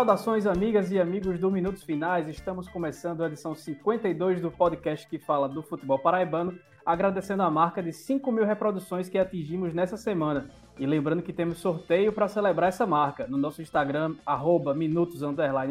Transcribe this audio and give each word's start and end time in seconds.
Saudações, 0.00 0.46
amigas 0.46 0.90
e 0.90 0.98
amigos 0.98 1.38
do 1.38 1.50
Minutos 1.50 1.82
Finais. 1.82 2.26
Estamos 2.26 2.66
começando 2.66 3.22
a 3.22 3.26
edição 3.26 3.54
52 3.54 4.40
do 4.40 4.50
podcast 4.50 5.06
que 5.06 5.18
fala 5.18 5.46
do 5.46 5.62
futebol 5.62 5.98
paraibano, 5.98 6.58
agradecendo 6.86 7.42
a 7.42 7.50
marca 7.50 7.82
de 7.82 7.92
5 7.92 8.32
mil 8.32 8.46
reproduções 8.46 9.10
que 9.10 9.18
atingimos 9.18 9.74
nessa 9.74 9.98
semana. 9.98 10.48
E 10.78 10.86
lembrando 10.86 11.22
que 11.22 11.34
temos 11.34 11.58
sorteio 11.58 12.14
para 12.14 12.28
celebrar 12.28 12.70
essa 12.70 12.86
marca. 12.86 13.26
No 13.26 13.36
nosso 13.36 13.60
Instagram, 13.60 14.16
arroba 14.24 14.72
minutos 14.72 15.20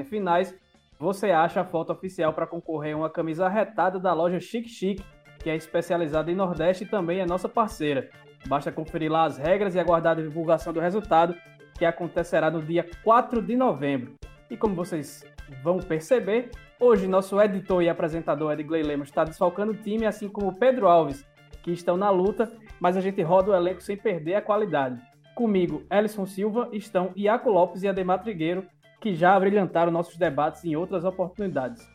finais, 0.07 0.53
você 0.99 1.31
acha 1.31 1.61
a 1.61 1.65
foto 1.65 1.91
oficial 1.91 2.31
para 2.31 2.45
concorrer 2.45 2.93
a 2.93 2.97
uma 2.97 3.09
camisa 3.09 3.49
retada 3.49 3.97
da 3.97 4.13
loja 4.13 4.39
Chic 4.39 4.67
Chic, 4.67 5.03
que 5.39 5.49
é 5.49 5.55
especializada 5.55 6.31
em 6.31 6.35
Nordeste 6.35 6.83
e 6.83 6.87
também 6.87 7.19
é 7.19 7.25
nossa 7.25 7.49
parceira. 7.49 8.11
Basta 8.47 8.71
conferir 8.71 9.11
lá 9.11 9.25
as 9.25 9.39
regras 9.39 9.73
e 9.73 9.79
aguardar 9.79 10.15
a 10.15 10.21
divulgação 10.21 10.71
do 10.71 10.79
resultado 10.79 11.33
que 11.79 11.85
acontecerá 11.85 12.51
no 12.51 12.61
dia 12.61 12.85
4 13.03 13.41
de 13.41 13.55
novembro. 13.55 14.19
E 14.49 14.57
como 14.57 14.73
vocês 14.73 15.23
vão 15.63 15.77
perceber, 15.77 16.49
hoje 16.79 17.07
nosso 17.07 17.39
editor 17.39 17.83
e 17.83 17.89
apresentador 17.89 18.51
Edgley 18.53 18.81
Lemos 18.81 19.09
está 19.09 19.23
desfalcando 19.23 19.73
o 19.73 19.75
time, 19.75 20.07
assim 20.07 20.27
como 20.27 20.55
Pedro 20.55 20.87
Alves, 20.87 21.23
que 21.61 21.71
estão 21.71 21.95
na 21.95 22.09
luta, 22.09 22.51
mas 22.79 22.97
a 22.97 23.01
gente 23.01 23.21
roda 23.21 23.51
o 23.51 23.55
elenco 23.55 23.81
sem 23.81 23.95
perder 23.95 24.35
a 24.35 24.41
qualidade. 24.41 24.99
Comigo, 25.35 25.83
Ellison 25.91 26.25
Silva, 26.25 26.67
estão 26.71 27.11
Iaco 27.15 27.49
Lopes 27.51 27.83
e 27.83 27.87
Ademar 27.87 28.23
Trigueiro, 28.23 28.65
que 28.99 29.13
já 29.13 29.35
abrilhantaram 29.35 29.91
nossos 29.91 30.17
debates 30.17 30.65
em 30.65 30.75
outras 30.75 31.05
oportunidades. 31.05 31.87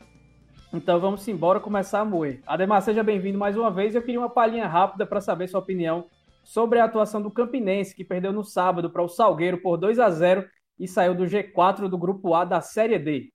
Então 0.73 1.01
vamos 1.01 1.27
embora 1.27 1.59
começar 1.59 2.01
a 2.01 2.05
moer. 2.05 2.41
Ademar, 2.47 2.83
seja 2.83 3.03
bem-vindo 3.03 3.39
mais 3.39 3.57
uma 3.57 3.71
vez. 3.71 3.95
Eu 3.95 4.03
queria 4.03 4.21
uma 4.21 4.31
palhinha 4.31 4.69
rápida 4.69 5.05
para 5.05 5.21
saber 5.21 5.49
sua 5.49 5.61
opinião 5.61 6.07
sobre 6.45 6.79
a 6.79 6.85
atuação 6.85 7.21
do 7.21 7.31
Campinense, 7.31 7.95
que 7.95 8.05
perdeu 8.05 8.33
no 8.33 8.45
sábado 8.45 8.91
para 8.91 9.03
o 9.03 9.09
Salgueiro 9.09 9.59
por 9.59 9.77
2 9.77 9.99
a 9.99 10.09
0 10.09 10.45
e 10.79 10.89
saiu 10.89 11.15
do 11.15 11.25
G4 11.25 11.89
do 11.89 11.99
Grupo 11.99 12.35
A 12.35 12.45
da 12.45 12.61
Série 12.61 12.99
D. 12.99 13.33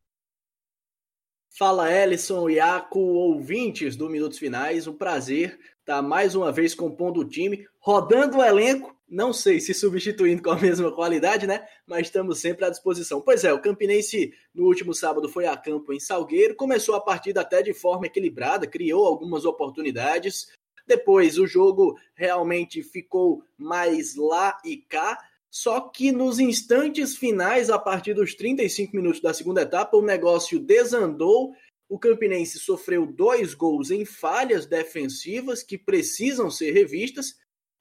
Fala 1.58 1.92
Ellison, 1.92 2.50
Iaco, 2.50 3.00
ouvintes 3.00 3.96
do 3.96 4.10
Minutos 4.10 4.38
Finais, 4.38 4.88
um 4.88 4.94
prazer 4.94 5.60
estar 5.80 6.02
mais 6.02 6.36
uma 6.36 6.52
vez 6.52 6.76
compondo 6.76 7.22
o 7.22 7.28
time, 7.28 7.68
rodando 7.80 8.38
o 8.38 8.44
elenco, 8.44 8.96
não 9.10 9.34
sei 9.34 9.60
se 9.60 9.74
substituindo 9.74 10.44
com 10.44 10.52
a 10.52 10.60
mesma 10.60 10.92
qualidade, 10.92 11.48
né? 11.48 11.66
Mas 11.88 12.08
estamos 12.08 12.40
sempre 12.40 12.66
à 12.66 12.70
disposição. 12.70 13.20
Pois 13.20 13.44
é, 13.44 13.52
o 13.52 13.60
Campinense 13.60 14.32
no 14.54 14.66
último 14.66 14.94
sábado 14.94 15.28
foi 15.28 15.48
a 15.48 15.58
campo 15.58 15.92
em 15.92 16.00
Salgueiro, 16.00 16.56
começou 16.56 16.94
a 16.94 17.02
partida 17.02 17.42
até 17.42 17.64
de 17.64 17.74
forma 17.74 18.06
equilibrada, 18.06 18.68
criou 18.68 19.06
algumas 19.06 19.46
oportunidades, 19.46 20.48
depois 20.90 21.38
o 21.38 21.48
jogo 21.48 22.00
realmente 22.16 22.84
ficou 22.84 23.44
mais 23.58 24.16
lá 24.16 24.58
e 24.64 24.78
cá. 24.78 25.18
Só 25.52 25.82
que 25.82 26.12
nos 26.12 26.40
instantes 26.40 27.18
finais, 27.18 27.70
a 27.70 27.80
partir 27.80 28.14
dos 28.14 28.36
35 28.36 28.96
minutos 28.96 29.22
da 29.22 29.34
segunda 29.34 29.64
etapa, 29.64 29.98
o 29.98 30.02
negócio 30.02 30.60
desandou. 30.60 31.54
O 31.88 31.98
Campinense 31.98 32.60
sofreu 32.60 33.06
dois 33.06 33.56
gols 33.56 33.90
em 33.90 34.06
falhas 34.06 34.68
defensivas 34.68 35.64
que 35.64 35.78
precisam 35.78 36.52
ser 36.52 36.72
revistas. 36.72 37.36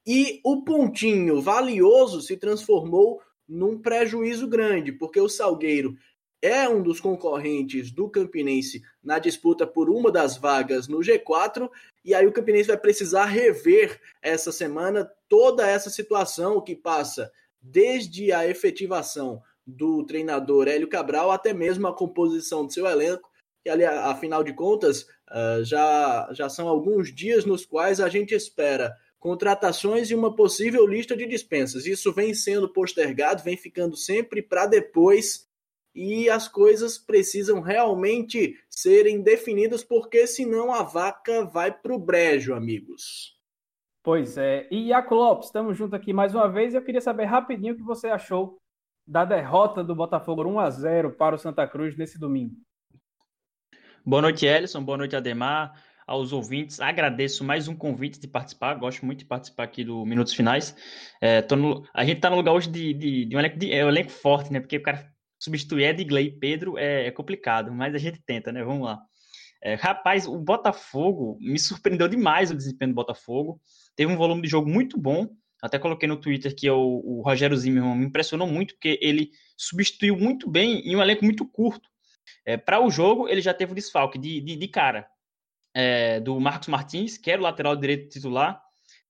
E 0.06 0.40
o 0.42 0.64
pontinho 0.64 1.42
valioso 1.42 2.22
se 2.22 2.36
transformou 2.38 3.20
num 3.46 3.78
prejuízo 3.78 4.48
grande, 4.48 4.92
porque 4.92 5.20
o 5.20 5.28
Salgueiro 5.28 5.96
é 6.40 6.68
um 6.68 6.82
dos 6.82 7.00
concorrentes 7.00 7.90
do 7.90 8.08
Campinense 8.08 8.82
na 9.02 9.18
disputa 9.18 9.66
por 9.66 9.90
uma 9.90 10.10
das 10.10 10.36
vagas 10.36 10.86
no 10.86 10.98
G4, 10.98 11.68
e 12.04 12.14
aí 12.14 12.26
o 12.26 12.32
Campinense 12.32 12.68
vai 12.68 12.78
precisar 12.78 13.26
rever 13.26 14.00
essa 14.22 14.52
semana 14.52 15.10
toda 15.28 15.68
essa 15.68 15.90
situação 15.90 16.60
que 16.60 16.76
passa 16.76 17.30
desde 17.60 18.32
a 18.32 18.46
efetivação 18.46 19.42
do 19.66 20.04
treinador 20.04 20.66
Hélio 20.66 20.88
Cabral 20.88 21.30
até 21.30 21.52
mesmo 21.52 21.86
a 21.86 21.94
composição 21.94 22.64
do 22.64 22.72
seu 22.72 22.86
elenco, 22.86 23.28
que 23.62 23.68
ali, 23.68 23.84
afinal 23.84 24.42
de 24.42 24.54
contas, 24.54 25.06
ah, 25.28 25.60
já, 25.62 26.28
já 26.32 26.48
são 26.48 26.68
alguns 26.68 27.14
dias 27.14 27.44
nos 27.44 27.66
quais 27.66 28.00
a 28.00 28.08
gente 28.08 28.34
espera 28.34 28.94
contratações 29.18 30.10
e 30.10 30.14
uma 30.14 30.34
possível 30.34 30.86
lista 30.86 31.16
de 31.16 31.26
dispensas. 31.26 31.86
Isso 31.86 32.12
vem 32.12 32.32
sendo 32.32 32.72
postergado, 32.72 33.42
vem 33.42 33.56
ficando 33.56 33.96
sempre 33.96 34.40
para 34.40 34.66
depois 34.66 35.46
e 35.94 36.30
as 36.30 36.46
coisas 36.46 36.96
precisam 36.96 37.60
realmente 37.60 38.56
serem 38.70 39.20
definidas, 39.20 39.82
porque 39.82 40.26
senão 40.26 40.72
a 40.72 40.82
vaca 40.82 41.44
vai 41.44 41.72
para 41.72 41.92
o 41.92 41.98
brejo, 41.98 42.54
amigos. 42.54 43.37
Pois 44.08 44.38
é. 44.38 44.66
E 44.70 44.86
Iaco 44.86 45.14
Lopes, 45.14 45.48
estamos 45.48 45.76
juntos 45.76 45.92
aqui 45.92 46.14
mais 46.14 46.34
uma 46.34 46.48
vez. 46.48 46.72
Eu 46.72 46.80
queria 46.80 46.98
saber 46.98 47.26
rapidinho 47.26 47.74
o 47.74 47.76
que 47.76 47.82
você 47.82 48.06
achou 48.06 48.56
da 49.06 49.22
derrota 49.22 49.84
do 49.84 49.94
Botafogo 49.94 50.48
1 50.48 50.60
a 50.60 50.70
0 50.70 51.12
para 51.12 51.34
o 51.34 51.38
Santa 51.38 51.68
Cruz 51.68 51.94
nesse 51.94 52.18
domingo. 52.18 52.54
Boa 54.06 54.22
noite, 54.22 54.46
Ellison. 54.46 54.82
Boa 54.82 54.96
noite, 54.96 55.14
Ademar. 55.14 55.74
Aos 56.06 56.32
ouvintes, 56.32 56.80
agradeço 56.80 57.44
mais 57.44 57.68
um 57.68 57.76
convite 57.76 58.18
de 58.18 58.26
participar. 58.26 58.76
Gosto 58.76 59.04
muito 59.04 59.18
de 59.18 59.26
participar 59.26 59.64
aqui 59.64 59.84
do 59.84 60.06
Minutos 60.06 60.32
Finais. 60.32 60.74
É, 61.20 61.46
no... 61.54 61.84
a 61.92 62.02
gente 62.02 62.16
está 62.16 62.30
no 62.30 62.36
lugar 62.36 62.54
hoje 62.54 62.70
de, 62.70 62.94
de, 62.94 63.24
de 63.26 63.36
um 63.36 63.38
elenco, 63.38 63.58
de, 63.58 63.70
é 63.70 63.84
um 63.84 63.90
elenco 63.90 64.10
forte, 64.10 64.50
né? 64.50 64.58
Porque 64.58 64.78
o 64.78 64.82
cara 64.82 65.06
substituir 65.38 65.84
Edgley 65.84 66.28
e 66.28 66.32
Pedro 66.32 66.78
é, 66.78 67.08
é, 67.08 67.10
complicado, 67.10 67.70
mas 67.70 67.94
a 67.94 67.98
gente 67.98 68.22
tenta, 68.24 68.50
né? 68.50 68.64
Vamos 68.64 68.86
lá. 68.86 69.02
É, 69.62 69.74
rapaz, 69.74 70.26
o 70.26 70.38
Botafogo 70.38 71.36
me 71.42 71.58
surpreendeu 71.58 72.08
demais 72.08 72.50
o 72.50 72.56
desempenho 72.56 72.92
do 72.92 72.94
Botafogo. 72.94 73.60
Teve 73.98 74.12
um 74.12 74.16
volume 74.16 74.42
de 74.42 74.48
jogo 74.48 74.70
muito 74.70 74.96
bom. 74.96 75.28
Até 75.60 75.76
coloquei 75.76 76.08
no 76.08 76.16
Twitter 76.16 76.54
que 76.54 76.70
o, 76.70 77.02
o 77.04 77.20
Rogério 77.20 77.56
Zimmermann 77.56 77.96
me 77.96 78.06
impressionou 78.06 78.46
muito, 78.46 78.74
porque 78.74 78.96
ele 79.02 79.32
substituiu 79.56 80.16
muito 80.16 80.48
bem 80.48 80.88
em 80.88 80.94
um 80.94 81.02
elenco 81.02 81.24
muito 81.24 81.44
curto. 81.44 81.90
É, 82.46 82.56
Para 82.56 82.78
o 82.78 82.88
jogo, 82.92 83.28
ele 83.28 83.40
já 83.40 83.52
teve 83.52 83.72
o 83.72 83.74
desfalque 83.74 84.16
de, 84.16 84.40
de, 84.40 84.54
de 84.54 84.68
cara 84.68 85.04
é, 85.74 86.20
do 86.20 86.38
Marcos 86.38 86.68
Martins, 86.68 87.18
que 87.18 87.28
era 87.28 87.40
o 87.40 87.44
lateral 87.44 87.74
direito 87.74 88.08
titular, 88.08 88.62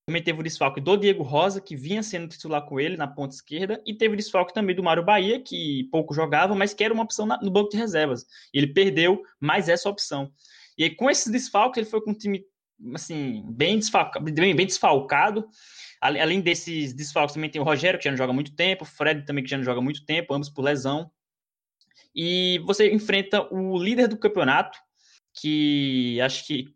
também 0.07 0.23
teve 0.23 0.41
o 0.41 0.43
desfalque 0.43 0.81
do 0.81 0.97
Diego 0.97 1.23
Rosa, 1.23 1.61
que 1.61 1.77
vinha 1.77 2.03
sendo 2.03 2.29
titular 2.29 2.65
com 2.65 2.81
ele 2.81 2.97
na 2.97 3.07
ponta 3.07 3.35
esquerda, 3.35 3.83
e 3.85 3.93
teve 3.93 4.15
o 4.15 4.17
desfalque 4.17 4.55
também 4.55 4.75
do 4.75 4.83
Mário 4.83 5.05
Bahia, 5.05 5.39
que 5.39 5.87
pouco 5.93 6.15
jogava, 6.15 6.55
mas 6.55 6.73
que 6.73 6.83
era 6.83 6.95
uma 6.95 7.03
opção 7.03 7.27
no 7.27 7.51
banco 7.51 7.69
de 7.69 7.77
reservas. 7.77 8.25
Ele 8.55 8.69
perdeu 8.69 9.21
mais 9.39 9.69
essa 9.69 9.87
opção. 9.87 10.33
E 10.79 10.85
aí, 10.85 10.95
com 10.95 11.11
esses 11.11 11.31
desfalques, 11.31 11.77
ele 11.77 11.91
foi 11.91 12.01
com 12.01 12.13
um 12.13 12.15
time 12.15 12.43
assim, 12.95 13.45
bem, 13.49 13.79
desfalcado, 13.79 14.25
bem, 14.25 14.55
bem 14.55 14.67
desfalcado. 14.67 15.49
Além 16.01 16.41
desses 16.41 16.93
desfalques, 16.93 17.35
também 17.35 17.51
tem 17.51 17.61
o 17.61 17.65
Rogério, 17.65 17.99
que 17.99 18.05
já 18.05 18.11
não 18.11 18.19
joga 18.19 18.33
muito 18.33 18.55
tempo, 18.55 18.85
o 18.85 18.87
Fred 18.87 19.25
também, 19.25 19.43
que 19.43 19.51
já 19.51 19.57
não 19.57 19.65
joga 19.65 19.81
muito 19.81 20.05
tempo, 20.05 20.33
ambos 20.33 20.49
por 20.49 20.63
lesão. 20.63 21.11
E 22.15 22.61
você 22.65 22.93
enfrenta 22.93 23.53
o 23.53 23.77
líder 23.77 24.09
do 24.09 24.17
campeonato, 24.17 24.79
que 25.35 26.21
acho 26.21 26.47
que 26.47 26.75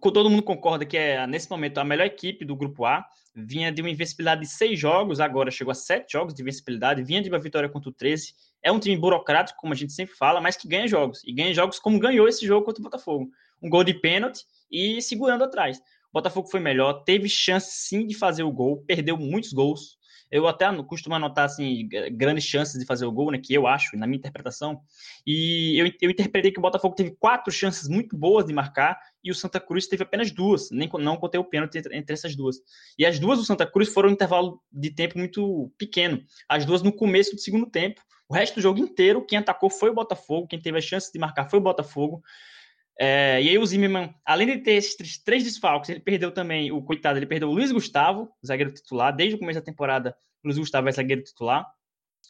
todo 0.00 0.28
mundo 0.28 0.42
concorda 0.42 0.84
que 0.84 0.96
é, 0.96 1.26
nesse 1.26 1.50
momento, 1.50 1.78
a 1.78 1.84
melhor 1.84 2.06
equipe 2.06 2.44
do 2.44 2.56
Grupo 2.56 2.84
A. 2.84 3.04
Vinha 3.34 3.72
de 3.72 3.80
uma 3.80 3.88
invencibilidade 3.88 4.42
de 4.42 4.46
seis 4.46 4.78
jogos, 4.78 5.18
agora 5.18 5.50
chegou 5.50 5.70
a 5.70 5.74
sete 5.74 6.12
jogos 6.12 6.34
de 6.34 6.42
invencibilidade, 6.42 7.02
vinha 7.02 7.22
de 7.22 7.30
uma 7.30 7.38
vitória 7.38 7.66
contra 7.66 7.88
o 7.88 7.92
13. 7.92 8.34
É 8.62 8.70
um 8.70 8.78
time 8.78 8.94
burocrático, 8.96 9.58
como 9.58 9.72
a 9.72 9.76
gente 9.76 9.94
sempre 9.94 10.14
fala, 10.14 10.38
mas 10.38 10.54
que 10.54 10.68
ganha 10.68 10.86
jogos. 10.86 11.22
E 11.24 11.32
ganha 11.32 11.54
jogos 11.54 11.78
como 11.78 11.98
ganhou 11.98 12.28
esse 12.28 12.46
jogo 12.46 12.66
contra 12.66 12.80
o 12.80 12.84
Botafogo. 12.84 13.30
Um 13.62 13.70
gol 13.70 13.84
de 13.84 13.94
pênalti 13.94 14.44
e 14.72 15.02
segurando 15.02 15.44
atrás. 15.44 15.78
O 15.78 16.14
Botafogo 16.14 16.48
foi 16.48 16.60
melhor, 16.60 17.04
teve 17.04 17.28
chance 17.28 17.70
sim 17.72 18.06
de 18.06 18.14
fazer 18.14 18.42
o 18.42 18.52
gol, 18.52 18.82
perdeu 18.86 19.16
muitos 19.16 19.52
gols, 19.52 19.98
eu 20.32 20.48
até 20.48 20.66
costumo 20.84 21.14
anotar 21.14 21.44
assim, 21.44 21.86
grandes 22.12 22.44
chances 22.44 22.80
de 22.80 22.86
fazer 22.86 23.04
o 23.04 23.12
gol, 23.12 23.30
né? 23.30 23.38
Que 23.38 23.52
eu 23.52 23.66
acho, 23.66 23.98
na 23.98 24.06
minha 24.06 24.16
interpretação. 24.16 24.80
E 25.26 25.78
eu, 25.78 25.92
eu 26.00 26.10
interpretei 26.10 26.50
que 26.50 26.58
o 26.58 26.62
Botafogo 26.62 26.94
teve 26.94 27.10
quatro 27.20 27.52
chances 27.52 27.86
muito 27.86 28.16
boas 28.16 28.46
de 28.46 28.52
marcar 28.54 28.98
e 29.22 29.30
o 29.30 29.34
Santa 29.34 29.60
Cruz 29.60 29.86
teve 29.86 30.02
apenas 30.02 30.30
duas, 30.30 30.70
nem 30.70 30.88
não 31.00 31.18
contei 31.18 31.38
o 31.38 31.44
pênalti 31.44 31.76
entre, 31.76 32.14
essas 32.14 32.34
duas. 32.34 32.56
E 32.98 33.04
as 33.04 33.18
duas 33.18 33.38
do 33.38 33.44
Santa 33.44 33.66
Cruz 33.66 33.92
foram 33.92 34.08
um 34.08 34.12
intervalo 34.12 34.58
de 34.72 34.90
tempo 34.90 35.18
muito 35.18 35.70
pequeno. 35.76 36.24
As 36.48 36.64
duas 36.64 36.80
no 36.80 36.92
começo 36.92 37.36
do 37.36 37.40
segundo 37.40 37.66
tempo. 37.66 38.00
O 38.26 38.32
resto 38.34 38.54
do 38.54 38.62
jogo 38.62 38.78
inteiro, 38.78 39.26
quem 39.26 39.38
atacou 39.38 39.68
foi 39.68 39.90
o 39.90 39.94
Botafogo, 39.94 40.46
quem 40.46 40.58
teve 40.58 40.78
a 40.78 40.80
chance 40.80 41.12
de 41.12 41.18
marcar 41.18 41.50
foi 41.50 41.58
o 41.58 41.62
Botafogo. 41.62 42.22
É, 42.98 43.42
e 43.42 43.48
aí 43.48 43.58
o 43.58 43.66
Zimmermann, 43.66 44.14
além 44.24 44.46
de 44.46 44.58
ter 44.58 44.72
esses 44.72 45.22
três 45.22 45.44
desfalques, 45.44 45.90
ele 45.90 46.00
perdeu 46.00 46.30
também, 46.30 46.70
o 46.70 46.82
coitado, 46.82 47.18
ele 47.18 47.26
perdeu 47.26 47.48
o 47.48 47.52
Luiz 47.52 47.72
Gustavo, 47.72 48.28
zagueiro 48.46 48.72
titular, 48.72 49.14
desde 49.14 49.36
o 49.36 49.38
começo 49.38 49.58
da 49.58 49.64
temporada, 49.64 50.14
o 50.44 50.48
Luiz 50.48 50.58
Gustavo 50.58 50.88
é 50.88 50.92
zagueiro 50.92 51.22
titular, 51.22 51.66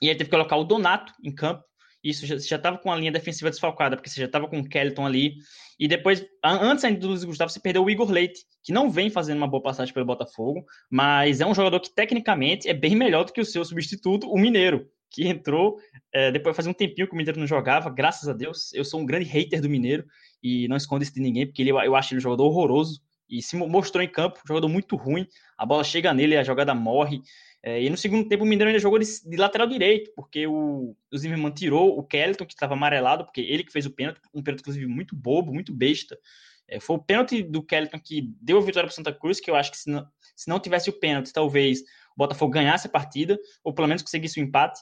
e 0.00 0.08
aí 0.08 0.14
teve 0.14 0.30
que 0.30 0.36
colocar 0.36 0.56
o 0.56 0.64
Donato 0.64 1.12
em 1.22 1.34
campo, 1.34 1.64
isso 2.02 2.26
já 2.26 2.56
estava 2.56 2.78
com 2.78 2.90
a 2.90 2.96
linha 2.96 3.12
defensiva 3.12 3.50
desfalcada, 3.50 3.96
porque 3.96 4.08
você 4.08 4.20
já 4.20 4.26
estava 4.26 4.48
com 4.48 4.60
o 4.60 4.68
Kelton 4.68 5.06
ali, 5.06 5.34
e 5.78 5.88
depois, 5.88 6.24
antes 6.44 6.84
ainda 6.84 7.00
do 7.00 7.08
Luiz 7.08 7.24
Gustavo, 7.24 7.50
você 7.50 7.60
perdeu 7.60 7.84
o 7.84 7.90
Igor 7.90 8.10
Leite, 8.10 8.40
que 8.62 8.72
não 8.72 8.90
vem 8.90 9.10
fazendo 9.10 9.38
uma 9.38 9.48
boa 9.48 9.62
passagem 9.62 9.92
pelo 9.92 10.06
Botafogo, 10.06 10.64
mas 10.90 11.40
é 11.40 11.46
um 11.46 11.54
jogador 11.54 11.80
que 11.80 11.94
tecnicamente 11.94 12.68
é 12.68 12.74
bem 12.74 12.94
melhor 12.94 13.24
do 13.24 13.32
que 13.32 13.40
o 13.40 13.44
seu 13.44 13.64
substituto, 13.64 14.30
o 14.30 14.38
Mineiro, 14.38 14.88
que 15.12 15.28
entrou, 15.28 15.78
é, 16.12 16.32
depois 16.32 16.56
fazia 16.56 16.70
um 16.70 16.74
tempinho 16.74 17.06
que 17.06 17.14
o 17.14 17.16
Mineiro 17.16 17.38
não 17.38 17.46
jogava, 17.46 17.90
graças 17.90 18.28
a 18.28 18.32
Deus, 18.32 18.72
eu 18.72 18.84
sou 18.84 19.00
um 19.00 19.06
grande 19.06 19.26
hater 19.26 19.60
do 19.60 19.68
Mineiro, 19.68 20.06
e 20.42 20.66
não 20.68 20.76
escondo 20.76 21.02
isso 21.02 21.14
de 21.14 21.20
ninguém, 21.20 21.46
porque 21.46 21.62
ele, 21.62 21.70
eu 21.70 21.94
acho 21.94 22.12
ele 22.12 22.18
um 22.18 22.22
jogador 22.22 22.44
horroroso, 22.46 23.00
e 23.28 23.42
se 23.42 23.56
mostrou 23.56 24.02
em 24.02 24.08
campo, 24.08 24.40
um 24.44 24.48
jogador 24.48 24.68
muito 24.68 24.96
ruim, 24.96 25.26
a 25.56 25.64
bola 25.64 25.84
chega 25.84 26.12
nele, 26.12 26.36
a 26.36 26.42
jogada 26.42 26.74
morre, 26.74 27.20
É, 27.64 27.80
e 27.80 27.88
no 27.88 27.96
segundo 27.96 28.28
tempo 28.28 28.42
o 28.42 28.46
Mineiro 28.46 28.70
ainda 28.70 28.80
jogou 28.80 28.98
de, 28.98 29.06
de 29.06 29.36
lateral 29.36 29.68
direito, 29.68 30.10
porque 30.16 30.48
o, 30.48 30.96
o 31.12 31.16
Zimmermann 31.16 31.54
tirou 31.54 31.96
o 31.96 32.02
Kelton, 32.02 32.44
que 32.44 32.54
estava 32.54 32.74
amarelado, 32.74 33.24
porque 33.24 33.40
ele 33.40 33.62
que 33.62 33.70
fez 33.70 33.86
o 33.86 33.90
pênalti, 33.94 34.20
um 34.34 34.42
pênalti 34.42 34.62
inclusive 34.62 34.86
muito 34.86 35.14
bobo, 35.14 35.54
muito 35.54 35.72
besta. 35.72 36.18
É, 36.66 36.80
foi 36.80 36.96
o 36.96 36.98
pênalti 36.98 37.40
do 37.40 37.62
Kelton 37.62 38.00
que 38.00 38.34
deu 38.40 38.58
a 38.58 38.60
vitória 38.60 38.88
para 38.88 38.96
Santa 38.96 39.12
Cruz, 39.12 39.38
que 39.38 39.48
eu 39.48 39.54
acho 39.54 39.70
que 39.70 39.78
se 39.78 39.88
não, 39.88 40.04
se 40.34 40.48
não 40.48 40.58
tivesse 40.58 40.90
o 40.90 40.98
pênalti, 40.98 41.32
talvez 41.32 41.84
o 42.12 42.18
Botafogo 42.18 42.52
ganhasse 42.52 42.86
a 42.86 42.90
partida, 42.90 43.38
ou 43.64 43.72
pelo 43.72 43.88
menos 43.88 44.02
conseguisse 44.02 44.40
o 44.40 44.42
um 44.42 44.46
empate. 44.46 44.80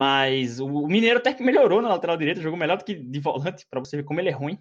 Mas 0.00 0.58
o 0.58 0.86
Mineiro 0.86 1.18
até 1.18 1.32
que 1.32 1.42
melhorou 1.42 1.80
na 1.80 1.88
lateral 1.88 2.16
direita, 2.16 2.40
jogou 2.40 2.58
melhor 2.58 2.76
do 2.76 2.84
que 2.84 2.94
de 2.94 3.20
volante, 3.20 3.66
para 3.70 3.80
você 3.80 3.96
ver 3.96 4.04
como 4.04 4.20
ele 4.20 4.28
é 4.28 4.32
ruim. 4.32 4.58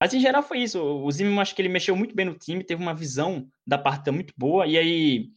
Mas 0.00 0.14
em 0.14 0.20
geral 0.20 0.42
foi 0.42 0.58
isso. 0.58 0.80
O 0.80 1.10
Zimmermann 1.10 1.42
acho 1.42 1.54
que 1.54 1.60
ele 1.60 1.68
mexeu 1.68 1.96
muito 1.96 2.14
bem 2.14 2.26
no 2.26 2.34
time, 2.34 2.62
teve 2.62 2.80
uma 2.80 2.94
visão 2.94 3.48
da 3.66 3.76
partida 3.76 4.12
muito 4.12 4.32
boa, 4.36 4.66
e 4.66 4.78
aí 4.78 5.30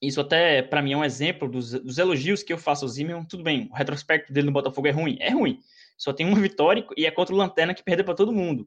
isso 0.00 0.20
até 0.20 0.62
para 0.62 0.80
mim 0.80 0.92
é 0.92 0.96
um 0.96 1.04
exemplo 1.04 1.48
dos, 1.48 1.72
dos, 1.72 1.98
elogios 1.98 2.42
que 2.42 2.52
eu 2.52 2.58
faço 2.58 2.84
ao 2.84 2.88
Zimmermann. 2.88 3.26
Tudo 3.26 3.42
bem, 3.42 3.68
o 3.70 3.74
retrospecto 3.74 4.32
dele 4.32 4.46
no 4.46 4.52
Botafogo 4.52 4.86
é 4.86 4.90
ruim, 4.90 5.18
é 5.20 5.30
ruim. 5.30 5.60
Só 5.98 6.12
tem 6.12 6.26
uma 6.26 6.40
vitória 6.40 6.86
e 6.96 7.04
é 7.04 7.10
contra 7.10 7.34
o 7.34 7.38
Lanterna 7.38 7.74
que 7.74 7.82
perdeu 7.82 8.04
para 8.04 8.14
todo 8.14 8.32
mundo. 8.32 8.66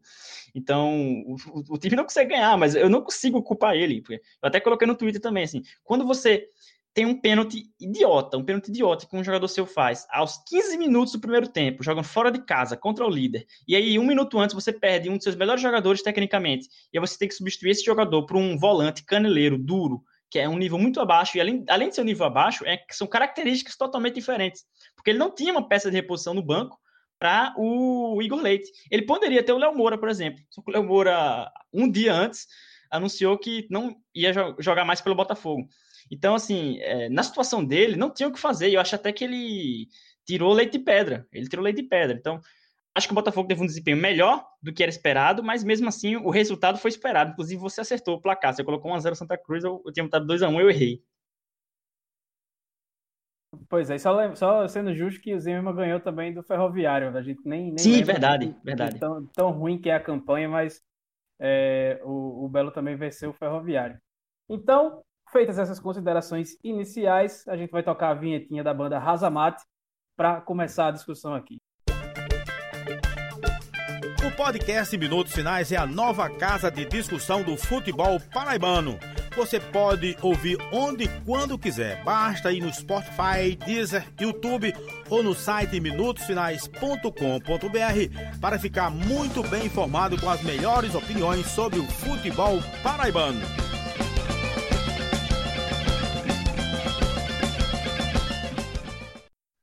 Então, 0.53 1.23
o, 1.25 1.35
o, 1.69 1.77
time 1.77 1.95
não 1.95 2.03
consegue 2.03 2.31
ganhar, 2.31 2.57
mas 2.57 2.75
eu 2.75 2.89
não 2.89 3.01
consigo 3.01 3.41
culpar 3.41 3.75
ele. 3.75 4.03
Eu 4.09 4.19
até 4.43 4.59
coloquei 4.59 4.85
no 4.85 4.95
Twitter 4.95 5.21
também 5.21 5.45
assim, 5.45 5.63
quando 5.83 6.05
você 6.05 6.49
tem 6.93 7.05
um 7.05 7.19
pênalti 7.19 7.63
idiota, 7.79 8.37
um 8.37 8.43
pênalti 8.43 8.67
idiota 8.67 9.05
que 9.05 9.15
um 9.15 9.23
jogador 9.23 9.47
seu 9.47 9.65
faz 9.65 10.05
aos 10.09 10.43
15 10.49 10.77
minutos 10.77 11.13
do 11.13 11.21
primeiro 11.21 11.47
tempo, 11.47 11.83
jogando 11.83 12.03
fora 12.03 12.29
de 12.29 12.43
casa 12.43 12.75
contra 12.75 13.05
o 13.05 13.09
líder, 13.09 13.45
e 13.65 13.75
aí 13.75 13.97
um 13.97 14.05
minuto 14.05 14.37
antes 14.37 14.53
você 14.53 14.73
perde 14.73 15.09
um 15.09 15.15
dos 15.15 15.23
seus 15.23 15.35
melhores 15.35 15.61
jogadores 15.61 16.01
tecnicamente, 16.01 16.67
e 16.91 16.97
aí 16.97 16.99
você 16.99 17.17
tem 17.17 17.29
que 17.29 17.33
substituir 17.33 17.71
esse 17.71 17.85
jogador 17.85 18.25
por 18.25 18.35
um 18.35 18.57
volante 18.57 19.05
caneleiro, 19.05 19.57
duro, 19.57 20.03
que 20.29 20.37
é 20.37 20.49
um 20.49 20.57
nível 20.57 20.77
muito 20.77 20.99
abaixo, 20.99 21.37
e 21.37 21.41
além, 21.41 21.63
além 21.69 21.89
de 21.89 21.95
ser 21.95 22.01
um 22.01 22.05
nível 22.05 22.25
abaixo, 22.25 22.65
é, 22.65 22.83
são 22.91 23.07
características 23.07 23.77
totalmente 23.77 24.15
diferentes, 24.15 24.65
porque 24.93 25.11
ele 25.11 25.19
não 25.19 25.33
tinha 25.33 25.53
uma 25.53 25.67
peça 25.67 25.89
de 25.89 25.95
reposição 25.95 26.33
no 26.33 26.43
banco 26.43 26.77
para 27.21 27.53
o 27.55 28.19
Igor 28.19 28.41
Leite. 28.41 28.71
Ele 28.89 29.03
poderia 29.03 29.43
ter 29.43 29.53
o 29.53 29.57
Léo 29.59 29.77
Moura, 29.77 29.95
por 29.95 30.09
exemplo, 30.09 30.43
só 30.49 30.59
que 30.59 30.71
o 30.71 30.73
Léo 30.73 30.83
Moura, 30.83 31.51
um 31.71 31.89
dia 31.89 32.11
antes, 32.11 32.47
anunciou 32.89 33.37
que 33.37 33.67
não 33.69 33.95
ia 34.13 34.33
jogar 34.57 34.83
mais 34.85 35.01
pelo 35.01 35.15
Botafogo. 35.15 35.67
Então, 36.09 36.33
assim, 36.33 36.79
é, 36.79 37.09
na 37.09 37.21
situação 37.21 37.63
dele, 37.63 37.95
não 37.95 38.11
tinha 38.11 38.27
o 38.27 38.33
que 38.33 38.39
fazer. 38.39 38.71
Eu 38.71 38.81
acho 38.81 38.95
até 38.95 39.13
que 39.13 39.23
ele 39.23 39.87
tirou 40.25 40.51
leite 40.51 40.73
de 40.73 40.79
pedra. 40.79 41.27
Ele 41.31 41.47
tirou 41.47 41.63
leite 41.63 41.83
de 41.83 41.87
pedra. 41.87 42.17
Então, 42.19 42.41
acho 42.95 43.07
que 43.07 43.13
o 43.13 43.15
Botafogo 43.15 43.47
teve 43.47 43.61
um 43.61 43.67
desempenho 43.67 43.97
melhor 43.97 44.43
do 44.59 44.73
que 44.73 44.81
era 44.81 44.89
esperado, 44.89 45.43
mas 45.43 45.63
mesmo 45.63 45.87
assim 45.87 46.15
o 46.15 46.31
resultado 46.31 46.79
foi 46.79 46.89
esperado. 46.89 47.33
Inclusive, 47.33 47.61
você 47.61 47.81
acertou 47.81 48.15
o 48.15 48.21
placar. 48.21 48.51
Você 48.51 48.63
colocou 48.63 48.91
1x0 48.91 49.13
Santa 49.13 49.37
Cruz, 49.37 49.63
eu, 49.63 49.79
eu 49.85 49.93
tinha 49.93 50.03
botado 50.03 50.25
2x1 50.25 50.59
eu 50.59 50.69
errei. 50.71 51.03
Pois 53.67 53.89
é, 53.89 53.97
só, 53.97 54.33
só 54.35 54.67
sendo 54.67 54.93
justo 54.93 55.21
que 55.21 55.33
o 55.33 55.39
Zimmermann 55.39 55.75
ganhou 55.75 55.99
também 55.99 56.33
do 56.33 56.41
Ferroviário. 56.43 57.15
A 57.15 57.21
gente 57.21 57.41
nem. 57.45 57.65
nem 57.65 57.77
Sim, 57.77 58.03
verdade, 58.03 58.55
verdade. 58.63 58.99
Tão, 58.99 59.25
tão 59.27 59.51
ruim 59.51 59.79
que 59.79 59.89
é 59.89 59.95
a 59.95 60.03
campanha, 60.03 60.47
mas 60.47 60.81
é, 61.39 61.99
o, 62.03 62.45
o 62.45 62.49
Belo 62.49 62.71
também 62.71 62.95
venceu 62.95 63.31
o 63.31 63.33
Ferroviário. 63.33 63.99
Então, 64.49 65.03
Feitas 65.31 65.57
essas 65.57 65.79
considerações 65.79 66.57
iniciais, 66.61 67.47
a 67.47 67.55
gente 67.55 67.71
vai 67.71 67.81
tocar 67.81 68.09
a 68.09 68.13
vinhetinha 68.13 68.61
da 68.61 68.73
banda 68.73 68.99
Razamate 68.99 69.63
para 70.17 70.41
começar 70.41 70.87
a 70.87 70.91
discussão 70.91 71.33
aqui. 71.33 71.57
O 74.27 74.35
podcast 74.35 74.97
Minutos 74.97 75.33
Finais 75.33 75.71
é 75.71 75.77
a 75.77 75.85
nova 75.85 76.29
casa 76.29 76.69
de 76.69 76.85
discussão 76.85 77.43
do 77.43 77.55
futebol 77.55 78.19
paraibano. 78.33 78.99
Você 79.35 79.59
pode 79.61 80.17
ouvir 80.21 80.57
onde 80.73 81.05
e 81.05 81.07
quando 81.25 81.57
quiser. 81.57 82.03
Basta 82.03 82.51
ir 82.51 82.59
no 82.59 82.73
Spotify, 82.73 83.55
Deezer, 83.65 84.05
YouTube 84.19 84.73
ou 85.09 85.23
no 85.23 85.33
site 85.33 85.79
minutosfinais.com.br 85.79 88.39
para 88.41 88.59
ficar 88.59 88.91
muito 88.91 89.41
bem 89.43 89.67
informado 89.67 90.19
com 90.19 90.29
as 90.29 90.43
melhores 90.43 90.93
opiniões 90.95 91.45
sobre 91.47 91.79
o 91.79 91.83
futebol 91.83 92.57
paraibano. 92.83 93.39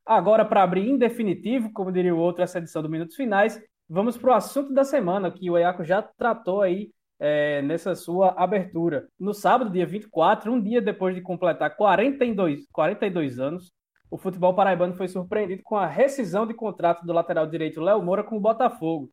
Agora, 0.07 0.47
para 0.47 0.63
abrir 0.63 0.89
em 0.89 0.97
definitivo, 0.97 1.71
como 1.75 1.93
diria 1.93 2.15
o 2.15 2.19
outro, 2.19 2.43
essa 2.43 2.57
edição 2.57 2.83
do 2.83 2.89
Minutos 2.89 3.15
Finais, 3.15 3.61
vamos 3.87 4.17
para 4.17 4.31
o 4.31 4.35
assunto 4.35 4.73
da 4.73 4.83
semana, 4.83 5.31
que 5.31 5.51
o 5.51 5.59
EACO 5.59 5.85
já 5.85 6.01
tratou 6.01 6.63
aí 6.63 6.89
é, 7.19 7.63
nessa 7.63 7.95
sua 7.95 8.31
abertura. 8.37 9.09
No 9.19 9.35
sábado, 9.35 9.71
dia 9.71 9.87
24, 9.87 10.53
um 10.53 10.61
dia 10.61 10.81
depois 10.81 11.15
de 11.15 11.21
completar 11.21 11.77
42, 11.77 12.67
42 12.73 13.39
anos, 13.39 13.73
o 14.11 14.17
futebol 14.17 14.55
paraibano 14.55 14.95
foi 14.95 15.09
surpreendido 15.09 15.63
com 15.63 15.77
a 15.77 15.87
rescisão 15.87 16.47
de 16.47 16.55
contrato 16.55 17.05
do 17.05 17.13
lateral 17.13 17.47
direito 17.47 17.81
Léo 17.81 18.03
Moura 18.03 18.25
com 18.25 18.37
o 18.37 18.41
Botafogo. 18.41 19.11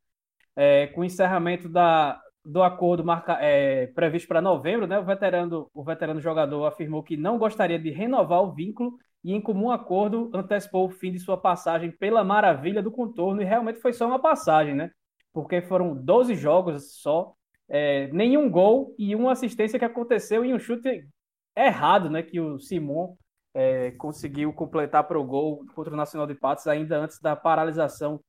É, 0.55 0.87
com 0.87 1.01
o 1.01 1.05
encerramento 1.05 1.67
da, 1.67 2.17
do 2.45 2.61
acordo 2.61 3.03
marca, 3.03 3.37
é, 3.41 3.87
previsto 3.87 4.27
para 4.27 4.41
novembro, 4.41 4.85
né, 4.85 4.99
o, 4.99 5.03
veterano, 5.03 5.69
o 5.73 5.83
veterano 5.83 6.21
jogador 6.21 6.65
afirmou 6.65 7.03
que 7.03 7.17
não 7.17 7.37
gostaria 7.37 7.79
de 7.79 7.89
renovar 7.89 8.41
o 8.41 8.53
vínculo 8.53 8.97
e, 9.23 9.33
em 9.33 9.41
comum 9.41 9.71
acordo, 9.71 10.29
antecipou 10.33 10.85
o 10.85 10.91
fim 10.91 11.11
de 11.11 11.19
sua 11.19 11.35
passagem 11.35 11.91
pela 11.91 12.23
maravilha 12.23 12.83
do 12.83 12.91
contorno, 12.91 13.41
e 13.41 13.45
realmente 13.45 13.79
foi 13.79 13.91
só 13.91 14.05
uma 14.05 14.19
passagem, 14.19 14.75
né? 14.75 14.91
Porque 15.33 15.61
foram 15.63 15.95
12 15.95 16.35
jogos 16.35 17.01
só, 17.01 17.33
é, 17.69 18.07
nenhum 18.07 18.49
gol 18.49 18.93
e 18.97 19.15
uma 19.15 19.31
assistência 19.31 19.79
que 19.79 19.85
aconteceu 19.85 20.43
em 20.45 20.53
um 20.53 20.59
chute 20.59 21.07
errado, 21.55 22.09
né? 22.09 22.21
Que 22.23 22.39
o 22.39 22.59
Simon 22.59 23.15
é, 23.53 23.91
conseguiu 23.91 24.53
completar 24.53 25.07
para 25.07 25.19
o 25.19 25.23
gol 25.23 25.65
contra 25.73 25.93
o 25.93 25.97
Nacional 25.97 26.27
de 26.27 26.35
Patos 26.35 26.67
ainda 26.67 26.97
antes 26.97 27.19
da 27.19 27.35
paralisação 27.35 28.19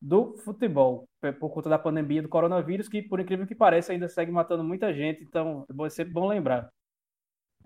do 0.00 0.36
futebol, 0.38 1.06
por 1.38 1.50
conta 1.50 1.68
da 1.68 1.78
pandemia 1.78 2.22
do 2.22 2.28
coronavírus, 2.28 2.88
que, 2.88 3.02
por 3.02 3.20
incrível 3.20 3.46
que 3.46 3.54
pareça, 3.54 3.92
ainda 3.92 4.08
segue 4.08 4.32
matando 4.32 4.64
muita 4.64 4.94
gente, 4.94 5.22
então 5.22 5.66
é 5.84 5.90
sempre 5.90 6.14
bom 6.14 6.26
lembrar. 6.26 6.70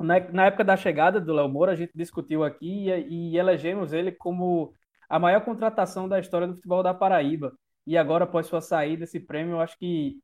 Na, 0.00 0.18
na 0.32 0.46
época 0.46 0.64
da 0.64 0.76
chegada 0.76 1.20
do 1.20 1.32
Léo 1.32 1.48
Moura, 1.48 1.72
a 1.72 1.76
gente 1.76 1.92
discutiu 1.94 2.42
aqui 2.42 2.88
e, 2.90 3.34
e 3.34 3.38
elegemos 3.38 3.92
ele 3.92 4.10
como 4.10 4.74
a 5.08 5.18
maior 5.18 5.44
contratação 5.44 6.08
da 6.08 6.18
história 6.18 6.48
do 6.48 6.56
futebol 6.56 6.82
da 6.82 6.92
Paraíba. 6.92 7.52
E 7.86 7.96
agora, 7.96 8.24
após 8.24 8.46
sua 8.46 8.60
saída, 8.60 9.04
esse 9.04 9.20
prêmio, 9.20 9.52
eu 9.52 9.60
acho 9.60 9.78
que, 9.78 10.18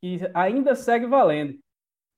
que 0.00 0.20
ainda 0.34 0.74
segue 0.74 1.06
valendo. 1.06 1.58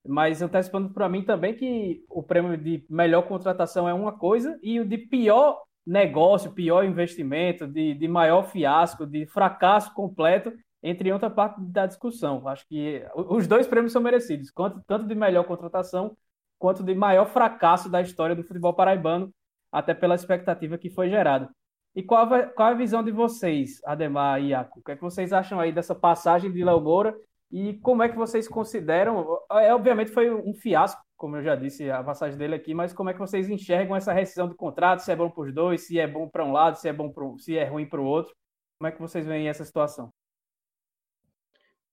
Mas 0.07 0.43
antecipando 0.43 0.91
para 0.91 1.09
mim 1.09 1.23
também 1.23 1.55
que 1.55 2.05
o 2.09 2.23
prêmio 2.23 2.57
de 2.57 2.85
melhor 2.89 3.23
contratação 3.23 3.89
é 3.89 3.95
uma 3.95 4.13
coisa 4.13 4.59
e 4.63 4.81
o 4.81 4.85
de 4.85 4.99
pior 4.99 5.63
negócio, 5.87 6.53
pior 6.53 6.85
investimento, 6.85 7.67
de, 7.67 7.95
de 7.95 8.09
maior 8.09 8.45
fiasco, 8.45 9.07
de 9.07 9.27
fracasso 9.27 9.93
completo, 9.95 10.53
entre 10.83 11.13
outra 11.13 11.31
parte 11.31 11.61
da 11.61 11.87
discussão. 11.87 12.47
Acho 12.49 12.67
que 12.67 13.05
os 13.15 13.47
dois 13.47 13.67
prêmios 13.67 13.93
são 13.93 14.03
merecidos, 14.03 14.53
tanto 14.87 15.07
de 15.07 15.15
melhor 15.15 15.45
contratação 15.45 16.17
quanto 16.59 16.83
de 16.83 16.95
maior 16.95 17.27
fracasso 17.27 17.89
da 17.89 18.01
história 18.01 18.37
do 18.37 18.45
futebol 18.45 18.75
paraibano, 18.75 19.33
até 19.71 19.95
pela 19.95 20.15
expectativa 20.15 20.79
que 20.79 20.91
foi 20.91 21.09
gerada. 21.09 21.49
E 21.95 22.03
qual, 22.03 22.29
qual 22.55 22.69
a 22.69 22.75
visão 22.75 23.03
de 23.03 23.11
vocês, 23.11 23.81
Ademar 23.85 24.41
e 24.41 24.49
Iaco? 24.49 24.81
O 24.81 24.83
que, 24.83 24.93
é 24.93 24.97
que 24.97 25.03
vocês 25.03 25.33
acham 25.33 25.61
aí 25.61 25.73
dessa 25.73 25.95
passagem 25.95 26.51
de 26.51 26.65
Léo 26.65 26.81
Moura 26.81 27.17
e 27.53 27.75
como 27.81 28.03
é 28.03 28.09
que 28.09 28.17
vocês 28.17 28.49
consideram? 28.49 29.39
É, 29.53 29.75
obviamente 29.75 30.11
foi 30.11 30.33
um 30.33 30.55
fiasco, 30.55 31.03
como 31.17 31.37
eu 31.37 31.43
já 31.43 31.55
disse, 31.55 31.91
a 31.91 32.03
passagem 32.03 32.39
dele 32.39 32.55
aqui, 32.55 32.73
mas 32.73 32.93
como 32.93 33.11
é 33.11 33.13
que 33.13 33.19
vocês 33.19 33.49
enxergam 33.51 33.95
essa 33.95 34.13
rescisão 34.13 34.49
de 34.49 34.55
contrato? 34.55 35.01
Se 35.01 35.13
é 35.13 35.17
bom 35.17 35.31
para 35.31 35.45
os 35.45 35.55
dois, 35.55 35.87
se 35.87 35.99
é 35.99 36.07
bom 36.07 36.29
para 36.29 36.45
um 36.45 36.53
lado, 36.53 36.77
se 36.77 36.89
é 36.89 36.93
bom 36.93 37.11
pro, 37.11 37.39
se 37.39 37.57
é 37.57 37.65
ruim 37.65 37.87
para 37.87 38.01
o 38.01 38.05
outro? 38.05 38.35
Como 38.79 38.89
é 38.89 38.93
que 38.93 39.01
vocês 39.01 39.27
veem 39.27 39.49
essa 39.49 39.65
situação? 39.65 40.11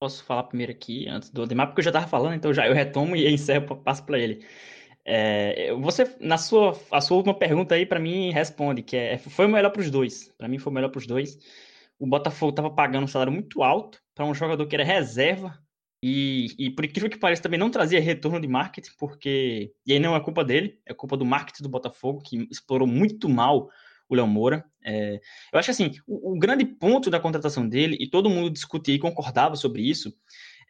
posso 0.00 0.24
falar 0.24 0.44
primeiro 0.44 0.72
aqui, 0.72 1.06
antes 1.08 1.30
do 1.30 1.42
Ademar, 1.42 1.66
porque 1.66 1.80
eu 1.80 1.84
já 1.84 1.90
estava 1.90 2.08
falando, 2.08 2.34
então 2.34 2.54
já 2.54 2.66
eu 2.66 2.72
retomo 2.74 3.14
e 3.14 3.30
encerro, 3.30 3.76
passo 3.76 4.02
para 4.04 4.18
ele. 4.18 4.42
É, 5.04 5.74
você, 5.74 6.16
na 6.20 6.38
sua, 6.38 6.78
a 6.90 7.00
sua 7.02 7.18
última 7.18 7.34
pergunta 7.34 7.74
aí, 7.74 7.84
para 7.84 8.00
mim, 8.00 8.30
responde 8.30 8.82
que 8.82 8.96
é, 8.96 9.18
foi 9.18 9.46
melhor 9.46 9.70
para 9.70 9.80
os 9.82 9.90
dois. 9.90 10.32
Para 10.38 10.48
mim, 10.48 10.58
foi 10.58 10.72
melhor 10.72 10.88
para 10.88 10.98
os 10.98 11.06
dois. 11.06 11.38
O 11.98 12.06
Botafogo 12.06 12.50
estava 12.50 12.70
pagando 12.70 13.04
um 13.04 13.06
salário 13.06 13.32
muito 13.32 13.62
alto 13.62 14.00
para 14.20 14.26
um 14.26 14.34
jogador 14.34 14.66
que 14.66 14.76
era 14.76 14.84
reserva 14.84 15.58
e, 16.02 16.54
e, 16.58 16.70
por 16.70 16.84
incrível 16.84 17.08
que 17.08 17.16
pareça, 17.16 17.40
também 17.40 17.58
não 17.58 17.70
trazia 17.70 17.98
retorno 17.98 18.38
de 18.38 18.46
marketing, 18.46 18.90
porque. 18.98 19.72
E 19.86 19.94
aí 19.94 19.98
não 19.98 20.14
é 20.14 20.20
culpa 20.20 20.44
dele, 20.44 20.78
é 20.84 20.92
culpa 20.92 21.16
do 21.16 21.24
marketing 21.24 21.62
do 21.62 21.70
Botafogo, 21.70 22.22
que 22.22 22.46
explorou 22.50 22.86
muito 22.86 23.30
mal 23.30 23.70
o 24.10 24.14
Léo 24.14 24.26
Moura. 24.26 24.62
É, 24.84 25.20
eu 25.50 25.58
acho 25.58 25.66
que 25.66 25.70
assim, 25.70 25.92
o, 26.06 26.32
o, 26.32 26.38
grande 26.38 26.66
ponto 26.66 27.08
da 27.08 27.18
contratação 27.18 27.66
dele, 27.66 27.96
e 27.98 28.10
todo 28.10 28.28
mundo 28.28 28.50
discutia 28.50 28.94
e 28.94 28.98
concordava 28.98 29.56
sobre 29.56 29.80
isso, 29.80 30.14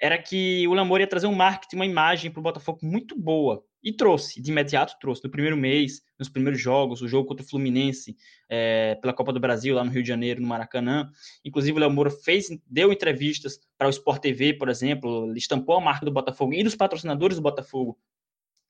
era 0.00 0.16
que 0.16 0.66
o 0.66 0.72
Léo 0.72 0.86
Moura 0.86 1.02
ia 1.02 1.06
trazer 1.06 1.26
um 1.26 1.34
marketing, 1.34 1.76
uma 1.76 1.86
imagem 1.86 2.30
para 2.30 2.40
o 2.40 2.42
Botafogo 2.42 2.78
muito 2.82 3.18
boa. 3.18 3.62
E 3.82 3.92
trouxe, 3.92 4.42
de 4.42 4.50
imediato 4.50 4.94
trouxe. 5.00 5.24
No 5.24 5.30
primeiro 5.30 5.56
mês, 5.56 6.02
nos 6.18 6.28
primeiros 6.28 6.60
jogos, 6.60 7.00
o 7.00 7.08
jogo 7.08 7.28
contra 7.28 7.44
o 7.44 7.48
Fluminense, 7.48 8.16
é, 8.48 8.94
pela 8.96 9.12
Copa 9.12 9.32
do 9.32 9.40
Brasil, 9.40 9.74
lá 9.74 9.84
no 9.84 9.90
Rio 9.90 10.02
de 10.02 10.08
Janeiro, 10.08 10.40
no 10.40 10.48
Maracanã. 10.48 11.10
Inclusive, 11.44 11.76
o 11.76 11.80
Léo 11.80 11.90
Moura 11.90 12.10
fez, 12.10 12.48
deu 12.66 12.92
entrevistas 12.92 13.58
para 13.78 13.88
o 13.88 13.90
Sport 13.90 14.20
TV, 14.20 14.54
por 14.54 14.68
exemplo, 14.68 15.34
estampou 15.34 15.76
a 15.76 15.80
marca 15.80 16.04
do 16.04 16.12
Botafogo 16.12 16.52
e 16.52 16.62
dos 16.62 16.74
patrocinadores 16.74 17.36
do 17.36 17.42
Botafogo 17.42 17.98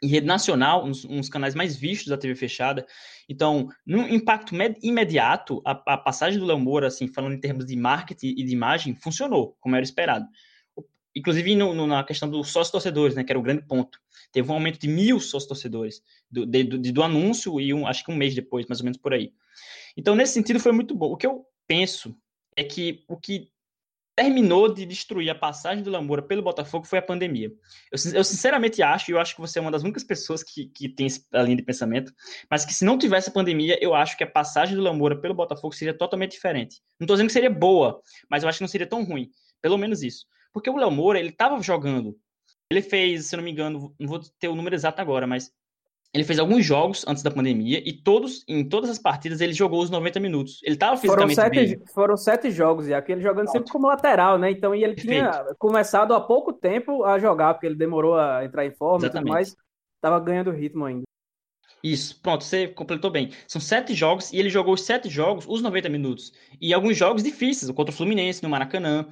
em 0.03 0.09
rede 0.09 0.27
nacional, 0.27 0.85
uns, 0.85 1.05
uns, 1.05 1.29
canais 1.29 1.55
mais 1.55 1.77
vistos 1.77 2.09
da 2.09 2.17
TV 2.17 2.35
fechada. 2.35 2.87
Então, 3.29 3.69
no 3.85 4.09
impacto 4.09 4.55
imediato, 4.83 5.61
a, 5.65 5.73
a 5.95 5.99
passagem 5.99 6.39
do 6.39 6.47
Léo 6.47 6.59
Moura, 6.59 6.87
assim, 6.87 7.07
falando 7.07 7.35
em 7.35 7.41
termos 7.41 7.67
de 7.67 7.77
marketing 7.77 8.29
e 8.29 8.45
de 8.45 8.53
imagem, 8.53 8.95
funcionou, 8.95 9.57
como 9.61 9.77
era 9.77 9.85
esperado. 9.85 10.27
Inclusive 11.15 11.55
no, 11.57 11.75
no, 11.75 11.87
na 11.87 12.05
questão 12.05 12.29
dos 12.29 12.49
sócios-torcedores, 12.49 13.17
né, 13.17 13.25
que 13.25 13.33
era 13.33 13.39
o 13.39 13.43
grande 13.43 13.63
ponto. 13.67 13.99
Teve 14.33 14.51
um 14.51 14.55
aumento 14.55 14.79
de 14.79 14.89
mil 14.89 15.19
sócios-torcedores 15.19 16.03
do, 16.31 16.47
de, 16.47 16.65
do, 16.65 16.79
do, 16.79 17.03
anúncio 17.03 17.61
e 17.61 17.75
um, 17.75 17.87
acho 17.87 18.05
que 18.05 18.13
um 18.13 18.17
mês 18.17 18.35
depois, 18.35 18.67
mais 18.67 18.81
ou 18.81 18.85
menos 18.85 18.99
por 18.99 19.13
aí. 19.13 19.33
Então, 19.97 20.15
nesse 20.15 20.35
sentido, 20.35 20.61
foi 20.61 20.73
muito 20.73 20.95
bom. 20.95 21.13
O 21.13 21.17
que 21.17 21.27
eu 21.27 21.45
penso 21.67 22.17
é 22.57 22.63
que 22.63 23.05
o 23.09 23.17
que 23.17 23.51
terminou 24.21 24.73
de 24.73 24.85
destruir 24.85 25.31
a 25.31 25.35
passagem 25.35 25.83
do 25.83 25.91
Lamoura 25.91 26.21
pelo 26.21 26.43
Botafogo 26.43 26.87
foi 26.87 26.99
a 26.99 27.03
pandemia. 27.03 27.49
Eu, 27.91 28.13
eu, 28.15 28.23
sinceramente 28.23 28.83
acho, 28.83 29.11
e 29.11 29.15
eu 29.15 29.19
acho 29.19 29.35
que 29.35 29.41
você 29.41 29.59
é 29.59 29.63
uma 29.63 29.71
das 29.71 29.83
únicas 29.83 30.05
pessoas 30.05 30.43
que, 30.43 30.67
que 30.67 30.91
tem 30.91 31.07
essa 31.07 31.25
linha 31.43 31.57
de 31.57 31.63
pensamento, 31.63 32.13
mas 32.51 32.65
que 32.65 32.75
se 32.75 32.85
não 32.85 32.99
tivesse 32.99 33.31
a 33.31 33.33
pandemia, 33.33 33.79
eu 33.81 33.95
acho 33.95 34.19
que 34.19 34.25
a 34.25 34.31
passagem 34.31 34.77
do 34.77 34.83
Lamoura 34.83 35.19
pelo 35.19 35.33
Botafogo 35.33 35.75
seria 35.75 35.97
totalmente 35.97 36.33
diferente. 36.33 36.83
Não 36.99 37.07
estou 37.07 37.17
dizendo 37.17 37.29
que 37.29 37.33
seria 37.33 37.49
boa, 37.49 38.03
mas 38.29 38.43
eu 38.43 38.49
acho 38.49 38.59
que 38.59 38.65
não 38.65 38.69
seria 38.69 38.87
tão 38.87 39.05
ruim. 39.05 39.31
Pelo 39.63 39.79
menos 39.79 40.03
isso. 40.03 40.27
Porque 40.53 40.71
o 40.71 40.77
Léo 40.77 40.91
Moura, 40.91 41.19
ele 41.19 41.31
estava 41.31 41.61
jogando. 41.63 42.17
Ele 42.71 42.83
fez, 42.83 43.27
se 43.27 43.37
não 43.37 43.43
me 43.43 43.51
engano, 43.51 43.95
não 43.99 44.09
vou 44.09 44.21
ter 44.39 44.49
o 44.49 44.55
número 44.55 44.75
exato 44.75 45.01
agora, 45.01 45.27
mas 45.27 45.53
ele 46.13 46.25
fez 46.25 46.41
alguns 46.41 46.65
jogos 46.65 47.05
antes 47.07 47.23
da 47.23 47.31
pandemia 47.31 47.81
e 47.85 47.93
todos, 47.93 48.45
em 48.49 48.69
todas 48.69 48.91
as 48.91 48.99
partidas, 48.99 49.41
ele 49.41 49.53
jogou 49.53 49.81
os 49.81 49.91
90 49.91 50.19
minutos. 50.19 50.61
Ele 50.65 50.75
estava 50.75 50.97
fisicamente 50.97 51.37
foram 51.37 51.51
sete, 51.51 51.77
bem. 51.77 51.87
Foram 51.87 52.17
sete 52.17 52.51
jogos, 52.51 52.89
e 52.89 52.95
aquele 52.95 53.21
jogando 53.21 53.45
Pronto. 53.45 53.53
sempre 53.53 53.73
como 53.73 53.87
lateral, 53.87 54.37
né? 54.37 54.51
Então, 54.51 54.75
e 54.75 54.83
ele 54.83 54.95
Perfeito. 54.95 55.31
tinha 55.31 55.55
começado 55.57 56.13
há 56.13 56.21
pouco 56.21 56.53
tempo 56.53 57.05
a 57.05 57.19
jogar, 57.19 57.55
porque 57.55 57.67
ele 57.67 57.77
demorou 57.77 58.17
a 58.17 58.45
entrar 58.45 58.67
em 58.67 58.73
forma 58.73 59.07
Exatamente. 59.07 59.23
e 59.23 59.25
tudo 59.25 59.33
mais. 59.33 59.57
Estava 59.97 60.19
ganhando 60.19 60.51
ritmo 60.51 60.85
ainda. 60.85 61.03
Isso, 61.83 62.21
pronto, 62.21 62.45
você 62.45 62.69
completou 62.69 63.11
bem. 63.11 63.31
São 63.47 63.61
sete 63.61 63.95
jogos 63.95 64.33
e 64.33 64.37
ele 64.37 64.51
jogou 64.51 64.75
os 64.75 64.83
sete 64.83 65.09
jogos, 65.09 65.47
os 65.49 65.63
90 65.63 65.89
minutos. 65.89 66.33
E 66.61 66.75
alguns 66.75 66.97
jogos 66.97 67.23
difíceis, 67.23 67.71
contra 67.71 67.93
o 67.93 67.97
Fluminense, 67.97 68.43
no 68.43 68.49
Maracanã, 68.49 69.07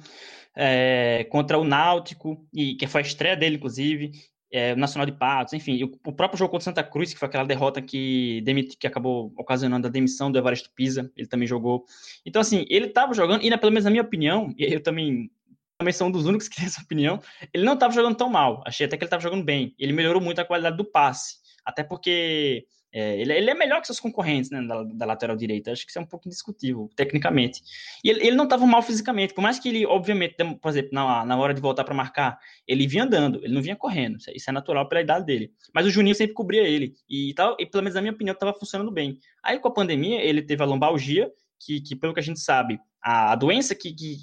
é, 0.61 1.23
contra 1.31 1.57
o 1.57 1.63
Náutico, 1.63 2.45
e 2.53 2.75
que 2.75 2.85
foi 2.85 2.99
a 2.99 3.05
estreia 3.05 3.37
dele, 3.37 3.55
inclusive 3.55 4.11
é, 4.51 4.75
Nacional 4.75 5.05
de 5.05 5.13
Patos, 5.13 5.53
enfim, 5.53 5.81
o, 5.83 6.09
o, 6.09 6.11
próprio 6.11 6.37
jogo 6.37 6.51
contra 6.51 6.65
Santa 6.65 6.83
Cruz, 6.83 7.13
que 7.13 7.19
foi 7.19 7.29
aquela 7.29 7.45
derrota 7.45 7.81
que, 7.81 8.41
demiti, 8.41 8.75
que 8.75 8.85
acabou 8.85 9.31
ocasionando 9.37 9.87
a 9.87 9.89
demissão 9.89 10.29
do 10.29 10.37
Evaristo 10.37 10.69
Pisa, 10.75 11.09
ele 11.15 11.27
também 11.27 11.47
jogou. 11.47 11.85
Então, 12.25 12.41
assim, 12.41 12.65
ele 12.69 12.87
estava 12.87 13.13
jogando, 13.13 13.41
e 13.41 13.57
pelo 13.57 13.71
menos 13.71 13.85
na 13.85 13.91
minha 13.91 14.03
opinião, 14.03 14.53
e 14.57 14.65
eu 14.65 14.83
também, 14.83 15.31
também 15.77 15.93
sou 15.93 16.07
um 16.07 16.11
dos 16.11 16.25
únicos 16.25 16.49
que 16.49 16.57
tem 16.57 16.65
essa 16.65 16.81
opinião, 16.81 17.21
ele 17.53 17.63
não 17.63 17.75
estava 17.75 17.93
jogando 17.93 18.17
tão 18.17 18.29
mal, 18.29 18.61
achei 18.65 18.85
até 18.85 18.97
que 18.97 19.03
ele 19.03 19.07
estava 19.07 19.23
jogando 19.23 19.45
bem, 19.45 19.73
ele 19.79 19.93
melhorou 19.93 20.21
muito 20.21 20.41
a 20.41 20.45
qualidade 20.45 20.75
do 20.75 20.83
passe, 20.83 21.37
até 21.63 21.83
porque 21.83 22.65
é, 22.91 23.19
ele, 23.21 23.33
ele, 23.33 23.49
é 23.51 23.53
melhor 23.53 23.79
que 23.79 23.87
seus 23.87 23.99
concorrentes 23.99 24.49
né, 24.49 24.61
da, 24.65 24.83
da, 24.83 25.05
lateral 25.05 25.35
direita. 25.35 25.71
Acho 25.71 25.85
que 25.85 25.91
isso 25.91 25.99
é 25.99 26.01
um 26.01 26.07
pouco 26.07 26.27
indiscutível, 26.27 26.89
tecnicamente. 26.95 27.61
E 28.03 28.09
ele, 28.09 28.27
ele 28.27 28.35
não 28.35 28.45
estava 28.45 28.65
mal 28.65 28.81
fisicamente, 28.81 29.33
por 29.33 29.41
mais 29.41 29.59
que 29.59 29.69
ele, 29.69 29.85
obviamente, 29.85 30.35
por 30.59 30.69
exemplo, 30.69 30.89
na, 30.91 31.23
na 31.23 31.37
hora 31.37 31.53
de 31.53 31.61
voltar 31.61 31.83
para 31.83 31.93
marcar, 31.93 32.39
ele 32.67 32.87
vinha 32.87 33.03
andando, 33.03 33.43
ele 33.43 33.53
não 33.53 33.61
vinha 33.61 33.75
correndo. 33.75 34.17
Isso 34.33 34.49
é 34.49 34.53
natural 34.53 34.87
pela 34.89 35.01
idade 35.01 35.25
dele. 35.25 35.51
Mas 35.73 35.85
o 35.85 35.91
Juninho 35.91 36.15
sempre 36.15 36.33
cobria 36.33 36.63
ele. 36.63 36.95
E, 37.07 37.33
tal, 37.35 37.55
e 37.59 37.65
pelo 37.65 37.83
menos 37.83 37.95
na 37.95 38.01
minha 38.01 38.13
opinião, 38.13 38.33
estava 38.33 38.53
funcionando 38.53 38.91
bem. 38.91 39.19
Aí 39.43 39.59
com 39.59 39.67
a 39.67 39.73
pandemia, 39.73 40.21
ele 40.21 40.41
teve 40.41 40.63
a 40.63 40.65
lombalgia, 40.65 41.31
que, 41.59 41.81
que 41.81 41.95
pelo 41.95 42.13
que 42.13 42.19
a 42.19 42.23
gente 42.23 42.39
sabe, 42.39 42.79
a, 43.03 43.33
a 43.33 43.35
doença 43.35 43.75
que, 43.75 43.93
que 43.93 44.17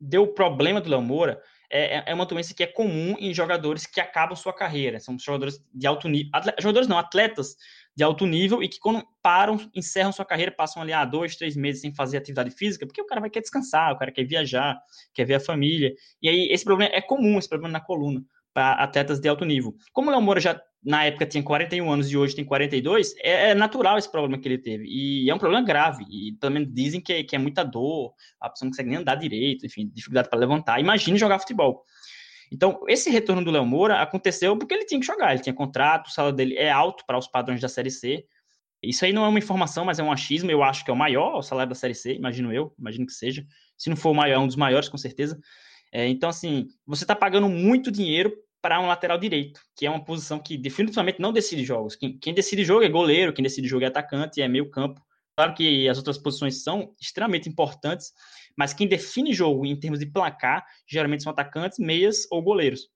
deu 0.00 0.22
o 0.22 0.34
problema 0.34 0.80
do 0.80 0.90
Léo 0.90 1.02
Moura 1.02 1.40
é, 1.70 1.96
é, 1.96 2.04
é 2.06 2.14
uma 2.14 2.26
doença 2.26 2.54
que 2.54 2.62
é 2.62 2.66
comum 2.66 3.16
em 3.18 3.32
jogadores 3.34 3.86
que 3.86 4.00
acabam 4.00 4.36
sua 4.36 4.52
carreira. 4.52 5.00
São 5.00 5.18
jogadores 5.18 5.60
de 5.72 5.86
alto 5.86 6.08
nível. 6.08 6.30
Jogadores 6.60 6.86
não, 6.86 6.98
atletas 6.98 7.56
de 7.96 8.02
alto 8.02 8.26
nível 8.26 8.62
e 8.62 8.68
que 8.68 8.78
quando 8.78 9.04
param, 9.22 9.58
encerram 9.74 10.12
sua 10.12 10.24
carreira, 10.24 10.50
passam 10.50 10.82
ali 10.82 10.92
ah, 10.92 11.04
dois, 11.04 11.36
três 11.36 11.56
meses 11.56 11.80
sem 11.80 11.94
fazer 11.94 12.16
atividade 12.16 12.50
física, 12.50 12.86
porque 12.86 13.00
o 13.00 13.06
cara 13.06 13.20
vai 13.20 13.30
querer 13.30 13.42
descansar, 13.42 13.92
o 13.92 13.98
cara 13.98 14.10
quer 14.10 14.24
viajar, 14.24 14.80
quer 15.12 15.24
ver 15.24 15.34
a 15.34 15.40
família. 15.40 15.94
E 16.20 16.28
aí 16.28 16.48
esse 16.50 16.64
problema 16.64 16.92
é 16.94 17.00
comum, 17.00 17.38
esse 17.38 17.48
problema 17.48 17.72
na 17.72 17.80
coluna, 17.80 18.22
para 18.52 18.72
atletas 18.82 19.20
de 19.20 19.28
alto 19.28 19.44
nível. 19.44 19.74
Como 19.92 20.08
o 20.08 20.12
Léo 20.12 20.22
Moura 20.22 20.40
já 20.40 20.60
na 20.84 21.04
época 21.04 21.24
tinha 21.24 21.42
41 21.42 21.90
anos 21.90 22.10
e 22.10 22.16
hoje 22.16 22.36
tem 22.36 22.44
42, 22.44 23.14
é, 23.18 23.50
é 23.50 23.54
natural 23.54 23.96
esse 23.96 24.10
problema 24.10 24.38
que 24.38 24.46
ele 24.46 24.58
teve. 24.58 24.84
E 24.86 25.30
é 25.30 25.34
um 25.34 25.38
problema 25.38 25.64
grave. 25.64 26.04
E 26.10 26.36
também 26.38 26.64
dizem 26.70 27.00
que, 27.00 27.24
que 27.24 27.34
é 27.34 27.38
muita 27.38 27.64
dor, 27.64 28.12
a 28.38 28.50
pessoa 28.50 28.66
não 28.66 28.70
consegue 28.70 28.90
nem 28.90 28.98
andar 28.98 29.14
direito, 29.14 29.64
enfim, 29.64 29.90
dificuldade 29.92 30.28
para 30.28 30.38
levantar. 30.38 30.78
Imagine 30.78 31.16
jogar 31.16 31.38
futebol. 31.38 31.84
Então, 32.54 32.80
esse 32.86 33.10
retorno 33.10 33.44
do 33.44 33.50
Léo 33.50 33.66
Moura 33.66 34.00
aconteceu 34.00 34.56
porque 34.56 34.72
ele 34.72 34.84
tinha 34.84 35.00
que 35.00 35.06
jogar, 35.06 35.32
ele 35.32 35.42
tinha 35.42 35.52
contrato, 35.52 36.06
o 36.06 36.10
salário 36.12 36.36
dele 36.36 36.56
é 36.56 36.70
alto 36.70 37.04
para 37.04 37.18
os 37.18 37.26
padrões 37.26 37.60
da 37.60 37.68
Série 37.68 37.90
C. 37.90 38.24
Isso 38.80 39.04
aí 39.04 39.12
não 39.12 39.24
é 39.24 39.28
uma 39.28 39.40
informação, 39.40 39.84
mas 39.84 39.98
é 39.98 40.04
um 40.04 40.12
achismo, 40.12 40.52
eu 40.52 40.62
acho 40.62 40.84
que 40.84 40.90
é 40.90 40.94
o 40.94 40.96
maior 40.96 41.38
o 41.38 41.42
salário 41.42 41.70
da 41.70 41.74
Série 41.74 41.96
C, 41.96 42.14
imagino 42.14 42.52
eu, 42.52 42.72
imagino 42.78 43.06
que 43.06 43.12
seja. 43.12 43.44
Se 43.76 43.90
não 43.90 43.96
for 43.96 44.10
o 44.10 44.14
maior, 44.14 44.36
é 44.36 44.38
um 44.38 44.46
dos 44.46 44.54
maiores, 44.54 44.88
com 44.88 44.96
certeza. 44.96 45.36
É, 45.90 46.06
então, 46.06 46.28
assim, 46.28 46.68
você 46.86 47.02
está 47.02 47.16
pagando 47.16 47.48
muito 47.48 47.90
dinheiro 47.90 48.32
para 48.62 48.80
um 48.80 48.86
lateral 48.86 49.18
direito, 49.18 49.60
que 49.76 49.84
é 49.84 49.90
uma 49.90 50.04
posição 50.04 50.38
que 50.38 50.56
definitivamente 50.56 51.20
não 51.20 51.32
decide 51.32 51.64
jogos. 51.64 51.96
Quem, 51.96 52.16
quem 52.16 52.32
decide 52.32 52.64
jogo 52.64 52.84
é 52.84 52.88
goleiro, 52.88 53.32
quem 53.32 53.42
decide 53.42 53.66
jogo 53.66 53.84
é 53.84 53.88
atacante, 53.88 54.40
é 54.40 54.46
meio 54.46 54.70
campo. 54.70 55.00
Claro 55.36 55.54
que 55.54 55.88
as 55.88 55.98
outras 55.98 56.16
posições 56.16 56.62
são 56.62 56.94
extremamente 57.00 57.48
importantes, 57.48 58.12
mas 58.56 58.72
quem 58.72 58.86
define 58.86 59.32
jogo 59.32 59.66
em 59.66 59.78
termos 59.78 59.98
de 59.98 60.06
placar, 60.06 60.64
geralmente 60.86 61.22
são 61.22 61.32
atacantes, 61.32 61.78
meias 61.78 62.26
ou 62.30 62.40
goleiros. 62.40 62.88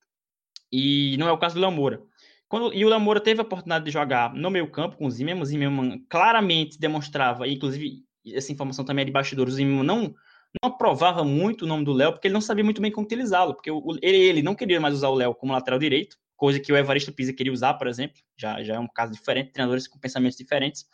E 0.71 1.17
não 1.19 1.29
é 1.29 1.33
o 1.33 1.39
caso 1.39 1.57
do 1.57 1.61
Léo 1.61 1.73
Moura. 1.73 2.03
Quando, 2.49 2.73
e 2.73 2.85
o 2.85 2.89
Léo 2.89 3.01
Moura 3.01 3.21
teve 3.21 3.41
a 3.41 3.43
oportunidade 3.43 3.85
de 3.85 3.91
jogar 3.91 4.33
no 4.35 4.51
meio 4.51 4.71
campo 4.71 4.97
com 4.97 5.07
o 5.07 5.11
Zimmermann, 5.11 5.43
o 5.43 5.47
Zimmermann 5.47 6.05
claramente 6.09 6.79
demonstrava, 6.79 7.47
e 7.47 7.55
inclusive 7.55 8.05
essa 8.33 8.53
informação 8.53 8.85
também 8.85 9.03
é 9.03 9.07
de 9.07 9.13
bastidores, 9.13 9.55
o 9.55 9.57
Zimmermann 9.57 9.85
não, 9.85 10.15
não 10.63 10.71
aprovava 10.71 11.25
muito 11.25 11.65
o 11.65 11.69
nome 11.69 11.85
do 11.85 11.93
Léo, 11.93 12.13
porque 12.13 12.29
ele 12.29 12.35
não 12.35 12.41
sabia 12.41 12.65
muito 12.65 12.81
bem 12.81 12.93
como 12.93 13.05
utilizá-lo, 13.05 13.55
porque 13.55 13.71
ele, 13.71 14.17
ele 14.17 14.43
não 14.43 14.55
queria 14.55 14.81
mais 14.81 14.95
usar 14.95 15.09
o 15.09 15.15
Léo 15.15 15.35
como 15.35 15.53
lateral 15.53 15.79
direito, 15.79 16.17
coisa 16.39 16.61
que 16.61 16.73
o 16.73 16.77
Evaristo 16.77 17.13
Pisa 17.13 17.33
queria 17.33 17.53
usar, 17.53 17.75
por 17.75 17.89
exemplo, 17.89 18.23
já, 18.37 18.63
já 18.63 18.77
é 18.77 18.79
um 18.79 18.87
caso 18.87 19.13
diferente, 19.13 19.53
treinadores 19.53 19.89
com 19.89 19.99
pensamentos 19.99 20.39
diferentes. 20.39 20.87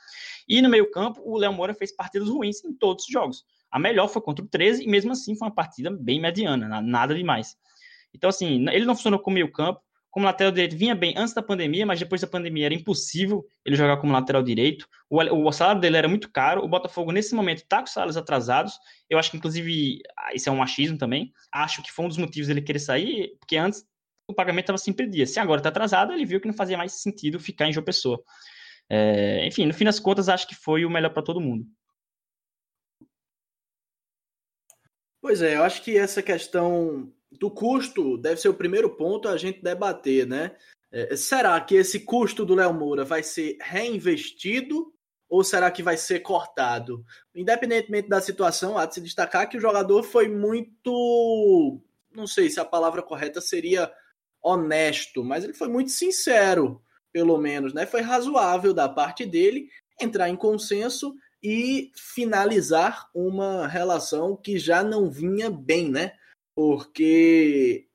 E 0.48 0.60
no 0.62 0.70
meio 0.70 0.90
campo, 0.90 1.20
o 1.22 1.36
Léo 1.36 1.52
Moura 1.52 1.74
fez 1.74 1.94
partidas 1.94 2.28
ruins 2.28 2.64
em 2.64 2.72
todos 2.72 3.04
os 3.04 3.12
jogos. 3.12 3.44
A 3.70 3.78
melhor 3.78 4.08
foi 4.08 4.22
contra 4.22 4.44
o 4.44 4.48
13 4.48 4.82
e 4.82 4.88
mesmo 4.88 5.12
assim 5.12 5.36
foi 5.36 5.46
uma 5.46 5.54
partida 5.54 5.90
bem 5.90 6.18
mediana, 6.18 6.80
nada 6.80 7.14
demais. 7.14 7.56
Então, 8.14 8.30
assim, 8.30 8.66
ele 8.70 8.86
não 8.86 8.96
funcionou 8.96 9.20
como 9.20 9.34
meio 9.34 9.52
campo. 9.52 9.80
Como 10.10 10.24
lateral 10.24 10.52
direito 10.52 10.76
vinha 10.76 10.94
bem 10.94 11.12
antes 11.16 11.34
da 11.34 11.42
pandemia, 11.42 11.84
mas 11.84 11.98
depois 11.98 12.20
da 12.20 12.28
pandemia 12.28 12.66
era 12.66 12.74
impossível 12.74 13.44
ele 13.64 13.74
jogar 13.74 13.96
como 13.96 14.12
lateral 14.12 14.44
direito. 14.44 14.88
O, 15.10 15.18
o 15.20 15.50
salário 15.50 15.80
dele 15.80 15.96
era 15.96 16.08
muito 16.08 16.30
caro. 16.30 16.64
O 16.64 16.68
Botafogo, 16.68 17.10
nesse 17.10 17.34
momento, 17.34 17.58
está 17.58 17.80
com 17.80 17.88
salários 17.88 18.16
atrasados. 18.16 18.78
Eu 19.10 19.18
acho 19.18 19.32
que, 19.32 19.36
inclusive, 19.36 19.98
ah, 20.16 20.32
isso 20.32 20.48
é 20.48 20.52
um 20.52 20.58
machismo 20.58 20.96
também. 20.96 21.32
Acho 21.52 21.82
que 21.82 21.90
foi 21.90 22.04
um 22.04 22.08
dos 22.08 22.16
motivos 22.16 22.46
dele 22.46 22.62
querer 22.62 22.78
sair, 22.78 23.36
porque 23.40 23.56
antes 23.56 23.84
o 24.26 24.34
pagamento 24.34 24.64
estava 24.64 24.78
sempre 24.78 25.06
dia. 25.06 25.26
Se 25.26 25.38
agora 25.38 25.60
está 25.60 25.68
atrasado, 25.68 26.12
ele 26.12 26.24
viu 26.24 26.40
que 26.40 26.46
não 26.46 26.54
fazia 26.54 26.76
mais 26.76 26.92
sentido 27.00 27.38
ficar 27.38 27.68
em 27.68 27.72
João 27.72 27.84
Pessoa. 27.84 28.22
É, 28.88 29.46
enfim, 29.46 29.66
no 29.66 29.74
fim 29.74 29.84
das 29.84 30.00
contas, 30.00 30.28
acho 30.28 30.46
que 30.46 30.54
foi 30.54 30.84
o 30.84 30.90
melhor 30.90 31.10
para 31.10 31.22
todo 31.22 31.40
mundo. 31.40 31.66
Pois 35.20 35.40
é, 35.40 35.56
eu 35.56 35.62
acho 35.62 35.82
que 35.82 35.96
essa 35.96 36.22
questão 36.22 37.10
do 37.32 37.50
custo 37.50 38.18
deve 38.18 38.40
ser 38.40 38.48
o 38.48 38.54
primeiro 38.54 38.94
ponto 38.94 39.28
a 39.28 39.36
gente 39.36 39.62
debater, 39.62 40.26
né? 40.26 40.54
É, 40.92 41.16
será 41.16 41.60
que 41.60 41.74
esse 41.74 42.00
custo 42.00 42.44
do 42.44 42.54
Léo 42.54 42.72
Moura 42.72 43.04
vai 43.04 43.22
ser 43.22 43.56
reinvestido 43.60 44.92
ou 45.28 45.42
será 45.42 45.70
que 45.70 45.82
vai 45.82 45.96
ser 45.96 46.20
cortado? 46.20 47.04
Independentemente 47.34 48.08
da 48.08 48.20
situação, 48.20 48.76
há 48.78 48.86
de 48.86 48.94
se 48.94 49.00
destacar 49.00 49.48
que 49.48 49.56
o 49.56 49.60
jogador 49.60 50.02
foi 50.02 50.28
muito. 50.28 51.80
Não 52.14 52.26
sei 52.26 52.48
se 52.50 52.60
a 52.60 52.64
palavra 52.64 53.02
correta 53.02 53.40
seria 53.40 53.90
honesto, 54.44 55.24
mas 55.24 55.42
ele 55.42 55.54
foi 55.54 55.68
muito 55.68 55.90
sincero, 55.90 56.82
pelo 57.10 57.38
menos, 57.38 57.72
né? 57.72 57.86
Foi 57.86 58.02
razoável 58.02 58.74
da 58.74 58.88
parte 58.88 59.24
dele 59.24 59.68
entrar 60.00 60.28
em 60.28 60.36
consenso 60.36 61.14
e 61.42 61.90
finalizar 61.96 63.08
uma 63.14 63.66
relação 63.66 64.36
que 64.36 64.58
já 64.58 64.82
não 64.82 65.10
vinha 65.10 65.50
bem, 65.50 65.90
né? 65.90 66.12
Porque 66.54 67.86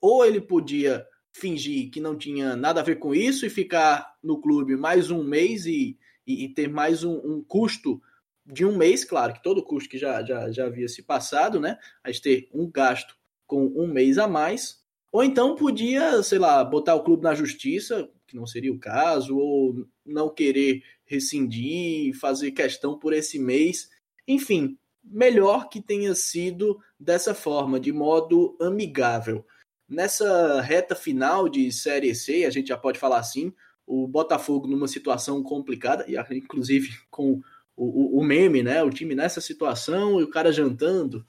ou 0.00 0.24
ele 0.24 0.40
podia 0.40 1.06
fingir 1.34 1.90
que 1.90 2.00
não 2.00 2.16
tinha 2.16 2.56
nada 2.56 2.80
a 2.80 2.84
ver 2.84 2.96
com 2.96 3.14
isso 3.14 3.44
e 3.44 3.50
ficar 3.50 4.14
no 4.22 4.40
clube 4.40 4.76
mais 4.76 5.10
um 5.10 5.22
mês 5.22 5.66
e, 5.66 5.98
e, 6.26 6.44
e 6.44 6.48
ter 6.48 6.68
mais 6.68 7.04
um, 7.04 7.14
um, 7.16 7.44
custo 7.46 8.00
de 8.44 8.64
um 8.64 8.76
mês, 8.76 9.04
claro, 9.04 9.34
que 9.34 9.42
todo 9.42 9.62
custo 9.62 9.88
que 9.88 9.98
já, 9.98 10.24
já, 10.24 10.50
já 10.50 10.66
havia 10.66 10.88
se 10.88 11.02
passado, 11.02 11.60
né? 11.60 11.78
Mas 12.04 12.20
ter 12.20 12.48
um 12.54 12.70
gasto 12.70 13.16
com 13.46 13.66
um 13.66 13.86
mês 13.86 14.18
a 14.18 14.26
mais. 14.26 14.85
Ou 15.16 15.24
então 15.24 15.54
podia, 15.54 16.22
sei 16.22 16.38
lá, 16.38 16.62
botar 16.62 16.94
o 16.94 17.02
clube 17.02 17.22
na 17.22 17.34
justiça, 17.34 18.06
que 18.26 18.36
não 18.36 18.46
seria 18.46 18.70
o 18.70 18.78
caso, 18.78 19.38
ou 19.38 19.88
não 20.04 20.28
querer 20.28 20.82
rescindir, 21.06 22.14
fazer 22.20 22.50
questão 22.50 22.98
por 22.98 23.14
esse 23.14 23.38
mês. 23.38 23.88
Enfim, 24.28 24.76
melhor 25.02 25.70
que 25.70 25.80
tenha 25.80 26.14
sido 26.14 26.78
dessa 27.00 27.34
forma, 27.34 27.80
de 27.80 27.92
modo 27.92 28.58
amigável. 28.60 29.42
Nessa 29.88 30.60
reta 30.60 30.94
final 30.94 31.48
de 31.48 31.72
Série 31.72 32.14
C, 32.14 32.44
a 32.44 32.50
gente 32.50 32.68
já 32.68 32.76
pode 32.76 32.98
falar 32.98 33.20
assim, 33.20 33.54
o 33.86 34.06
Botafogo 34.06 34.66
numa 34.66 34.86
situação 34.86 35.42
complicada, 35.42 36.04
e 36.06 36.16
inclusive 36.36 36.90
com 37.10 37.40
o, 37.74 38.18
o, 38.18 38.20
o 38.20 38.22
meme, 38.22 38.62
né? 38.62 38.82
O 38.82 38.90
time 38.90 39.14
nessa 39.14 39.40
situação 39.40 40.20
e 40.20 40.24
o 40.24 40.30
cara 40.30 40.52
jantando, 40.52 41.24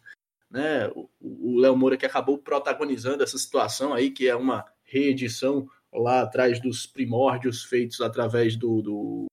né? 0.50 0.90
O 1.20 1.60
Léo 1.60 1.76
Moura 1.76 1.98
que 1.98 2.06
acabou 2.06 2.38
protagonizando 2.38 3.24
essa 3.24 3.38
situação 3.38 3.94
aí, 3.94 4.12
que 4.12 4.28
é 4.28 4.36
uma 4.36 4.66
reedição 4.84 5.68
lá 5.94 6.22
atrás 6.22 6.62
dos 6.62 6.86
primórdios 6.86 7.64
feitos 7.64 8.02
através 8.02 8.56
do, 8.56 8.82
do, 8.82 9.26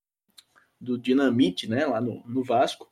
do 0.80 0.98
Dinamite, 0.98 1.68
né? 1.68 1.86
Lá 1.86 2.00
no, 2.00 2.22
no 2.26 2.42
Vasco. 2.42 2.90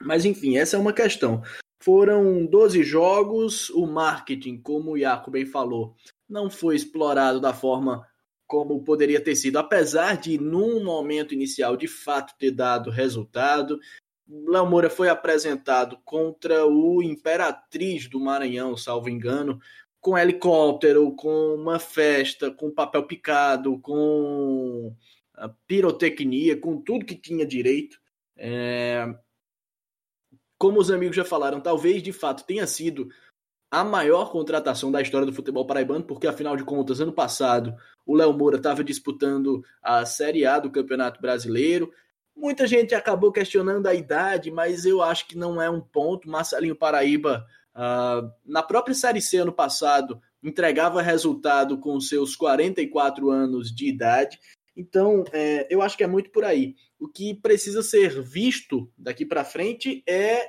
Mas 0.00 0.24
enfim, 0.24 0.56
essa 0.56 0.76
é 0.76 0.78
uma 0.80 0.92
questão. 0.92 1.42
Foram 1.82 2.44
12 2.46 2.82
jogos, 2.82 3.70
o 3.70 3.86
marketing, 3.86 4.60
como 4.60 4.92
o 4.92 4.96
Iaco 4.96 5.30
bem 5.30 5.46
falou, 5.46 5.94
não 6.28 6.50
foi 6.50 6.76
explorado 6.76 7.40
da 7.40 7.54
forma 7.54 8.06
como 8.46 8.82
poderia 8.82 9.22
ter 9.22 9.36
sido, 9.36 9.58
apesar 9.58 10.16
de, 10.16 10.38
num 10.38 10.82
momento 10.82 11.34
inicial, 11.34 11.76
de 11.76 11.86
fato 11.86 12.34
ter 12.38 12.50
dado 12.50 12.90
resultado. 12.90 13.78
Léo 14.28 14.66
Moura 14.66 14.90
foi 14.90 15.08
apresentado 15.08 15.98
contra 16.04 16.66
o 16.66 17.02
Imperatriz 17.02 18.08
do 18.08 18.20
Maranhão, 18.20 18.76
salvo 18.76 19.08
engano, 19.08 19.58
com 20.00 20.18
helicóptero, 20.18 21.14
com 21.16 21.54
uma 21.54 21.78
festa, 21.78 22.50
com 22.50 22.70
papel 22.70 23.06
picado, 23.06 23.78
com 23.80 24.94
pirotecnia, 25.66 26.60
com 26.60 26.80
tudo 26.80 27.06
que 27.06 27.14
tinha 27.14 27.46
direito. 27.46 27.98
É... 28.36 29.06
Como 30.58 30.78
os 30.80 30.90
amigos 30.90 31.16
já 31.16 31.24
falaram, 31.24 31.60
talvez 31.60 32.02
de 32.02 32.12
fato 32.12 32.44
tenha 32.44 32.66
sido 32.66 33.08
a 33.70 33.84
maior 33.84 34.30
contratação 34.30 34.90
da 34.90 35.00
história 35.00 35.26
do 35.26 35.32
futebol 35.32 35.66
paraibano, 35.66 36.04
porque 36.04 36.26
afinal 36.26 36.56
de 36.56 36.64
contas, 36.64 37.00
ano 37.00 37.12
passado, 37.12 37.74
o 38.04 38.14
Léo 38.14 38.32
Moura 38.32 38.56
estava 38.56 38.82
disputando 38.82 39.62
a 39.82 40.04
Série 40.06 40.44
A 40.44 40.58
do 40.58 40.70
Campeonato 40.70 41.20
Brasileiro. 41.20 41.92
Muita 42.38 42.68
gente 42.68 42.94
acabou 42.94 43.32
questionando 43.32 43.88
a 43.88 43.94
idade, 43.94 44.48
mas 44.48 44.84
eu 44.84 45.02
acho 45.02 45.26
que 45.26 45.36
não 45.36 45.60
é 45.60 45.68
um 45.68 45.80
ponto. 45.80 46.30
Marcelinho 46.30 46.76
Paraíba, 46.76 47.44
uh, 47.74 48.30
na 48.46 48.62
própria 48.62 48.94
Série 48.94 49.20
C 49.20 49.38
ano 49.38 49.52
passado, 49.52 50.22
entregava 50.40 51.02
resultado 51.02 51.78
com 51.78 52.00
seus 52.00 52.36
44 52.36 53.28
anos 53.28 53.74
de 53.74 53.88
idade. 53.88 54.38
Então, 54.76 55.24
é, 55.32 55.66
eu 55.68 55.82
acho 55.82 55.96
que 55.96 56.04
é 56.04 56.06
muito 56.06 56.30
por 56.30 56.44
aí. 56.44 56.76
O 56.96 57.08
que 57.08 57.34
precisa 57.34 57.82
ser 57.82 58.22
visto 58.22 58.88
daqui 58.96 59.26
para 59.26 59.44
frente 59.44 60.04
é 60.06 60.46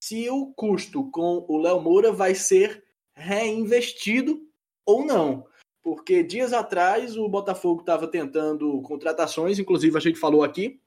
se 0.00 0.30
o 0.30 0.52
custo 0.54 1.10
com 1.10 1.44
o 1.48 1.58
Léo 1.58 1.80
Moura 1.80 2.12
vai 2.12 2.36
ser 2.36 2.84
reinvestido 3.16 4.40
ou 4.86 5.04
não. 5.04 5.44
Porque 5.82 6.22
dias 6.22 6.52
atrás 6.52 7.16
o 7.16 7.28
Botafogo 7.28 7.80
estava 7.80 8.06
tentando 8.06 8.80
contratações, 8.82 9.58
inclusive 9.58 9.96
a 9.96 10.00
gente 10.00 10.20
falou 10.20 10.44
aqui 10.44 10.80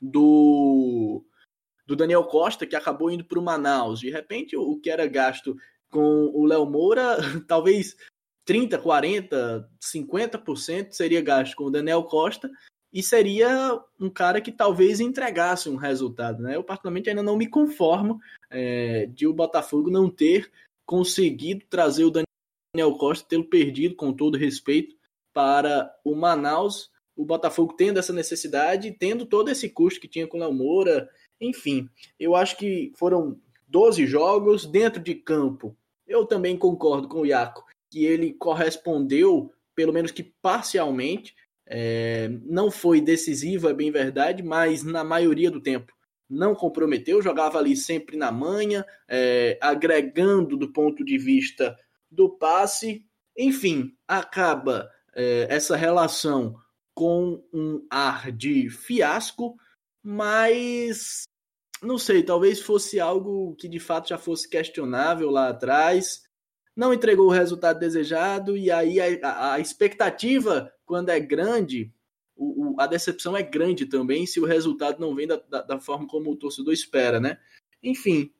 do, 0.00 1.24
do 1.86 1.96
Daniel 1.96 2.24
Costa, 2.24 2.66
que 2.66 2.76
acabou 2.76 3.10
indo 3.10 3.24
para 3.24 3.38
o 3.38 3.42
Manaus. 3.42 4.00
De 4.00 4.10
repente, 4.10 4.56
o 4.56 4.78
que 4.78 4.90
era 4.90 5.06
gasto 5.06 5.56
com 5.90 6.30
o 6.34 6.46
Léo 6.46 6.66
Moura, 6.66 7.16
talvez 7.46 7.96
30, 8.44 8.78
40, 8.78 9.68
50% 9.80 10.92
seria 10.92 11.20
gasto 11.20 11.54
com 11.54 11.64
o 11.64 11.70
Daniel 11.70 12.02
Costa 12.04 12.50
e 12.92 13.02
seria 13.02 13.80
um 14.00 14.10
cara 14.10 14.40
que 14.40 14.50
talvez 14.50 15.00
entregasse 15.00 15.68
um 15.68 15.76
resultado. 15.76 16.42
Né? 16.42 16.56
Eu, 16.56 16.64
particularmente, 16.64 17.08
ainda 17.08 17.22
não 17.22 17.36
me 17.36 17.46
conformo 17.48 18.18
é, 18.50 19.06
de 19.06 19.26
o 19.26 19.32
Botafogo 19.32 19.90
não 19.90 20.10
ter 20.10 20.50
conseguido 20.84 21.64
trazer 21.70 22.04
o 22.04 22.10
Daniel 22.10 22.96
Costa, 22.96 23.28
tê-lo 23.28 23.44
perdido, 23.44 23.94
com 23.94 24.12
todo 24.12 24.36
respeito, 24.36 24.96
para 25.32 25.94
o 26.04 26.16
Manaus. 26.16 26.89
O 27.20 27.24
Botafogo 27.24 27.74
tendo 27.76 27.98
essa 27.98 28.12
necessidade, 28.12 28.96
tendo 28.98 29.26
todo 29.26 29.50
esse 29.50 29.68
custo 29.68 30.00
que 30.00 30.08
tinha 30.08 30.26
com 30.26 30.38
o 30.38 30.40
Léo 30.40 30.52
Moura. 30.52 31.08
Enfim, 31.40 31.88
eu 32.18 32.34
acho 32.34 32.56
que 32.56 32.92
foram 32.96 33.38
12 33.68 34.06
jogos 34.06 34.64
dentro 34.64 35.02
de 35.02 35.14
campo. 35.14 35.76
Eu 36.06 36.24
também 36.24 36.56
concordo 36.56 37.08
com 37.08 37.20
o 37.20 37.26
Iaco 37.26 37.64
que 37.90 38.04
ele 38.04 38.32
correspondeu, 38.32 39.52
pelo 39.74 39.92
menos 39.92 40.12
que 40.12 40.22
parcialmente, 40.22 41.34
é, 41.66 42.28
não 42.44 42.70
foi 42.70 43.00
decisivo, 43.00 43.68
é 43.68 43.74
bem 43.74 43.90
verdade, 43.90 44.42
mas 44.42 44.82
na 44.82 45.04
maioria 45.04 45.50
do 45.50 45.60
tempo 45.60 45.92
não 46.28 46.54
comprometeu, 46.54 47.20
jogava 47.20 47.58
ali 47.58 47.76
sempre 47.76 48.16
na 48.16 48.30
manha, 48.30 48.86
é, 49.08 49.58
agregando 49.60 50.56
do 50.56 50.72
ponto 50.72 51.04
de 51.04 51.18
vista 51.18 51.76
do 52.10 52.30
passe. 52.30 53.04
Enfim, 53.36 53.92
acaba 54.06 54.88
é, 55.14 55.48
essa 55.50 55.76
relação 55.76 56.56
com 57.00 57.42
um 57.50 57.86
ar 57.88 58.30
de 58.30 58.68
fiasco, 58.68 59.56
mas 60.02 61.22
não 61.82 61.96
sei, 61.96 62.22
talvez 62.22 62.60
fosse 62.60 63.00
algo 63.00 63.56
que 63.56 63.66
de 63.66 63.80
fato 63.80 64.10
já 64.10 64.18
fosse 64.18 64.46
questionável 64.46 65.30
lá 65.30 65.48
atrás 65.48 66.24
não 66.76 66.92
entregou 66.92 67.28
o 67.28 67.32
resultado 67.32 67.78
desejado, 67.78 68.54
e 68.54 68.70
aí 68.70 69.00
a, 69.22 69.54
a 69.54 69.60
expectativa, 69.60 70.70
quando 70.84 71.08
é 71.08 71.18
grande, 71.18 71.90
o, 72.36 72.74
o, 72.74 72.76
a 72.78 72.86
decepção 72.86 73.34
é 73.34 73.42
grande 73.42 73.86
também 73.86 74.26
se 74.26 74.38
o 74.38 74.44
resultado 74.44 75.00
não 75.00 75.14
vem 75.14 75.26
da, 75.26 75.36
da, 75.36 75.62
da, 75.62 75.80
forma 75.80 76.06
como 76.06 76.30
o 76.30 76.36
torcedor 76.36 76.74
espera, 76.74 77.18
né? 77.18 77.38
Enfim, 77.82 78.30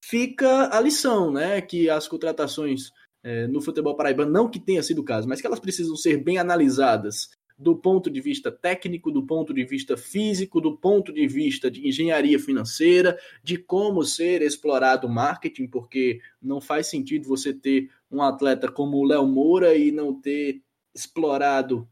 fica 0.00 0.72
a 0.72 0.80
lição, 0.80 1.32
né? 1.32 1.60
Que 1.60 1.90
as 1.90 2.06
contratações 2.06 2.92
é, 3.24 3.48
no 3.48 3.60
futebol 3.60 3.96
paraibano, 3.96 4.30
não 4.30 4.48
que 4.48 4.60
tenha 4.60 4.84
sido 4.84 5.00
o 5.00 5.04
caso, 5.04 5.28
mas 5.28 5.40
que 5.40 5.46
elas 5.48 5.60
precisam 5.60 5.96
ser 5.96 6.16
bem 6.16 6.38
analisadas 6.38 7.28
do 7.56 7.76
ponto 7.76 8.10
de 8.10 8.20
vista 8.20 8.50
técnico, 8.50 9.10
do 9.10 9.24
ponto 9.24 9.54
de 9.54 9.64
vista 9.64 9.96
físico, 9.96 10.60
do 10.60 10.76
ponto 10.76 11.12
de 11.12 11.26
vista 11.26 11.70
de 11.70 11.86
engenharia 11.86 12.38
financeira, 12.38 13.18
de 13.42 13.56
como 13.56 14.02
ser 14.02 14.42
explorado 14.42 15.06
o 15.06 15.10
marketing, 15.10 15.68
porque 15.68 16.20
não 16.42 16.60
faz 16.60 16.88
sentido 16.88 17.28
você 17.28 17.52
ter 17.52 17.90
um 18.10 18.22
atleta 18.22 18.70
como 18.70 18.96
o 18.96 19.04
Léo 19.04 19.26
Moura 19.26 19.76
e 19.76 19.92
não 19.92 20.20
ter 20.20 20.62
explorado 20.94 21.88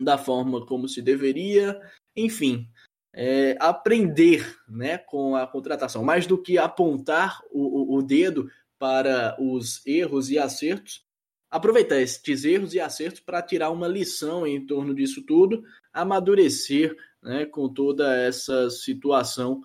da 0.00 0.16
forma 0.16 0.64
como 0.64 0.88
se 0.88 1.02
deveria. 1.02 1.78
Enfim, 2.16 2.68
é, 3.12 3.56
aprender 3.60 4.58
né, 4.68 4.98
com 4.98 5.36
a 5.36 5.46
contratação, 5.46 6.02
mais 6.02 6.26
do 6.26 6.40
que 6.40 6.56
apontar 6.56 7.40
o, 7.50 7.94
o, 7.94 7.98
o 7.98 8.02
dedo 8.02 8.50
para 8.78 9.36
os 9.40 9.84
erros 9.86 10.30
e 10.30 10.38
acertos, 10.38 11.04
aproveitar 11.50 12.00
esses 12.00 12.44
erros 12.44 12.74
e 12.74 12.80
acertos 12.80 13.20
para 13.20 13.42
tirar 13.42 13.70
uma 13.70 13.88
lição 13.88 14.46
em 14.46 14.64
torno 14.66 14.94
disso 14.94 15.22
tudo, 15.24 15.62
amadurecer 15.92 16.94
né, 17.22 17.46
com 17.46 17.68
toda 17.68 18.16
essa 18.16 18.70
situação 18.70 19.62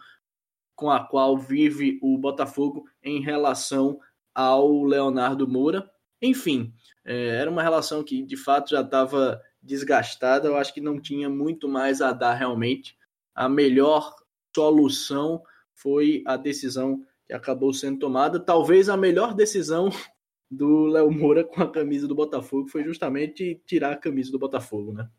com 0.75 0.89
a 0.89 0.99
qual 1.03 1.37
vive 1.37 1.99
o 2.01 2.17
Botafogo 2.17 2.85
em 3.03 3.21
relação 3.21 3.99
ao 4.33 4.83
Leonardo 4.83 5.47
Moura. 5.47 5.89
Enfim, 6.21 6.73
é, 7.05 7.27
era 7.27 7.49
uma 7.49 7.61
relação 7.61 8.03
que 8.03 8.23
de 8.23 8.35
fato 8.35 8.71
já 8.71 8.81
estava 8.81 9.41
desgastada, 9.61 10.47
eu 10.47 10.57
acho 10.57 10.73
que 10.73 10.81
não 10.81 10.99
tinha 10.99 11.29
muito 11.29 11.67
mais 11.67 12.01
a 12.01 12.11
dar 12.11 12.33
realmente. 12.33 12.97
A 13.35 13.47
melhor 13.47 14.15
solução 14.55 15.41
foi 15.73 16.23
a 16.25 16.37
decisão 16.37 17.01
que 17.25 17.33
acabou 17.33 17.73
sendo 17.73 17.99
tomada, 17.99 18.39
talvez 18.39 18.89
a 18.89 18.97
melhor 18.97 19.33
decisão 19.33 19.89
do 20.53 20.85
Léo 20.85 21.11
Moura 21.11 21.43
com 21.43 21.61
a 21.61 21.71
camisa 21.71 22.07
do 22.07 22.15
Botafogo 22.15 22.67
foi 22.67 22.83
justamente 22.83 23.61
tirar 23.65 23.91
a 23.91 23.97
camisa 23.97 24.31
do 24.31 24.39
Botafogo, 24.39 24.93
né? 24.93 25.09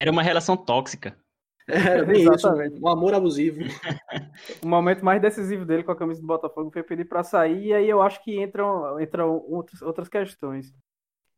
Era 0.00 0.10
uma 0.10 0.22
relação 0.22 0.56
tóxica. 0.56 1.16
Era 1.68 2.04
bem 2.04 2.22
Exatamente. 2.22 2.76
isso, 2.76 2.84
um 2.84 2.88
amor 2.88 3.12
abusivo. 3.12 3.60
o 4.62 4.66
momento 4.66 5.04
mais 5.04 5.20
decisivo 5.20 5.64
dele 5.64 5.82
com 5.82 5.92
a 5.92 5.96
camisa 5.96 6.20
do 6.20 6.26
Botafogo 6.26 6.70
foi 6.70 6.82
pedir 6.82 7.04
para 7.04 7.22
sair, 7.22 7.66
e 7.66 7.74
aí 7.74 7.88
eu 7.88 8.00
acho 8.00 8.22
que 8.24 8.40
entram, 8.40 8.98
entram 9.00 9.44
outras, 9.48 9.82
outras 9.82 10.08
questões. 10.08 10.72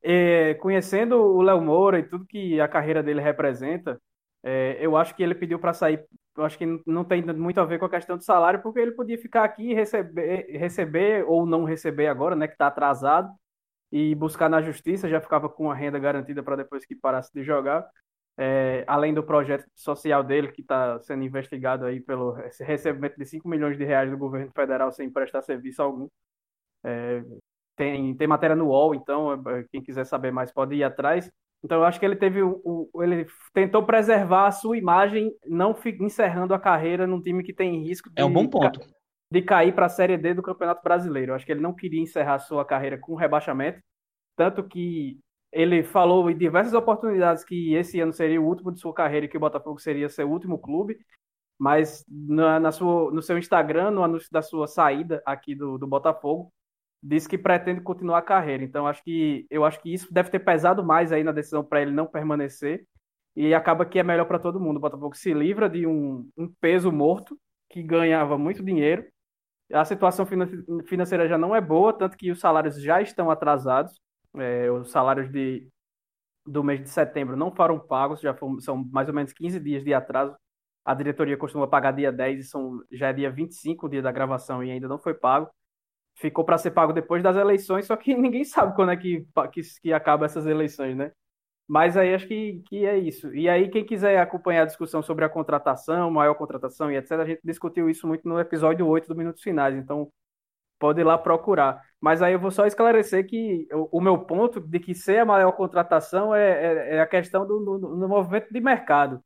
É, 0.03 0.55
conhecendo 0.55 1.17
o 1.17 1.43
Léo 1.43 1.61
Moura 1.61 1.99
e 1.99 2.05
tudo 2.05 2.27
que 2.27 2.61
a 2.61 2.69
carreira 2.69 3.03
dele 3.03 3.21
representa, 3.21 4.01
é, 4.43 4.79
eu 4.81 4.97
acho 4.97 5.15
que 5.15 5.23
ele 5.23 5.35
pediu 5.35 5.59
para 5.59 5.73
sair. 5.73 6.05
Eu 6.37 6.45
acho 6.45 6.57
que 6.57 6.67
não 6.87 7.05
tem 7.05 7.23
muito 7.23 7.61
a 7.61 7.65
ver 7.65 7.79
com 7.79 7.85
a 7.87 7.91
questão 7.91 8.17
do 8.17 8.23
salário, 8.23 8.63
porque 8.63 8.79
ele 8.79 8.93
podia 8.93 9.19
ficar 9.19 9.45
aqui 9.45 9.71
e 9.71 9.75
receber, 9.75 10.47
receber 10.59 11.25
ou 11.27 11.45
não 11.45 11.65
receber 11.65 12.07
agora, 12.07 12.37
né, 12.37 12.47
que 12.47 12.55
está 12.55 12.69
atrasado, 12.69 13.33
e 13.93 14.15
buscar 14.15 14.49
na 14.49 14.63
justiça, 14.63 15.09
já 15.09 15.21
ficava 15.21 15.49
com 15.49 15.71
a 15.71 15.75
renda 15.75 15.99
garantida 15.99 16.43
para 16.43 16.57
depois 16.57 16.87
que 16.87 16.95
parasse 16.95 17.33
de 17.35 17.43
jogar. 17.43 17.89
É, 18.39 18.85
além 18.87 19.13
do 19.13 19.23
projeto 19.23 19.67
social 19.75 20.23
dele, 20.25 20.53
que 20.53 20.63
está 20.63 20.99
sendo 21.01 21.25
investigado 21.25 21.85
aí 21.85 22.01
pelo 22.01 22.33
recebimento 22.61 23.19
de 23.19 23.27
5 23.27 23.47
milhões 23.49 23.77
de 23.77 23.85
reais 23.85 24.11
do 24.11 24.17
governo 24.17 24.51
federal 24.55 24.93
sem 24.93 25.11
prestar 25.11 25.43
serviço 25.43 25.83
algum. 25.83 26.09
É, 26.85 27.23
tem, 27.77 28.17
tem 28.17 28.27
matéria 28.27 28.57
no 28.57 28.69
UOL, 28.69 28.95
então 28.95 29.33
é, 29.33 29.65
quem 29.71 29.83
quiser 29.83 30.05
saber 30.05 30.31
mais 30.31 30.53
pode 30.53 30.75
ir 30.75 30.85
atrás. 30.85 31.31
Então 31.63 31.79
eu 31.79 31.85
acho 31.85 32.01
que 32.01 32.07
ele 32.07 32.17
teve 32.17 32.43
o, 32.43 32.61
o, 32.65 33.03
ele 33.03 33.27
tentou 33.53 33.85
preservar 33.85 34.47
a 34.47 34.53
sua 34.53 34.79
imagem, 34.79 35.31
não 35.47 35.75
encerrando 36.01 36.55
a 36.55 36.59
carreira 36.59 37.07
num 37.07 37.21
time 37.21 37.43
que 37.43 37.53
tem 37.53 37.83
risco 37.83 38.09
de, 38.09 38.21
é 38.21 38.25
um 38.25 38.33
bom 38.33 38.49
ponto. 38.49 38.81
de 39.31 39.43
cair 39.43 39.75
para 39.75 39.87
a 39.87 39.91
Série 39.91 40.17
D 40.17 40.35
do 40.35 40.43
Campeonato 40.43 40.83
Brasileiro. 40.83 41.33
Eu 41.33 41.37
acho 41.37 41.45
que 41.45 41.53
ele 41.53 41.61
não 41.61 41.75
queria 41.75 42.01
encerrar 42.01 42.35
a 42.35 42.39
sua 42.39 42.65
carreira 42.65 42.97
com 42.99 43.15
rebaixamento, 43.15 43.81
tanto 44.37 44.65
que 44.65 45.19
ele 45.53 45.83
falou 45.83 46.31
em 46.31 46.37
diversas 46.37 46.73
oportunidades 46.73 47.45
que 47.45 47.75
esse 47.75 48.01
ano 48.01 48.13
seria 48.13 48.41
o 48.41 48.47
último 48.47 48.73
de 48.73 48.81
sua 48.81 48.95
carreira 48.95 49.27
e 49.27 49.29
que 49.29 49.37
o 49.37 49.41
Botafogo 49.41 49.79
seria 49.79 50.09
seu 50.09 50.31
último 50.31 50.59
clube, 50.59 50.97
mas 51.59 52.05
na, 52.09 52.59
na 52.59 52.73
sua, 52.73 53.11
no 53.11 53.21
seu 53.21 53.37
Instagram, 53.37 53.91
no 53.91 54.03
anúncio 54.03 54.29
da 54.33 54.41
sua 54.41 54.67
saída 54.67 55.23
aqui 55.27 55.55
do, 55.55 55.77
do 55.77 55.87
Botafogo, 55.87 56.51
disse 57.03 57.29
que 57.29 57.39
pretende 57.39 57.81
continuar 57.81 58.19
a 58.19 58.23
carreira. 58.23 58.63
Então 58.63 58.87
acho 58.87 59.03
que 59.03 59.47
eu 59.51 59.65
acho 59.65 59.81
que 59.81 59.93
isso 59.93 60.13
deve 60.13 60.31
ter 60.31 60.41
pesado 60.41 60.85
mais 60.85 61.13
aí 61.13 61.25
na 61.25 61.33
decisão 61.33 61.65
para 61.65 61.83
ele 61.83 61.91
não 61.91 62.07
permanecer 62.07 62.87
e 63.35 63.55
acaba 63.55 63.87
que 63.87 63.99
é 63.99 64.03
melhor 64.03 64.27
para 64.27 64.39
todo 64.39 64.61
mundo. 64.61 64.77
O 64.77 64.81
Botafogo 64.81 65.17
se 65.17 65.33
livra 65.33 65.69
de 65.69 65.87
um, 65.87 66.29
um 66.37 66.49
peso 66.61 66.93
morto 66.93 67.39
que 67.71 67.83
ganhava 67.83 68.37
muito 68.37 68.63
dinheiro. 68.63 69.05
A 69.73 69.85
situação 69.85 70.27
financeira 70.87 71.29
já 71.29 71.39
não 71.39 71.55
é 71.55 71.61
boa, 71.61 71.93
tanto 71.93 72.17
que 72.17 72.31
os 72.31 72.41
salários 72.41 72.81
já 72.81 73.01
estão 73.01 73.31
atrasados. 73.31 74.01
É, 74.37 74.71
os 74.71 74.91
salários 74.91 75.31
de, 75.31 75.69
do 76.45 76.63
mês 76.65 76.81
de 76.81 76.91
setembro 76.91 77.37
não 77.37 77.55
foram 77.55 77.79
pagos, 77.79 78.21
já 78.21 78.35
foram, 78.35 78.61
são 78.61 78.85
mais 78.91 79.09
ou 79.09 79.15
menos 79.15 79.33
15 79.33 79.61
dias 79.61 79.85
de 79.85 79.95
atraso. 79.95 80.37
A 80.85 80.95
diretoria 80.95 81.37
costuma 81.37 81.69
pagar 81.69 81.93
dia 81.93 82.11
10 82.11 82.41
e 82.41 82.49
são, 82.49 82.81
já 82.91 83.09
é 83.09 83.13
dia 83.13 83.31
25 83.31 83.87
o 83.87 83.89
dia 83.89 84.03
da 84.03 84.11
gravação 84.11 84.63
e 84.65 84.71
ainda 84.71 84.89
não 84.89 84.99
foi 84.99 85.15
pago 85.15 85.49
ficou 86.21 86.45
para 86.45 86.59
ser 86.59 86.71
pago 86.73 86.93
depois 86.93 87.23
das 87.23 87.37
eleições, 87.37 87.87
só 87.87 87.97
que 87.97 88.15
ninguém 88.17 88.45
sabe 88.45 88.75
quando 88.77 88.93
é 88.93 88.97
que, 88.97 89.27
que, 89.53 89.63
que 89.83 89.93
acaba 89.93 90.27
essas 90.27 90.47
eleições, 90.47 90.97
né? 90.97 91.13
Mas 91.67 91.97
aí 91.97 92.15
acho 92.15 92.27
que, 92.27 92.63
que 92.67 92.85
é 92.85 92.99
isso. 92.99 93.33
E 93.35 93.49
aí, 93.49 93.69
quem 93.71 93.85
quiser 93.87 94.19
acompanhar 94.19 94.63
a 94.63 94.67
discussão 94.67 95.03
sobre 95.03 95.25
a 95.25 95.29
contratação, 95.29 96.11
maior 96.11 96.35
contratação 96.35 96.91
e 96.91 96.97
etc., 96.97 97.13
a 97.13 97.25
gente 97.25 97.41
discutiu 97.45 97.89
isso 97.89 98.07
muito 98.09 98.29
no 98.29 98.41
episódio 98.41 98.87
8 98.87 99.07
do 99.07 99.15
Minutos 99.15 99.43
Finais, 99.43 99.77
então 99.77 100.11
pode 100.81 101.01
ir 101.01 101.05
lá 101.05 101.17
procurar. 101.17 101.81
Mas 102.01 102.23
aí 102.23 102.33
eu 102.33 102.41
vou 102.41 102.51
só 102.51 102.67
esclarecer 102.67 103.27
que 103.27 103.69
o, 103.73 103.99
o 103.99 104.01
meu 104.01 104.19
ponto 104.19 104.61
de 104.61 104.81
que 104.81 104.95
ser 104.95 105.19
a 105.21 105.25
maior 105.25 105.53
contratação 105.53 106.35
é, 106.35 106.95
é, 106.95 106.97
é 106.97 107.01
a 107.01 107.07
questão 107.07 107.47
do, 107.47 107.61
do, 107.61 107.79
do, 107.79 108.09
movimento 108.09 108.53
de 108.53 108.61
mercado. 108.61 109.23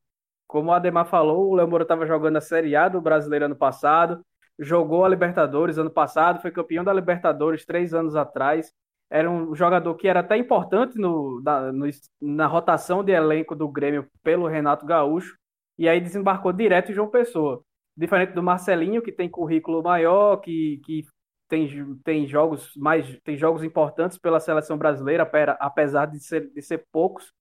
Como 0.46 0.70
o 0.70 0.74
Ademar 0.74 1.06
falou, 1.06 1.50
o 1.50 1.54
Léo 1.54 1.68
Moura 1.68 1.84
estava 1.84 2.06
jogando 2.06 2.36
a 2.36 2.40
Série 2.40 2.76
A 2.76 2.88
do 2.88 3.00
Brasileiro 3.00 3.46
ano 3.46 3.56
passado, 3.56 4.24
jogou 4.58 5.04
a 5.04 5.08
Libertadores 5.08 5.78
ano 5.78 5.90
passado, 5.90 6.40
foi 6.40 6.50
campeão 6.50 6.84
da 6.84 6.92
Libertadores 6.92 7.64
três 7.64 7.92
anos 7.94 8.16
atrás. 8.16 8.72
Era 9.10 9.30
um 9.30 9.54
jogador 9.54 9.94
que 9.96 10.08
era 10.08 10.20
até 10.20 10.36
importante 10.36 10.98
no, 10.98 11.40
na, 11.42 11.72
no, 11.72 11.86
na 12.20 12.46
rotação 12.46 13.04
de 13.04 13.12
elenco 13.12 13.54
do 13.54 13.68
Grêmio 13.68 14.08
pelo 14.22 14.48
Renato 14.48 14.86
Gaúcho, 14.86 15.36
e 15.78 15.88
aí 15.88 16.00
desembarcou 16.00 16.52
direto 16.52 16.90
em 16.90 16.94
João 16.94 17.10
Pessoa. 17.10 17.62
Diferente 17.96 18.32
do 18.32 18.42
Marcelinho, 18.42 19.02
que 19.02 19.12
tem 19.12 19.28
currículo 19.28 19.82
maior, 19.82 20.38
que, 20.38 20.80
que 20.84 21.04
tem, 21.48 21.96
tem 22.02 22.26
jogos 22.26 22.72
mais 22.76 23.18
tem 23.20 23.36
jogos 23.36 23.62
importantes 23.62 24.18
pela 24.18 24.40
seleção 24.40 24.76
brasileira, 24.76 25.28
apesar 25.60 26.06
de 26.06 26.18
ser, 26.20 26.50
de 26.50 26.62
ser 26.62 26.86
poucos, 26.90 27.32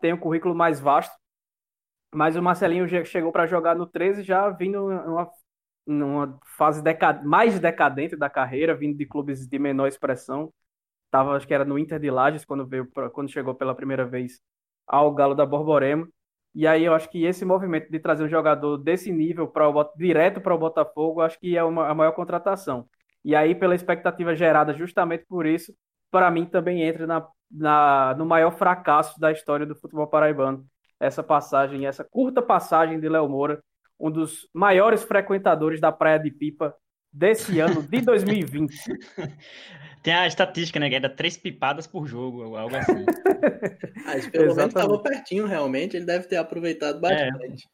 tem 0.00 0.12
um 0.12 0.18
currículo 0.18 0.54
mais 0.54 0.80
vasto. 0.80 1.14
Mas 2.14 2.36
o 2.36 2.42
Marcelinho 2.42 2.86
chegou 3.04 3.32
para 3.32 3.46
jogar 3.46 3.74
no 3.74 3.86
13 3.86 4.22
já 4.22 4.48
vindo 4.50 4.86
uma 4.86 5.28
numa 5.88 6.38
fase 6.56 6.82
decad... 6.82 7.24
mais 7.24 7.58
decadente 7.58 8.16
da 8.16 8.28
carreira, 8.28 8.74
vindo 8.74 8.96
de 8.96 9.06
clubes 9.06 9.46
de 9.46 9.58
menor 9.58 9.88
expressão. 9.88 10.52
Tava, 11.10 11.34
acho 11.34 11.46
que 11.46 11.54
era 11.54 11.64
no 11.64 11.78
Inter 11.78 11.98
de 11.98 12.10
Lages 12.10 12.44
quando 12.44 12.66
veio 12.66 12.86
pra... 12.86 13.10
quando 13.10 13.30
chegou 13.30 13.54
pela 13.54 13.74
primeira 13.74 14.06
vez 14.06 14.40
ao 14.86 15.12
Galo 15.14 15.34
da 15.34 15.46
Borborema. 15.46 16.06
E 16.54 16.66
aí 16.66 16.84
eu 16.84 16.94
acho 16.94 17.08
que 17.10 17.24
esse 17.24 17.44
movimento 17.44 17.90
de 17.90 17.98
trazer 18.00 18.24
um 18.24 18.28
jogador 18.28 18.76
desse 18.78 19.12
nível 19.12 19.48
para 19.48 19.68
o 19.68 19.92
direto 19.96 20.40
para 20.40 20.54
o 20.54 20.58
Botafogo, 20.58 21.20
acho 21.20 21.38
que 21.38 21.56
é 21.56 21.64
uma, 21.64 21.88
a 21.88 21.94
maior 21.94 22.12
contratação. 22.12 22.88
E 23.24 23.34
aí 23.34 23.54
pela 23.54 23.74
expectativa 23.74 24.34
gerada 24.34 24.74
justamente 24.74 25.24
por 25.26 25.46
isso, 25.46 25.74
para 26.10 26.30
mim 26.30 26.46
também 26.46 26.82
entra 26.82 27.06
na, 27.06 27.26
na, 27.50 28.14
no 28.16 28.26
maior 28.26 28.50
fracasso 28.52 29.18
da 29.20 29.30
história 29.32 29.66
do 29.66 29.76
futebol 29.76 30.06
paraibano. 30.06 30.66
Essa 31.00 31.22
passagem, 31.22 31.86
essa 31.86 32.04
curta 32.04 32.42
passagem 32.42 32.98
de 32.98 33.08
Léo 33.08 33.28
Moura 33.28 33.62
um 33.98 34.10
dos 34.10 34.48
maiores 34.52 35.02
frequentadores 35.02 35.80
da 35.80 35.90
Praia 35.90 36.18
de 36.18 36.30
Pipa 36.30 36.74
desse 37.12 37.58
ano 37.60 37.82
de 37.82 38.00
2020. 38.00 38.74
Tem 40.02 40.14
a 40.14 40.26
estatística, 40.26 40.78
né? 40.78 40.88
Que 40.88 40.94
era 40.94 41.10
três 41.10 41.36
pipadas 41.36 41.86
por 41.86 42.06
jogo, 42.06 42.56
algo 42.56 42.76
assim. 42.76 43.04
ah, 44.06 44.16
isso 44.16 44.30
pelo 44.30 44.54
menos 44.54 44.68
estava 44.68 44.98
pertinho, 45.02 45.46
realmente. 45.46 45.96
Ele 45.96 46.06
deve 46.06 46.26
ter 46.28 46.36
aproveitado 46.36 47.00
bastante. 47.00 47.66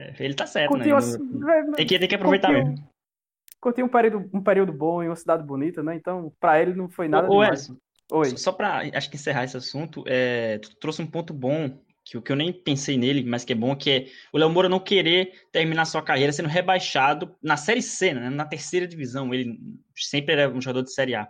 É, 0.00 0.10
é 0.10 0.14
ele 0.20 0.34
tá 0.34 0.46
certo, 0.46 0.70
curtiu 0.70 0.96
né? 0.96 1.62
Uma... 1.62 1.72
Tem, 1.72 1.86
que, 1.86 1.98
tem 1.98 2.08
que 2.08 2.14
aproveitar 2.14 2.48
curtiu, 2.48 2.64
mesmo. 2.70 2.88
Curtiu 3.60 3.86
um 3.86 3.88
período, 3.88 4.30
um 4.32 4.42
período 4.42 4.72
bom 4.72 5.02
em 5.02 5.08
uma 5.08 5.16
cidade 5.16 5.42
bonita, 5.42 5.82
né? 5.82 5.96
Então, 5.96 6.32
para 6.38 6.62
ele 6.62 6.74
não 6.74 6.88
foi 6.88 7.08
nada 7.08 7.28
Ô, 7.28 7.42
demais. 7.42 7.70
Oi. 8.12 8.36
Só 8.36 8.52
para 8.52 8.82
acho 8.94 9.10
que 9.10 9.16
encerrar 9.16 9.44
esse 9.44 9.56
assunto, 9.56 10.04
é, 10.06 10.58
tu 10.58 10.76
trouxe 10.76 11.02
um 11.02 11.06
ponto 11.06 11.34
bom 11.34 11.76
que 12.04 12.18
o 12.18 12.22
que 12.22 12.30
eu 12.30 12.36
nem 12.36 12.52
pensei 12.52 12.98
nele, 12.98 13.24
mas 13.24 13.44
que 13.44 13.52
é 13.52 13.56
bom, 13.56 13.74
que 13.74 13.90
é 13.90 14.06
o 14.32 14.38
Léo 14.38 14.50
Moura 14.50 14.68
não 14.68 14.78
querer 14.78 15.32
terminar 15.50 15.86
sua 15.86 16.02
carreira 16.02 16.32
sendo 16.32 16.48
rebaixado 16.48 17.34
na 17.42 17.56
Série 17.56 17.80
C, 17.80 18.12
né, 18.12 18.28
na 18.28 18.44
terceira 18.44 18.86
divisão. 18.86 19.32
Ele 19.32 19.58
sempre 19.96 20.34
era 20.34 20.50
um 20.50 20.60
jogador 20.60 20.82
de 20.82 20.92
Série 20.92 21.14
A. 21.14 21.26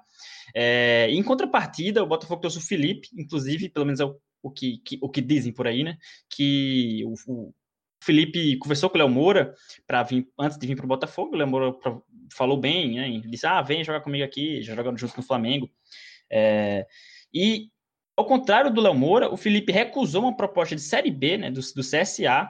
É, 0.54 1.06
em 1.10 1.22
contrapartida, 1.22 2.02
o 2.02 2.06
Botafogo 2.06 2.40
trouxe 2.40 2.58
o 2.58 2.66
Felipe, 2.66 3.08
inclusive, 3.16 3.68
pelo 3.68 3.86
menos 3.86 4.00
é 4.00 4.04
o, 4.04 4.18
o 4.42 4.50
que, 4.50 4.78
que, 4.78 4.98
o 5.00 5.08
que 5.08 5.20
dizem 5.20 5.52
por 5.52 5.68
aí, 5.68 5.84
né? 5.84 5.96
Que 6.28 7.04
o, 7.04 7.14
o 7.28 7.54
Felipe 8.02 8.56
conversou 8.58 8.90
com 8.90 8.96
o 8.96 8.98
Léo 8.98 9.08
Moura 9.08 9.54
para 9.86 10.02
vir 10.02 10.28
antes 10.38 10.58
de 10.58 10.66
vir 10.66 10.76
para 10.76 10.84
o 10.84 10.88
Botafogo. 10.88 11.34
O 11.34 11.38
Léo 11.38 11.46
Moura 11.46 11.72
falou 12.32 12.58
bem, 12.58 12.96
né? 12.96 13.20
Disse: 13.28 13.46
Ah, 13.46 13.62
vem 13.62 13.84
jogar 13.84 14.00
comigo 14.00 14.24
aqui, 14.24 14.60
já 14.60 14.74
jogando 14.74 14.98
junto 14.98 15.14
com 15.14 15.20
o 15.20 15.24
Flamengo. 15.24 15.70
É, 16.30 16.84
e 17.32 17.68
ao 18.16 18.24
contrário 18.24 18.72
do 18.72 18.80
Léo 18.80 18.94
Moura, 18.94 19.32
o 19.32 19.36
Felipe 19.36 19.72
recusou 19.72 20.22
uma 20.22 20.36
proposta 20.36 20.74
de 20.74 20.82
Série 20.82 21.10
B 21.10 21.36
né, 21.36 21.50
do, 21.50 21.60
do 21.60 21.82
CSA. 21.82 22.48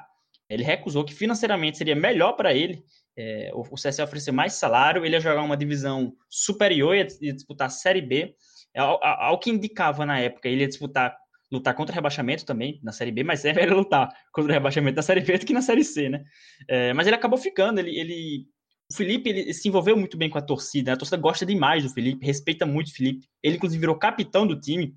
Ele 0.49 0.63
recusou 0.63 1.05
que 1.05 1.15
financeiramente 1.15 1.79
seria 1.79 1.97
melhor 1.97 2.33
para 2.33 2.53
ele. 2.53 2.85
É, 3.17 3.51
o, 3.55 3.63
o 3.63 3.75
CSA 3.75 4.05
ofereceu 4.05 4.35
mais 4.35 4.55
salário, 4.55 5.05
ele 5.05 5.15
ia 5.15 5.21
jogar 5.21 5.43
uma 5.43 5.57
divisão 5.57 6.13
superior, 6.29 6.95
ia 6.95 7.05
disputar 7.05 7.69
a 7.69 7.71
Série 7.71 8.03
B. 8.03 8.35
É, 8.75 8.81
ao, 8.81 9.03
ao, 9.03 9.39
que 9.39 9.51
indicava 9.51 10.05
na 10.05 10.19
época, 10.19 10.49
ele 10.49 10.63
ia 10.63 10.69
disputar, 10.69 11.17
lutar 11.51 11.75
contra 11.75 11.93
o 11.93 11.95
rebaixamento 11.95 12.45
também 12.45 12.81
na 12.83 12.93
Série 12.93 13.13
B, 13.13 13.23
mas 13.23 13.45
é 13.45 13.53
melhor 13.55 13.77
lutar 13.79 14.09
contra 14.33 14.51
o 14.51 14.55
rebaixamento 14.55 14.97
da 14.97 15.03
Série 15.03 15.21
B 15.21 15.39
do 15.39 15.47
que 15.47 15.53
na 15.55 15.63
Série 15.63 15.85
C, 15.85 16.09
né? 16.09 16.25
É, 16.69 16.93
mas 16.93 17.07
ele 17.07 17.17
acabou 17.17 17.39
ficando, 17.39 17.79
ele, 17.79 17.99
ele 17.99 18.47
o 18.91 18.95
Felipe 18.95 19.31
ele 19.31 19.55
se 19.55 19.67
envolveu 19.67 19.97
muito 19.97 20.17
bem 20.19 20.29
com 20.29 20.37
a 20.37 20.43
torcida, 20.43 20.91
né? 20.91 20.95
a 20.95 20.97
torcida 20.97 21.17
gosta 21.17 21.47
demais 21.47 21.85
do 21.85 21.91
Felipe, 21.91 22.27
respeita 22.27 22.67
muito 22.67 22.89
o 22.89 22.93
Felipe. 22.93 23.27
Ele, 23.43 23.57
inclusive, 23.57 23.81
virou 23.81 23.97
capitão 23.97 24.47
do 24.47 24.61
time 24.61 24.95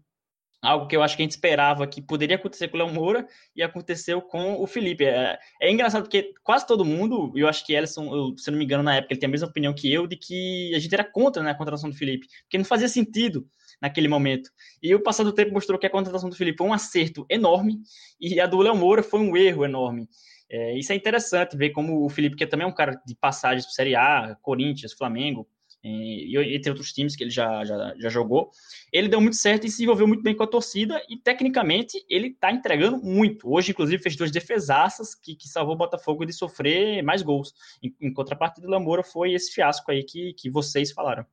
algo 0.67 0.87
que 0.87 0.95
eu 0.95 1.01
acho 1.01 1.15
que 1.15 1.21
a 1.21 1.25
gente 1.25 1.31
esperava 1.31 1.87
que 1.87 2.01
poderia 2.01 2.35
acontecer 2.35 2.67
com 2.67 2.77
o 2.77 2.79
Léo 2.79 2.93
Moura 2.93 3.27
e 3.55 3.63
aconteceu 3.63 4.21
com 4.21 4.61
o 4.61 4.67
Felipe. 4.67 5.05
É, 5.05 5.39
é 5.61 5.71
engraçado 5.71 6.03
porque 6.03 6.33
quase 6.43 6.67
todo 6.67 6.83
mundo, 6.83 7.31
eu 7.35 7.47
acho 7.47 7.65
que 7.65 7.73
Ellison, 7.73 8.13
eu, 8.13 8.37
se 8.37 8.51
não 8.51 8.57
me 8.57 8.65
engano, 8.65 8.83
na 8.83 8.95
época, 8.95 9.13
ele 9.13 9.19
tem 9.19 9.27
a 9.27 9.31
mesma 9.31 9.47
opinião 9.47 9.73
que 9.73 9.91
eu, 9.91 10.05
de 10.05 10.17
que 10.17 10.73
a 10.75 10.79
gente 10.79 10.93
era 10.93 11.03
contra 11.03 11.41
né, 11.41 11.51
a 11.51 11.55
contratação 11.55 11.89
do 11.89 11.95
Felipe, 11.95 12.27
porque 12.43 12.57
não 12.57 12.65
fazia 12.65 12.89
sentido 12.89 13.47
naquele 13.81 14.07
momento. 14.07 14.49
E 14.83 14.93
o 14.93 15.01
passado 15.01 15.27
do 15.27 15.35
tempo 15.35 15.53
mostrou 15.53 15.79
que 15.79 15.85
a 15.85 15.89
contratação 15.89 16.29
do 16.29 16.35
Felipe 16.35 16.57
foi 16.57 16.67
um 16.67 16.73
acerto 16.73 17.25
enorme 17.29 17.79
e 18.19 18.39
a 18.39 18.45
do 18.45 18.57
Léo 18.57 18.75
Moura 18.75 19.01
foi 19.01 19.21
um 19.21 19.37
erro 19.37 19.63
enorme. 19.63 20.09
É, 20.49 20.77
isso 20.77 20.91
é 20.91 20.95
interessante 20.95 21.57
ver 21.57 21.71
como 21.71 22.05
o 22.05 22.09
Felipe, 22.09 22.35
que 22.35 22.47
também 22.47 22.65
é 22.65 22.69
um 22.69 22.73
cara 22.73 23.01
de 23.05 23.15
passagens 23.15 23.65
para 23.65 23.73
Série 23.73 23.95
A, 23.95 24.37
Corinthians, 24.41 24.93
Flamengo, 24.93 25.47
e 25.83 26.37
entre 26.55 26.69
outros 26.69 26.91
times 26.91 27.15
que 27.15 27.23
ele 27.23 27.29
já, 27.29 27.63
já, 27.63 27.93
já 27.97 28.09
jogou, 28.09 28.51
ele 28.91 29.07
deu 29.07 29.21
muito 29.21 29.35
certo 29.35 29.65
e 29.65 29.69
se 29.69 29.83
envolveu 29.83 30.07
muito 30.07 30.23
bem 30.23 30.35
com 30.35 30.43
a 30.43 30.47
torcida 30.47 31.01
e 31.09 31.17
tecnicamente 31.17 32.03
ele 32.09 32.29
está 32.29 32.51
entregando 32.51 32.97
muito. 32.97 33.51
Hoje, 33.51 33.71
inclusive, 33.71 34.01
fez 34.01 34.15
duas 34.15 34.31
defesaças 34.31 35.15
que, 35.15 35.35
que 35.35 35.47
salvou 35.47 35.75
o 35.75 35.77
Botafogo 35.77 36.25
de 36.25 36.33
sofrer 36.33 37.01
mais 37.03 37.21
gols. 37.21 37.53
Em, 37.81 37.95
em 38.01 38.13
contrapartida, 38.13 38.67
o 38.67 38.71
Lamoura 38.71 39.03
foi 39.03 39.33
esse 39.33 39.53
fiasco 39.53 39.91
aí 39.91 40.03
que, 40.03 40.33
que 40.33 40.49
vocês 40.49 40.91
falaram. 40.91 41.25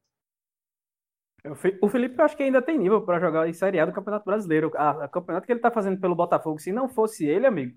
O 1.82 1.88
Felipe, 1.88 2.18
eu 2.18 2.24
acho 2.24 2.36
que 2.36 2.42
ainda 2.42 2.62
tem 2.62 2.78
nível 2.78 3.02
para 3.02 3.20
jogar 3.20 3.46
em 3.46 3.52
Série 3.52 3.78
A 3.78 3.84
do 3.84 3.92
Campeonato 3.92 4.24
Brasileiro. 4.24 4.70
A, 4.76 5.04
a 5.04 5.08
campeonato 5.08 5.46
que 5.46 5.52
ele 5.52 5.58
está 5.58 5.70
fazendo 5.70 6.00
pelo 6.00 6.14
Botafogo, 6.14 6.58
se 6.58 6.72
não 6.72 6.88
fosse 6.88 7.26
ele, 7.26 7.46
amigo, 7.46 7.76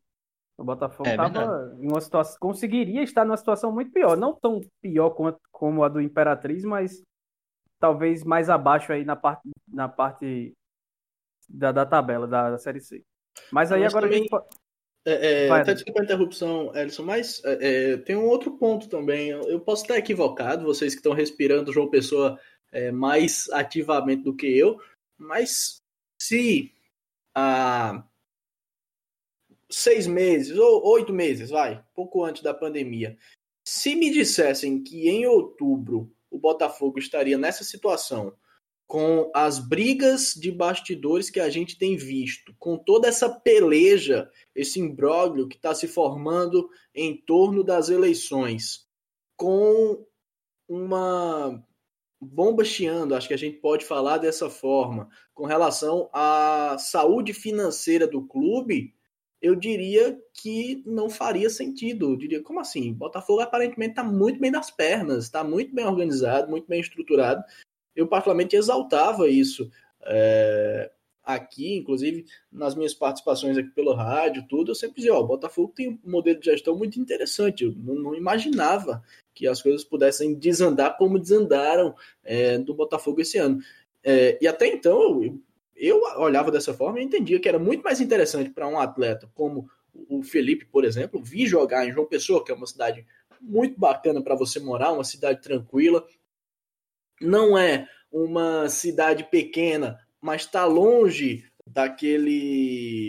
o 0.57 0.63
Botafogo 0.63 1.07
estava 1.07 1.71
é 1.79 1.83
em 1.83 1.87
uma 1.87 2.01
situação, 2.01 2.37
conseguiria 2.39 3.03
estar 3.03 3.23
numa 3.23 3.37
situação 3.37 3.71
muito 3.71 3.91
pior, 3.91 4.17
não 4.17 4.33
tão 4.33 4.59
pior 4.81 5.11
como, 5.11 5.39
como 5.51 5.83
a 5.83 5.89
do 5.89 6.01
Imperatriz, 6.01 6.63
mas 6.63 7.03
talvez 7.79 8.23
mais 8.23 8.49
abaixo 8.49 8.91
aí 8.91 9.05
na 9.05 9.15
parte, 9.15 9.47
na 9.67 9.87
parte 9.87 10.53
da, 11.47 11.71
da 11.71 11.85
tabela 11.85 12.27
da, 12.27 12.51
da 12.51 12.57
Série 12.57 12.81
C. 12.81 13.03
Mas 13.51 13.71
aí 13.71 13.81
mas 13.81 13.93
agora 13.93 14.07
também, 14.07 14.19
a 14.19 14.23
gente... 14.23 14.47
é, 15.05 15.45
é, 15.45 15.51
até 15.51 15.75
desculpa 15.75 16.01
a 16.01 16.03
interrupção, 16.03 16.75
Elson, 16.75 17.03
mas 17.03 17.43
é, 17.45 17.91
é, 17.93 17.97
tem 17.97 18.15
um 18.15 18.25
outro 18.25 18.57
ponto 18.57 18.89
também. 18.89 19.29
Eu 19.29 19.59
posso 19.59 19.83
estar 19.83 19.97
equivocado, 19.97 20.65
vocês 20.65 20.93
que 20.93 20.99
estão 20.99 21.13
respirando 21.13 21.71
João 21.71 21.87
Pessoa 21.87 22.39
é, 22.71 22.91
mais 22.91 23.47
ativamente 23.51 24.23
do 24.23 24.35
que 24.35 24.57
eu, 24.57 24.81
mas 25.19 25.83
se 26.19 26.73
a 27.35 28.03
seis 29.69 30.07
meses 30.07 30.57
ou 30.57 30.85
oito 30.87 31.13
meses, 31.13 31.49
vai, 31.49 31.83
pouco 31.93 32.23
antes 32.23 32.41
da 32.41 32.53
pandemia, 32.53 33.17
se 33.65 33.95
me 33.95 34.09
dissessem 34.09 34.81
que 34.81 35.09
em 35.09 35.25
outubro 35.25 36.11
o 36.31 36.39
Botafogo 36.39 36.99
estaria 36.99 37.37
nessa 37.37 37.63
situação, 37.63 38.33
com 38.87 39.29
as 39.35 39.59
brigas 39.59 40.33
de 40.33 40.49
bastidores 40.49 41.29
que 41.29 41.41
a 41.41 41.49
gente 41.49 41.77
tem 41.77 41.97
visto, 41.97 42.55
com 42.57 42.77
toda 42.77 43.09
essa 43.09 43.29
peleja, 43.29 44.29
esse 44.55 44.79
imbróglio 44.79 45.47
que 45.47 45.57
está 45.57 45.75
se 45.75 45.87
formando 45.87 46.69
em 46.95 47.17
torno 47.17 47.63
das 47.63 47.89
eleições, 47.89 48.87
com 49.35 50.05
uma 50.69 51.61
bomba 52.19 52.63
chiando, 52.63 53.13
acho 53.13 53.27
que 53.27 53.33
a 53.33 53.37
gente 53.37 53.57
pode 53.57 53.85
falar 53.85 54.17
dessa 54.17 54.49
forma, 54.49 55.09
com 55.33 55.45
relação 55.45 56.09
à 56.13 56.77
saúde 56.79 57.33
financeira 57.33 58.07
do 58.07 58.25
clube, 58.25 58.95
eu 59.41 59.55
diria 59.55 60.19
que 60.33 60.81
não 60.85 61.09
faria 61.09 61.49
sentido. 61.49 62.11
Eu 62.11 62.17
diria, 62.17 62.41
como 62.41 62.59
assim? 62.59 62.93
Botafogo 62.93 63.41
aparentemente 63.41 63.91
está 63.91 64.03
muito 64.03 64.39
bem 64.39 64.51
das 64.51 64.71
pernas, 64.71 65.25
está 65.25 65.43
muito 65.43 65.73
bem 65.73 65.85
organizado, 65.85 66.49
muito 66.49 66.67
bem 66.67 66.79
estruturado. 66.79 67.43
Eu, 67.95 68.07
particularmente, 68.07 68.55
exaltava 68.55 69.27
isso 69.27 69.69
é, 70.05 70.91
aqui, 71.23 71.75
inclusive 71.75 72.25
nas 72.51 72.73
minhas 72.75 72.93
participações 72.93 73.57
aqui 73.57 73.69
pelo 73.69 73.93
rádio, 73.93 74.45
tudo. 74.47 74.71
Eu 74.71 74.75
sempre 74.75 74.97
dizia: 74.97 75.13
Ó, 75.13 75.21
o 75.21 75.27
Botafogo 75.27 75.73
tem 75.75 75.89
um 75.89 76.11
modelo 76.11 76.39
de 76.39 76.45
gestão 76.45 76.75
muito 76.75 76.99
interessante. 76.99 77.63
Eu 77.63 77.73
não, 77.75 77.95
não 77.95 78.15
imaginava 78.15 79.03
que 79.35 79.47
as 79.47 79.61
coisas 79.61 79.83
pudessem 79.83 80.33
desandar 80.33 80.97
como 80.97 81.19
desandaram 81.19 81.95
é, 82.23 82.57
do 82.57 82.73
Botafogo 82.73 83.21
esse 83.21 83.37
ano. 83.37 83.59
É, 84.03 84.37
e 84.41 84.47
até 84.47 84.67
então, 84.67 84.99
eu, 85.01 85.23
eu 85.23 85.41
olhava 86.17 86.51
dessa 86.51 86.73
forma 86.73 86.99
e 86.99 87.03
entendia 87.03 87.39
que 87.39 87.47
era 87.47 87.59
muito 87.59 87.83
mais 87.83 88.01
interessante 88.01 88.49
para 88.49 88.67
um 88.67 88.79
atleta 88.79 89.29
como 89.33 89.69
o 90.09 90.23
Felipe, 90.23 90.65
por 90.65 90.85
exemplo, 90.85 91.23
vir 91.23 91.47
jogar 91.47 91.87
em 91.87 91.91
João 91.91 92.07
Pessoa, 92.07 92.43
que 92.43 92.51
é 92.51 92.55
uma 92.55 92.67
cidade 92.67 93.05
muito 93.41 93.79
bacana 93.79 94.21
para 94.21 94.35
você 94.35 94.59
morar, 94.59 94.91
uma 94.91 95.03
cidade 95.03 95.41
tranquila. 95.41 96.05
Não 97.21 97.57
é 97.57 97.87
uma 98.11 98.69
cidade 98.69 99.23
pequena, 99.23 99.99
mas 100.21 100.43
está 100.43 100.65
longe 100.65 101.49
daquele 101.65 103.07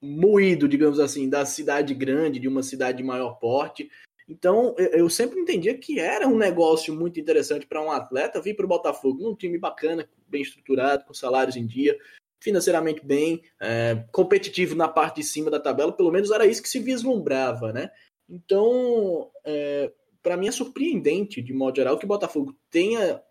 moído, 0.00 0.68
digamos 0.68 1.00
assim, 1.00 1.28
da 1.28 1.44
cidade 1.44 1.94
grande, 1.94 2.38
de 2.38 2.48
uma 2.48 2.62
cidade 2.62 2.98
de 2.98 3.04
maior 3.04 3.34
porte. 3.38 3.90
Então, 4.28 4.74
eu 4.76 5.08
sempre 5.08 5.40
entendia 5.40 5.76
que 5.78 5.98
era 5.98 6.28
um 6.28 6.36
negócio 6.36 6.94
muito 6.94 7.18
interessante 7.18 7.66
para 7.66 7.82
um 7.82 7.90
atleta 7.90 8.42
vir 8.42 8.54
para 8.54 8.66
o 8.66 8.68
Botafogo, 8.68 9.22
num 9.22 9.34
time 9.34 9.56
bacana, 9.56 10.06
bem 10.26 10.42
estruturado, 10.42 11.06
com 11.06 11.14
salários 11.14 11.56
em 11.56 11.66
dia, 11.66 11.98
financeiramente 12.38 13.04
bem, 13.04 13.42
é, 13.58 14.04
competitivo 14.12 14.76
na 14.76 14.86
parte 14.86 15.16
de 15.16 15.26
cima 15.26 15.50
da 15.50 15.58
tabela, 15.58 15.92
pelo 15.92 16.12
menos 16.12 16.30
era 16.30 16.46
isso 16.46 16.62
que 16.62 16.68
se 16.68 16.78
vislumbrava, 16.78 17.72
né? 17.72 17.90
Então, 18.28 19.30
é, 19.44 19.90
para 20.22 20.36
mim 20.36 20.48
é 20.48 20.52
surpreendente, 20.52 21.40
de 21.40 21.54
modo 21.54 21.76
geral, 21.76 21.98
que 21.98 22.04
o 22.04 22.08
Botafogo 22.08 22.54
tenha 22.70 23.22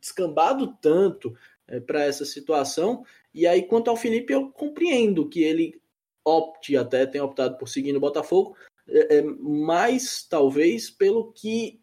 descambado 0.00 0.76
tanto 0.80 1.32
é, 1.68 1.78
para 1.78 2.02
essa 2.02 2.24
situação. 2.24 3.04
E 3.32 3.46
aí, 3.46 3.62
quanto 3.62 3.88
ao 3.88 3.96
Felipe, 3.96 4.32
eu 4.32 4.50
compreendo 4.50 5.28
que 5.28 5.44
ele 5.44 5.80
opte 6.24 6.76
até, 6.76 7.06
tenha 7.06 7.24
optado 7.24 7.56
por 7.56 7.68
seguir 7.68 7.92
no 7.92 8.00
Botafogo, 8.00 8.56
é, 8.88 9.18
é, 9.18 9.22
mais 9.22 10.26
talvez 10.28 10.90
pelo 10.90 11.32
que 11.32 11.80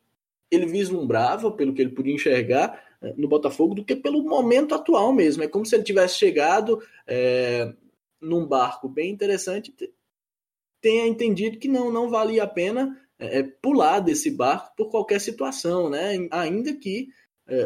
ele 0.49 0.65
vislumbrava, 0.65 1.51
pelo 1.51 1.73
que 1.73 1.81
ele 1.81 1.91
podia 1.91 2.13
enxergar 2.13 2.83
é, 3.01 3.13
no 3.13 3.27
Botafogo, 3.27 3.73
do 3.73 3.85
que 3.85 3.95
pelo 3.95 4.23
momento 4.23 4.75
atual 4.75 5.11
mesmo. 5.11 5.43
É 5.43 5.47
como 5.47 5.65
se 5.65 5.75
ele 5.75 5.83
tivesse 5.83 6.17
chegado 6.17 6.81
é, 7.07 7.73
num 8.19 8.45
barco 8.45 8.87
bem 8.87 9.11
interessante, 9.11 9.73
tenha 10.79 11.07
entendido 11.07 11.57
que 11.57 11.67
não, 11.67 11.91
não 11.91 12.09
valia 12.09 12.43
a 12.43 12.47
pena 12.47 12.97
pular 13.61 13.99
desse 13.99 14.31
barco 14.31 14.75
por 14.75 14.89
qualquer 14.89 15.21
situação, 15.21 15.91
né? 15.91 16.27
Ainda 16.31 16.73
que 16.73 17.07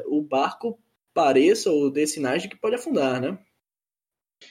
o 0.08 0.22
barco 0.22 0.78
pareça 1.14 1.72
ou 1.72 1.90
dê 1.90 2.06
sinais 2.06 2.42
de 2.42 2.50
que 2.50 2.58
pode 2.58 2.76
afundar, 2.76 3.22
né? 3.22 3.40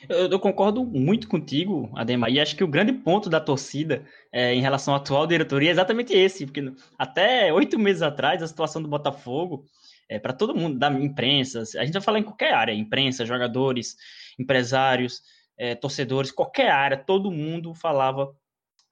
Eu, 0.09 0.31
eu, 0.31 0.41
concordo 0.41 0.85
muito 0.85 1.29
contigo, 1.29 1.91
Ademar, 1.95 2.31
e 2.31 2.41
acho 2.41 2.57
que 2.57 2.65
o 2.65 2.69
grande 2.69 2.93
ponto 2.93 3.29
da 3.29 3.41
torcida 3.41 4.05
é, 4.33 4.55
em 4.55 4.61
relação 4.61 4.95
à 4.95 4.97
atual 4.97 5.27
diretoria 5.27 5.71
é 5.71 5.73
exatamente 5.73 6.13
esse, 6.13 6.47
porque 6.47 6.73
até 6.99 7.53
oito 7.53 7.79
meses 7.79 8.03
atrás 8.03 8.43
a 8.43 8.47
situação 8.47 8.83
do 8.83 8.89
Botafogo, 8.89 9.65
é, 10.09 10.19
para 10.19 10.33
todo 10.33 10.55
mundo, 10.55 10.79
da 10.79 10.91
imprensa, 10.91 11.61
a 11.79 11.85
gente 11.85 11.95
vai 11.95 12.03
falar 12.03 12.19
em 12.19 12.23
qualquer 12.23 12.53
área, 12.55 12.73
imprensa, 12.73 13.25
jogadores, 13.25 13.97
empresários, 14.39 15.23
é, 15.57 15.75
torcedores, 15.75 16.33
qualquer 16.33 16.71
área, 16.71 16.97
todo 16.97 17.31
mundo 17.31 17.75
falava 17.75 18.35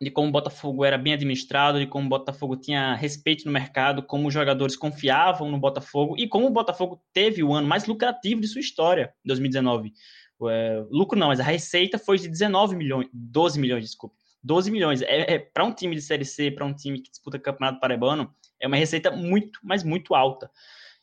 de 0.01 0.11
como 0.11 0.29
o 0.29 0.33
Botafogo 0.33 0.85
era 0.85 0.99
bem 0.99 1.13
administrado, 1.13 1.79
de 1.79 1.87
como 1.87 2.07
o 2.07 2.09
Botafogo 2.09 2.57
tinha 2.57 2.95
respeito 2.95 3.45
no 3.45 3.53
mercado, 3.53 4.03
como 4.03 4.27
os 4.27 4.35
jogadores 4.35 4.75
confiavam 4.75 5.51
no 5.51 5.59
Botafogo 5.59 6.17
e 6.19 6.27
como 6.27 6.47
o 6.47 6.51
Botafogo 6.51 7.01
teve 7.13 7.43
o 7.43 7.55
ano 7.55 7.69
mais 7.69 7.87
lucrativo 7.87 8.41
de 8.41 8.49
sua 8.49 8.61
história, 8.61 9.15
2019 9.25 9.93
é, 10.51 10.85
lucro 10.91 11.19
não, 11.19 11.29
mas 11.29 11.41
a 11.41 11.45
receita 11.45 11.99
foi 11.99 12.19
de 12.19 12.29
19 12.29 12.77
milhões, 12.77 13.09
12 13.13 13.61
milhões, 13.61 13.85
desculpa. 13.85 14.17
12 14.43 14.71
milhões. 14.71 15.03
É, 15.03 15.35
é 15.35 15.39
para 15.39 15.65
um 15.65 15.73
time 15.73 15.95
de 15.95 16.03
Série 16.03 16.25
C, 16.25 16.51
para 16.51 16.65
um 16.65 16.75
time 16.75 17.01
que 17.01 17.11
disputa 17.11 17.39
Campeonato 17.39 17.81
Paraibano, 17.81 18.35
é 18.61 18.67
uma 18.67 18.77
receita 18.77 19.11
muito, 19.11 19.61
mas 19.63 19.83
muito 19.83 20.15
alta. 20.15 20.51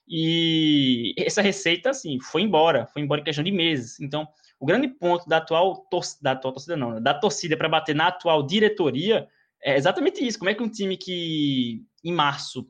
E 0.07 1.13
essa 1.17 1.41
receita, 1.41 1.91
assim, 1.91 2.19
foi 2.19 2.41
embora, 2.41 2.87
foi 2.87 3.01
embora 3.01 3.21
em 3.21 3.23
questão 3.23 3.43
de 3.43 3.51
meses. 3.51 3.99
Então, 3.99 4.27
o 4.59 4.65
grande 4.65 4.87
ponto 4.87 5.27
da 5.27 5.37
atual, 5.37 5.87
da 6.21 6.31
atual 6.31 6.53
torcida, 6.53 6.75
não, 6.75 7.01
da 7.01 7.13
torcida 7.13 7.55
para 7.55 7.69
bater 7.69 7.95
na 7.95 8.07
atual 8.07 8.43
diretoria 8.43 9.27
é 9.63 9.77
exatamente 9.77 10.25
isso. 10.25 10.39
Como 10.39 10.49
é 10.49 10.55
que 10.55 10.63
um 10.63 10.69
time 10.69 10.97
que 10.97 11.83
em 12.03 12.11
março 12.11 12.67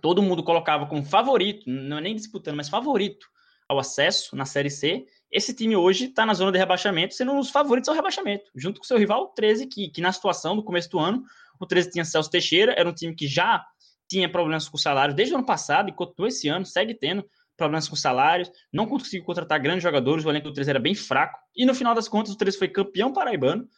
todo 0.00 0.22
mundo 0.22 0.42
colocava 0.42 0.86
como 0.86 1.04
favorito, 1.04 1.70
não 1.70 1.98
é 1.98 2.00
nem 2.00 2.16
disputando, 2.16 2.56
mas 2.56 2.68
favorito 2.68 3.26
ao 3.68 3.78
acesso 3.78 4.34
na 4.36 4.44
Série 4.44 4.70
C, 4.70 5.06
esse 5.34 5.52
time 5.52 5.74
hoje 5.74 6.04
está 6.04 6.24
na 6.24 6.32
zona 6.32 6.52
de 6.52 6.58
rebaixamento, 6.58 7.12
sendo 7.12 7.32
um 7.32 7.40
dos 7.40 7.50
favoritos 7.50 7.88
ao 7.88 7.94
rebaixamento, 7.96 8.52
junto 8.54 8.78
com 8.78 8.86
seu 8.86 8.96
rival, 8.96 9.24
o 9.24 9.26
13, 9.30 9.66
que, 9.66 9.88
que 9.88 10.00
na 10.00 10.12
situação 10.12 10.54
do 10.54 10.62
começo 10.62 10.88
do 10.88 11.00
ano, 11.00 11.24
o 11.58 11.66
13 11.66 11.90
tinha 11.90 12.04
Celso 12.04 12.30
Teixeira, 12.30 12.72
era 12.76 12.88
um 12.88 12.94
time 12.94 13.12
que 13.16 13.26
já 13.26 13.66
tinha 14.08 14.30
problemas 14.30 14.68
com 14.68 14.78
salários 14.78 15.16
desde 15.16 15.34
o 15.34 15.38
ano 15.38 15.44
passado 15.44 15.88
e 15.88 15.92
continua 15.92 16.28
esse 16.28 16.48
ano, 16.48 16.64
segue 16.64 16.94
tendo 16.94 17.28
problemas 17.56 17.88
com 17.88 17.96
salários, 17.96 18.48
não 18.72 18.86
conseguiu 18.86 19.24
contratar 19.24 19.60
grandes 19.60 19.82
jogadores, 19.82 20.24
o 20.24 20.30
elenco 20.30 20.48
do 20.48 20.54
13 20.54 20.70
era 20.70 20.78
bem 20.78 20.94
fraco, 20.94 21.36
e 21.56 21.66
no 21.66 21.74
final 21.74 21.96
das 21.96 22.06
contas 22.06 22.32
o 22.32 22.36
13 22.36 22.56
foi 22.56 22.68
campeão 22.68 23.12
paraibano, 23.12 23.68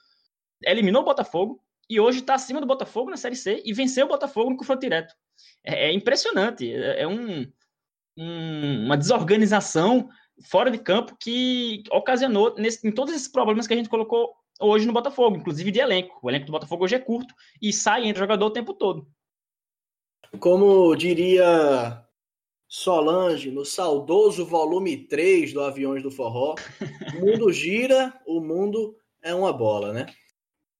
eliminou 0.62 1.00
o 1.00 1.04
Botafogo, 1.06 1.62
e 1.88 1.98
hoje 1.98 2.18
está 2.18 2.34
acima 2.34 2.60
do 2.60 2.66
Botafogo 2.66 3.10
na 3.10 3.16
Série 3.16 3.36
C 3.36 3.62
e 3.64 3.72
venceu 3.72 4.04
o 4.04 4.08
Botafogo 4.10 4.50
no 4.50 4.56
confronto 4.58 4.80
direto. 4.80 5.14
É, 5.64 5.88
é 5.88 5.92
impressionante, 5.94 6.70
é, 6.70 7.02
é 7.02 7.08
um, 7.08 7.50
um, 8.18 8.84
uma 8.84 8.96
desorganização 8.98 10.10
fora 10.44 10.70
de 10.70 10.78
campo 10.78 11.16
que 11.18 11.82
ocasionou 11.90 12.54
nesse, 12.56 12.86
em 12.86 12.92
todos 12.92 13.14
esses 13.14 13.28
problemas 13.28 13.66
que 13.66 13.74
a 13.74 13.76
gente 13.76 13.88
colocou 13.88 14.34
hoje 14.60 14.86
no 14.86 14.92
Botafogo, 14.92 15.36
inclusive 15.36 15.70
de 15.70 15.80
elenco. 15.80 16.18
O 16.22 16.30
elenco 16.30 16.46
do 16.46 16.52
Botafogo 16.52 16.84
hoje 16.84 16.94
é 16.94 16.98
curto 16.98 17.34
e 17.60 17.72
sai 17.72 18.06
entre 18.06 18.20
jogador 18.20 18.46
o 18.46 18.52
tempo 18.52 18.74
todo. 18.74 19.06
Como 20.38 20.94
diria 20.96 22.04
Solange 22.68 23.50
no 23.50 23.64
saudoso 23.64 24.44
volume 24.44 24.96
3 24.96 25.52
do 25.52 25.62
Aviões 25.62 26.02
do 26.02 26.10
Forró, 26.10 26.56
o 27.16 27.24
mundo 27.24 27.50
gira, 27.52 28.12
o 28.26 28.40
mundo 28.40 28.96
é 29.22 29.34
uma 29.34 29.52
bola, 29.52 29.92
né? 29.92 30.06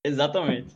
Exatamente. 0.03 0.75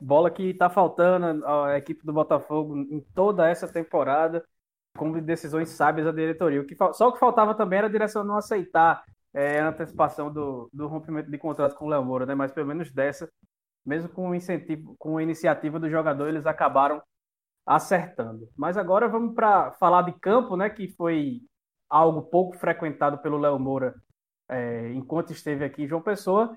Bola 0.00 0.30
que 0.30 0.54
tá 0.54 0.70
faltando 0.70 1.46
a 1.46 1.76
equipe 1.76 2.04
do 2.04 2.12
Botafogo 2.12 2.78
em 2.78 3.00
toda 3.14 3.48
essa 3.48 3.68
temporada 3.68 4.42
como 4.96 5.20
decisões 5.20 5.70
sábias 5.70 6.06
da 6.06 6.12
diretoria. 6.12 6.60
O 6.60 6.66
que, 6.66 6.76
só 6.92 7.08
o 7.08 7.12
que 7.12 7.18
faltava 7.18 7.54
também 7.54 7.78
era 7.78 7.86
a 7.86 7.90
direção 7.90 8.24
não 8.24 8.36
aceitar 8.36 9.02
é, 9.32 9.60
a 9.60 9.68
antecipação 9.68 10.32
do, 10.32 10.68
do 10.72 10.88
rompimento 10.88 11.30
de 11.30 11.38
contrato 11.38 11.74
com 11.74 11.86
o 11.86 11.88
Léo 11.88 12.04
Moura, 12.04 12.26
né? 12.26 12.34
mas 12.34 12.52
pelo 12.52 12.66
menos 12.66 12.90
dessa, 12.90 13.30
mesmo 13.84 14.08
com 14.08 14.30
o 14.30 14.34
incentivo, 14.34 14.96
com 14.98 15.16
a 15.16 15.22
iniciativa 15.22 15.78
do 15.78 15.88
jogador, 15.88 16.28
eles 16.28 16.46
acabaram 16.46 17.00
acertando. 17.64 18.48
Mas 18.56 18.76
agora 18.76 19.08
vamos 19.08 19.34
para 19.34 19.72
falar 19.72 20.02
de 20.02 20.12
campo, 20.18 20.56
né? 20.56 20.68
que 20.68 20.88
foi 20.88 21.40
algo 21.88 22.22
pouco 22.22 22.56
frequentado 22.56 23.18
pelo 23.18 23.38
Léo 23.38 23.58
Moura 23.58 23.94
é, 24.48 24.92
enquanto 24.92 25.32
esteve 25.32 25.64
aqui 25.64 25.84
em 25.84 25.88
João 25.88 26.02
Pessoa. 26.02 26.56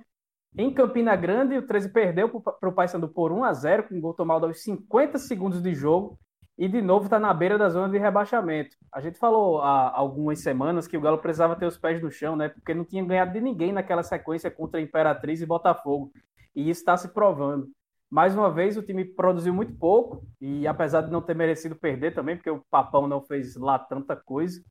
Em 0.56 0.72
Campina 0.74 1.16
Grande, 1.16 1.58
o 1.58 1.66
13 1.66 1.92
perdeu 1.92 2.30
para 2.30 2.70
o 2.70 2.74
Paysandu 2.74 3.08
por 3.08 3.32
1 3.32 3.44
a 3.44 3.54
0 3.54 3.88
com 3.88 3.96
um 3.96 4.02
gol 4.02 4.14
tomado 4.14 4.46
aos 4.46 4.62
50 4.62 5.18
segundos 5.18 5.62
de 5.62 5.74
jogo 5.74 6.20
e 6.58 6.68
de 6.68 6.82
novo 6.82 7.06
está 7.06 7.20
na 7.20 7.34
beira 7.34 7.58
da 7.58 7.70
zona 7.70 7.90
de 7.90 7.98
rebaixamento. 7.98 8.76
A 8.92 9.02
gente 9.02 9.18
falou 9.18 9.62
há 9.62 9.96
algumas 9.96 10.42
semanas 10.42 10.88
que 10.88 10.98
o 10.98 11.02
Galo 11.02 11.18
precisava 11.18 11.56
ter 11.56 11.66
os 11.66 11.78
pés 11.78 12.02
no 12.02 12.12
chão, 12.12 12.36
né? 12.36 12.50
Porque 12.50 12.74
não 12.74 12.86
tinha 12.86 13.04
ganhado 13.04 13.34
de 13.34 13.42
ninguém 13.42 13.72
naquela 13.72 14.04
sequência 14.04 14.52
contra 14.52 14.80
a 14.80 14.84
Imperatriz 14.84 15.42
e 15.42 15.46
Botafogo. 15.46 16.12
E 16.56 16.70
isso 16.70 16.82
está 16.82 16.96
se 16.96 17.10
provando. 17.10 17.68
Mais 18.10 18.36
uma 18.36 18.52
vez, 18.52 18.78
o 18.78 18.84
time 18.84 19.04
produziu 19.04 19.52
muito 19.52 19.74
pouco, 19.74 20.24
e 20.40 20.68
apesar 20.68 21.02
de 21.02 21.12
não 21.12 21.20
ter 21.20 21.36
merecido 21.36 21.76
perder 21.76 22.14
também, 22.14 22.36
porque 22.36 22.50
o 22.52 22.64
Papão 22.70 23.08
não 23.08 23.20
fez 23.20 23.56
lá 23.56 23.80
tanta 23.80 24.16
coisa, 24.16 24.64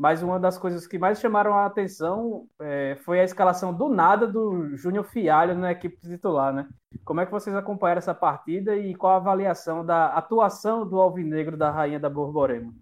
mas 0.00 0.22
uma 0.22 0.40
das 0.40 0.56
coisas 0.56 0.86
que 0.86 0.98
mais 0.98 1.20
chamaram 1.20 1.52
a 1.52 1.66
atenção 1.66 2.48
é, 2.58 2.96
foi 3.04 3.20
a 3.20 3.24
escalação 3.24 3.70
do 3.74 3.86
nada 3.86 4.26
do 4.26 4.74
Júnior 4.74 5.04
Fialho 5.04 5.54
na 5.54 5.72
equipe 5.72 6.00
titular, 6.00 6.54
né? 6.54 6.66
Como 7.04 7.20
é 7.20 7.26
que 7.26 7.30
vocês 7.30 7.54
acompanharam 7.54 7.98
essa 7.98 8.14
partida 8.14 8.74
e 8.78 8.94
qual 8.94 9.12
a 9.12 9.16
avaliação 9.16 9.84
da 9.84 10.06
atuação 10.14 10.88
do 10.88 10.98
Alvinegro 10.98 11.54
da 11.54 11.70
Rainha 11.70 12.00
da 12.00 12.08
Borborema? 12.08 12.72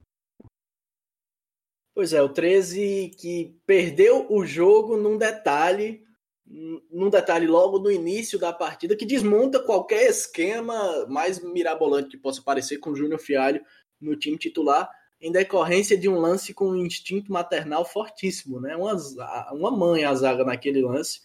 Pois 1.92 2.12
é, 2.12 2.22
o 2.22 2.28
13 2.28 3.10
que 3.18 3.60
perdeu 3.66 4.32
o 4.32 4.46
jogo 4.46 4.96
num 4.96 5.18
detalhe, 5.18 6.04
num 6.46 7.10
detalhe 7.10 7.48
logo 7.48 7.80
no 7.80 7.90
início 7.90 8.38
da 8.38 8.52
partida, 8.52 8.94
que 8.94 9.04
desmonta 9.04 9.58
qualquer 9.58 10.08
esquema 10.08 11.04
mais 11.08 11.42
mirabolante 11.42 12.10
que 12.10 12.16
possa 12.16 12.40
parecer 12.40 12.78
com 12.78 12.90
o 12.90 12.96
Júnior 12.96 13.18
Fialho 13.18 13.60
no 14.00 14.14
time 14.14 14.38
titular, 14.38 14.88
em 15.20 15.32
decorrência 15.32 15.96
de 15.96 16.08
um 16.08 16.18
lance 16.18 16.54
com 16.54 16.70
um 16.70 16.86
instinto 16.86 17.32
maternal 17.32 17.84
fortíssimo, 17.84 18.60
né? 18.60 18.76
Uma, 18.76 18.94
uma 19.52 19.70
mãe 19.70 20.04
a 20.04 20.14
zaga 20.14 20.44
naquele 20.44 20.80
lance. 20.80 21.22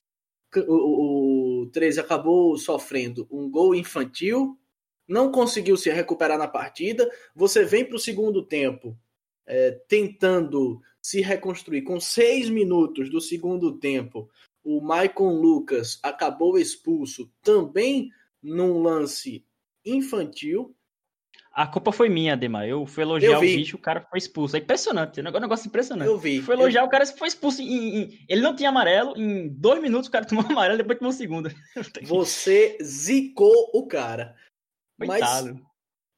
O, 0.68 1.64
o 1.64 1.70
13 1.72 2.00
acabou 2.00 2.58
sofrendo 2.58 3.28
um 3.32 3.50
gol 3.50 3.74
infantil, 3.74 4.58
não 5.08 5.32
conseguiu 5.32 5.76
se 5.78 5.90
recuperar 5.90 6.38
na 6.38 6.48
partida. 6.48 7.10
Você 7.36 7.64
vem 7.64 7.86
para 7.86 7.96
o 7.96 8.00
segundo 8.00 8.44
tempo 8.44 8.98
é, 9.46 9.72
tentando 9.88 10.82
se 11.02 11.22
reconstruir. 11.22 11.82
Com 11.84 12.00
seis 12.00 12.50
minutos 12.50 13.10
do 13.10 13.20
segundo 13.20 13.78
tempo, 13.78 14.30
o 14.64 14.80
Maicon 14.80 15.34
Lucas 15.34 16.00
acabou 16.02 16.58
expulso 16.58 17.30
também 17.42 18.10
num 18.42 18.82
lance 18.82 19.46
infantil. 19.86 20.76
A 21.54 21.68
culpa 21.68 21.92
foi 21.92 22.10
minha, 22.10 22.34
Ademar. 22.34 22.68
Eu 22.68 22.84
fui 22.88 23.04
elogiar 23.04 23.38
o 23.38 23.42
bicho, 23.42 23.76
o 23.76 23.80
cara 23.80 24.02
foi 24.02 24.18
expulso. 24.18 24.56
É 24.56 24.60
impressionante, 24.60 25.20
é 25.20 25.24
um 25.24 25.39
negócio 25.39 25.68
impressionante. 25.68 26.08
Eu 26.08 26.18
vi. 26.18 26.42
Fui 26.42 26.56
elogiar, 26.56 26.82
eu... 26.82 26.88
o 26.88 26.89
cara 26.89 27.06
foi 27.06 27.28
expulso. 27.28 27.62
Em, 27.62 28.02
em, 28.02 28.26
ele 28.28 28.42
não 28.42 28.56
tinha 28.56 28.70
amarelo, 28.70 29.16
em 29.16 29.50
dois 29.50 29.80
minutos 29.80 30.08
o 30.08 30.12
cara 30.12 30.26
tomou 30.26 30.44
amarelo, 30.50 30.80
depois 30.80 30.98
tomou 30.98 31.12
o 31.12 31.16
segundo. 31.16 31.52
Você 32.02 32.78
zicou 32.82 33.70
o 33.72 33.86
cara. 33.86 34.36
Coitado. 34.98 35.54
Mas 35.54 35.74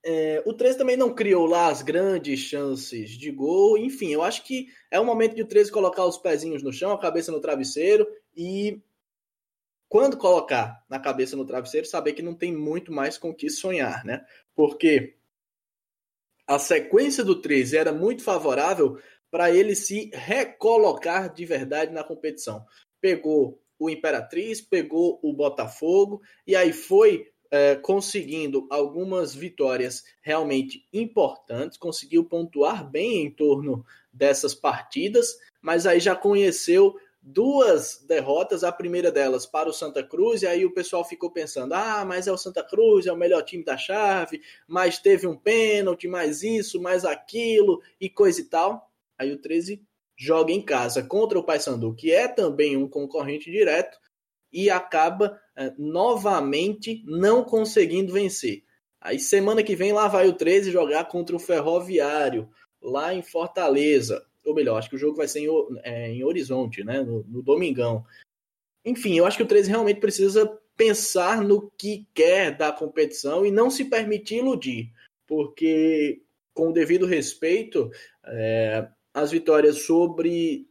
é, 0.06 0.42
o 0.46 0.54
13 0.54 0.78
também 0.78 0.96
não 0.96 1.14
criou 1.14 1.48
lá 1.48 1.68
as 1.68 1.82
grandes 1.82 2.40
chances 2.40 3.10
de 3.10 3.30
gol. 3.30 3.78
Enfim, 3.78 4.14
eu 4.14 4.24
acho 4.24 4.44
que 4.44 4.68
é 4.90 5.00
o 5.00 5.06
momento 5.06 5.36
de 5.36 5.42
o 5.42 5.48
13 5.48 5.70
colocar 5.72 6.06
os 6.06 6.18
pezinhos 6.18 6.64
no 6.64 6.72
chão, 6.72 6.92
a 6.92 7.00
cabeça 7.00 7.32
no 7.32 7.42
travesseiro 7.42 8.08
e 8.38 8.82
quando 9.90 10.16
colocar 10.16 10.84
na 10.90 11.00
cabeça 11.00 11.36
no 11.36 11.46
travesseiro, 11.46 11.88
saber 11.88 12.14
que 12.14 12.22
não 12.22 12.36
tem 12.36 12.56
muito 12.56 12.92
mais 12.92 13.18
com 13.18 13.34
que 13.34 13.50
sonhar, 13.50 14.06
né? 14.06 14.24
Porque 14.56 15.18
a 16.48 16.60
sequência 16.60 17.24
do 17.24 17.42
13 17.42 17.78
era 17.78 17.92
muito 17.92 18.24
favorável 18.24 19.00
para 19.32 19.52
ele 19.52 19.76
se 19.76 20.10
recolocar 20.14 21.34
de 21.34 21.46
verdade 21.46 21.92
na 21.92 22.04
competição. 22.04 22.66
Pegou 23.02 23.60
o 23.78 23.90
Imperatriz, 23.90 24.62
pegou 24.62 25.20
o 25.22 25.34
Botafogo 25.34 26.22
e 26.48 26.56
aí 26.56 26.72
foi 26.72 27.28
é, 27.52 27.76
conseguindo 27.76 28.68
algumas 28.70 29.34
vitórias 29.34 30.04
realmente 30.22 30.86
importantes, 30.92 31.78
conseguiu 31.78 32.26
pontuar 32.26 32.90
bem 32.90 33.26
em 33.26 33.32
torno 33.32 33.86
dessas 34.12 34.54
partidas, 34.54 35.38
mas 35.62 35.86
aí 35.86 36.00
já 36.00 36.16
conheceu 36.16 36.96
duas 37.28 38.06
derrotas, 38.08 38.64
a 38.64 38.72
primeira 38.72 39.12
delas 39.12 39.48
para 39.48 39.68
o 39.68 39.74
Santa 39.74 40.04
Cruz, 40.04 40.44
e 40.44 40.48
aí 40.48 40.64
o 40.64 40.72
pessoal 40.72 41.04
ficou 41.04 41.32
pensando: 41.32 41.74
ah, 41.74 42.06
mas 42.06 42.28
é 42.28 42.32
o 42.32 42.38
Santa 42.38 42.64
Cruz, 42.64 43.08
é 43.08 43.12
o 43.12 43.18
melhor 43.18 43.42
time 43.42 43.64
da 43.64 43.76
chave, 43.76 44.42
mas 44.68 45.00
teve 45.00 45.26
um 45.26 45.36
pênalti, 45.36 46.08
mais 46.08 46.44
isso, 46.44 46.80
mais 46.80 47.04
aquilo 47.04 47.82
e 48.00 48.08
coisa 48.08 48.40
e 48.40 48.44
tal. 48.44 48.92
Aí 49.18 49.32
o 49.32 49.42
13 49.42 49.82
joga 50.16 50.52
em 50.52 50.62
casa 50.62 51.02
contra 51.02 51.40
o 51.40 51.44
Paysandu, 51.44 51.96
que 51.96 52.12
é 52.12 52.28
também 52.28 52.78
um 52.78 52.88
concorrente 52.88 53.52
direto, 53.52 53.98
e 54.54 54.70
acaba 54.70 55.40
é, 55.58 55.74
novamente 55.80 57.04
não 57.08 57.44
conseguindo 57.44 58.14
vencer. 58.14 58.64
Aí 59.02 59.20
semana 59.20 59.64
que 59.64 59.76
vem 59.76 59.92
lá 59.92 60.08
vai 60.08 60.28
o 60.28 60.34
13 60.34 60.72
jogar 60.72 61.06
contra 61.06 61.36
o 61.36 61.40
Ferroviário, 61.40 62.50
lá 62.82 63.14
em 63.14 63.24
Fortaleza. 63.24 64.24
Ou 64.46 64.54
melhor, 64.54 64.78
acho 64.78 64.90
que 64.90 64.96
o 64.96 65.00
jogo 65.00 65.18
vai 65.18 65.28
ser 65.28 65.40
em, 65.40 65.48
é, 65.84 66.12
em 66.12 66.24
Horizonte, 66.24 66.84
né? 66.84 67.02
No, 67.02 67.24
no, 67.24 67.42
Domingão. 67.42 68.06
Enfim, 68.86 69.18
eu 69.18 69.26
acho 69.26 69.38
que 69.38 69.44
o 69.44 69.48
13 69.48 69.70
realmente 69.70 70.00
precisa 70.00 70.48
pensar 70.78 71.42
no 71.42 71.72
que 71.72 72.08
quer 72.14 72.56
da 72.56 72.72
competição 72.72 73.46
e 73.46 73.52
não 73.52 73.70
se 73.70 73.86
permitir 73.86 74.38
iludir. 74.38 74.92
Porque, 75.26 76.22
com 76.54 76.70
o 76.70 76.74
devido 76.74 77.06
respeito, 77.06 77.90
é, 78.24 78.88
as 79.14 79.32
vitórias 79.32 79.84
sobre 79.84 80.68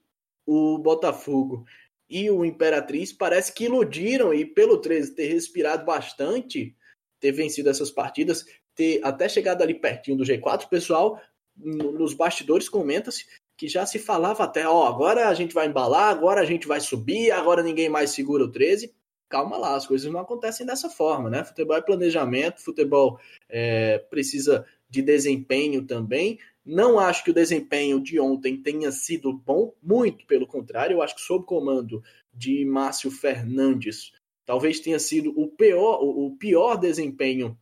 o 0.46 0.78
Botafogo 0.78 1.64
e 2.08 2.30
o 2.30 2.44
Imperatriz 2.44 3.12
parece 3.12 3.52
que 3.52 3.64
iludiram 3.64 4.32
e 4.32 4.44
pelo 4.44 4.78
13 4.78 5.14
ter 5.14 5.26
respirado 5.26 5.84
bastante, 5.84 6.76
ter 7.18 7.32
vencido 7.32 7.70
essas 7.70 7.90
partidas, 7.90 8.44
ter 8.74 9.00
até 9.02 9.28
chegado 9.28 9.62
ali 9.62 9.74
pertinho 9.74 10.18
do 10.18 10.24
G4, 10.24 10.64
o 10.64 10.68
pessoal 10.68 11.20
nos 11.56 12.14
bastidores 12.14 12.68
comenta-se 12.68 13.26
que 13.56 13.68
já 13.68 13.86
se 13.86 13.98
falava 13.98 14.44
até, 14.44 14.68
ó, 14.68 14.86
agora 14.86 15.28
a 15.28 15.34
gente 15.34 15.54
vai 15.54 15.66
embalar, 15.66 16.10
agora 16.10 16.40
a 16.40 16.44
gente 16.44 16.66
vai 16.66 16.80
subir, 16.80 17.30
agora 17.30 17.62
ninguém 17.62 17.88
mais 17.88 18.10
segura 18.10 18.44
o 18.44 18.50
13. 18.50 18.92
Calma 19.28 19.56
lá, 19.56 19.74
as 19.74 19.86
coisas 19.86 20.10
não 20.12 20.20
acontecem 20.20 20.66
dessa 20.66 20.88
forma, 20.88 21.30
né? 21.30 21.44
Futebol 21.44 21.76
é 21.76 21.80
planejamento, 21.80 22.62
futebol 22.62 23.18
é, 23.48 23.98
precisa 23.98 24.66
de 24.88 25.02
desempenho 25.02 25.84
também, 25.84 26.38
não 26.64 26.98
acho 26.98 27.22
que 27.22 27.30
o 27.30 27.34
desempenho 27.34 28.00
de 28.00 28.18
ontem 28.18 28.56
tenha 28.56 28.90
sido 28.90 29.32
bom, 29.32 29.74
muito 29.82 30.26
pelo 30.26 30.46
contrário, 30.46 30.94
eu 30.94 31.02
acho 31.02 31.16
que 31.16 31.20
sob 31.20 31.44
comando 31.44 32.02
de 32.32 32.64
Márcio 32.64 33.10
Fernandes, 33.10 34.12
talvez 34.46 34.80
tenha 34.80 34.98
sido 34.98 35.38
o 35.38 35.48
pior, 35.48 36.00
o 36.00 36.34
pior 36.36 36.76
desempenho 36.76 37.58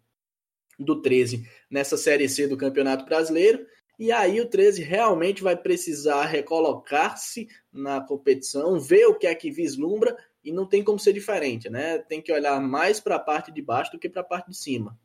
do 0.78 1.02
13 1.02 1.48
nessa 1.68 1.96
Série 1.96 2.28
C 2.28 2.46
do 2.46 2.56
Campeonato 2.56 3.04
Brasileiro. 3.04 3.66
E 4.02 4.10
aí 4.10 4.40
o 4.40 4.48
13 4.48 4.82
realmente 4.82 5.44
vai 5.44 5.56
precisar 5.56 6.24
recolocar-se 6.24 7.46
na 7.72 8.00
competição, 8.00 8.80
ver 8.80 9.06
o 9.06 9.16
que 9.16 9.28
é 9.28 9.32
que 9.32 9.48
vislumbra 9.48 10.16
e 10.42 10.50
não 10.50 10.66
tem 10.66 10.82
como 10.82 10.98
ser 10.98 11.12
diferente, 11.12 11.70
né? 11.70 11.98
Tem 11.98 12.20
que 12.20 12.32
olhar 12.32 12.60
mais 12.60 12.98
para 12.98 13.14
a 13.14 13.20
parte 13.20 13.52
de 13.52 13.62
baixo 13.62 13.92
do 13.92 14.00
que 14.00 14.08
para 14.08 14.22
a 14.22 14.24
parte 14.24 14.50
de 14.50 14.56
cima. 14.56 14.98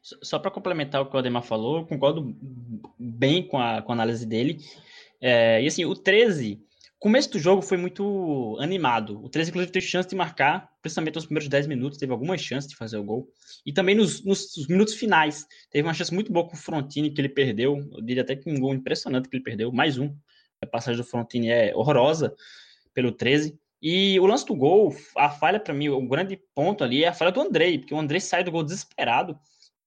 Só 0.00 0.38
para 0.38 0.50
complementar 0.50 1.02
o 1.02 1.10
que 1.10 1.14
o 1.14 1.18
Ademar 1.18 1.42
falou, 1.42 1.84
concordo 1.84 2.34
bem 2.98 3.46
com 3.46 3.58
a, 3.58 3.82
com 3.82 3.92
a 3.92 3.94
análise 3.94 4.24
dele. 4.24 4.56
É, 5.20 5.62
e 5.62 5.66
assim, 5.66 5.84
o 5.84 5.94
13, 5.94 6.64
começo 6.98 7.30
do 7.30 7.38
jogo 7.38 7.62
foi 7.62 7.76
muito 7.76 8.56
animado. 8.60 9.22
O 9.22 9.28
13, 9.28 9.50
inclusive, 9.50 9.72
teve 9.72 9.86
chance 9.86 10.08
de 10.08 10.14
marcar, 10.14 10.70
principalmente 10.80 11.16
nos 11.16 11.26
primeiros 11.26 11.48
10 11.48 11.66
minutos, 11.66 11.98
teve 11.98 12.12
algumas 12.12 12.40
chances 12.40 12.68
de 12.68 12.76
fazer 12.76 12.96
o 12.96 13.04
gol. 13.04 13.28
E 13.64 13.72
também 13.72 13.94
nos, 13.94 14.24
nos, 14.24 14.56
nos, 14.56 14.66
minutos 14.68 14.94
finais, 14.94 15.46
teve 15.70 15.86
uma 15.86 15.94
chance 15.94 16.12
muito 16.12 16.32
boa 16.32 16.46
com 16.46 16.54
o 16.54 16.58
Frontini, 16.58 17.10
que 17.10 17.20
ele 17.20 17.28
perdeu. 17.28 17.76
Eu 17.92 18.02
diria 18.02 18.22
até 18.22 18.34
que 18.36 18.50
um 18.50 18.58
gol 18.58 18.74
impressionante 18.74 19.28
que 19.28 19.36
ele 19.36 19.44
perdeu, 19.44 19.70
mais 19.70 19.98
um. 19.98 20.14
A 20.62 20.66
passagem 20.66 21.00
do 21.00 21.06
Frontini 21.06 21.48
é 21.48 21.74
horrorosa 21.74 22.34
pelo 22.94 23.12
13. 23.12 23.58
E 23.82 24.18
o 24.18 24.26
lance 24.26 24.46
do 24.46 24.54
gol, 24.54 24.96
a 25.16 25.28
falha 25.28 25.60
para 25.60 25.74
mim, 25.74 25.90
o 25.90 26.08
grande 26.08 26.40
ponto 26.54 26.82
ali 26.82 27.04
é 27.04 27.08
a 27.08 27.12
falha 27.12 27.30
do 27.30 27.40
Andrei, 27.40 27.78
porque 27.78 27.92
o 27.92 27.98
Andrei 27.98 28.18
sai 28.18 28.42
do 28.42 28.50
gol 28.50 28.62
desesperado 28.62 29.38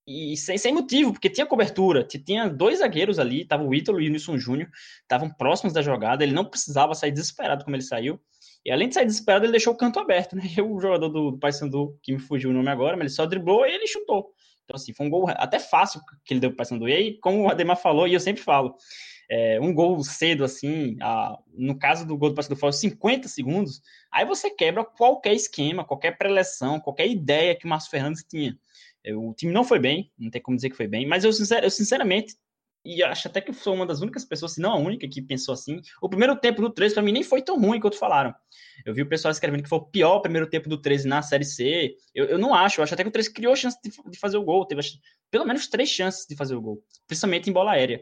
e 0.07 0.37
sem, 0.37 0.57
sem 0.57 0.73
motivo, 0.73 1.11
porque 1.11 1.29
tinha 1.29 1.45
cobertura, 1.45 2.01
tinha 2.01 2.49
dois 2.49 2.79
zagueiros 2.79 3.19
ali, 3.19 3.43
tava 3.43 3.63
o 3.63 3.75
Ítalo 3.75 3.99
e 3.99 4.07
o 4.07 4.09
Nilson 4.09 4.37
Júnior, 4.37 4.69
estavam 5.01 5.29
próximos 5.29 5.73
da 5.73 5.81
jogada, 5.81 6.23
ele 6.23 6.31
não 6.33 6.45
precisava 6.45 6.95
sair 6.95 7.11
desesperado 7.11 7.65
como 7.65 7.75
ele 7.75 7.83
saiu, 7.83 8.17
e 8.65 8.71
além 8.71 8.87
de 8.87 8.95
sair 8.95 9.05
desesperado, 9.05 9.43
ele 9.43 9.51
deixou 9.51 9.73
o 9.73 9.77
canto 9.77 9.99
aberto, 9.99 10.37
né, 10.37 10.43
e 10.57 10.61
o 10.61 10.79
jogador 10.79 11.09
do, 11.09 11.31
do 11.31 11.37
Paysandu, 11.37 11.99
que 12.01 12.13
me 12.13 12.19
fugiu 12.19 12.51
o 12.51 12.53
nome 12.53 12.69
agora, 12.69 12.95
mas 12.95 13.07
ele 13.07 13.15
só 13.15 13.25
driblou 13.25 13.65
e 13.65 13.71
ele 13.71 13.85
chutou, 13.85 14.31
então 14.63 14.75
assim, 14.75 14.93
foi 14.93 15.05
um 15.05 15.09
gol 15.09 15.25
até 15.27 15.59
fácil 15.59 15.99
que 16.23 16.33
ele 16.33 16.39
deu 16.39 16.51
pro 16.51 16.57
Paysandu, 16.57 16.87
e 16.87 16.93
aí, 16.93 17.19
como 17.19 17.43
o 17.43 17.49
Ademar 17.49 17.75
falou, 17.75 18.07
e 18.07 18.13
eu 18.13 18.19
sempre 18.21 18.41
falo, 18.41 18.75
é, 19.29 19.59
um 19.59 19.73
gol 19.73 20.01
cedo, 20.05 20.45
assim, 20.45 20.95
a, 21.01 21.37
no 21.53 21.77
caso 21.77 22.07
do 22.07 22.17
gol 22.17 22.29
do 22.29 22.35
Paysandu, 22.35 22.55
foi 22.55 22.71
50 22.71 23.27
segundos, 23.27 23.81
aí 24.09 24.23
você 24.23 24.49
quebra 24.49 24.85
qualquer 24.85 25.33
esquema, 25.33 25.83
qualquer 25.83 26.17
preleção, 26.17 26.79
qualquer 26.79 27.09
ideia 27.09 27.53
que 27.53 27.65
o 27.65 27.67
Márcio 27.67 27.91
Fernandes 27.91 28.23
tinha, 28.23 28.57
o 29.05 29.33
time 29.33 29.51
não 29.51 29.63
foi 29.63 29.79
bem, 29.79 30.11
não 30.17 30.29
tem 30.29 30.41
como 30.41 30.57
dizer 30.57 30.69
que 30.69 30.77
foi 30.77 30.87
bem, 30.87 31.05
mas 31.05 31.23
eu, 31.23 31.31
sincer, 31.31 31.63
eu 31.63 31.69
sinceramente, 31.69 32.35
e 32.87 33.03
acho 33.03 33.27
até 33.27 33.41
que 33.41 33.51
sou 33.53 33.73
uma 33.73 33.85
das 33.85 33.99
únicas 33.99 34.23
pessoas, 34.23 34.53
se 34.53 34.61
não 34.61 34.71
a 34.71 34.77
única, 34.77 35.07
que 35.09 35.21
pensou 35.21 35.53
assim. 35.53 35.81
O 36.01 36.07
primeiro 36.07 36.35
tempo 36.37 36.61
do 36.61 36.69
13 36.69 36.93
para 36.93 37.03
mim 37.03 37.11
nem 37.11 37.23
foi 37.23 37.41
tão 37.41 37.59
ruim 37.59 37.81
quanto 37.81 37.97
falaram. 37.97 38.33
Eu 38.85 38.93
vi 38.93 39.01
o 39.01 39.09
pessoal 39.09 39.31
escrevendo 39.31 39.61
que 39.61 39.67
foi 39.67 39.79
o 39.79 39.85
pior 39.85 40.19
primeiro 40.19 40.49
tempo 40.49 40.69
do 40.69 40.81
13 40.81 41.05
na 41.05 41.21
Série 41.21 41.43
C. 41.43 41.95
Eu, 42.15 42.25
eu 42.25 42.37
não 42.37 42.53
acho, 42.53 42.79
eu 42.79 42.83
acho 42.83 42.93
até 42.93 43.03
que 43.03 43.09
o 43.09 43.11
13 43.11 43.33
criou 43.33 43.55
chance 43.57 43.77
de, 43.83 43.91
de 44.09 44.17
fazer 44.17 44.37
o 44.37 44.43
gol, 44.43 44.65
teve 44.65 44.81
pelo 45.29 45.45
menos 45.45 45.67
três 45.67 45.89
chances 45.89 46.25
de 46.25 46.35
fazer 46.37 46.55
o 46.55 46.61
gol, 46.61 46.81
principalmente 47.05 47.49
em 47.49 47.53
bola 47.53 47.73
aérea. 47.73 48.01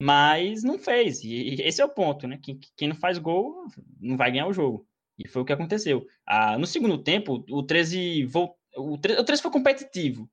Mas 0.00 0.64
não 0.64 0.80
fez, 0.80 1.22
e 1.22 1.54
esse 1.60 1.80
é 1.80 1.84
o 1.84 1.88
ponto, 1.88 2.26
né? 2.26 2.40
Quem, 2.42 2.58
quem 2.76 2.88
não 2.88 2.96
faz 2.96 3.18
gol 3.18 3.66
não 4.00 4.16
vai 4.16 4.32
ganhar 4.32 4.48
o 4.48 4.52
jogo. 4.52 4.84
E 5.16 5.28
foi 5.28 5.42
o 5.42 5.44
que 5.44 5.52
aconteceu. 5.52 6.04
Ah, 6.26 6.58
no 6.58 6.66
segundo 6.66 6.98
tempo, 6.98 7.44
o 7.48 7.62
13 7.62 8.24
voltou 8.24 8.61
o 8.76 8.98
13 8.98 9.42
foi 9.42 9.50
competitivo, 9.50 10.28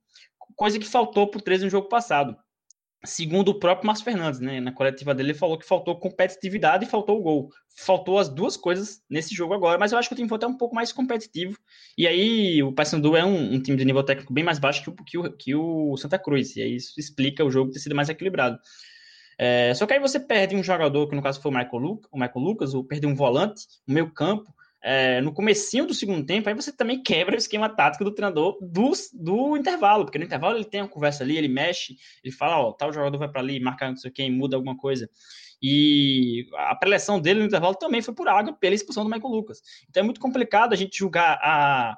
coisa 0.56 0.78
que 0.78 0.86
faltou 0.86 1.28
para 1.28 1.40
o 1.40 1.42
13 1.42 1.66
no 1.66 1.70
jogo 1.70 1.88
passado. 1.88 2.36
Segundo 3.06 3.50
o 3.50 3.60
próprio 3.60 3.88
Márcio 3.88 4.04
Fernandes, 4.04 4.42
né, 4.42 4.60
na 4.60 4.74
coletiva 4.74 5.16
dele, 5.16 5.30
ele 5.30 5.38
falou 5.38 5.58
que 5.58 5.66
faltou 5.66 5.98
competitividade 5.98 6.84
e 6.84 6.90
faltou 6.90 7.18
o 7.18 7.22
gol. 7.22 7.50
Faltou 7.78 8.20
as 8.20 8.28
duas 8.28 8.58
coisas 8.58 9.02
nesse 9.10 9.34
jogo 9.34 9.54
agora, 9.54 9.78
mas 9.78 9.94
eu 9.94 9.98
acho 9.98 10.10
que 10.10 10.14
o 10.14 10.18
time 10.18 10.28
foi 10.28 10.36
até 10.36 10.46
um 10.46 10.58
pouco 10.58 10.76
mais 10.76 10.92
competitivo. 10.92 11.58
E 11.98 12.06
aí 12.06 12.62
o 12.62 12.74
Paysandu 12.74 13.16
é 13.16 13.24
um, 13.24 13.54
um, 13.54 13.62
time 13.62 13.78
de 13.78 13.86
nível 13.86 14.04
técnico 14.04 14.34
bem 14.34 14.44
mais 14.44 14.60
baixo 14.60 14.84
que 14.84 14.90
o, 14.90 14.96
que 15.06 15.18
o, 15.18 15.32
que 15.32 15.56
o 15.56 15.96
Santa 15.96 16.20
Cruz, 16.20 16.58
e 16.58 16.62
aí 16.62 16.76
isso 16.76 17.00
explica 17.00 17.46
o 17.46 17.50
jogo 17.50 17.72
ter 17.72 17.80
sido 17.80 17.96
mais 17.96 18.10
equilibrado. 18.10 18.60
É, 19.38 19.74
só 19.74 19.88
que 19.88 19.94
aí 19.94 20.00
você 20.02 20.20
perde 20.20 20.58
um 20.58 20.62
jogador, 20.62 21.08
que 21.08 21.16
no 21.16 21.24
caso 21.24 21.42
foi 21.42 21.52
o 21.52 21.54
Michael, 21.54 21.78
Lu 21.78 22.02
o 22.12 22.20
Michael 22.20 22.42
Lucas, 22.42 22.74
ou 22.74 22.84
perde 22.84 23.08
um 23.08 23.16
volante, 23.16 23.62
um 23.88 23.94
meio 23.94 24.12
campo, 24.12 24.54
é, 24.82 25.20
no 25.22 25.34
comecinho 25.34 25.86
do 25.86 25.94
segundo 25.94 26.26
tempo, 26.26 26.48
aí 26.48 26.56
você 26.56 26.72
também 26.72 27.02
quebra 27.04 27.36
o 27.36 27.38
esquema 27.38 27.70
tático 27.70 28.04
do 28.04 28.14
treinador 28.14 28.58
do, 28.62 28.92
do 29.14 29.58
intervalo, 29.58 30.06
porque 30.06 30.18
no 30.18 30.24
intervalo 30.24 30.58
ele 30.58 30.66
tem 30.66 30.82
uma 30.82 30.88
conversa 30.88 31.24
ali, 31.24 31.38
ele 31.38 31.50
mexe, 31.50 31.98
ele 32.24 32.34
fala, 32.34 32.60
ó, 32.60 32.72
tal 32.72 32.94
jogador 32.94 33.18
vai 33.18 33.30
para 33.30 33.42
ali, 33.42 33.60
marca 33.60 33.90
não 33.90 33.98
sei 33.98 34.10
quem, 34.12 34.32
muda 34.32 34.56
alguma 34.56 34.78
coisa. 34.78 35.10
E 35.62 36.48
a 36.56 36.76
preleção 36.76 37.20
dele 37.20 37.42
no 37.42 37.46
intervalo 37.48 37.76
também 37.76 38.02
foi 38.02 38.14
por 38.14 38.30
água 38.30 38.54
pela 38.54 38.74
expulsão 38.74 39.04
do 39.04 39.10
Michael 39.10 39.34
Lucas. 39.34 39.62
Então 39.90 40.02
é 40.02 40.04
muito 40.06 40.22
complicado 40.22 40.72
a 40.72 40.78
gente 40.78 40.98
julgar 40.98 41.38
a, 41.44 41.98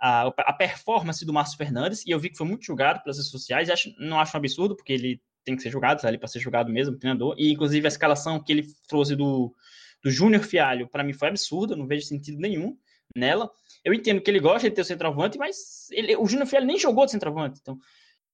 a, 0.00 0.26
a 0.26 0.52
performance 0.52 1.24
do 1.24 1.32
Márcio 1.32 1.56
Fernandes, 1.56 2.04
e 2.04 2.10
eu 2.10 2.18
vi 2.18 2.30
que 2.30 2.36
foi 2.36 2.46
muito 2.46 2.64
julgado 2.64 3.00
pelas 3.02 3.16
redes 3.18 3.30
sociais, 3.30 3.70
acho, 3.70 3.94
não 4.00 4.18
acho 4.18 4.36
um 4.36 4.38
absurdo, 4.38 4.74
porque 4.74 4.92
ele 4.92 5.22
tem 5.44 5.54
que 5.54 5.62
ser 5.62 5.70
julgado, 5.70 6.02
tá 6.02 6.08
ali 6.08 6.18
para 6.18 6.28
ser 6.28 6.40
julgado 6.40 6.72
mesmo, 6.72 6.98
treinador, 6.98 7.36
e 7.38 7.52
inclusive 7.52 7.86
a 7.86 7.88
escalação 7.88 8.42
que 8.42 8.52
ele 8.52 8.66
trouxe 8.88 9.14
do, 9.14 9.54
do 10.02 10.10
Júnior 10.10 10.42
Fialho, 10.42 10.88
para 10.88 11.04
mim 11.04 11.12
foi 11.12 11.28
absurda, 11.28 11.76
não 11.76 11.86
vejo 11.86 12.06
sentido 12.06 12.38
nenhum 12.38 12.76
nela. 13.16 13.50
Eu 13.84 13.92
entendo 13.92 14.20
que 14.20 14.30
ele 14.30 14.40
gosta 14.40 14.68
de 14.68 14.74
ter 14.74 14.82
o 14.82 14.84
centroavante, 14.84 15.38
mas 15.38 15.88
ele, 15.90 16.16
o 16.16 16.26
Júnior 16.26 16.46
Fialho 16.46 16.66
nem 16.66 16.78
jogou 16.78 17.04
de 17.04 17.12
centroavante, 17.12 17.58
então 17.60 17.78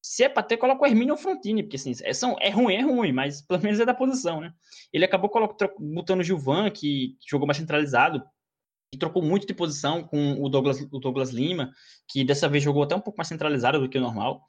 se 0.02 0.24
é 0.24 0.28
para 0.28 0.42
ter, 0.42 0.56
coloca 0.56 0.82
o 0.82 0.86
Hermínio 0.86 1.14
ou 1.14 1.18
Frontini, 1.18 1.62
porque 1.62 1.76
assim, 1.76 1.92
é, 2.02 2.12
são, 2.12 2.36
é 2.40 2.50
ruim, 2.50 2.74
é 2.74 2.82
ruim, 2.82 3.12
mas 3.12 3.42
pelo 3.42 3.62
menos 3.62 3.80
é 3.80 3.84
da 3.84 3.94
posição, 3.94 4.40
né? 4.40 4.52
Ele 4.92 5.04
acabou 5.04 5.30
botando 5.78 6.20
o 6.20 6.22
Gilvan, 6.22 6.70
que, 6.70 7.16
que 7.20 7.28
jogou 7.28 7.46
mais 7.46 7.58
centralizado, 7.58 8.22
que 8.92 8.98
trocou 8.98 9.22
muito 9.22 9.46
de 9.46 9.52
posição 9.52 10.02
com 10.02 10.42
o 10.42 10.48
Douglas, 10.48 10.80
o 10.80 10.98
Douglas 10.98 11.30
Lima, 11.30 11.72
que 12.08 12.24
dessa 12.24 12.48
vez 12.48 12.62
jogou 12.62 12.84
até 12.84 12.94
um 12.94 13.00
pouco 13.00 13.18
mais 13.18 13.28
centralizado 13.28 13.80
do 13.80 13.88
que 13.88 13.98
o 13.98 14.00
normal. 14.00 14.42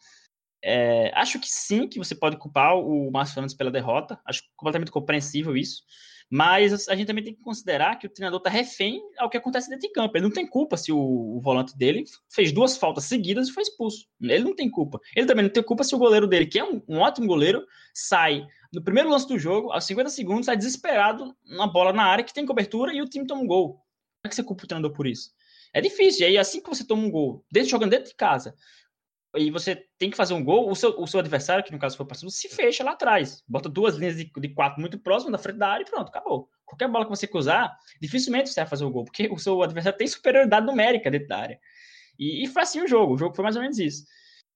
É, 0.64 1.12
acho 1.16 1.40
que 1.40 1.48
sim, 1.50 1.88
que 1.88 1.98
você 1.98 2.14
pode 2.16 2.38
culpar 2.38 2.78
o 2.78 3.10
Márcio 3.12 3.34
Fernandes 3.34 3.56
pela 3.56 3.72
derrota. 3.72 4.20
Acho 4.26 4.44
completamente 4.56 4.92
compreensível 4.92 5.58
isso. 5.58 5.84
Mas 6.30 6.88
a 6.88 6.96
gente 6.96 7.08
também 7.08 7.24
tem 7.24 7.34
que 7.34 7.42
considerar 7.42 7.98
que 7.98 8.06
o 8.06 8.10
treinador 8.10 8.38
está 8.38 8.50
refém 8.50 9.02
ao 9.18 9.30
que 9.30 9.38
acontece 9.38 9.68
dentro 9.68 9.88
de 9.88 9.94
campo. 9.94 10.16
Ele 10.16 10.26
não 10.26 10.32
tem 10.32 10.46
culpa 10.46 10.78
se 10.78 10.92
o, 10.92 10.98
o, 10.98 11.42
volante 11.42 11.76
dele 11.76 12.04
fez 12.30 12.52
duas 12.52 12.78
faltas 12.78 13.06
seguidas 13.06 13.48
e 13.48 13.52
foi 13.52 13.64
expulso. 13.64 14.06
Ele 14.22 14.44
não 14.44 14.56
tem 14.56 14.70
culpa. 14.70 15.00
Ele 15.16 15.26
também 15.26 15.44
não 15.44 15.52
tem 15.52 15.64
culpa 15.64 15.84
se 15.84 15.96
o 15.96 15.98
goleiro 15.98 16.28
dele, 16.28 16.46
que 16.46 16.60
é 16.60 16.64
um, 16.64 16.82
um 16.88 17.00
ótimo 17.00 17.26
goleiro, 17.26 17.66
sai 17.94 18.46
no 18.72 18.84
primeiro 18.84 19.10
lance 19.10 19.28
do 19.28 19.40
jogo, 19.40 19.72
aos 19.72 19.86
50 19.86 20.10
segundos, 20.12 20.46
sai 20.46 20.56
desesperado 20.56 21.36
na 21.46 21.66
bola 21.66 21.92
na 21.92 22.04
área 22.04 22.24
que 22.24 22.34
tem 22.34 22.46
cobertura 22.46 22.94
e 22.94 23.02
o 23.02 23.10
time 23.10 23.26
toma 23.26 23.42
um 23.42 23.48
gol. 23.48 23.74
Como 23.74 24.26
é 24.26 24.30
que 24.30 24.36
você 24.36 24.44
culpa 24.44 24.66
o 24.66 24.68
treinador 24.68 24.96
por 24.96 25.08
isso? 25.08 25.32
É 25.74 25.82
difícil. 25.82 26.22
E 26.22 26.26
aí, 26.26 26.38
assim 26.38 26.62
que 26.62 26.70
você 26.70 26.86
toma 26.86 27.04
um 27.04 27.10
gol, 27.10 27.44
dentro, 27.52 27.70
jogando 27.70 27.92
dentro 27.92 28.10
de 28.10 28.16
casa, 28.16 28.54
e 29.36 29.52
você 29.52 29.76
tem 29.98 30.10
que 30.10 30.18
fazer 30.18 30.34
um 30.34 30.44
gol, 30.44 30.70
o 30.70 30.76
seu, 30.76 31.00
o 31.00 31.06
seu 31.06 31.20
adversário, 31.20 31.64
que 31.64 31.72
no 31.72 31.78
caso 31.78 31.96
foi 31.96 32.04
o 32.04 32.08
parceiro, 32.08 32.32
se 32.32 32.50
fecha 32.50 32.84
lá 32.84 32.92
atrás. 32.92 33.44
Bota 33.48 33.70
duas 33.70 33.96
linhas 33.96 34.18
de, 34.18 34.32
de 34.36 34.50
quatro 34.50 34.82
muito 34.82 34.98
próximas 34.98 35.34
da 35.34 35.38
frente 35.38 35.58
da 35.58 35.70
área 35.70 35.84
e 35.84 35.90
pronto, 35.90 36.10
acabou. 36.10 36.50
Qualquer 36.66 36.88
bola 36.88 37.06
que 37.06 37.12
você 37.12 37.28
cruzar, 37.28 37.78
dificilmente 38.02 38.50
você 38.50 38.60
vai 38.60 38.70
fazer 38.70 38.86
o 38.86 38.90
gol, 38.90 39.06
porque 39.06 39.28
o 39.32 39.38
seu 39.38 39.62
adversário 39.62 39.98
tem 39.98 40.08
superioridade 40.08 40.66
numérica 40.66 41.12
dentro 41.12 41.28
da 41.28 41.38
área. 41.38 41.60
E, 42.18 42.44
e 42.44 42.48
foi 42.48 42.64
assim 42.64 42.82
o 42.82 42.88
jogo, 42.88 43.14
o 43.14 43.18
jogo 43.18 43.36
foi 43.36 43.44
mais 43.44 43.56
ou 43.56 43.62
menos 43.62 43.78
isso. 43.78 44.04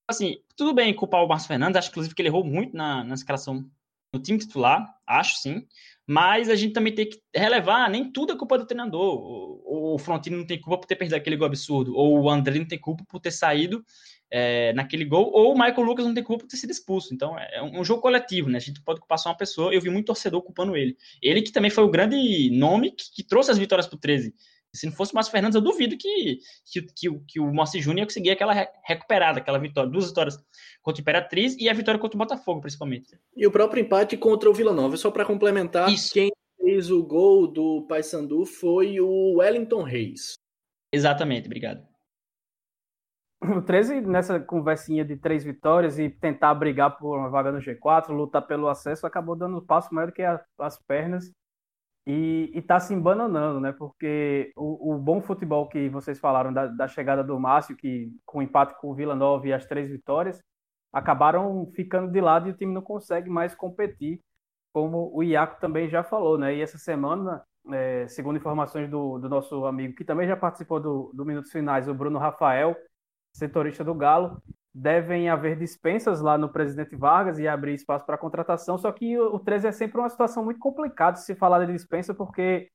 Assim, 0.08 0.38
tudo 0.56 0.74
bem 0.74 0.94
culpar 0.94 1.24
o 1.24 1.28
Márcio 1.28 1.48
Fernandes, 1.48 1.78
acho 1.78 1.90
inclusive 1.90 2.16
que 2.16 2.22
ele 2.22 2.30
errou 2.30 2.44
muito 2.44 2.76
na, 2.76 3.04
na 3.04 3.14
escalação 3.14 3.70
no 4.14 4.20
time 4.22 4.38
titular, 4.38 4.86
acho 5.08 5.38
sim. 5.38 5.66
Mas 6.06 6.50
a 6.50 6.56
gente 6.56 6.74
também 6.74 6.94
tem 6.94 7.10
que 7.10 7.20
relevar, 7.34 7.90
nem 7.90 8.12
tudo 8.12 8.34
é 8.34 8.38
culpa 8.38 8.58
do 8.58 8.66
treinador. 8.66 9.16
O, 9.16 9.96
o 9.96 9.98
Frontino 9.98 10.38
não 10.38 10.46
tem 10.46 10.60
culpa 10.60 10.80
por 10.80 10.88
ter 10.88 10.96
perdido 10.96 11.16
aquele 11.16 11.38
gol 11.38 11.48
absurdo, 11.48 11.96
ou 11.96 12.22
o 12.22 12.30
André 12.30 12.60
não 12.60 12.68
tem 12.68 12.80
culpa 12.80 13.04
por 13.08 13.20
ter 13.20 13.32
saído 13.32 13.84
é, 14.36 14.74
naquele 14.74 15.06
gol, 15.06 15.30
ou 15.32 15.54
o 15.54 15.54
Michael 15.54 15.84
Lucas 15.84 16.08
não 16.08 16.14
tem 16.14 16.24
culpa 16.24 16.44
por 16.44 16.50
ter 16.50 16.58
sido 16.58 16.72
expulso. 16.72 17.14
Então 17.14 17.38
é 17.38 17.62
um 17.62 17.84
jogo 17.84 18.02
coletivo, 18.02 18.50
né? 18.50 18.58
A 18.58 18.62
gente 18.62 18.82
pode 18.82 19.00
culpar 19.00 19.20
só 19.20 19.30
uma 19.30 19.38
pessoa. 19.38 19.72
Eu 19.72 19.80
vi 19.80 19.92
muito 19.92 20.08
torcedor 20.08 20.42
culpando 20.42 20.76
ele. 20.76 20.98
Ele 21.22 21.44
que 21.44 21.52
também 21.52 21.70
foi 21.70 21.84
o 21.84 21.90
grande 21.90 22.50
nome 22.50 22.90
que, 22.92 23.12
que 23.14 23.24
trouxe 23.24 23.52
as 23.52 23.60
vitórias 23.60 23.86
para 23.86 23.96
o 23.96 24.00
13. 24.00 24.34
Se 24.74 24.88
não 24.88 24.94
fosse 24.94 25.12
o 25.12 25.16
Márcio 25.16 25.32
Fernandes, 25.32 25.54
eu 25.56 25.62
duvido 25.62 25.96
que, 25.96 26.40
que, 26.66 26.82
que, 26.82 27.20
que 27.28 27.40
o 27.40 27.54
Moacir 27.54 27.80
Júnior 27.80 28.00
ia 28.00 28.06
conseguir 28.08 28.32
aquela 28.32 28.68
recuperada, 28.84 29.38
aquela 29.38 29.60
vitória, 29.60 29.88
duas 29.88 30.08
vitórias 30.08 30.36
contra 30.82 31.00
o 31.00 31.04
Imperatriz 31.04 31.56
e 31.60 31.70
a 31.70 31.74
vitória 31.74 32.00
contra 32.00 32.18
o 32.18 32.18
Botafogo, 32.18 32.62
principalmente. 32.62 33.16
E 33.38 33.46
o 33.46 33.52
próprio 33.52 33.82
empate 33.82 34.18
contra 34.18 34.50
o 34.50 34.54
Vila 34.54 34.74
Nova. 34.74 34.98
Só 34.98 35.12
para 35.12 35.26
complementar, 35.26 35.94
Isso. 35.94 36.12
quem 36.12 36.32
fez 36.60 36.90
o 36.90 37.04
gol 37.04 37.46
do 37.46 37.86
Paysandu 37.88 38.48
foi 38.48 39.00
o 39.00 39.36
Wellington 39.36 39.84
Reis. 39.84 40.34
Exatamente, 40.92 41.46
obrigado 41.46 41.93
o 43.58 43.62
13, 43.62 44.02
nessa 44.02 44.40
conversinha 44.40 45.04
de 45.04 45.18
três 45.18 45.44
vitórias 45.44 46.00
e 46.00 46.10
tentar 46.10 46.54
brigar 46.56 46.98
por 46.98 47.18
uma 47.18 47.30
vaga 47.30 47.52
no 47.52 47.60
G4, 47.60 48.10
lutar 48.10 48.46
pelo 48.48 48.68
acesso, 48.68 49.06
acabou 49.06 49.36
dando 49.36 49.58
um 49.58 49.66
passo 49.66 49.94
maior 49.94 50.08
do 50.08 50.14
que 50.14 50.24
a, 50.24 50.44
as 50.60 50.80
pernas 50.82 51.32
e, 52.06 52.52
está 52.54 52.80
se 52.80 52.94
embananando, 52.94 53.60
né? 53.60 53.72
Porque 53.72 54.52
o, 54.56 54.94
o, 54.94 54.98
bom 54.98 55.22
futebol 55.22 55.68
que 55.68 55.90
vocês 55.90 56.20
falaram 56.20 56.54
da, 56.54 56.68
da, 56.68 56.88
chegada 56.88 57.24
do 57.24 57.40
Márcio, 57.40 57.76
que 57.76 58.12
com 58.26 58.40
o 58.40 58.42
empate 58.42 58.80
com 58.80 58.92
o 58.92 58.96
Vila 58.96 59.16
Nova 59.16 59.48
e 59.48 59.54
as 59.54 59.66
três 59.66 59.90
vitórias, 59.90 60.42
acabaram 60.92 61.66
ficando 61.76 62.12
de 62.12 62.22
lado 62.22 62.48
e 62.48 62.52
o 62.52 62.56
time 62.56 62.74
não 62.74 62.82
consegue 62.82 63.30
mais 63.30 63.56
competir, 63.56 64.22
como 64.74 65.12
o 65.14 65.24
Iaco 65.24 65.60
também 65.60 65.90
já 65.90 66.04
falou, 66.04 66.38
né? 66.38 66.56
E 66.56 66.62
essa 66.62 66.78
semana, 66.78 67.44
é, 67.72 68.08
segundo 68.08 68.38
informações 68.38 68.90
do, 68.90 69.20
do, 69.20 69.30
nosso 69.30 69.66
amigo, 69.66 69.96
que 69.96 70.06
também 70.06 70.28
já 70.28 70.36
participou 70.38 70.80
do, 70.80 71.12
do 71.14 71.26
Minutos 71.26 71.52
Finais, 71.52 71.88
o 71.88 71.94
Bruno 71.94 72.20
Rafael, 72.20 72.76
setorista 73.34 73.84
do 73.84 73.94
Galo, 73.94 74.42
devem 74.74 75.30
haver 75.30 75.58
dispensas 75.58 76.22
lá 76.22 76.38
no 76.38 76.50
presidente 76.50 76.96
Vargas 76.96 77.38
e 77.38 77.48
abrir 77.48 77.74
espaço 77.74 78.06
para 78.06 78.18
contratação, 78.18 78.78
só 78.78 78.92
que 78.92 79.18
o 79.20 79.40
13 79.40 79.68
é 79.68 79.72
sempre 79.72 80.00
uma 80.00 80.10
situação 80.10 80.44
muito 80.44 80.60
complicada 80.60 81.18
se 81.18 81.36
falar 81.36 81.66
de 81.66 81.72
dispensa, 81.72 82.14
porque 82.14 82.70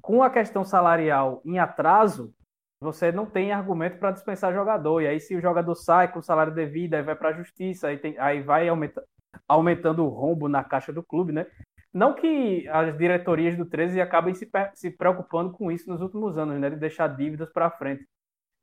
com 0.00 0.22
a 0.22 0.30
questão 0.30 0.64
salarial 0.64 1.42
em 1.44 1.58
atraso, 1.58 2.34
você 2.80 3.10
não 3.10 3.24
tem 3.24 3.52
argumento 3.52 3.98
para 3.98 4.10
dispensar 4.10 4.52
jogador. 4.52 5.00
E 5.00 5.06
aí, 5.06 5.18
se 5.18 5.34
o 5.34 5.40
jogador 5.40 5.74
sai 5.74 6.12
com 6.12 6.18
o 6.18 6.22
salário 6.22 6.54
devido, 6.54 6.94
aí 6.94 7.02
vai 7.02 7.16
para 7.16 7.30
a 7.30 7.32
justiça, 7.32 7.88
aí, 7.88 7.96
tem, 7.96 8.18
aí 8.18 8.42
vai 8.42 8.68
aumenta, 8.68 9.02
aumentando 9.48 10.04
o 10.04 10.08
rombo 10.08 10.48
na 10.48 10.62
caixa 10.62 10.92
do 10.92 11.02
clube, 11.02 11.32
né? 11.32 11.46
Não 11.92 12.12
que 12.12 12.68
as 12.68 12.96
diretorias 12.98 13.56
do 13.56 13.64
13 13.64 14.00
acabem 14.00 14.34
se, 14.34 14.50
se 14.74 14.90
preocupando 14.90 15.52
com 15.52 15.72
isso 15.72 15.88
nos 15.88 16.02
últimos 16.02 16.36
anos, 16.36 16.60
né? 16.60 16.68
De 16.68 16.76
deixar 16.76 17.08
dívidas 17.08 17.50
para 17.50 17.70
frente 17.70 18.06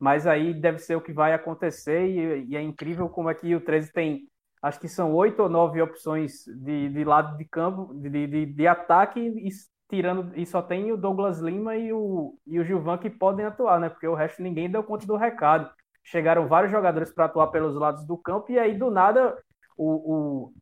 mas 0.01 0.25
aí 0.25 0.51
deve 0.51 0.79
ser 0.79 0.95
o 0.95 1.01
que 1.01 1.13
vai 1.13 1.31
acontecer 1.31 2.07
e, 2.07 2.47
e, 2.49 2.57
é 2.57 2.61
incrível 2.61 3.07
como 3.07 3.29
aqui 3.29 3.53
o 3.53 3.61
13 3.61 3.93
tem, 3.93 4.27
acho 4.59 4.79
que 4.79 4.87
são 4.87 5.13
oito 5.13 5.43
ou 5.43 5.47
nove 5.47 5.79
opções 5.79 6.43
de, 6.47 6.89
de 6.89 7.03
lado 7.03 7.37
de 7.37 7.45
campo, 7.45 7.93
de, 7.93 8.25
de, 8.25 8.45
de, 8.47 8.67
ataque 8.67 9.19
e 9.19 9.49
tirando 9.87 10.35
e 10.35 10.43
só 10.43 10.59
tem 10.59 10.91
o 10.91 10.97
Douglas 10.97 11.39
Lima 11.39 11.75
e 11.77 11.93
o, 11.93 12.35
e 12.47 12.59
o 12.59 12.63
Gilvan 12.63 12.97
que 12.97 13.11
podem 13.11 13.45
atuar, 13.45 13.79
né? 13.79 13.89
Porque 13.89 14.07
o 14.07 14.15
resto 14.15 14.41
ninguém 14.41 14.71
deu 14.71 14.83
conta 14.83 15.05
do 15.05 15.15
recado. 15.15 15.69
Chegaram 16.03 16.47
vários 16.47 16.71
jogadores 16.71 17.13
para 17.13 17.25
atuar 17.25 17.47
pelos 17.47 17.75
lados 17.75 18.03
do 18.03 18.17
campo 18.17 18.51
e 18.51 18.57
aí 18.57 18.75
do 18.75 18.89
nada 18.89 19.37
o, 19.77 20.47
o, 20.47 20.53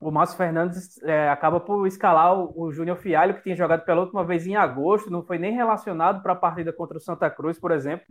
o 0.00 0.10
Márcio 0.10 0.36
Fernandes 0.36 1.00
é, 1.04 1.28
acaba 1.28 1.60
por 1.60 1.86
escalar 1.86 2.36
o, 2.36 2.52
o 2.56 2.72
Júnior 2.72 2.96
Fialho, 2.96 3.34
que 3.34 3.42
tinha 3.44 3.54
jogado 3.54 3.84
pela 3.84 4.00
última 4.00 4.24
vez 4.24 4.48
em 4.48 4.56
agosto, 4.56 5.12
não 5.12 5.22
foi 5.24 5.38
nem 5.38 5.52
relacionado 5.52 6.22
para 6.24 6.32
a 6.32 6.36
partida 6.36 6.72
contra 6.72 6.98
o 6.98 7.00
Santa 7.00 7.30
Cruz, 7.30 7.56
por 7.56 7.70
exemplo. 7.70 8.04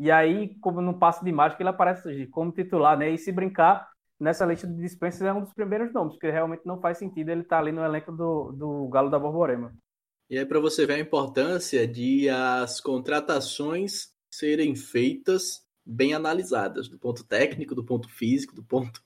E 0.00 0.10
aí, 0.10 0.54
como 0.60 0.80
não 0.80 0.98
passa 0.98 1.22
de 1.22 1.30
mágica, 1.30 1.62
ele 1.62 1.68
aparece 1.68 2.26
como 2.28 2.50
titular, 2.50 2.96
né? 2.96 3.10
E 3.10 3.18
se 3.18 3.30
brincar, 3.30 3.86
nessa 4.18 4.46
lista 4.46 4.66
de 4.66 4.80
dispensas 4.80 5.20
é 5.20 5.30
um 5.30 5.42
dos 5.42 5.52
primeiros 5.52 5.92
nomes, 5.92 6.14
porque 6.14 6.30
realmente 6.30 6.62
não 6.64 6.80
faz 6.80 6.96
sentido 6.96 7.28
ele 7.28 7.42
estar 7.42 7.56
tá 7.56 7.62
ali 7.62 7.70
no 7.70 7.84
elenco 7.84 8.10
do, 8.10 8.50
do 8.50 8.88
Galo 8.88 9.10
da 9.10 9.18
Borborema. 9.18 9.76
E 10.30 10.38
aí, 10.38 10.46
para 10.46 10.58
você 10.58 10.86
ver 10.86 10.94
a 10.94 11.00
importância 11.00 11.86
de 11.86 12.30
as 12.30 12.80
contratações 12.80 14.08
serem 14.30 14.74
feitas 14.74 15.66
bem 15.84 16.14
analisadas, 16.14 16.88
do 16.88 16.98
ponto 16.98 17.22
técnico, 17.22 17.74
do 17.74 17.84
ponto 17.84 18.08
físico, 18.08 18.54
do 18.54 18.64
ponto 18.64 19.02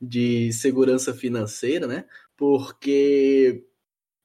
de 0.00 0.52
segurança 0.52 1.12
financeira, 1.12 1.88
né? 1.88 2.04
Porque 2.36 3.64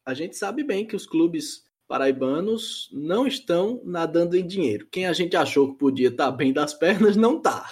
a 0.06 0.14
gente 0.14 0.38
sabe 0.38 0.64
bem 0.64 0.86
que 0.86 0.96
os 0.96 1.08
clubes 1.08 1.64
paraibanos 1.92 2.90
não 2.94 3.28
estão 3.28 3.82
nadando 3.84 4.38
em 4.38 4.48
dinheiro. 4.48 4.88
Quem 4.90 5.08
a 5.08 5.12
gente 5.12 5.36
achou 5.36 5.74
que 5.74 5.78
podia 5.78 6.08
estar 6.08 6.28
tá 6.28 6.32
bem 6.32 6.54
das 6.54 6.74
pernas 6.74 7.18
não 7.18 7.36
está. 7.36 7.70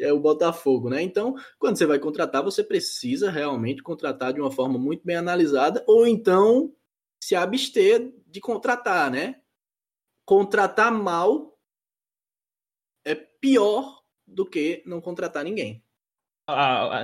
É 0.00 0.12
o 0.12 0.18
Botafogo, 0.18 0.90
né? 0.90 1.00
Então, 1.00 1.36
quando 1.60 1.78
você 1.78 1.86
vai 1.86 2.00
contratar, 2.00 2.42
você 2.42 2.64
precisa 2.64 3.30
realmente 3.30 3.80
contratar 3.80 4.32
de 4.32 4.40
uma 4.40 4.50
forma 4.50 4.80
muito 4.80 5.04
bem 5.04 5.14
analisada, 5.14 5.84
ou 5.86 6.08
então 6.08 6.74
se 7.22 7.36
abster 7.36 8.12
de 8.26 8.40
contratar, 8.40 9.12
né? 9.12 9.40
Contratar 10.26 10.90
mal 10.90 11.56
é 13.04 13.14
pior 13.14 14.02
do 14.26 14.44
que 14.44 14.82
não 14.84 15.00
contratar 15.00 15.44
ninguém 15.44 15.84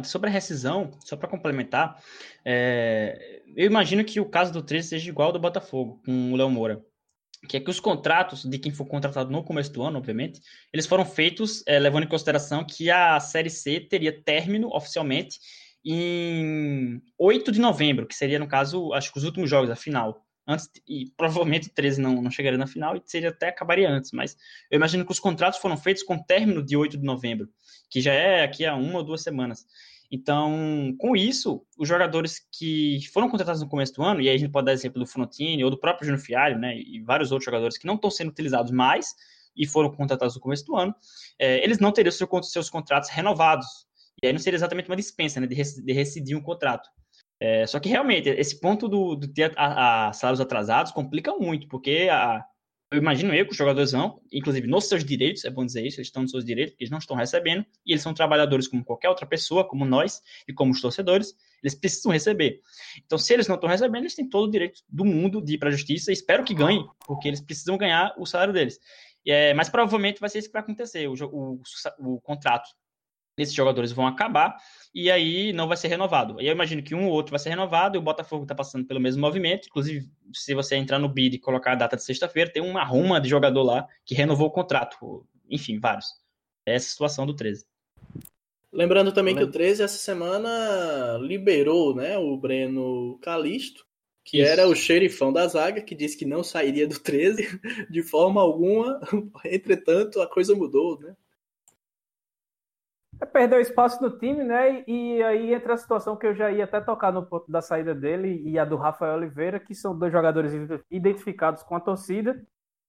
sobre 0.05 0.29
a 0.29 0.33
rescisão, 0.33 0.91
só 1.05 1.17
para 1.17 1.29
complementar, 1.29 2.03
é, 2.45 3.43
eu 3.57 3.67
imagino 3.67 4.05
que 4.05 4.21
o 4.21 4.29
caso 4.29 4.53
do 4.53 4.63
13 4.63 4.89
seja 4.89 5.09
igual 5.09 5.29
ao 5.29 5.33
do 5.33 5.39
Botafogo, 5.39 6.01
com 6.05 6.33
o 6.33 6.37
Léo 6.37 6.51
Moura. 6.51 6.85
Que 7.49 7.57
é 7.57 7.61
que 7.61 7.71
os 7.71 7.79
contratos 7.79 8.45
de 8.45 8.59
quem 8.59 8.73
for 8.73 8.85
contratado 8.85 9.31
no 9.31 9.45
começo 9.45 9.73
do 9.73 9.83
ano, 9.83 9.99
obviamente, 9.99 10.41
eles 10.73 10.87
foram 10.87 11.05
feitos 11.05 11.63
é, 11.67 11.79
levando 11.79 12.03
em 12.03 12.09
consideração 12.09 12.65
que 12.65 12.91
a 12.91 13.21
Série 13.21 13.51
C 13.51 13.79
teria 13.79 14.13
término 14.23 14.69
oficialmente 14.75 15.39
em 15.85 17.01
8 17.17 17.53
de 17.53 17.61
novembro, 17.61 18.07
que 18.07 18.15
seria, 18.15 18.41
no 18.41 18.49
caso, 18.49 18.93
acho 18.93 19.13
que 19.13 19.19
os 19.19 19.25
últimos 19.25 19.49
jogos, 19.49 19.71
a 19.71 19.77
final. 19.77 20.25
Antes, 20.47 20.71
e 20.89 21.13
provavelmente 21.15 21.69
o 21.69 21.73
13 21.75 22.01
não, 22.01 22.23
não 22.23 22.31
chegaria 22.31 22.59
na 22.59 22.67
final 22.67 22.97
e 22.97 23.03
seria 23.05 23.29
até 23.29 23.49
acabaria 23.49 23.89
antes, 23.89 24.13
mas 24.13 24.35
eu 24.71 24.77
imagino 24.77 25.05
que 25.05 25.13
os 25.13 25.21
contratos 25.21 25.61
foram 25.61 25.77
feitos 25.77 26.03
com 26.03 26.17
término 26.19 26.65
de 26.65 26.75
8 26.75 26.97
de 26.97 27.05
novembro, 27.05 27.51
que 27.91 28.01
já 28.01 28.13
é 28.13 28.43
aqui 28.43 28.65
há 28.65 28.75
uma 28.75 28.99
ou 28.99 29.05
duas 29.05 29.23
semanas. 29.23 29.67
Então, 30.11 30.95
com 30.99 31.15
isso, 31.15 31.63
os 31.79 31.87
jogadores 31.87 32.41
que 32.51 32.99
foram 33.13 33.29
contratados 33.29 33.61
no 33.61 33.69
começo 33.69 33.93
do 33.95 34.03
ano, 34.03 34.21
e 34.21 34.29
aí 34.29 34.37
a 34.37 34.39
gente 34.39 34.51
pode 34.51 34.65
dar 34.65 34.73
exemplo 34.73 34.99
do 34.99 35.07
Frontini 35.07 35.63
ou 35.63 35.71
do 35.71 35.79
próprio 35.79 36.07
Júnior 36.07 36.25
Fialho, 36.25 36.59
né, 36.59 36.79
e 36.79 37.03
vários 37.03 37.31
outros 37.31 37.45
jogadores 37.45 37.77
que 37.77 37.87
não 37.87 37.95
estão 37.95 38.11
sendo 38.11 38.31
utilizados 38.31 38.73
mais 38.73 39.15
e 39.55 39.67
foram 39.67 39.91
contratados 39.91 40.35
no 40.35 40.41
começo 40.41 40.65
do 40.65 40.77
ano, 40.77 40.95
é, 41.39 41.63
eles 41.63 41.79
não 41.79 41.93
teriam 41.93 42.13
seus 42.43 42.71
contratos 42.71 43.11
renovados. 43.11 43.67
E 44.23 44.27
aí 44.27 44.33
não 44.33 44.41
seria 44.41 44.57
exatamente 44.57 44.89
uma 44.89 44.97
dispensa, 44.97 45.41
né, 45.41 45.47
de, 45.47 45.55
de 45.55 45.93
rescindir 45.93 46.37
um 46.37 46.43
contrato. 46.43 46.89
É, 47.41 47.67
só 47.67 47.79
que 47.79 47.89
realmente, 47.89 48.29
esse 48.31 48.59
ponto 48.59 48.89
do, 48.89 49.15
do 49.15 49.29
ter 49.29 49.53
a, 49.57 50.09
a 50.09 50.13
salários 50.13 50.41
atrasados 50.41 50.91
complica 50.91 51.35
muito, 51.37 51.69
porque 51.69 52.09
a, 52.11 52.45
eu 52.91 52.99
imagino 52.99 53.35
eu 53.35 53.45
que 53.45 53.53
os 53.53 53.57
jogadores 53.57 53.93
vão, 53.93 54.21
inclusive 54.33 54.67
nos 54.67 54.89
seus 54.89 55.05
direitos, 55.05 55.45
é 55.45 55.51
bom 55.51 55.65
dizer 55.65 55.87
isso, 55.87 56.01
eles 56.01 56.09
estão 56.09 56.23
nos 56.23 56.31
seus 56.31 56.45
direitos, 56.45 56.75
eles 56.81 56.91
não 56.91 56.99
estão 56.99 57.17
recebendo, 57.17 57.65
e 57.85 57.93
eles 57.93 58.03
são 58.03 58.15
trabalhadores 58.15 58.67
como 58.67 58.85
qualquer 58.85 59.11
outra 59.11 59.27
pessoa, 59.27 59.67
como 59.67 59.85
nós 59.85 60.23
e 60.47 60.53
como 60.53 60.73
os 60.73 60.81
torcedores, 60.81 61.35
eles 61.63 61.75
precisam 61.75 62.13
receber. 62.13 62.61
Então, 63.05 63.19
se 63.19 63.35
eles 63.35 63.47
não 63.47 63.57
estão 63.57 63.69
recebendo, 63.69 64.03
eles 64.03 64.15
têm 64.15 64.29
todo 64.29 64.49
o 64.49 64.51
direito 64.51 64.81
do 64.89 65.05
mundo 65.05 65.43
de 65.43 65.55
ir 65.55 65.59
para 65.59 65.69
a 65.69 65.73
justiça, 65.73 66.11
espero 66.11 66.45
que 66.45 66.55
ganhem, 66.55 66.89
porque 67.07 67.29
eles 67.29 67.41
precisam 67.41 67.77
ganhar 67.77 68.15
o 68.17 68.25
salário 68.25 68.55
deles. 68.55 68.81
É, 69.27 69.53
mas 69.53 69.69
provavelmente 69.69 70.21
vai 70.21 70.31
ser 70.31 70.39
isso 70.39 70.49
que 70.49 70.55
vai 70.55 70.63
acontecer, 70.63 71.07
o, 71.09 71.15
o, 71.31 71.61
o 71.99 72.21
contrato 72.23 72.71
esses 73.43 73.55
jogadores 73.55 73.93
vão 73.93 74.07
acabar 74.07 74.57
e 74.95 75.11
aí 75.11 75.53
não 75.53 75.69
vai 75.69 75.77
ser 75.77 75.89
renovado. 75.89 76.41
E 76.41 76.47
eu 76.47 76.53
imagino 76.53 76.83
que 76.83 76.95
um 76.95 77.07
ou 77.07 77.13
outro 77.13 77.31
vai 77.31 77.39
ser 77.39 77.51
renovado 77.51 77.97
e 77.97 77.99
o 77.99 78.03
Botafogo 78.03 78.45
está 78.45 78.55
passando 78.55 78.87
pelo 78.87 79.01
mesmo 79.01 79.21
movimento. 79.21 79.69
Inclusive, 79.69 80.07
se 80.33 80.55
você 80.55 80.77
entrar 80.77 80.99
no 80.99 81.09
bid 81.09 81.37
e 81.37 81.41
colocar 81.41 81.73
a 81.73 81.77
data 81.77 81.97
de 81.97 82.05
sexta-feira, 82.05 82.53
tem 82.53 82.63
uma 82.63 82.85
ruma 82.85 83.21
de 83.21 83.29
jogador 83.29 83.63
lá 83.63 83.87
que 84.05 84.15
renovou 84.15 84.49
o 84.49 84.53
contrato. 84.53 85.27
Enfim, 85.49 85.79
vários. 85.79 86.07
É 86.67 86.75
essa 86.75 86.87
a 86.87 86.91
situação 86.91 87.27
do 87.27 87.35
13. 87.35 87.65
Lembrando 88.73 89.13
também 89.13 89.35
que 89.35 89.43
o 89.43 89.51
13 89.51 89.83
essa 89.83 89.97
semana 89.97 91.19
liberou 91.23 91.95
né, 91.95 92.19
o 92.19 92.37
Breno 92.37 93.19
Calisto, 93.23 93.87
que 94.23 94.43
Isso. 94.43 94.51
era 94.51 94.69
o 94.69 94.75
xerifão 94.75 95.33
da 95.33 95.47
zaga, 95.47 95.81
que 95.81 95.95
disse 95.95 96.19
que 96.19 96.27
não 96.27 96.45
sairia 96.45 96.87
do 96.87 96.99
13 96.99 97.49
de 97.91 98.03
forma 98.03 98.43
alguma. 98.43 99.01
Entretanto, 99.47 100.21
a 100.21 100.27
coisa 100.27 100.55
mudou, 100.55 100.99
né? 101.01 101.17
É, 103.21 103.27
perdeu 103.27 103.61
espaço 103.61 104.03
no 104.03 104.19
time, 104.19 104.45
né? 104.45 104.85
E 104.87 105.23
aí 105.23 105.53
entra 105.53 105.75
a 105.75 105.77
situação 105.77 106.17
que 106.17 106.27
eu 106.27 106.35
já 106.35 106.51
ia 106.51 106.65
até 106.65 106.81
tocar 106.81 107.13
no 107.13 107.27
ponto 107.27 107.51
da 107.51 107.61
saída 107.61 107.95
dele 107.95 108.43
e 108.45 108.59
a 108.59 108.65
do 108.65 108.77
Rafael 108.77 109.17
Oliveira, 109.17 109.59
que 109.59 109.75
são 109.75 109.99
dois 109.99 110.13
jogadores 110.13 110.53
identificados 110.91 111.63
com 111.63 111.75
a 111.75 111.81
torcida 111.81 112.41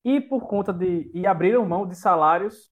e 0.03 0.21
por 0.21 0.47
conta 0.47 0.71
de 0.71 1.09
e 1.13 1.25
abriram 1.27 1.65
mão 1.65 1.87
de 1.87 1.95
salários 1.95 2.71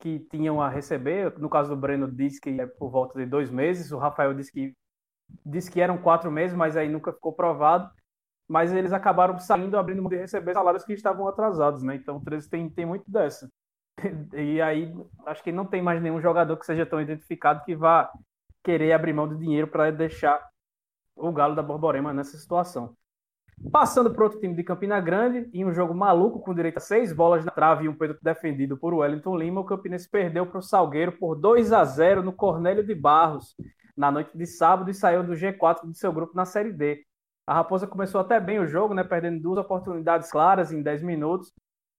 que 0.00 0.20
tinham 0.30 0.60
a 0.60 0.68
receber. 0.68 1.38
No 1.38 1.50
caso 1.50 1.70
do 1.70 1.76
Breno 1.80 2.10
disse 2.10 2.40
que 2.40 2.60
é 2.60 2.66
por 2.66 2.90
volta 2.90 3.18
de 3.18 3.26
dois 3.26 3.50
meses, 3.50 3.92
o 3.92 3.98
Rafael 3.98 4.34
disse 4.34 4.52
que 4.52 4.74
disse 5.44 5.70
que 5.70 5.80
eram 5.80 5.98
quatro 5.98 6.30
meses, 6.30 6.56
mas 6.56 6.76
aí 6.76 6.88
nunca 6.88 7.12
ficou 7.12 7.32
provado. 7.32 7.90
Mas 8.48 8.72
eles 8.72 8.92
acabaram 8.92 9.38
saindo, 9.38 9.76
abrindo 9.76 10.02
mão 10.02 10.10
de 10.10 10.16
receber 10.16 10.54
salários 10.54 10.84
que 10.84 10.92
estavam 10.92 11.26
atrasados, 11.26 11.82
né? 11.82 11.96
Então 11.96 12.16
o 12.18 12.24
13 12.24 12.48
tem, 12.48 12.70
tem 12.70 12.86
muito 12.86 13.10
dessa. 13.10 13.50
E 14.34 14.60
aí, 14.60 14.94
acho 15.26 15.42
que 15.42 15.52
não 15.52 15.64
tem 15.64 15.82
mais 15.82 16.02
nenhum 16.02 16.20
jogador 16.20 16.56
que 16.56 16.66
seja 16.66 16.86
tão 16.86 17.00
identificado 17.00 17.64
que 17.64 17.74
vá 17.74 18.10
querer 18.62 18.92
abrir 18.92 19.12
mão 19.12 19.28
do 19.28 19.36
dinheiro 19.36 19.68
para 19.68 19.90
deixar 19.90 20.40
o 21.14 21.32
Galo 21.32 21.54
da 21.54 21.62
Borborema 21.62 22.12
nessa 22.12 22.36
situação. 22.36 22.94
Passando 23.72 24.12
para 24.12 24.24
outro 24.24 24.38
time 24.38 24.54
de 24.54 24.62
Campina 24.62 25.00
Grande, 25.00 25.48
em 25.54 25.64
um 25.64 25.72
jogo 25.72 25.94
maluco 25.94 26.40
com 26.40 26.54
direito 26.54 26.76
a 26.76 26.80
seis 26.80 27.10
bolas 27.10 27.42
na 27.42 27.50
trave 27.50 27.84
e 27.84 27.88
um 27.88 27.96
pênalti 27.96 28.20
defendido 28.22 28.76
por 28.76 28.92
Wellington 28.92 29.34
Lima, 29.34 29.62
o 29.62 29.64
Campinense 29.64 30.10
perdeu 30.10 30.46
para 30.46 30.58
o 30.58 30.62
Salgueiro 30.62 31.12
por 31.12 31.34
2 31.36 31.72
a 31.72 31.82
0 31.82 32.22
no 32.22 32.34
Cornélio 32.34 32.84
de 32.84 32.94
Barros 32.94 33.56
na 33.96 34.10
noite 34.10 34.36
de 34.36 34.46
sábado 34.46 34.90
e 34.90 34.94
saiu 34.94 35.24
do 35.24 35.32
G4 35.32 35.86
do 35.86 35.94
seu 35.94 36.12
grupo 36.12 36.36
na 36.36 36.44
Série 36.44 36.70
D. 36.70 37.02
A 37.46 37.54
Raposa 37.54 37.86
começou 37.86 38.20
até 38.20 38.38
bem 38.38 38.58
o 38.58 38.66
jogo, 38.66 38.92
né, 38.92 39.02
perdendo 39.02 39.40
duas 39.40 39.58
oportunidades 39.58 40.30
claras 40.30 40.70
em 40.70 40.82
10 40.82 41.02
minutos, 41.02 41.50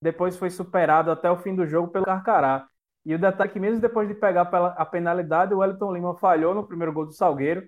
depois 0.02 0.38
foi 0.38 0.50
superado 0.50 1.12
até 1.12 1.30
o 1.30 1.38
fim 1.38 1.56
do 1.56 1.66
jogo 1.66 1.90
pelo 1.90 2.06
Carcará. 2.06 2.68
E 3.06 3.16
o 3.16 3.20
detalhe 3.20 3.50
é 3.50 3.54
que 3.54 3.60
mesmo 3.60 3.80
depois 3.80 4.08
de 4.08 4.14
pegar 4.14 4.42
a 4.42 4.86
penalidade, 4.86 5.54
o 5.54 5.60
Wellington 5.60 5.94
Lima 5.94 6.16
falhou 6.16 6.54
no 6.54 6.68
primeiro 6.68 6.92
gol 6.92 7.06
do 7.06 7.14
Salgueiro, 7.14 7.64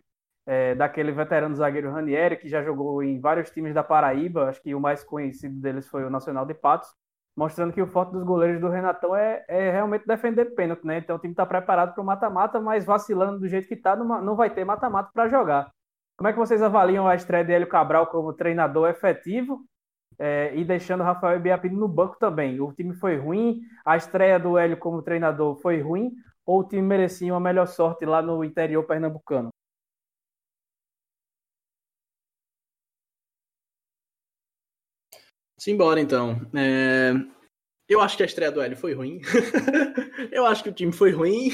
é, 0.46 0.76
daquele 0.76 1.12
veterano 1.12 1.56
zagueiro 1.56 1.92
Ranieri, 1.92 2.36
que 2.36 2.50
já 2.50 2.64
jogou 2.64 3.04
em 3.04 3.20
vários 3.20 3.50
times 3.52 3.74
da 3.74 3.84
Paraíba, 3.84 4.50
acho 4.50 4.62
que 4.62 4.74
o 4.74 4.80
mais 4.80 5.04
conhecido 5.04 5.60
deles 5.62 5.88
foi 5.88 6.04
o 6.04 6.10
Nacional 6.10 6.46
de 6.46 6.54
Patos, 6.54 6.90
mostrando 7.38 7.72
que 7.72 7.82
o 7.82 7.88
forte 7.88 8.12
dos 8.12 8.24
goleiros 8.24 8.60
do 8.60 8.68
Renatão 8.68 9.16
é, 9.16 9.46
é 9.48 9.72
realmente 9.72 10.06
defender 10.06 10.56
pênalti, 10.56 10.86
né? 10.86 10.98
Então 10.98 11.16
o 11.16 11.20
time 11.20 11.34
está 11.34 11.46
preparado 11.46 11.94
para 11.94 12.02
o 12.02 12.06
mata-mata, 12.06 12.60
mas 12.60 12.84
vacilando 12.84 13.40
do 13.40 13.48
jeito 13.48 13.68
que 13.68 13.76
está, 13.76 13.96
não 13.96 14.36
vai 14.36 14.50
ter 14.50 14.66
mata-mata 14.66 15.10
para 15.14 15.30
jogar. 15.30 15.72
Como 16.18 16.28
é 16.28 16.34
que 16.34 16.40
vocês 16.40 16.62
avaliam 16.62 17.08
a 17.08 17.16
estreia 17.16 17.46
de 17.46 17.54
Hélio 17.54 17.70
Cabral 17.70 18.08
como 18.08 18.34
treinador 18.34 18.90
efetivo 18.90 19.62
é, 20.20 20.52
e 20.54 20.66
deixando 20.66 21.00
o 21.02 21.06
Rafael 21.06 21.40
Biapino 21.40 21.80
no 21.80 21.88
banco 21.88 22.18
também. 22.20 22.60
O 22.60 22.74
time 22.74 22.94
foi 22.94 23.18
ruim, 23.18 23.62
a 23.86 23.96
estreia 23.96 24.38
do 24.38 24.58
Hélio 24.58 24.78
como 24.78 25.02
treinador 25.02 25.56
foi 25.62 25.80
ruim, 25.82 26.12
ou 26.46 26.60
o 26.60 26.68
time 26.68 26.82
merecia 26.82 27.34
uma 27.34 27.40
melhor 27.40 27.68
sorte 27.68 28.06
lá 28.06 28.22
no 28.22 28.44
interior 28.44 28.84
pernambucano? 28.84 29.50
Simbora 35.58 36.00
então. 36.00 36.40
É... 36.56 37.12
Eu 37.88 38.02
acho 38.02 38.16
que 38.16 38.24
a 38.24 38.26
estreia 38.26 38.52
do 38.52 38.62
Hélio 38.62 38.78
foi 38.78 38.94
ruim. 38.94 39.22
eu 40.32 40.46
acho 40.46 40.64
que 40.64 40.70
o 40.70 40.74
time 40.74 40.92
foi 40.92 41.12
ruim. 41.12 41.50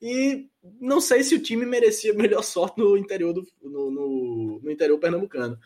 E 0.00 0.48
não 0.80 1.00
sei 1.00 1.22
se 1.22 1.34
o 1.34 1.42
time 1.42 1.64
merecia 1.64 2.12
melhor 2.12 2.42
sorte 2.42 2.78
no 2.78 2.96
interior 2.96 3.32
do 3.32 3.42
no, 3.62 3.90
no, 3.90 4.60
no 4.62 4.70
interior 4.70 4.98
pernambucano. 4.98 5.58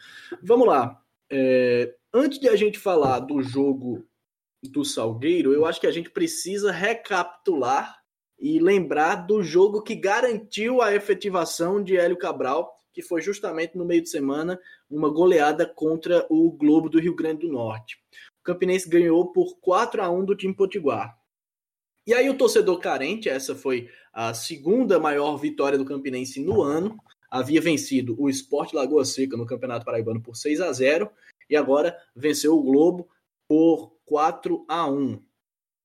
Vamos 0.42 0.68
lá. 0.68 1.02
É, 1.30 1.94
antes 2.12 2.38
de 2.38 2.48
a 2.48 2.56
gente 2.56 2.78
falar 2.78 3.20
do 3.20 3.42
jogo 3.42 4.04
do 4.62 4.84
Salgueiro, 4.84 5.52
eu 5.52 5.64
acho 5.64 5.80
que 5.80 5.86
a 5.86 5.92
gente 5.92 6.10
precisa 6.10 6.72
recapitular 6.72 7.98
e 8.38 8.58
lembrar 8.58 9.26
do 9.26 9.42
jogo 9.42 9.82
que 9.82 9.94
garantiu 9.94 10.80
a 10.80 10.94
efetivação 10.94 11.82
de 11.82 11.96
Hélio 11.96 12.16
Cabral, 12.16 12.72
que 12.92 13.02
foi 13.02 13.20
justamente 13.20 13.76
no 13.76 13.84
meio 13.84 14.02
de 14.02 14.08
semana 14.08 14.58
uma 14.90 15.08
goleada 15.08 15.66
contra 15.66 16.26
o 16.30 16.50
Globo 16.52 16.88
do 16.88 17.00
Rio 17.00 17.14
Grande 17.14 17.46
do 17.46 17.52
Norte. 17.52 17.96
O 18.40 18.44
Campinense 18.44 18.88
ganhou 18.88 19.32
por 19.32 19.58
4 19.60 20.02
a 20.02 20.10
1 20.10 20.24
do 20.24 20.36
time 20.36 20.54
Potiguar. 20.54 21.16
E 22.06 22.14
aí 22.14 22.30
o 22.30 22.38
torcedor 22.38 22.78
carente, 22.78 23.28
essa 23.28 23.54
foi 23.54 23.88
a 24.12 24.32
segunda 24.32 24.98
maior 24.98 25.36
vitória 25.36 25.76
do 25.76 25.84
Campinense 25.84 26.40
no 26.40 26.62
ano, 26.62 26.96
havia 27.30 27.60
vencido 27.60 28.16
o 28.18 28.30
Esporte 28.30 28.74
Lagoa 28.74 29.04
Seca 29.04 29.36
no 29.36 29.46
Campeonato 29.46 29.84
Paraibano 29.84 30.22
por 30.22 30.34
6 30.34 30.60
a 30.60 30.72
0 30.72 31.10
e 31.48 31.56
agora 31.56 31.96
venceu 32.14 32.56
o 32.56 32.62
Globo 32.62 33.08
por 33.46 33.96
4 34.04 34.64
a 34.68 34.88
1. 34.88 35.22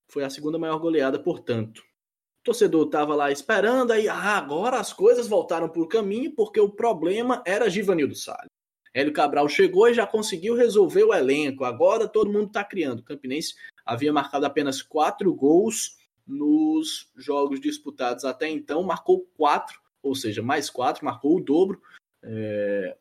Foi 0.09 0.23
a 0.23 0.29
segunda 0.29 0.59
maior 0.59 0.77
goleada, 0.79 1.17
portanto. 1.17 1.79
O 1.79 2.43
torcedor 2.43 2.85
estava 2.85 3.15
lá 3.15 3.31
esperando, 3.31 3.91
aí 3.91 4.07
ah, 4.07 4.37
agora 4.37 4.77
as 4.77 4.91
coisas 4.91 5.27
voltaram 5.27 5.69
para 5.69 5.81
o 5.81 5.87
caminho, 5.87 6.35
porque 6.35 6.59
o 6.59 6.69
problema 6.69 7.41
era 7.45 7.69
Givanildo 7.69 8.15
Salles. 8.15 8.51
Hélio 8.93 9.13
Cabral 9.13 9.47
chegou 9.49 9.89
e 9.89 9.93
já 9.93 10.05
conseguiu 10.05 10.55
resolver 10.55 11.03
o 11.03 11.13
elenco. 11.13 11.63
Agora 11.63 12.07
todo 12.07 12.31
mundo 12.31 12.47
está 12.47 12.63
criando. 12.63 12.99
O 12.99 13.03
Campinense 13.03 13.55
havia 13.85 14.13
marcado 14.13 14.45
apenas 14.45 14.81
quatro 14.81 15.33
gols 15.33 15.97
nos 16.27 17.09
jogos 17.15 17.59
disputados 17.59 18.23
até 18.23 18.47
então, 18.47 18.83
marcou 18.83 19.27
quatro, 19.35 19.81
ou 20.01 20.13
seja, 20.13 20.43
mais 20.43 20.69
quatro, 20.69 21.03
marcou 21.03 21.37
o 21.37 21.43
dobro. 21.43 21.81
É 22.21 22.97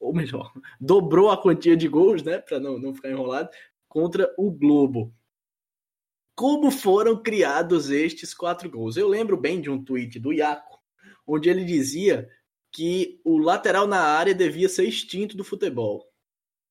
ou 0.00 0.14
melhor, 0.14 0.52
dobrou 0.80 1.30
a 1.30 1.40
quantia 1.40 1.76
de 1.76 1.88
gols, 1.88 2.22
né, 2.22 2.38
para 2.38 2.58
não, 2.60 2.78
não 2.78 2.94
ficar 2.94 3.10
enrolado, 3.10 3.50
contra 3.88 4.32
o 4.38 4.50
Globo. 4.50 5.14
Como 6.34 6.70
foram 6.70 7.20
criados 7.20 7.90
estes 7.90 8.32
quatro 8.32 8.70
gols? 8.70 8.96
Eu 8.96 9.08
lembro 9.08 9.36
bem 9.36 9.60
de 9.60 9.68
um 9.68 9.82
tweet 9.82 10.20
do 10.20 10.32
Iaco, 10.32 10.78
onde 11.26 11.50
ele 11.50 11.64
dizia 11.64 12.28
que 12.70 13.20
o 13.24 13.38
lateral 13.38 13.86
na 13.86 14.00
área 14.00 14.34
devia 14.34 14.68
ser 14.68 14.84
extinto 14.84 15.36
do 15.36 15.42
futebol. 15.42 16.07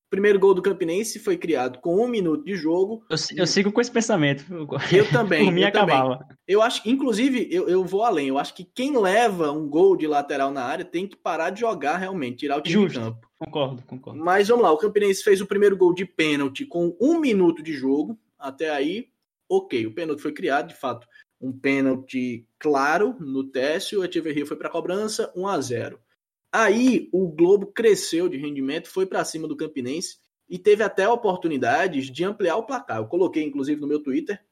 O 0.08 0.10
primeiro 0.10 0.38
gol 0.38 0.54
do 0.54 0.62
Campinense 0.62 1.18
foi 1.18 1.36
criado 1.36 1.80
com 1.80 2.02
um 2.02 2.08
minuto 2.08 2.42
de 2.42 2.56
jogo. 2.56 3.04
Eu, 3.10 3.16
eu 3.36 3.46
sigo 3.46 3.70
com 3.70 3.78
esse 3.78 3.90
pensamento. 3.90 4.42
Eu 4.90 5.06
também. 5.10 5.44
Por 5.44 5.52
mim 5.52 5.60
eu 5.60 5.68
acabava. 5.68 6.16
Também. 6.16 6.36
Eu 6.48 6.62
acho, 6.62 6.88
inclusive, 6.88 7.46
eu, 7.50 7.68
eu 7.68 7.84
vou 7.84 8.02
além. 8.02 8.28
Eu 8.28 8.38
acho 8.38 8.54
que 8.54 8.64
quem 8.64 8.98
leva 8.98 9.52
um 9.52 9.68
gol 9.68 9.98
de 9.98 10.06
lateral 10.06 10.50
na 10.50 10.64
área 10.64 10.82
tem 10.82 11.06
que 11.06 11.14
parar 11.14 11.50
de 11.50 11.60
jogar 11.60 11.98
realmente, 11.98 12.38
tirar 12.38 12.56
o 12.56 12.62
time 12.62 12.72
Justo. 12.72 12.98
de 12.98 13.04
campo. 13.04 13.28
Concordo, 13.38 13.82
concordo. 13.82 14.18
Mas 14.18 14.48
vamos 14.48 14.64
lá, 14.64 14.72
o 14.72 14.78
Campinense 14.78 15.22
fez 15.22 15.42
o 15.42 15.46
primeiro 15.46 15.76
gol 15.76 15.92
de 15.92 16.06
pênalti 16.06 16.64
com 16.64 16.96
um 16.98 17.20
minuto 17.20 17.62
de 17.62 17.74
jogo. 17.74 18.18
Até 18.38 18.70
aí, 18.70 19.08
ok. 19.46 19.86
O 19.86 19.94
pênalti 19.94 20.22
foi 20.22 20.32
criado, 20.32 20.68
de 20.68 20.74
fato. 20.74 21.06
um 21.38 21.52
pênalti 21.52 22.46
claro 22.58 23.14
no 23.20 23.44
Técio, 23.44 24.00
o 24.00 24.04
Echeverria 24.06 24.46
foi 24.46 24.56
para 24.56 24.68
a 24.68 24.72
cobrança, 24.72 25.30
1 25.36 25.46
a 25.46 25.60
0. 25.60 26.00
Aí 26.52 27.08
o 27.12 27.28
Globo 27.28 27.66
cresceu 27.66 28.28
de 28.28 28.36
rendimento, 28.36 28.88
foi 28.88 29.06
para 29.06 29.24
cima 29.24 29.46
do 29.46 29.56
Campinense 29.56 30.18
e 30.48 30.58
teve 30.58 30.82
até 30.82 31.08
oportunidades 31.08 32.10
de 32.10 32.24
ampliar 32.24 32.56
o 32.56 32.64
placar. 32.64 32.98
Eu 32.98 33.06
coloquei, 33.06 33.44
inclusive, 33.44 33.80
no 33.80 33.86
meu 33.86 34.02
Twitter 34.02 34.42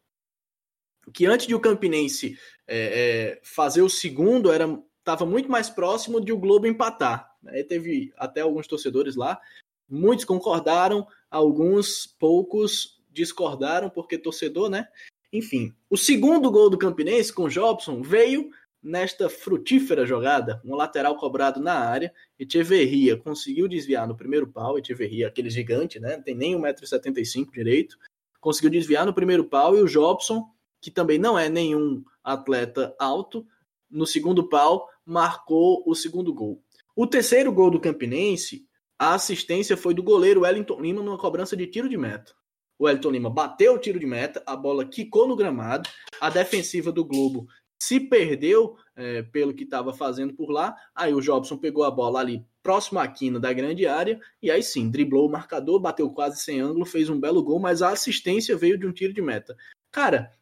que 1.12 1.26
antes 1.26 1.46
de 1.46 1.54
o 1.54 1.60
Campinense 1.60 2.38
é, 2.66 2.76
é, 2.76 3.40
fazer 3.42 3.82
o 3.82 3.88
segundo, 3.88 4.50
era 4.50 4.66
estava 4.98 5.24
muito 5.24 5.48
mais 5.48 5.70
próximo 5.70 6.20
de 6.20 6.32
o 6.32 6.38
Globo 6.38 6.66
empatar. 6.66 7.32
Né? 7.40 7.62
Teve 7.62 8.12
até 8.16 8.40
alguns 8.40 8.66
torcedores 8.66 9.14
lá, 9.14 9.40
muitos 9.88 10.24
concordaram, 10.24 11.06
alguns 11.30 12.08
poucos 12.18 13.00
discordaram, 13.10 13.88
porque 13.88 14.18
torcedor, 14.18 14.68
né? 14.68 14.88
Enfim, 15.32 15.72
o 15.88 15.96
segundo 15.96 16.50
gol 16.50 16.68
do 16.68 16.78
Campinense 16.78 17.32
com 17.32 17.48
Jobson 17.48 18.02
veio 18.02 18.50
nesta 18.82 19.28
frutífera 19.28 20.06
jogada, 20.06 20.60
um 20.64 20.74
lateral 20.74 21.16
cobrado 21.16 21.60
na 21.60 21.74
área, 21.74 22.12
Echeverria 22.38 23.16
conseguiu 23.16 23.68
desviar 23.68 24.06
no 24.06 24.16
primeiro 24.16 24.46
pau, 24.46 24.78
Echeverria, 24.78 25.28
aquele 25.28 25.50
gigante, 25.50 25.98
né? 25.98 26.16
Não 26.16 26.22
tem 26.22 26.34
nem 26.34 26.54
1,75m 26.54 27.50
direito, 27.52 27.98
conseguiu 28.40 28.70
desviar 28.70 29.04
no 29.04 29.14
primeiro 29.14 29.44
pau 29.44 29.76
e 29.76 29.82
o 29.82 29.88
Jobson, 29.88 30.48
que 30.80 30.90
também 30.90 31.18
não 31.18 31.38
é 31.38 31.48
nenhum 31.48 32.04
atleta 32.22 32.94
alto, 32.98 33.46
no 33.90 34.06
segundo 34.06 34.48
pau, 34.48 34.88
marcou 35.04 35.82
o 35.86 35.94
segundo 35.94 36.32
gol. 36.32 36.62
O 36.94 37.06
terceiro 37.06 37.52
gol 37.52 37.70
do 37.70 37.80
Campinense, 37.80 38.66
a 38.98 39.14
assistência 39.14 39.76
foi 39.76 39.94
do 39.94 40.02
goleiro 40.02 40.42
Wellington 40.42 40.80
Lima 40.80 41.02
numa 41.02 41.18
cobrança 41.18 41.56
de 41.56 41.66
tiro 41.66 41.88
de 41.88 41.96
meta. 41.96 42.32
O 42.78 42.84
Wellington 42.84 43.10
Lima 43.10 43.30
bateu 43.30 43.74
o 43.74 43.78
tiro 43.78 43.98
de 43.98 44.06
meta, 44.06 44.42
a 44.46 44.56
bola 44.56 44.84
quicou 44.84 45.26
no 45.26 45.36
gramado, 45.36 45.88
a 46.20 46.30
defensiva 46.30 46.92
do 46.92 47.04
Globo 47.04 47.46
se 47.78 48.00
perdeu 48.00 48.76
é, 48.94 49.22
pelo 49.22 49.54
que 49.54 49.64
estava 49.64 49.92
fazendo 49.92 50.34
por 50.34 50.50
lá. 50.50 50.74
Aí 50.94 51.12
o 51.12 51.20
Jobson 51.20 51.56
pegou 51.56 51.84
a 51.84 51.90
bola 51.90 52.20
ali 52.20 52.44
próximo 52.62 52.98
à 52.98 53.06
quina 53.06 53.38
da 53.38 53.52
grande 53.52 53.86
área 53.86 54.18
e 54.42 54.50
aí 54.50 54.62
sim, 54.62 54.90
driblou 54.90 55.28
o 55.28 55.30
marcador, 55.30 55.78
bateu 55.78 56.10
quase 56.10 56.40
sem 56.40 56.60
ângulo, 56.60 56.84
fez 56.84 57.08
um 57.08 57.20
belo 57.20 57.42
gol, 57.42 57.60
mas 57.60 57.82
a 57.82 57.90
assistência 57.90 58.56
veio 58.56 58.78
de 58.78 58.86
um 58.86 58.92
tiro 58.92 59.12
de 59.12 59.22
meta. 59.22 59.56
Cara, 59.92 60.32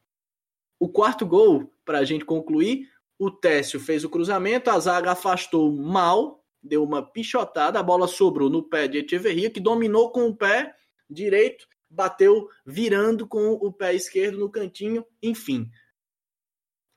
o 0.79 0.89
quarto 0.89 1.27
gol, 1.27 1.71
para 1.85 1.99
a 1.99 2.05
gente 2.05 2.25
concluir, 2.25 2.89
o 3.19 3.31
Técio 3.31 3.79
fez 3.79 4.05
o 4.05 4.09
cruzamento, 4.09 4.71
a 4.71 4.79
zaga 4.79 5.13
afastou 5.13 5.71
mal, 5.71 6.43
deu 6.63 6.83
uma 6.83 7.03
pichotada, 7.03 7.79
a 7.79 7.83
bola 7.83 8.09
sobrou 8.09 8.49
no 8.49 8.63
pé 8.63 8.89
de 8.89 8.99
Echeverria, 8.99 9.51
que 9.51 9.61
dominou 9.61 10.11
com 10.11 10.27
o 10.27 10.37
pé 10.37 10.75
direito, 11.09 11.67
bateu 11.89 12.49
virando 12.67 13.27
com 13.27 13.53
o 13.53 13.73
pé 13.73 13.95
esquerdo 13.95 14.39
no 14.39 14.51
cantinho, 14.51 15.05
enfim. 15.23 15.71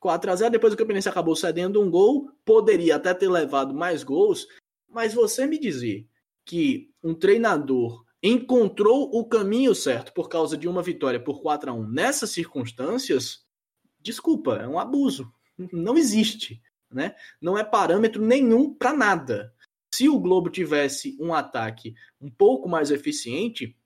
4 0.00 0.30
a 0.30 0.36
0 0.36 0.50
depois 0.52 0.72
o 0.72 0.76
Campinense 0.76 1.08
acabou 1.08 1.34
cedendo 1.34 1.82
um 1.82 1.90
gol, 1.90 2.30
poderia 2.44 2.96
até 2.96 3.12
ter 3.12 3.28
levado 3.28 3.74
mais 3.74 4.02
gols, 4.02 4.46
mas 4.88 5.12
você 5.12 5.46
me 5.46 5.58
dizer 5.58 6.06
que 6.44 6.90
um 7.02 7.14
treinador 7.14 8.04
encontrou 8.22 9.10
o 9.12 9.24
caminho 9.28 9.74
certo 9.74 10.12
por 10.12 10.28
causa 10.28 10.56
de 10.56 10.68
uma 10.68 10.82
vitória 10.82 11.20
por 11.20 11.40
4 11.40 11.70
a 11.70 11.74
1 11.74 11.88
nessas 11.88 12.30
circunstâncias, 12.30 13.44
desculpa, 14.00 14.56
é 14.56 14.66
um 14.66 14.78
abuso. 14.78 15.32
Não 15.72 15.96
existe, 15.96 16.62
né? 16.90 17.14
Não 17.40 17.56
é 17.58 17.64
parâmetro 17.64 18.24
nenhum 18.24 18.72
para 18.72 18.92
nada. 18.92 19.52
Se 19.92 20.08
o 20.08 20.18
Globo 20.18 20.50
tivesse 20.50 21.16
um 21.20 21.32
ataque 21.34 21.94
um 22.20 22.30
pouco 22.30 22.68
mais 22.68 22.90
eficiente, 22.90 23.76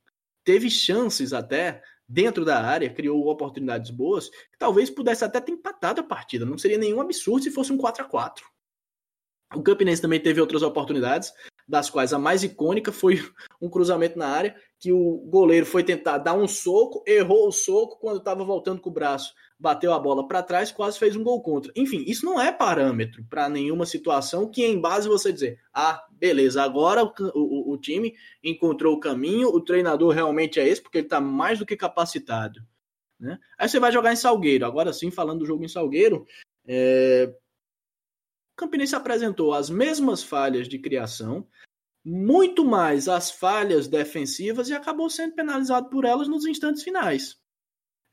teve 0.44 0.68
chances 0.68 1.32
até 1.32 1.82
dentro 2.12 2.44
da 2.44 2.62
área, 2.62 2.92
criou 2.92 3.26
oportunidades 3.26 3.90
boas, 3.90 4.28
que 4.28 4.58
talvez 4.58 4.90
pudesse 4.90 5.24
até 5.24 5.40
ter 5.40 5.52
empatado 5.52 6.02
a 6.02 6.04
partida. 6.04 6.44
Não 6.44 6.58
seria 6.58 6.76
nenhum 6.76 7.00
absurdo 7.00 7.42
se 7.42 7.50
fosse 7.50 7.72
um 7.72 7.78
4 7.78 8.04
a 8.04 8.06
4 8.06 8.44
O 9.54 9.62
Campinense 9.62 10.02
também 10.02 10.20
teve 10.20 10.38
outras 10.38 10.62
oportunidades, 10.62 11.32
das 11.72 11.88
quais 11.88 12.12
a 12.12 12.18
mais 12.18 12.42
icônica 12.42 12.92
foi 12.92 13.18
um 13.58 13.66
cruzamento 13.66 14.18
na 14.18 14.28
área, 14.28 14.54
que 14.78 14.92
o 14.92 15.16
goleiro 15.30 15.64
foi 15.64 15.82
tentar 15.82 16.18
dar 16.18 16.34
um 16.34 16.46
soco, 16.46 17.02
errou 17.06 17.48
o 17.48 17.52
soco 17.52 17.98
quando 17.98 18.18
estava 18.18 18.44
voltando 18.44 18.78
com 18.78 18.90
o 18.90 18.92
braço, 18.92 19.32
bateu 19.58 19.94
a 19.94 19.98
bola 19.98 20.28
para 20.28 20.42
trás, 20.42 20.70
quase 20.70 20.98
fez 20.98 21.16
um 21.16 21.24
gol 21.24 21.40
contra. 21.40 21.72
Enfim, 21.74 22.04
isso 22.06 22.26
não 22.26 22.38
é 22.38 22.52
parâmetro 22.52 23.24
para 23.24 23.48
nenhuma 23.48 23.86
situação 23.86 24.50
que 24.50 24.62
em 24.62 24.78
base 24.78 25.08
você 25.08 25.32
dizer, 25.32 25.58
ah, 25.72 26.04
beleza, 26.10 26.62
agora 26.62 27.02
o, 27.02 27.10
o, 27.34 27.72
o, 27.72 27.78
time 27.78 28.14
encontrou 28.44 28.94
o 28.94 29.00
caminho, 29.00 29.48
o 29.48 29.58
treinador 29.58 30.12
realmente 30.12 30.60
é 30.60 30.68
esse, 30.68 30.82
porque 30.82 30.98
ele 30.98 31.06
está 31.06 31.22
mais 31.22 31.58
do 31.58 31.64
que 31.64 31.74
capacitado. 31.74 32.60
Né? 33.18 33.38
Aí 33.58 33.66
você 33.66 33.80
vai 33.80 33.90
jogar 33.90 34.12
em 34.12 34.16
Salgueiro. 34.16 34.66
Agora 34.66 34.92
sim, 34.92 35.10
falando 35.10 35.38
do 35.38 35.46
jogo 35.46 35.64
em 35.64 35.68
Salgueiro, 35.68 36.26
é... 36.68 37.32
Campinense 38.54 38.94
apresentou 38.94 39.54
as 39.54 39.70
mesmas 39.70 40.22
falhas 40.22 40.68
de 40.68 40.78
criação, 40.78 41.46
muito 42.04 42.64
mais 42.64 43.08
as 43.08 43.30
falhas 43.30 43.86
defensivas 43.86 44.68
e 44.68 44.74
acabou 44.74 45.08
sendo 45.08 45.34
penalizado 45.34 45.88
por 45.88 46.04
elas 46.04 46.28
nos 46.28 46.44
instantes 46.44 46.82
finais. 46.82 47.36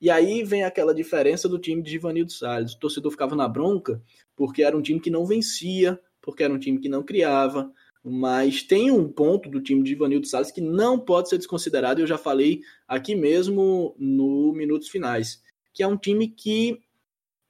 E 0.01 0.09
aí 0.09 0.43
vem 0.43 0.63
aquela 0.63 0.93
diferença 0.93 1.49
do 1.49 1.59
time 1.59 1.81
de 1.81 1.91
Givanildo 1.91 2.31
Salles. 2.31 2.73
O 2.73 2.79
torcedor 2.79 3.11
ficava 3.11 3.35
na 3.35 3.47
bronca 3.47 4.01
porque 4.35 4.63
era 4.63 4.77
um 4.77 4.81
time 4.81 4.99
que 4.99 5.09
não 5.09 5.25
vencia, 5.25 5.99
porque 6.21 6.43
era 6.43 6.53
um 6.53 6.59
time 6.59 6.79
que 6.79 6.87
não 6.87 7.03
criava. 7.03 7.71
Mas 8.01 8.63
tem 8.63 8.91
um 8.91 9.11
ponto 9.11 9.49
do 9.49 9.61
time 9.61 9.83
de 9.83 9.89
Givanildo 9.89 10.25
Salles 10.25 10.51
que 10.51 10.61
não 10.61 10.97
pode 10.97 11.27
ser 11.27 11.37
desconsiderado, 11.37 11.99
eu 11.99 12.07
já 12.07 12.17
falei 12.17 12.61
aqui 12.87 13.13
mesmo 13.13 13.93
no 13.99 14.53
Minutos 14.53 14.87
Finais, 14.87 15.43
que 15.73 15.83
é 15.83 15.87
um 15.87 15.97
time 15.97 16.29
que, 16.29 16.79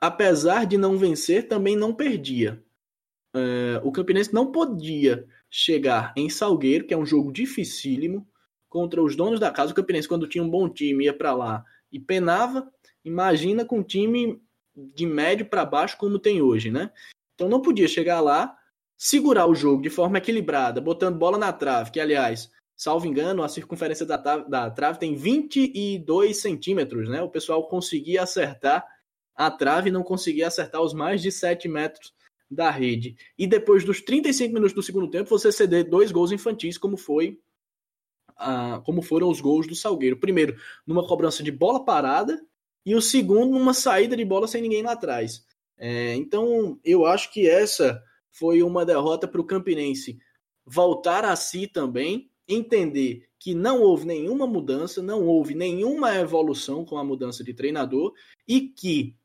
apesar 0.01 0.65
de 0.65 0.75
não 0.75 0.97
vencer, 0.97 1.47
também 1.47 1.75
não 1.75 1.93
perdia. 1.93 2.63
É, 3.35 3.79
o 3.83 3.91
Campinense 3.91 4.33
não 4.33 4.51
podia 4.51 5.27
chegar 5.49 6.13
em 6.15 6.29
Salgueiro, 6.29 6.85
que 6.85 6.93
é 6.93 6.97
um 6.97 7.05
jogo 7.05 7.31
dificílimo, 7.31 8.27
contra 8.69 9.01
os 9.01 9.15
donos 9.15 9.39
da 9.39 9.51
casa. 9.51 9.71
O 9.71 9.75
Campinense, 9.75 10.07
quando 10.07 10.27
tinha 10.27 10.43
um 10.43 10.49
bom 10.49 10.69
time, 10.69 11.05
ia 11.05 11.13
para 11.13 11.33
lá 11.33 11.65
e 11.91 11.99
penava. 11.99 12.71
Imagina 13.03 13.65
com 13.65 13.79
um 13.79 13.83
time 13.83 14.41
de 14.75 15.05
médio 15.05 15.45
para 15.45 15.65
baixo 15.65 15.97
como 15.97 16.19
tem 16.19 16.41
hoje, 16.41 16.69
né? 16.69 16.91
Então 17.33 17.49
não 17.49 17.61
podia 17.61 17.87
chegar 17.87 18.21
lá, 18.21 18.55
segurar 18.97 19.47
o 19.47 19.55
jogo 19.55 19.81
de 19.81 19.89
forma 19.89 20.17
equilibrada, 20.17 20.79
botando 20.79 21.17
bola 21.17 21.37
na 21.37 21.51
trave, 21.51 21.91
que 21.91 21.99
aliás, 21.99 22.51
salvo 22.75 23.07
engano, 23.07 23.43
a 23.43 23.49
circunferência 23.49 24.05
da, 24.05 24.17
da 24.17 24.69
trave 24.69 24.99
tem 24.99 25.15
22 25.15 26.39
centímetros, 26.39 27.09
né? 27.09 27.21
O 27.21 27.29
pessoal 27.29 27.67
conseguia 27.67 28.23
acertar 28.23 28.85
a 29.35 29.49
trave 29.49 29.89
e 29.89 29.91
não 29.91 30.03
conseguia 30.03 30.47
acertar 30.47 30.81
os 30.81 30.93
mais 30.93 31.21
de 31.21 31.31
7 31.31 31.67
metros 31.67 32.13
da 32.49 32.71
rede. 32.71 33.15
E 33.37 33.45
depois 33.45 33.83
dos 33.83 34.01
35 34.01 34.53
minutos 34.53 34.73
do 34.73 34.81
segundo 34.81 35.09
tempo, 35.09 35.29
você 35.29 35.51
ceder 35.51 35.87
dois 35.87 36.11
gols 36.11 36.31
infantis, 36.31 36.77
como 36.77 36.97
foi 36.97 37.39
a, 38.35 38.81
como 38.85 39.01
foram 39.01 39.29
os 39.29 39.39
gols 39.39 39.67
do 39.67 39.75
Salgueiro. 39.75 40.17
Primeiro, 40.17 40.55
numa 40.85 41.05
cobrança 41.05 41.43
de 41.43 41.51
bola 41.51 41.83
parada, 41.83 42.41
e 42.85 42.95
o 42.95 43.01
segundo, 43.01 43.51
numa 43.51 43.73
saída 43.73 44.15
de 44.15 44.25
bola 44.25 44.47
sem 44.47 44.61
ninguém 44.61 44.81
lá 44.81 44.93
atrás. 44.93 45.45
É, 45.77 46.15
então, 46.15 46.79
eu 46.83 47.05
acho 47.05 47.31
que 47.31 47.47
essa 47.47 48.01
foi 48.31 48.63
uma 48.63 48.85
derrota 48.85 49.27
para 49.27 49.41
o 49.41 49.45
Campinense 49.45 50.17
voltar 50.65 51.25
a 51.25 51.35
si 51.35 51.67
também, 51.67 52.29
entender 52.47 53.27
que 53.37 53.53
não 53.53 53.81
houve 53.81 54.05
nenhuma 54.05 54.45
mudança, 54.45 55.01
não 55.01 55.25
houve 55.25 55.55
nenhuma 55.55 56.15
evolução 56.15 56.83
com 56.83 56.97
a 56.97 57.03
mudança 57.03 57.43
de 57.43 57.53
treinador 57.53 58.13
e 58.47 58.61
que 58.61 59.15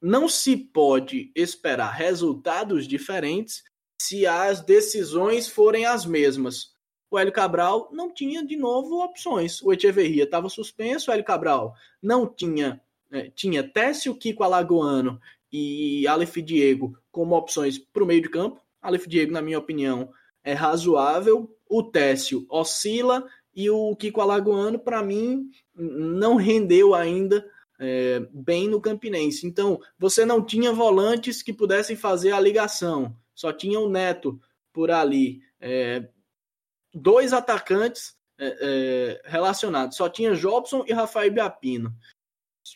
não 0.00 0.28
se 0.28 0.56
pode 0.56 1.30
esperar 1.34 1.90
resultados 1.90 2.86
diferentes 2.86 3.62
se 4.00 4.26
as 4.26 4.60
decisões 4.60 5.48
forem 5.48 5.84
as 5.84 6.06
mesmas 6.06 6.72
o 7.10 7.18
Hélio 7.18 7.32
Cabral 7.32 7.90
não 7.92 8.12
tinha 8.12 8.44
de 8.46 8.56
novo 8.56 9.02
opções. 9.02 9.60
O 9.62 9.72
Echeverria 9.72 10.22
estava 10.22 10.48
suspenso, 10.48 11.10
o 11.10 11.14
Hélio 11.14 11.24
Cabral 11.24 11.74
não 12.00 12.26
tinha. 12.26 12.80
É, 13.12 13.28
tinha 13.28 13.64
Técio, 13.64 14.14
Kiko 14.14 14.44
Alagoano 14.44 15.20
e 15.52 16.06
Aleph 16.06 16.36
Diego 16.36 16.96
como 17.10 17.34
opções 17.34 17.76
para 17.76 18.04
o 18.04 18.06
meio 18.06 18.22
de 18.22 18.28
campo. 18.28 18.60
Aleph 18.80 19.08
Diego, 19.08 19.32
na 19.32 19.42
minha 19.42 19.58
opinião, 19.58 20.10
é 20.44 20.52
razoável. 20.52 21.52
O 21.68 21.82
Técio 21.82 22.46
oscila 22.48 23.26
e 23.52 23.68
o 23.68 23.96
Kiko 23.96 24.20
Alagoano, 24.20 24.78
para 24.78 25.02
mim, 25.02 25.50
não 25.74 26.36
rendeu 26.36 26.94
ainda 26.94 27.44
é, 27.80 28.20
bem 28.30 28.68
no 28.68 28.80
Campinense. 28.80 29.46
Então, 29.46 29.80
você 29.98 30.26
não 30.26 30.44
tinha 30.44 30.70
volantes 30.70 31.42
que 31.42 31.52
pudessem 31.52 31.96
fazer 31.96 32.32
a 32.32 32.40
ligação, 32.40 33.16
só 33.34 33.52
tinha 33.52 33.80
o 33.80 33.88
Neto 33.88 34.38
por 34.70 34.90
ali. 34.90 35.40
É, 35.58 36.06
dois 36.94 37.32
atacantes 37.32 38.14
é, 38.38 38.56
é, 38.60 39.22
relacionados. 39.24 39.96
Só 39.96 40.08
tinha 40.08 40.34
Jobson 40.34 40.84
e 40.86 40.92
Rafael 40.92 41.32
Biapino. 41.32 41.94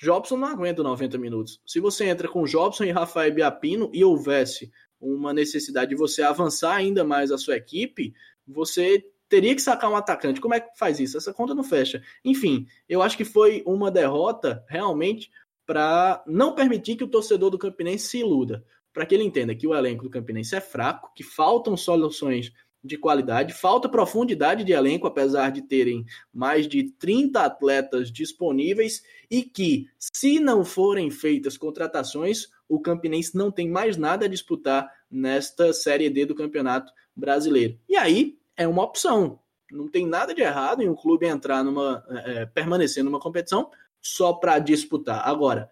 Jobson 0.00 0.38
não 0.38 0.48
aguenta 0.48 0.82
90 0.82 1.18
minutos. 1.18 1.60
Se 1.66 1.78
você 1.78 2.06
entra 2.06 2.26
com 2.26 2.44
Jobson 2.44 2.84
e 2.84 2.90
Rafael 2.90 3.32
Biapino 3.32 3.90
e 3.92 4.02
houvesse 4.02 4.72
uma 4.98 5.32
necessidade 5.34 5.90
de 5.90 5.96
você 5.96 6.22
avançar 6.22 6.74
ainda 6.74 7.04
mais 7.04 7.30
a 7.30 7.38
sua 7.38 7.56
equipe, 7.56 8.14
você 8.46 9.04
teria 9.34 9.52
que 9.52 9.60
sacar 9.60 9.90
um 9.90 9.96
atacante. 9.96 10.40
Como 10.40 10.54
é 10.54 10.60
que 10.60 10.78
faz 10.78 11.00
isso? 11.00 11.16
Essa 11.18 11.34
conta 11.34 11.56
não 11.56 11.64
fecha. 11.64 12.00
Enfim, 12.24 12.68
eu 12.88 13.02
acho 13.02 13.16
que 13.16 13.24
foi 13.24 13.64
uma 13.66 13.90
derrota 13.90 14.64
realmente 14.68 15.28
para 15.66 16.22
não 16.24 16.54
permitir 16.54 16.94
que 16.94 17.02
o 17.02 17.08
torcedor 17.08 17.50
do 17.50 17.58
Campinense 17.58 18.06
se 18.06 18.18
iluda. 18.18 18.64
Para 18.92 19.04
que 19.04 19.12
ele 19.12 19.24
entenda 19.24 19.52
que 19.52 19.66
o 19.66 19.74
elenco 19.74 20.04
do 20.04 20.10
Campinense 20.10 20.54
é 20.54 20.60
fraco, 20.60 21.10
que 21.16 21.24
faltam 21.24 21.76
soluções 21.76 22.52
de 22.80 22.96
qualidade, 22.96 23.52
falta 23.52 23.88
profundidade 23.88 24.62
de 24.62 24.72
elenco, 24.72 25.08
apesar 25.08 25.50
de 25.50 25.62
terem 25.62 26.04
mais 26.32 26.68
de 26.68 26.92
30 26.92 27.40
atletas 27.40 28.12
disponíveis, 28.12 29.02
e 29.28 29.42
que, 29.42 29.86
se 29.98 30.38
não 30.38 30.64
forem 30.64 31.10
feitas 31.10 31.56
contratações, 31.56 32.46
o 32.68 32.78
Campinense 32.78 33.36
não 33.36 33.50
tem 33.50 33.68
mais 33.68 33.96
nada 33.96 34.26
a 34.26 34.28
disputar 34.28 34.88
nesta 35.10 35.72
Série 35.72 36.08
D 36.08 36.24
do 36.24 36.36
Campeonato 36.36 36.92
Brasileiro. 37.16 37.76
E 37.88 37.96
aí 37.96 38.38
é 38.56 38.66
uma 38.66 38.82
opção. 38.82 39.40
Não 39.70 39.88
tem 39.88 40.06
nada 40.06 40.34
de 40.34 40.42
errado 40.42 40.82
em 40.82 40.88
um 40.88 40.94
clube 40.94 41.26
entrar 41.26 41.64
numa. 41.64 42.04
É, 42.08 42.46
permanecer 42.46 43.02
numa 43.02 43.20
competição 43.20 43.70
só 44.00 44.32
para 44.32 44.58
disputar. 44.58 45.26
Agora, 45.26 45.70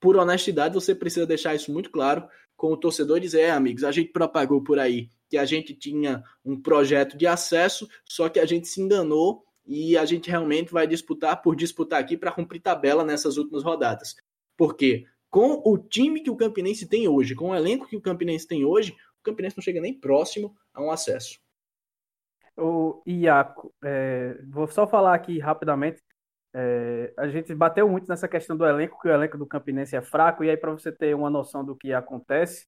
por 0.00 0.16
honestidade, 0.16 0.74
você 0.74 0.94
precisa 0.94 1.24
deixar 1.24 1.54
isso 1.54 1.72
muito 1.72 1.90
claro 1.90 2.26
com 2.56 2.72
o 2.72 2.76
torcedor 2.76 3.20
dizer, 3.20 3.42
é, 3.42 3.50
amigos, 3.50 3.84
a 3.84 3.92
gente 3.92 4.12
propagou 4.12 4.62
por 4.62 4.78
aí 4.78 5.08
que 5.28 5.38
a 5.38 5.44
gente 5.44 5.74
tinha 5.74 6.22
um 6.44 6.60
projeto 6.60 7.16
de 7.16 7.26
acesso, 7.26 7.88
só 8.04 8.28
que 8.28 8.38
a 8.38 8.44
gente 8.44 8.68
se 8.68 8.80
enganou 8.80 9.44
e 9.66 9.96
a 9.96 10.04
gente 10.04 10.28
realmente 10.30 10.72
vai 10.72 10.86
disputar 10.86 11.40
por 11.40 11.56
disputar 11.56 12.00
aqui 12.00 12.16
para 12.16 12.32
cumprir 12.32 12.60
tabela 12.60 13.04
nessas 13.04 13.36
últimas 13.36 13.62
rodadas. 13.62 14.14
Porque 14.56 15.06
com 15.30 15.62
o 15.64 15.78
time 15.78 16.20
que 16.20 16.30
o 16.30 16.36
Campinense 16.36 16.86
tem 16.86 17.08
hoje, 17.08 17.34
com 17.34 17.50
o 17.50 17.54
elenco 17.54 17.88
que 17.88 17.96
o 17.96 18.00
Campinense 18.00 18.46
tem 18.46 18.64
hoje, 18.64 18.94
o 19.20 19.22
Campinense 19.22 19.56
não 19.56 19.62
chega 19.62 19.80
nem 19.80 19.98
próximo 19.98 20.54
a 20.74 20.82
um 20.82 20.90
acesso. 20.90 21.40
O 22.56 23.02
Iaco, 23.06 23.72
é, 23.82 24.38
vou 24.48 24.66
só 24.66 24.86
falar 24.86 25.14
aqui 25.14 25.38
rapidamente. 25.38 26.02
É, 26.54 27.12
a 27.16 27.28
gente 27.28 27.54
bateu 27.54 27.88
muito 27.88 28.06
nessa 28.08 28.28
questão 28.28 28.56
do 28.56 28.66
elenco, 28.66 29.00
que 29.00 29.08
o 29.08 29.12
elenco 29.12 29.38
do 29.38 29.46
Campinense 29.46 29.96
é 29.96 30.02
fraco, 30.02 30.44
e 30.44 30.50
aí, 30.50 30.56
para 30.56 30.72
você 30.72 30.92
ter 30.92 31.14
uma 31.14 31.30
noção 31.30 31.64
do 31.64 31.74
que 31.74 31.92
acontece, 31.94 32.66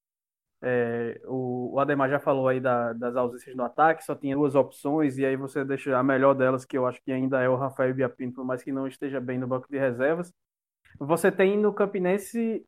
é, 0.63 1.21
o, 1.27 1.75
o, 1.75 1.81
Ademar 1.81 2.09
já 2.09 2.19
falou 2.19 2.49
aí 2.49 2.59
da, 2.61 2.95
das 2.95 3.15
ausências 3.17 3.55
no 3.55 3.65
ataque, 3.65 4.05
só 4.05 4.15
tinha 4.15 4.35
duas 4.35 4.55
opções, 4.55 5.19
e 5.19 5.27
aí 5.27 5.37
você 5.37 5.65
deixa 5.65 5.99
a 5.99 6.03
melhor 6.03 6.35
delas, 6.35 6.65
que 6.65 6.79
eu 6.79 6.87
acho 6.87 7.03
que 7.03 7.13
ainda 7.13 7.43
é 7.43 7.49
o 7.49 7.57
Rafael 7.57 7.95
Biapino, 7.95 8.33
por 8.33 8.45
mais 8.45 8.63
que 8.63 8.73
não 8.73 8.87
esteja 8.87 9.21
bem 9.21 9.39
no 9.39 9.47
banco 9.47 9.69
de 9.71 9.79
reservas. 9.79 10.33
Você 10.99 11.31
tem 11.31 11.59
no 11.59 11.75
Campinense 11.75 12.65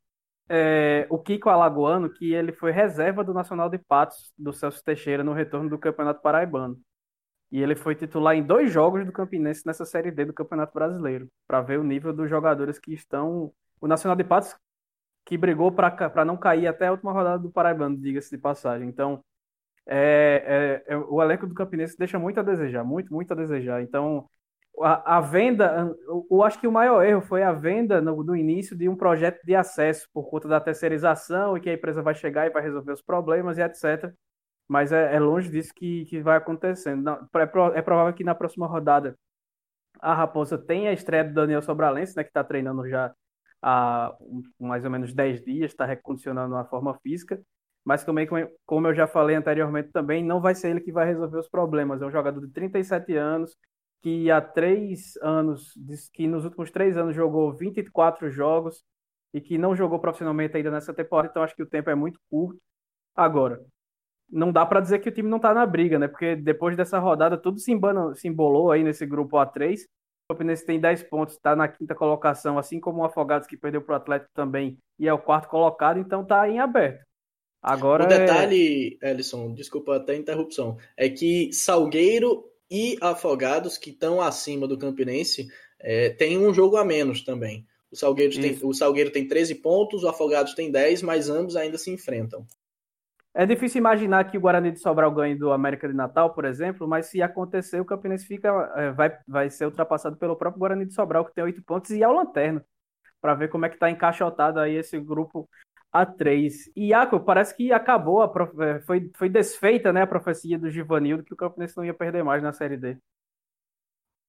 é, 0.49 1.07
o 1.11 1.19
Kiko 1.19 1.49
Alagoano, 1.49 2.11
que 2.11 2.35
ele 2.35 2.53
foi 2.53 2.73
reserva 2.73 3.25
do 3.25 3.33
Nacional 3.35 3.71
de 3.71 3.79
Patos, 3.79 4.33
do 4.39 4.53
Celso 4.53 4.83
Teixeira, 4.85 5.25
no 5.25 5.33
retorno 5.33 5.71
do 5.71 5.79
Campeonato 5.79 6.21
Paraibano. 6.21 6.79
E 7.51 7.63
ele 7.63 7.77
foi 7.77 7.95
titular 7.95 8.35
em 8.35 8.43
dois 8.43 8.73
jogos 8.73 9.05
do 9.05 9.13
Campinense 9.13 9.67
nessa 9.67 9.85
Série 9.85 10.11
D 10.11 10.25
do 10.25 10.33
Campeonato 10.33 10.75
Brasileiro, 10.75 11.29
para 11.47 11.61
ver 11.63 11.79
o 11.79 11.85
nível 11.85 12.13
dos 12.13 12.29
jogadores 12.29 12.79
que 12.79 12.93
estão. 12.93 13.53
O 13.81 13.87
Nacional 13.87 14.17
de 14.17 14.25
Patos 14.25 14.57
que 15.27 15.37
brigou 15.37 15.73
para 15.73 16.25
não 16.25 16.37
cair 16.37 16.69
até 16.69 16.87
a 16.87 16.93
última 16.93 17.13
rodada 17.13 17.41
do 17.41 17.51
Paraibano, 17.51 17.97
diga-se 17.97 18.31
de 18.31 18.39
passagem. 18.39 18.89
Então, 18.89 19.23
é, 19.85 20.83
é, 20.89 20.95
é, 20.95 20.97
o 20.97 21.21
elenco 21.23 21.47
do 21.47 21.55
Campinense 21.55 21.99
deixa 21.99 22.19
muito 22.19 22.39
a 22.39 22.45
desejar, 22.45 22.85
muito, 22.85 23.13
muito 23.13 23.33
a 23.33 23.37
desejar. 23.37 23.83
Então, 23.83 24.29
a, 24.81 25.17
a 25.19 25.21
venda, 25.21 25.93
eu 26.31 26.43
acho 26.45 26.61
que 26.61 26.69
o 26.69 26.73
maior 26.73 27.03
erro 27.05 27.23
foi 27.23 27.43
a 27.43 27.53
venda 27.53 28.01
no, 28.01 28.23
no, 28.23 28.37
início 28.37 28.77
de 28.77 28.89
um 28.89 28.97
projeto 28.97 29.41
de 29.45 29.55
acesso 29.55 30.09
por 30.13 30.31
conta 30.31 30.47
da 30.49 30.61
terceirização 30.61 31.57
e 31.57 31.61
que 31.61 31.71
a 31.71 31.75
empresa 31.75 32.03
vai 32.03 32.15
chegar 32.15 32.47
e 32.47 32.51
vai 32.51 32.63
resolver 32.63 32.93
os 32.93 33.03
problemas 33.03 33.59
e 33.59 33.63
etc. 33.63 34.13
Mas 34.69 34.93
é, 34.93 35.15
é 35.15 35.21
longe 35.21 35.51
disso 35.51 35.73
que, 35.75 36.05
que 36.07 36.21
vai 36.21 36.37
acontecendo. 36.37 37.03
Não, 37.03 37.15
é, 37.15 37.79
é 37.79 37.83
provável 37.83 38.13
que 38.15 38.25
na 38.25 38.35
próxima 38.35 38.67
rodada 38.67 39.17
a 40.01 40.15
Raposa 40.15 40.59
tenha 40.59 40.91
a 40.91 40.93
estreia 40.93 41.25
do 41.25 41.35
Daniel 41.35 41.63
Sobralense, 41.63 42.17
né, 42.17 42.23
que 42.23 42.31
está 42.31 42.45
treinando 42.45 42.89
já 42.89 43.15
há 43.63 44.15
mais 44.59 44.85
ou 44.85 44.91
menos 44.91 45.15
10 45.15 45.43
dias, 45.43 45.71
está 45.71 45.85
recondicionando 45.87 46.55
a 46.57 46.65
forma 46.65 46.95
física, 47.03 47.41
mas 47.85 48.05
também, 48.05 48.29
como 48.67 48.89
eu 48.89 48.95
já 48.95 49.07
falei 49.07 49.37
anteriormente, 49.37 49.91
também 49.93 50.25
não 50.25 50.41
vai 50.41 50.55
ser 50.55 50.71
ele 50.71 50.81
que 50.81 50.93
vai 50.93 51.07
resolver 51.07 51.39
os 51.39 51.49
problemas. 51.49 52.03
É 52.03 52.07
um 52.07 52.11
jogador 52.11 52.41
de 52.41 52.53
37 52.53 53.17
anos, 53.17 53.57
que 54.03 54.31
há 54.31 54.41
três 54.41 55.17
anos, 55.23 55.73
que 56.13 56.27
nos 56.27 56.45
últimos 56.45 56.71
três 56.71 56.97
anos 56.97 57.15
jogou 57.15 57.53
24 57.53 58.31
jogos 58.31 58.85
e 59.33 59.41
que 59.41 59.59
não 59.59 59.75
jogou 59.77 59.99
profissionalmente 60.01 60.57
ainda 60.57 60.71
nessa 60.71 60.95
temporada, 60.95 61.29
então 61.31 61.43
acho 61.43 61.55
que 61.55 61.63
o 61.63 61.69
tempo 61.69 61.91
é 61.91 61.95
muito 61.95 62.21
curto. 62.31 62.61
Agora, 63.15 63.65
não 64.31 64.53
dá 64.53 64.67
para 64.67 64.81
dizer 64.81 64.99
que 64.99 65.09
o 65.09 65.13
time 65.13 65.29
não 65.29 65.37
está 65.37 65.55
na 65.55 65.65
briga, 65.65 65.99
né? 65.99 66.09
Porque 66.09 66.37
depois 66.37 66.77
dessa 66.77 66.99
rodada 66.99 67.37
tudo 67.37 67.59
se, 67.59 67.73
se 68.15 68.29
embolou 68.29 68.71
aí 68.71 68.83
nesse 68.83 69.07
grupo 69.07 69.37
A3 69.37 69.81
o 70.29 70.35
Campinense 70.35 70.67
tem 70.67 70.81
10 70.81 71.05
pontos, 71.05 71.37
está 71.37 71.55
na 71.55 71.69
quinta 71.69 71.95
colocação, 71.95 72.59
assim 72.59 72.81
como 72.81 73.01
o 73.01 73.05
Afogados 73.05 73.47
que 73.47 73.57
perdeu 73.57 73.81
para 73.81 73.93
o 73.93 73.97
Atlético 73.97 74.31
também 74.35 74.77
e 74.99 75.07
é 75.07 75.13
o 75.13 75.19
quarto 75.19 75.49
colocado, 75.49 76.01
então 76.01 76.23
está 76.23 76.49
em 76.49 76.59
aberto. 76.59 77.05
Agora 77.63 78.05
o 78.05 78.09
detalhe, 78.09 78.99
é... 79.01 79.11
Ellison, 79.11 79.53
desculpa 79.53 79.97
até 79.97 80.13
a 80.15 80.17
interrupção, 80.17 80.79
é 80.97 81.09
que 81.09 81.53
Salgueiro 81.53 82.45
e 82.69 82.99
Afogados, 83.01 83.79
que 83.79 83.91
estão 83.91 84.21
acima 84.21 84.67
do 84.67 84.77
Campinense, 84.77 85.47
é, 85.79 86.11
tem 86.11 86.37
um 86.37 86.53
jogo 86.53 86.77
a 86.77 86.85
menos 86.85 87.23
também. 87.23 87.65
O 87.91 87.97
Salgueiro, 87.97 88.41
tem, 88.41 88.59
o 88.63 88.75
Salgueiro 88.75 89.13
tem 89.13 89.29
13 89.29 89.55
pontos, 89.57 90.03
o 90.03 90.09
Afogados 90.09 90.55
tem 90.55 90.73
10, 90.73 91.03
mas 91.03 91.31
ambos 91.31 91.55
ainda 91.55 91.79
se 91.79 91.91
enfrentam. 91.91 92.45
É 93.39 93.45
difícil 93.45 93.81
imaginar 93.81 94.31
que 94.31 94.39
o 94.39 94.41
Guarani 94.41 94.73
de 94.73 94.81
Sobral 94.81 95.13
ganhe 95.13 95.35
do 95.35 95.53
América 95.53 95.87
de 95.87 95.93
Natal, 95.93 96.33
por 96.33 96.47
exemplo, 96.47 96.89
mas 96.89 97.05
se 97.05 97.21
acontecer, 97.21 97.79
o 97.79 97.85
Campinense 97.85 98.27
fica, 98.27 98.49
é, 98.75 98.91
vai, 98.93 99.15
vai 99.29 99.51
ser 99.51 99.67
ultrapassado 99.67 100.17
pelo 100.17 100.35
próprio 100.35 100.59
Guarani 100.59 100.87
de 100.87 100.95
Sobral, 100.95 101.23
que 101.23 101.35
tem 101.35 101.45
oito 101.45 101.63
pontos, 101.63 101.91
e 101.91 102.03
é 102.03 102.09
o 102.09 102.15
Lanterna, 102.15 102.65
para 103.21 103.35
ver 103.35 103.49
como 103.49 103.67
é 103.67 103.69
que 103.69 103.77
está 103.77 103.91
encaixotado 103.91 104.59
aí 104.59 104.77
esse 104.77 104.99
grupo 104.99 105.47
A3. 105.95 106.51
E, 106.75 106.87
Iaco, 106.87 107.21
parece 107.21 107.55
que 107.55 107.71
acabou, 107.73 108.23
a 108.23 108.29
prof... 108.29 108.59
É, 108.59 108.81
foi, 108.81 109.11
foi 109.15 109.29
desfeita 109.29 109.93
né, 109.93 110.01
a 110.01 110.07
profecia 110.07 110.59
do 110.59 110.71
Givanildo 110.71 111.23
que 111.23 111.35
o 111.35 111.37
Campinense 111.37 111.77
não 111.77 111.85
ia 111.85 111.93
perder 111.93 112.25
mais 112.25 112.43
na 112.43 112.55
Série 112.55 112.79
D. 112.79 112.97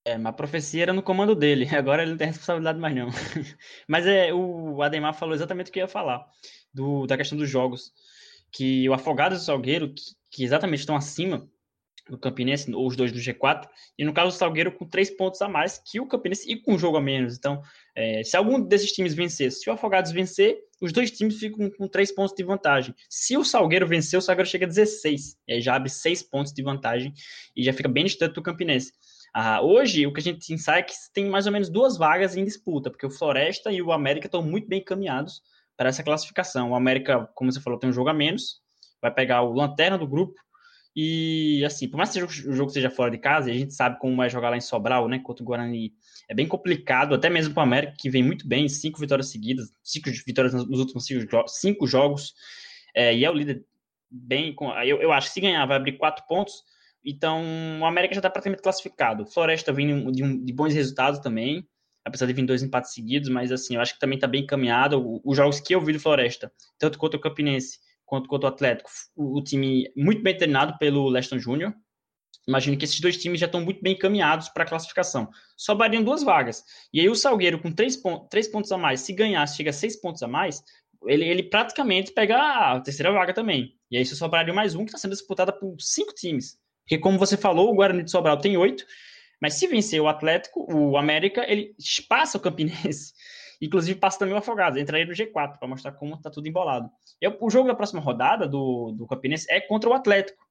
É, 0.03 0.17
mas 0.17 0.33
a 0.33 0.33
profecia 0.33 0.83
era 0.83 0.91
no 0.91 1.01
comando 1.01 1.33
dele, 1.33 1.65
agora 1.73 2.01
ele 2.01 2.11
não 2.11 2.17
tem 2.17 2.27
responsabilidade 2.27 2.77
mais 2.77 2.93
não. 2.93 3.07
mas 3.87 4.05
é, 4.05 4.33
o 4.33 4.81
Ademar 4.81 5.13
falou 5.13 5.33
exatamente 5.33 5.69
o 5.69 5.71
que 5.71 5.79
eu 5.79 5.83
ia 5.83 5.87
falar, 5.87 6.25
do, 6.73 7.07
da 7.07 7.15
questão 7.15 7.37
dos 7.37 7.49
jogos 7.49 7.93
que 8.51 8.87
o 8.89 8.93
Afogados 8.93 9.39
e 9.39 9.41
o 9.41 9.45
Salgueiro, 9.45 9.93
que, 9.93 10.03
que 10.31 10.43
exatamente 10.43 10.79
estão 10.79 10.95
acima 10.95 11.47
do 12.09 12.17
Campinense, 12.17 12.73
ou 12.73 12.87
os 12.87 12.95
dois 12.95 13.11
do 13.11 13.19
G4, 13.19 13.67
e 13.97 14.05
no 14.05 14.13
caso 14.13 14.29
o 14.29 14.31
Salgueiro 14.31 14.71
com 14.71 14.87
três 14.87 15.09
pontos 15.09 15.41
a 15.41 15.47
mais 15.47 15.77
que 15.77 15.99
o 15.99 16.07
Campinense 16.07 16.49
e 16.49 16.55
com 16.55 16.73
um 16.73 16.79
jogo 16.79 16.97
a 16.97 17.01
menos. 17.01 17.37
Então, 17.37 17.61
é, 17.95 18.23
se 18.23 18.37
algum 18.37 18.61
desses 18.61 18.91
times 18.91 19.13
vencer, 19.13 19.51
se 19.51 19.69
o 19.69 19.73
Afogados 19.73 20.11
vencer, 20.11 20.57
os 20.81 20.91
dois 20.91 21.11
times 21.11 21.37
ficam 21.37 21.69
com 21.71 21.87
três 21.87 22.13
pontos 22.13 22.35
de 22.35 22.43
vantagem. 22.43 22.93
Se 23.09 23.35
o 23.35 23.43
Salgueiro 23.43 23.87
vencer, 23.87 24.17
o 24.17 24.21
Salgueiro 24.21 24.49
chega 24.49 24.65
a 24.65 24.69
16, 24.69 25.37
e 25.47 25.53
aí 25.53 25.61
já 25.61 25.75
abre 25.75 25.89
seis 25.89 26.23
pontos 26.23 26.53
de 26.53 26.61
vantagem 26.61 27.13
e 27.55 27.63
já 27.63 27.73
fica 27.73 27.89
bem 27.89 28.05
distante 28.05 28.33
do 28.33 28.41
Campinense. 28.41 28.91
Ah, 29.33 29.61
hoje, 29.61 30.07
o 30.07 30.13
que 30.13 30.19
a 30.19 30.23
gente 30.23 30.47
tem 30.47 30.57
é 30.73 30.81
que 30.81 30.93
tem 31.13 31.25
mais 31.29 31.45
ou 31.45 31.51
menos 31.51 31.69
duas 31.69 31.97
vagas 31.97 32.35
em 32.35 32.43
disputa, 32.43 32.89
porque 32.89 33.05
o 33.05 33.11
Floresta 33.11 33.71
e 33.71 33.81
o 33.81 33.91
América 33.91 34.27
estão 34.27 34.41
muito 34.41 34.67
bem 34.67 34.79
encaminhados 34.79 35.41
para 35.77 35.89
essa 35.89 36.03
classificação. 36.03 36.71
O 36.71 36.75
América, 36.75 37.29
como 37.35 37.51
você 37.51 37.61
falou, 37.61 37.79
tem 37.79 37.89
um 37.89 37.93
jogo 37.93 38.09
a 38.09 38.13
menos, 38.13 38.59
vai 39.01 39.13
pegar 39.13 39.43
o 39.43 39.53
lanterna 39.53 39.97
do 39.97 40.07
grupo. 40.07 40.33
E 40.99 41.63
assim, 41.63 41.87
por 41.87 41.97
mais 41.97 42.11
que 42.11 42.23
o 42.23 42.27
jogo 42.27 42.71
seja 42.71 42.89
fora 42.89 43.11
de 43.11 43.19
casa, 43.19 43.49
e 43.49 43.53
a 43.53 43.57
gente 43.59 43.71
sabe 43.71 43.99
como 43.99 44.17
vai 44.17 44.31
jogar 44.31 44.49
lá 44.49 44.57
em 44.57 44.61
Sobral, 44.61 45.07
né, 45.07 45.19
contra 45.19 45.43
o 45.43 45.45
Guarani, 45.45 45.93
é 46.27 46.33
bem 46.33 46.47
complicado, 46.47 47.13
até 47.13 47.29
mesmo 47.29 47.53
para 47.53 47.61
o 47.61 47.63
América, 47.63 47.93
que 47.99 48.09
vem 48.09 48.23
muito 48.23 48.47
bem, 48.47 48.67
cinco 48.67 48.99
vitórias 48.99 49.29
seguidas, 49.29 49.69
cinco 49.83 50.09
vitórias 50.25 50.55
nos 50.55 50.79
últimos 50.79 51.05
cinco, 51.05 51.47
cinco 51.47 51.85
jogos, 51.85 52.33
é, 52.95 53.15
e 53.15 53.23
é 53.23 53.29
o 53.29 53.33
líder 53.33 53.63
bem. 54.09 54.55
Eu, 54.87 54.99
eu 54.99 55.11
acho 55.11 55.27
que 55.27 55.33
se 55.35 55.41
ganhar 55.41 55.63
vai 55.67 55.77
abrir 55.77 55.99
quatro 55.99 56.25
pontos, 56.27 56.63
então 57.05 57.45
o 57.79 57.85
América 57.85 58.15
já 58.15 58.19
está 58.19 58.29
praticamente 58.31 58.63
classificado. 58.63 59.27
Floresta 59.27 59.71
vem 59.71 60.11
de, 60.11 60.23
um, 60.23 60.43
de 60.43 60.51
bons 60.51 60.73
resultados 60.73 61.19
também, 61.19 61.63
apesar 62.07 62.25
de 62.25 62.33
vir 62.33 62.45
dois 62.45 62.63
empates 62.63 62.93
seguidos, 62.93 63.29
mas 63.29 63.51
assim, 63.51 63.75
eu 63.75 63.81
acho 63.81 63.93
que 63.93 63.99
também 63.99 64.15
está 64.17 64.27
bem 64.27 64.43
encaminhado. 64.43 65.21
Os 65.23 65.35
jogos 65.35 65.59
que 65.59 65.75
eu 65.75 65.81
vi 65.81 65.93
do 65.93 65.99
Floresta, 65.99 66.51
tanto 66.79 66.97
contra 66.97 67.17
o 67.17 67.21
Campinense 67.21 67.79
quanto 68.05 68.29
contra 68.29 68.49
o 68.49 68.53
Atlético, 68.53 68.89
o, 69.15 69.37
o 69.37 69.43
time 69.43 69.91
muito 69.95 70.23
bem 70.23 70.35
treinado 70.35 70.77
pelo 70.77 71.09
Leston 71.09 71.37
Júnior. 71.37 71.73
Imagino 72.47 72.77
que 72.77 72.85
esses 72.85 73.01
dois 73.01 73.17
times 73.17 73.41
já 73.41 73.45
estão 73.45 73.59
muito 73.59 73.81
bem 73.81 73.93
encaminhados 73.93 74.47
para 74.47 74.63
a 74.63 74.67
classificação. 74.67 75.29
Sobrariam 75.57 76.01
duas 76.01 76.23
vagas. 76.23 76.63
E 76.93 77.01
aí 77.01 77.09
o 77.09 77.15
Salgueiro, 77.15 77.61
com 77.61 77.69
três, 77.69 77.97
pontos, 77.97 78.27
três 78.29 78.47
pontos 78.47 78.71
a 78.71 78.77
mais, 78.77 79.01
se 79.01 79.11
ganhar, 79.11 79.45
chega 79.47 79.71
a 79.71 79.73
seis 79.73 79.99
pontos 79.99 80.23
a 80.23 80.27
mais, 80.27 80.63
ele, 81.05 81.25
ele 81.25 81.43
praticamente 81.43 82.13
pega 82.13 82.37
a 82.37 82.79
terceira 82.79 83.11
vaga 83.11 83.33
também. 83.33 83.73
E 83.91 83.97
aí 83.97 84.05
só 84.05 84.15
sobraria 84.15 84.53
mais 84.53 84.75
um, 84.75 84.85
que 84.85 84.91
está 84.91 84.97
sendo 84.97 85.11
disputada 85.11 85.51
por 85.51 85.75
cinco 85.79 86.13
times. 86.13 86.57
Porque, 86.83 86.97
como 86.97 87.19
você 87.19 87.35
falou, 87.35 87.69
o 87.69 87.75
Guarani 87.75 88.03
de 88.03 88.09
Sobral 88.09 88.39
tem 88.39 88.55
oito, 88.55 88.85
mas 89.41 89.55
se 89.55 89.67
vencer 89.67 90.01
o 90.01 90.07
Atlético, 90.07 90.65
o 90.73 90.97
América, 90.97 91.45
ele 91.49 91.75
passa 92.07 92.37
o 92.37 92.41
Campinense. 92.41 93.13
Inclusive 93.61 93.99
passa 93.99 94.19
também 94.19 94.35
o 94.35 94.37
Afogados, 94.37 94.79
entraria 94.79 95.05
no 95.05 95.13
G4 95.13 95.57
para 95.57 95.67
mostrar 95.67 95.91
como 95.93 96.13
está 96.13 96.29
tudo 96.29 96.47
embolado. 96.47 96.89
E 97.19 97.27
o 97.27 97.49
jogo 97.49 97.67
da 97.67 97.73
próxima 97.73 97.99
rodada 97.99 98.47
do, 98.47 98.91
do 98.91 99.07
Campinense 99.07 99.47
é 99.49 99.59
contra 99.59 99.89
o 99.89 99.93
Atlético. 99.93 100.45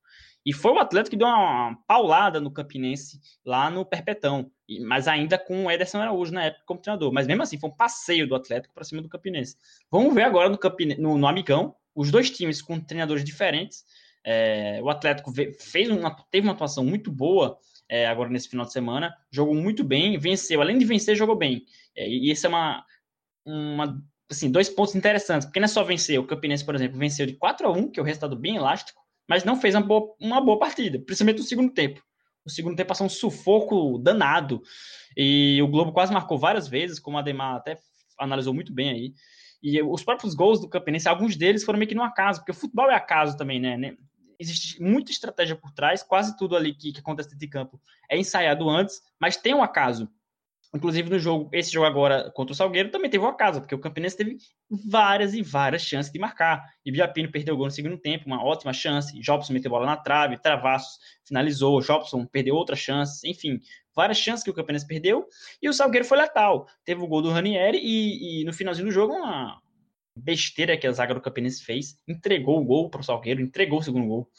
E 0.45 0.53
foi 0.53 0.73
o 0.73 0.79
Atlético 0.79 1.11
que 1.11 1.17
deu 1.17 1.27
uma 1.27 1.77
paulada 1.89 2.41
no 2.41 2.53
Campinense 2.53 3.21
lá 3.45 3.69
no 3.69 3.85
Perpetão, 3.85 4.49
mas 4.87 5.09
ainda 5.09 5.37
com 5.37 5.65
o 5.65 5.71
Ederson 5.71 5.99
Araújo 5.99 6.33
na 6.33 6.45
época 6.45 6.63
como 6.65 6.81
treinador. 6.81 7.13
Mas 7.13 7.27
mesmo 7.27 7.43
assim, 7.43 7.59
foi 7.59 7.69
um 7.69 7.77
passeio 7.77 8.29
do 8.29 8.35
Atlético 8.37 8.73
para 8.73 8.85
cima 8.85 9.03
do 9.03 9.09
Campinense. 9.09 9.57
Vamos 9.91 10.15
ver 10.15 10.23
agora 10.23 10.49
no, 10.49 10.57
Campine... 10.57 10.97
no, 10.97 11.19
no 11.19 11.27
Amigão, 11.27 11.75
os 11.93 12.13
dois 12.13 12.31
times 12.31 12.63
com 12.63 12.79
treinadores 12.79 13.25
diferentes. 13.25 13.85
É, 14.25 14.81
o 14.83 14.89
Atlético 14.89 15.33
fez 15.59 15.91
uma, 15.91 16.15
teve 16.31 16.47
uma 16.47 16.53
atuação 16.53 16.85
muito 16.85 17.11
boa 17.11 17.59
é, 17.89 18.07
agora 18.07 18.29
nesse 18.29 18.49
final 18.49 18.67
de 18.67 18.73
semana, 18.73 19.15
jogou 19.31 19.55
muito 19.55 19.85
bem, 19.85 20.19
venceu. 20.19 20.61
Além 20.61 20.79
de 20.79 20.85
vencer, 20.85 21.17
jogou 21.17 21.37
bem. 21.37 21.65
É, 21.97 22.09
e 22.09 22.31
isso 22.31 22.47
é 22.47 22.49
uma, 22.49 22.85
uma 23.45 24.03
assim, 24.31 24.51
dois 24.51 24.69
pontos 24.69 24.95
interessantes, 24.95 25.47
porque 25.47 25.61
não 25.61 25.67
é 25.67 25.69
só 25.69 25.83
vencer. 25.85 26.19
O 26.19 26.27
Campinense, 26.27 26.65
por 26.65 26.75
exemplo, 26.75 26.99
venceu 26.99 27.27
de 27.27 27.35
4 27.35 27.67
a 27.67 27.73
1 27.73 27.91
que 27.91 28.01
é 28.01 28.03
o 28.03 28.07
resultado 28.07 28.37
bem 28.37 28.57
elástico, 28.57 29.01
mas 29.29 29.45
não 29.45 29.61
fez 29.61 29.75
uma 29.75 29.83
boa, 29.83 30.15
uma 30.21 30.41
boa 30.41 30.59
partida, 30.59 30.99
principalmente 30.99 31.39
no 31.39 31.45
segundo 31.45 31.73
tempo. 31.73 32.03
O 32.45 32.51
segundo 32.51 32.77
tempo 32.77 32.89
passou 32.89 33.07
um 33.07 33.11
sufoco 33.11 33.99
danado. 33.99 34.63
E 35.17 35.61
o 35.63 35.69
Globo 35.69 35.93
quase 35.93 36.13
marcou 36.13 36.39
várias 36.39 36.69
vezes, 36.69 37.01
como 37.01 37.17
a 37.17 37.21
Ademar 37.21 37.57
até 37.57 37.77
analisou 38.19 38.55
muito 38.55 38.73
bem 38.73 38.91
aí. 38.91 39.15
E 39.63 39.83
os 39.83 40.05
próprios 40.05 40.35
gols 40.35 40.61
do 40.61 40.69
Campinense, 40.69 41.09
alguns 41.09 41.37
deles 41.37 41.65
foram 41.65 41.79
meio 41.79 41.89
que 41.89 41.95
no 41.95 42.05
acaso, 42.05 42.41
porque 42.41 42.53
o 42.53 42.55
futebol 42.55 42.89
é 42.91 42.95
acaso 42.95 43.37
também, 43.37 43.59
né? 43.59 43.97
Existe 44.39 44.83
muita 44.83 45.11
estratégia 45.11 45.57
por 45.57 45.71
trás, 45.73 46.03
quase 46.03 46.37
tudo 46.37 46.57
ali 46.57 46.75
que, 46.75 46.93
que 46.93 47.01
acontece 47.01 47.29
dentro 47.29 47.41
de 47.41 47.49
campo 47.49 47.81
é 48.11 48.19
ensaiado 48.19 48.69
antes, 48.69 49.03
mas 49.21 49.37
tem 49.37 49.55
um 49.55 49.63
acaso. 49.63 50.09
Inclusive 50.75 51.09
no 51.09 51.19
jogo, 51.19 51.49
esse 51.53 51.73
jogo 51.73 51.87
agora 51.87 52.31
contra 52.33 52.53
o 52.53 52.57
Salgueiro 52.57 52.91
também 52.91 53.09
teve 53.09 53.25
uma 53.25 53.35
casa, 53.35 53.61
porque 53.61 53.75
o 53.75 53.79
Campinense 53.79 54.17
teve 54.17 54.37
várias 54.69 55.33
e 55.33 55.43
várias 55.43 55.83
chances 55.83 56.13
de 56.13 56.19
marcar. 56.19 56.63
E 56.85 56.93
Biapino 56.93 57.31
perdeu 57.31 57.55
o 57.55 57.57
gol 57.57 57.67
no 57.67 57.71
segundo 57.71 57.97
tempo, 57.97 58.27
uma 58.27 58.45
ótima 58.45 58.73
chance. 58.73 59.19
Jobson 59.21 59.53
meteu 59.53 59.71
bola 59.71 59.87
na 59.87 59.97
trave, 59.97 60.39
Travassos 60.39 60.99
finalizou, 61.25 61.81
Jobson 61.81 62.27
perdeu 62.27 62.55
outra 62.55 62.77
chance, 62.77 63.27
enfim, 63.29 63.61
várias 63.95 64.19
chances 64.19 64.45
que 64.45 64.51
o 64.51 64.55
Campinense 64.55 64.87
perdeu. 64.87 65.27
E 65.63 65.69
o 65.69 65.73
Salgueiro 65.73 66.07
foi 66.07 66.19
letal. 66.19 66.67
Teve 66.85 67.03
o 67.03 67.07
gol 67.07 67.23
do 67.23 67.31
Ranieri 67.31 67.79
e, 67.79 68.43
e 68.43 68.45
no 68.45 68.53
finalzinho 68.53 68.89
do 68.89 68.93
jogo 68.93 69.15
uma 69.15 69.61
besteira 70.17 70.77
que 70.77 70.87
a 70.87 70.93
zaga 70.93 71.15
do 71.15 71.21
Campinense 71.21 71.63
fez, 71.63 71.97
entregou 72.09 72.59
o 72.59 72.65
gol 72.65 72.89
para 72.89 73.01
o 73.01 73.05
Salgueiro, 73.05 73.43
entregou 73.43 73.79
o 73.79 73.83
segundo 73.83 74.07
gol. 74.07 74.31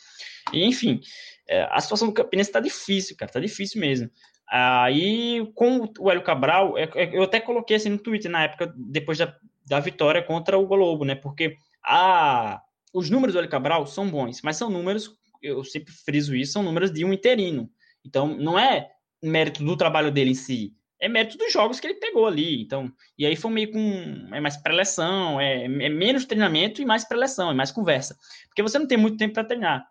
E, 0.52 0.66
enfim, 0.66 1.00
é, 1.48 1.68
a 1.72 1.80
situação 1.80 2.08
do 2.08 2.14
Campinense 2.14 2.50
está 2.50 2.60
difícil, 2.60 3.16
cara, 3.16 3.32
tá 3.32 3.40
difícil 3.40 3.80
mesmo. 3.80 4.10
Aí, 4.50 5.46
com 5.54 5.92
o 6.00 6.10
Hélio 6.10 6.24
Cabral, 6.24 6.78
é, 6.78 6.90
é, 6.96 7.16
eu 7.16 7.24
até 7.24 7.40
coloquei 7.40 7.76
assim 7.76 7.90
no 7.90 7.98
Twitter 7.98 8.32
na 8.32 8.44
época, 8.44 8.74
depois 8.76 9.18
da, 9.18 9.36
da 9.66 9.80
vitória 9.80 10.24
contra 10.24 10.58
o 10.58 10.66
Globo, 10.66 11.04
né? 11.06 11.16
Porque 11.16 11.58
a, 11.84 12.62
os 12.94 13.10
números 13.10 13.34
do 13.34 13.40
Hélio 13.40 13.52
Cabral 13.52 13.86
são 13.86 14.10
bons, 14.10 14.42
mas 14.42 14.56
são 14.56 14.70
números, 14.70 15.12
eu 15.42 15.64
sempre 15.64 15.94
friso 15.94 16.36
isso, 16.36 16.54
são 16.54 16.64
números 16.64 16.92
de 16.92 17.04
um 17.04 17.14
interino. 17.14 17.70
Então, 18.06 18.28
não 18.28 18.58
é 18.58 18.90
mérito 19.22 19.64
do 19.64 19.76
trabalho 19.76 20.12
dele 20.12 20.32
em 20.32 20.36
si, 20.36 20.74
é 21.00 21.08
mérito 21.08 21.38
dos 21.38 21.52
jogos 21.52 21.80
que 21.80 21.88
ele 21.88 21.96
pegou 21.96 22.26
ali. 22.26 22.62
Então, 22.62 22.92
e 23.18 23.26
aí 23.26 23.36
foi 23.36 23.52
meio 23.52 23.72
com 23.72 24.30
é 24.34 24.40
mais 24.40 24.58
preleção, 24.58 25.40
é, 25.40 25.66
é 25.66 25.90
menos 25.90 26.26
treinamento 26.26 26.82
e 26.82 26.86
mais 26.86 27.08
preleção, 27.08 27.52
é 27.52 27.54
mais 27.54 27.72
conversa. 27.72 28.18
Porque 28.48 28.64
você 28.64 28.80
não 28.80 28.88
tem 28.88 28.98
muito 28.98 29.18
tempo 29.18 29.34
para 29.34 29.44
treinar. 29.44 29.86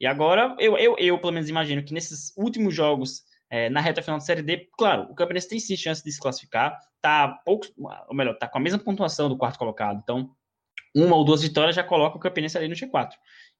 E 0.00 0.06
agora, 0.06 0.54
eu, 0.58 0.76
eu, 0.76 0.96
eu, 0.98 1.18
pelo 1.18 1.32
menos 1.32 1.48
imagino 1.48 1.82
que 1.82 1.94
nesses 1.94 2.32
últimos 2.36 2.74
jogos 2.74 3.22
é, 3.50 3.70
na 3.70 3.80
reta 3.80 4.02
final 4.02 4.18
da 4.18 4.24
Série 4.24 4.42
D, 4.42 4.68
claro, 4.76 5.04
o 5.10 5.14
Campinense 5.14 5.48
tem 5.48 5.60
sim 5.60 5.76
chance 5.76 6.02
de 6.02 6.12
se 6.12 6.20
classificar, 6.20 6.78
tá 7.00 7.28
pouco, 7.44 7.66
ou 8.08 8.14
melhor, 8.14 8.36
tá 8.36 8.48
com 8.48 8.58
a 8.58 8.60
mesma 8.60 8.78
pontuação 8.78 9.28
do 9.28 9.36
quarto 9.36 9.58
colocado, 9.58 10.00
então 10.02 10.30
uma 10.94 11.14
ou 11.14 11.24
duas 11.24 11.42
vitórias 11.42 11.76
já 11.76 11.84
coloca 11.84 12.16
o 12.16 12.20
Campinense 12.20 12.56
ali 12.56 12.68
no 12.68 12.74
G4. 12.74 13.10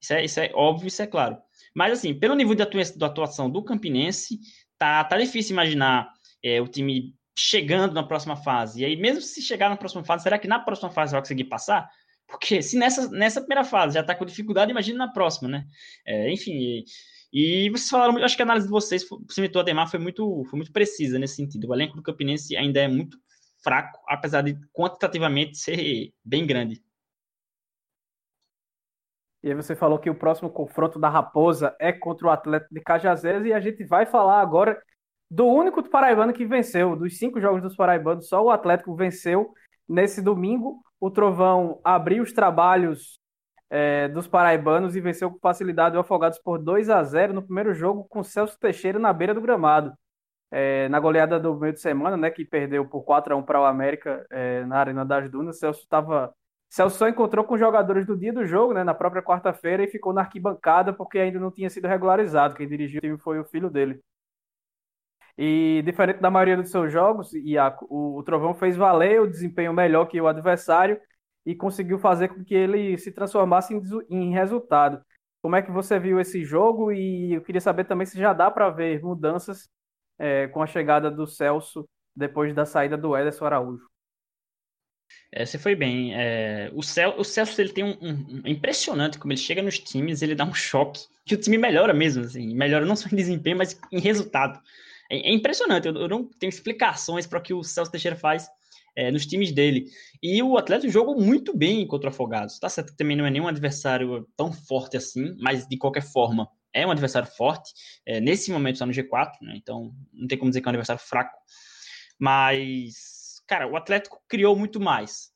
Isso 0.01 0.13
é, 0.13 0.25
isso 0.25 0.41
é 0.41 0.51
óbvio, 0.55 0.89
isso 0.89 1.03
é 1.03 1.07
claro. 1.07 1.37
Mas 1.75 1.93
assim, 1.93 2.15
pelo 2.15 2.35
nível 2.35 2.55
de 2.55 2.63
atuação 2.63 3.51
do 3.51 3.63
Campinense, 3.63 4.39
tá, 4.79 5.05
tá 5.05 5.19
difícil 5.19 5.53
imaginar 5.53 6.11
é, 6.47 6.61
o 6.61 6.69
time 6.69 7.15
chegando 7.39 7.93
na 7.93 8.03
próxima 8.03 8.37
fase. 8.37 8.83
E 8.83 8.85
aí, 8.85 8.97
mesmo 8.97 9.21
se 9.21 9.43
chegar 9.43 9.69
na 9.69 9.77
próxima 9.77 10.05
fase, 10.05 10.23
será 10.23 10.39
que 10.39 10.49
na 10.49 10.59
próxima 10.59 10.91
fase 10.91 11.13
vai 11.13 11.21
conseguir 11.21 11.45
passar? 11.45 11.89
Porque 12.27 12.63
se 12.63 12.77
nessa, 12.79 13.09
nessa 13.11 13.41
primeira 13.41 13.65
fase 13.65 13.95
já 13.95 14.01
está 14.01 14.15
com 14.15 14.25
dificuldade, 14.25 14.71
imagina 14.71 15.07
na 15.07 15.13
próxima, 15.13 15.49
né? 15.49 15.65
É, 16.07 16.31
enfim, 16.33 16.85
e 17.33 17.71
vocês 17.71 17.91
falaram, 17.91 18.17
acho 18.25 18.37
que 18.37 18.43
a 18.43 18.45
análise 18.45 18.67
de 18.67 18.73
vocês, 18.73 19.07
você 19.09 19.43
citou 19.43 19.61
Ademar, 19.61 19.91
foi 19.91 20.01
muito, 20.01 20.45
foi 20.45 20.57
muito 20.57 20.73
precisa 20.73 21.19
nesse 21.19 21.37
sentido. 21.37 21.69
O 21.69 21.75
elenco 21.75 21.97
do 21.97 22.03
Campinense 22.03 22.57
ainda 22.57 22.81
é 22.81 22.89
muito 22.89 23.19
fraco, 23.63 23.99
apesar 24.09 24.43
de 24.43 24.59
quantitativamente 24.73 25.59
ser 25.59 26.13
bem 26.25 26.47
grande. 26.47 26.83
E 29.43 29.49
aí 29.49 29.55
você 29.55 29.77
falou 29.77 29.99
que 29.99 30.11
o 30.11 30.15
próximo 30.15 30.51
confronto 30.51 30.99
da 30.99 31.09
Raposa 31.09 31.77
é 31.79 31.93
contra 31.93 32.27
o 32.27 32.31
Atlético 32.31 32.75
de 32.75 32.81
Cajazeiras 32.81 33.45
e 33.45 33.53
a 33.53 33.61
gente 33.61 33.85
vai 33.85 34.07
falar 34.07 34.41
agora 34.41 34.81
do 35.31 35.47
único 35.47 35.83
paraibano 35.89 36.33
que 36.33 36.45
venceu. 36.45 36.97
Dos 36.97 37.18
cinco 37.18 37.41
jogos 37.41 37.62
dos 37.62 37.77
paraibanos, 37.77 38.29
só 38.29 38.43
o 38.43 38.51
Atlético 38.51 38.95
venceu. 38.95 39.53
Nesse 39.89 40.20
domingo, 40.20 40.83
o 41.01 41.11
Trovão 41.11 41.81
abriu 41.85 42.22
os 42.22 42.33
trabalhos 42.33 43.20
é, 43.70 44.09
dos 44.09 44.27
paraibanos 44.27 44.97
e 44.97 45.01
venceu 45.01 45.31
com 45.31 45.39
facilidade 45.39 45.97
o 45.97 46.01
Afogados 46.01 46.39
por 46.39 46.59
2 46.59 46.91
a 46.91 47.03
0 47.03 47.33
no 47.35 47.43
primeiro 47.43 47.74
jogo 47.74 48.05
com 48.05 48.22
Celso 48.22 48.59
Teixeira 48.59 48.99
na 48.99 49.12
beira 49.12 49.35
do 49.35 49.41
gramado. 49.41 49.93
É, 50.51 50.89
na 50.89 51.01
goleada 51.01 51.41
do 51.41 51.57
meio 51.57 51.72
de 51.72 51.81
semana, 51.81 52.16
né, 52.16 52.31
que 52.31 52.45
perdeu 52.45 52.87
por 52.89 53.03
4 53.03 53.35
a 53.35 53.37
1 53.37 53.43
para 53.43 53.61
o 53.61 53.64
América 53.64 54.24
é, 54.31 54.64
na 54.64 54.79
Arena 54.79 55.05
das 55.05 55.29
Dunas, 55.29 55.59
Celso 55.59 55.81
estava 55.81 56.33
Celso 56.68 56.99
só 56.99 57.09
encontrou 57.09 57.45
com 57.45 57.55
os 57.55 57.61
jogadores 57.61 58.05
do 58.07 58.16
dia 58.16 58.33
do 58.33 58.45
jogo, 58.45 58.74
né, 58.74 58.85
na 58.85 58.95
própria 58.95 59.22
quarta-feira 59.22 59.85
e 59.85 59.89
ficou 59.89 60.12
na 60.12 60.22
arquibancada 60.22 60.93
porque 60.93 61.18
ainda 61.18 61.39
não 61.39 61.51
tinha 61.51 61.70
sido 61.70 61.87
regularizado. 61.89 62.55
Quem 62.55 62.68
dirigiu 62.68 62.99
o 62.99 63.01
time 63.01 63.18
foi 63.18 63.39
o 63.39 63.45
filho 63.45 63.70
dele. 63.70 64.01
E 65.39 65.82
diferente 65.84 66.20
da 66.20 66.30
maioria 66.30 66.57
dos 66.57 66.70
seus 66.70 66.91
jogos, 66.91 67.32
Iaco, 67.34 67.87
o, 67.91 68.18
o 68.18 68.22
Trovão 68.22 68.55
fez 68.55 68.76
valer 68.76 69.20
o 69.20 69.26
desempenho 69.26 69.72
melhor 69.72 70.07
que 70.07 70.20
o 70.20 70.26
adversário 70.26 70.99
e 71.45 71.55
conseguiu 71.55 71.99
fazer 71.99 72.28
com 72.28 72.43
que 72.43 72.55
ele 72.55 72.97
se 72.97 73.12
transformasse 73.12 73.74
em, 73.74 73.82
em 74.11 74.32
resultado. 74.32 75.01
Como 75.43 75.55
é 75.55 75.62
que 75.62 75.70
você 75.70 75.99
viu 75.99 76.18
esse 76.18 76.45
jogo? 76.45 76.91
E 76.91 77.34
eu 77.34 77.43
queria 77.43 77.61
saber 77.61 77.84
também 77.84 78.07
se 78.07 78.18
já 78.18 78.32
dá 78.32 78.51
para 78.51 78.70
ver 78.70 79.01
mudanças 79.03 79.68
é, 80.18 80.49
com 80.49 80.62
a 80.62 80.66
chegada 80.66 81.11
do 81.11 81.26
Celso 81.26 81.89
depois 82.14 82.55
da 82.55 82.64
saída 82.64 82.97
do 82.97 83.16
Ederson 83.16 83.45
Araújo. 83.45 83.87
É, 85.30 85.45
você 85.45 85.59
foi 85.59 85.74
bem. 85.76 86.14
É, 86.14 86.70
o, 86.74 86.82
Cel, 86.82 87.14
o 87.18 87.24
Celso 87.24 87.61
ele 87.61 87.72
tem 87.72 87.84
um, 87.84 87.97
um, 88.01 88.11
um, 88.11 88.43
impressionante 88.47 89.18
como 89.18 89.32
ele 89.32 89.41
chega 89.41 89.62
nos 89.62 89.78
times, 89.78 90.22
ele 90.22 90.34
dá 90.34 90.45
um 90.45 90.55
choque 90.55 91.07
que 91.24 91.34
o 91.34 91.41
time 91.41 91.59
melhora 91.59 91.93
mesmo, 91.93 92.24
assim, 92.24 92.55
melhora 92.55 92.84
não 92.84 92.97
só 92.97 93.09
em 93.09 93.16
desempenho, 93.16 93.59
mas 93.59 93.78
em 93.93 94.01
resultado. 94.01 94.61
É, 95.11 95.31
é 95.31 95.33
impressionante. 95.33 95.89
Eu, 95.89 96.09
não 96.09 96.25
tenho 96.39 96.51
explicações 96.51 97.27
para 97.27 97.39
o 97.39 97.43
que 97.43 97.55
o 97.55 97.63
Celso 97.63 97.91
Teixeira 97.91 98.17
faz 98.17 98.49
é, 98.97 99.11
nos 99.11 99.27
times 99.27 99.53
dele. 99.53 99.87
E 100.23 100.43
o 100.43 100.57
Atlético 100.57 100.93
jogou 100.93 101.21
muito 101.21 101.57
bem 101.57 101.87
contra 101.87 102.09
o 102.09 102.13
Afogados. 102.13 102.59
Tá 102.59 102.69
certo 102.69 102.97
também 102.97 103.17
não 103.17 103.27
é 103.27 103.31
nenhum 103.31 103.49
adversário 103.49 104.27
tão 104.37 104.53
forte 104.53 104.97
assim, 104.97 105.37
mas 105.41 105.67
de 105.67 105.77
qualquer 105.77 106.03
forma 106.03 106.49
é 106.73 106.87
um 106.87 106.91
adversário 106.91 107.29
forte. 107.29 107.73
É, 108.05 108.21
nesse 108.21 108.51
momento 108.51 108.75
está 108.75 108.87
no 108.87 108.93
G4, 108.93 109.33
né? 109.43 109.55
Então 109.57 109.93
não 110.13 110.27
tem 110.27 110.39
como 110.39 110.51
dizer 110.51 110.61
que 110.61 110.69
é 110.69 110.71
um 110.71 110.71
adversário 110.71 111.03
fraco. 111.03 111.37
Mas, 112.19 113.43
cara, 113.47 113.67
o 113.71 113.77
Atlético 113.77 114.23
criou 114.29 114.57
muito 114.57 114.81
mais. 114.81 115.31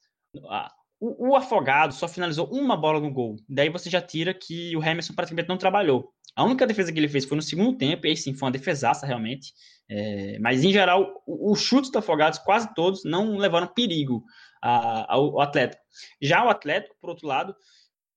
O, 1.01 1.31
o 1.31 1.37
Afogado 1.37 1.95
só 1.95 2.07
finalizou 2.07 2.47
uma 2.51 2.77
bola 2.77 3.01
no 3.01 3.11
gol. 3.11 3.37
Daí 3.49 3.71
você 3.71 3.89
já 3.89 4.03
tira 4.03 4.35
que 4.35 4.77
o 4.77 4.85
Emerson 4.85 5.15
praticamente 5.15 5.49
não 5.49 5.57
trabalhou. 5.57 6.13
A 6.41 6.45
única 6.45 6.67
defesa 6.67 6.91
que 6.91 6.99
ele 6.99 7.07
fez 7.07 7.27
foi 7.27 7.37
no 7.37 7.43
segundo 7.43 7.77
tempo, 7.77 8.07
e 8.07 8.09
aí 8.11 8.17
sim 8.17 8.33
foi 8.33 8.47
uma 8.47 8.53
defesaça 8.53 9.05
realmente. 9.05 9.53
É, 9.87 10.39
mas 10.39 10.65
em 10.65 10.73
geral, 10.73 11.23
os 11.27 11.61
chutes 11.61 11.91
do 11.91 11.99
Afogados, 11.99 12.39
quase 12.39 12.75
todos, 12.75 13.05
não 13.05 13.37
levaram 13.37 13.67
perigo 13.67 14.25
a, 14.63 15.13
ao, 15.13 15.33
ao, 15.33 15.41
Atlético. 15.43 15.83
Já 16.19 16.43
o 16.43 16.49
Atlético, 16.49 16.97
por 16.99 17.11
outro 17.11 17.27
lado, 17.27 17.55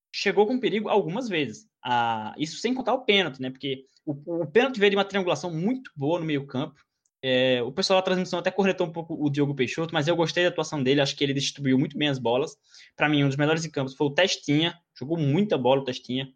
chegou 0.09 0.47
com 0.47 0.57
perigo 0.57 0.87
algumas 0.87 1.27
vezes. 1.27 1.67
Isso 2.37 2.59
sem 2.59 2.73
contar 2.73 2.93
o 2.93 3.03
pênalti, 3.03 3.41
né? 3.41 3.49
Porque 3.49 3.83
o, 4.05 4.43
o 4.43 4.47
pênalti 4.47 4.79
veio 4.79 4.91
de 4.91 4.95
uma 4.95 5.03
triangulação 5.03 5.51
muito 5.51 5.91
boa 5.93 6.17
no 6.17 6.25
meio-campo. 6.25 6.79
É, 7.21 7.61
o 7.61 7.73
pessoal 7.73 7.99
da 7.99 8.05
transmissão 8.05 8.39
até 8.39 8.51
corretou 8.51 8.87
um 8.87 8.91
pouco 8.93 9.21
o 9.21 9.29
Diogo 9.29 9.53
Peixoto, 9.53 9.93
mas 9.93 10.07
eu 10.07 10.15
gostei 10.15 10.43
da 10.43 10.49
atuação 10.49 10.81
dele, 10.81 11.01
acho 11.01 11.15
que 11.17 11.25
ele 11.25 11.33
distribuiu 11.33 11.77
muito 11.77 11.97
bem 11.97 12.07
as 12.07 12.19
bolas. 12.19 12.55
Para 12.95 13.09
mim, 13.09 13.25
um 13.25 13.27
dos 13.27 13.37
melhores 13.37 13.65
em 13.65 13.69
campo 13.69 13.91
foi 13.91 14.07
o 14.07 14.13
Testinha, 14.13 14.79
jogou 14.97 15.17
muita 15.17 15.57
bola 15.57 15.81
o 15.81 15.83
Testinha. 15.83 16.31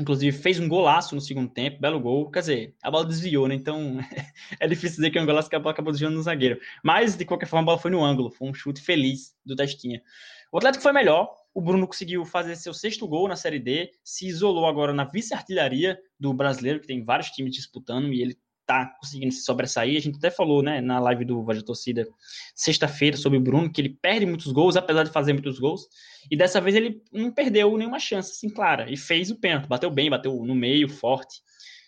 Inclusive 0.00 0.34
fez 0.36 0.58
um 0.58 0.66
golaço 0.66 1.14
no 1.14 1.20
segundo 1.20 1.50
tempo, 1.50 1.78
belo 1.78 2.00
gol. 2.00 2.30
Quer 2.30 2.40
dizer, 2.40 2.74
a 2.82 2.90
bola 2.90 3.04
desviou, 3.04 3.46
né? 3.46 3.54
Então 3.54 3.98
é 4.58 4.66
difícil 4.66 4.96
dizer 4.96 5.10
que 5.10 5.18
é 5.18 5.22
um 5.22 5.26
golaço 5.26 5.50
que 5.50 5.54
a 5.56 5.58
bola 5.58 5.72
acabou 5.72 5.92
desviando 5.92 6.16
no 6.16 6.22
zagueiro. 6.22 6.58
Mas, 6.82 7.16
de 7.16 7.24
qualquer 7.26 7.46
forma, 7.46 7.62
a 7.62 7.66
bola 7.66 7.78
foi 7.78 7.90
no 7.90 8.02
ângulo. 8.02 8.30
Foi 8.30 8.48
um 8.48 8.54
chute 8.54 8.80
feliz 8.80 9.34
do 9.44 9.54
Testinha. 9.54 10.02
O 10.50 10.56
Atlético 10.56 10.82
foi 10.82 10.92
melhor. 10.92 11.30
O 11.52 11.60
Bruno 11.60 11.86
conseguiu 11.86 12.24
fazer 12.24 12.56
seu 12.56 12.72
sexto 12.72 13.06
gol 13.06 13.28
na 13.28 13.36
Série 13.36 13.58
D. 13.58 13.90
Se 14.02 14.26
isolou 14.26 14.66
agora 14.66 14.94
na 14.94 15.04
vice-artilharia 15.04 15.98
do 16.18 16.32
brasileiro, 16.32 16.80
que 16.80 16.86
tem 16.86 17.04
vários 17.04 17.28
times 17.28 17.54
disputando, 17.54 18.10
e 18.12 18.22
ele 18.22 18.38
tá 18.70 18.86
conseguindo 19.00 19.32
se 19.32 19.42
sobressair. 19.42 19.96
A 19.96 20.00
gente 20.00 20.18
até 20.18 20.30
falou, 20.30 20.62
né, 20.62 20.80
na 20.80 21.00
live 21.00 21.24
do 21.24 21.42
Vaja 21.42 21.60
Torcida, 21.60 22.06
sexta-feira, 22.54 23.16
sobre 23.16 23.36
o 23.36 23.40
Bruno, 23.40 23.70
que 23.70 23.80
ele 23.80 23.88
perde 23.88 24.24
muitos 24.24 24.52
gols, 24.52 24.76
apesar 24.76 25.02
de 25.02 25.10
fazer 25.10 25.32
muitos 25.32 25.58
gols. 25.58 25.88
E 26.30 26.36
dessa 26.36 26.60
vez 26.60 26.76
ele 26.76 27.02
não 27.12 27.32
perdeu 27.32 27.76
nenhuma 27.76 27.98
chance, 27.98 28.30
assim, 28.30 28.48
clara. 28.48 28.88
E 28.88 28.96
fez 28.96 29.28
o 29.30 29.40
pênalti, 29.40 29.66
bateu 29.66 29.90
bem, 29.90 30.08
bateu 30.08 30.32
no 30.44 30.54
meio, 30.54 30.88
forte. 30.88 31.42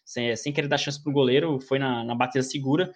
sem, 0.04 0.34
sem 0.34 0.52
querer 0.52 0.66
dar 0.66 0.78
chance 0.78 1.00
para 1.00 1.10
o 1.10 1.14
goleiro, 1.14 1.60
foi 1.60 1.78
na, 1.78 2.02
na 2.02 2.16
batida 2.16 2.42
segura. 2.42 2.92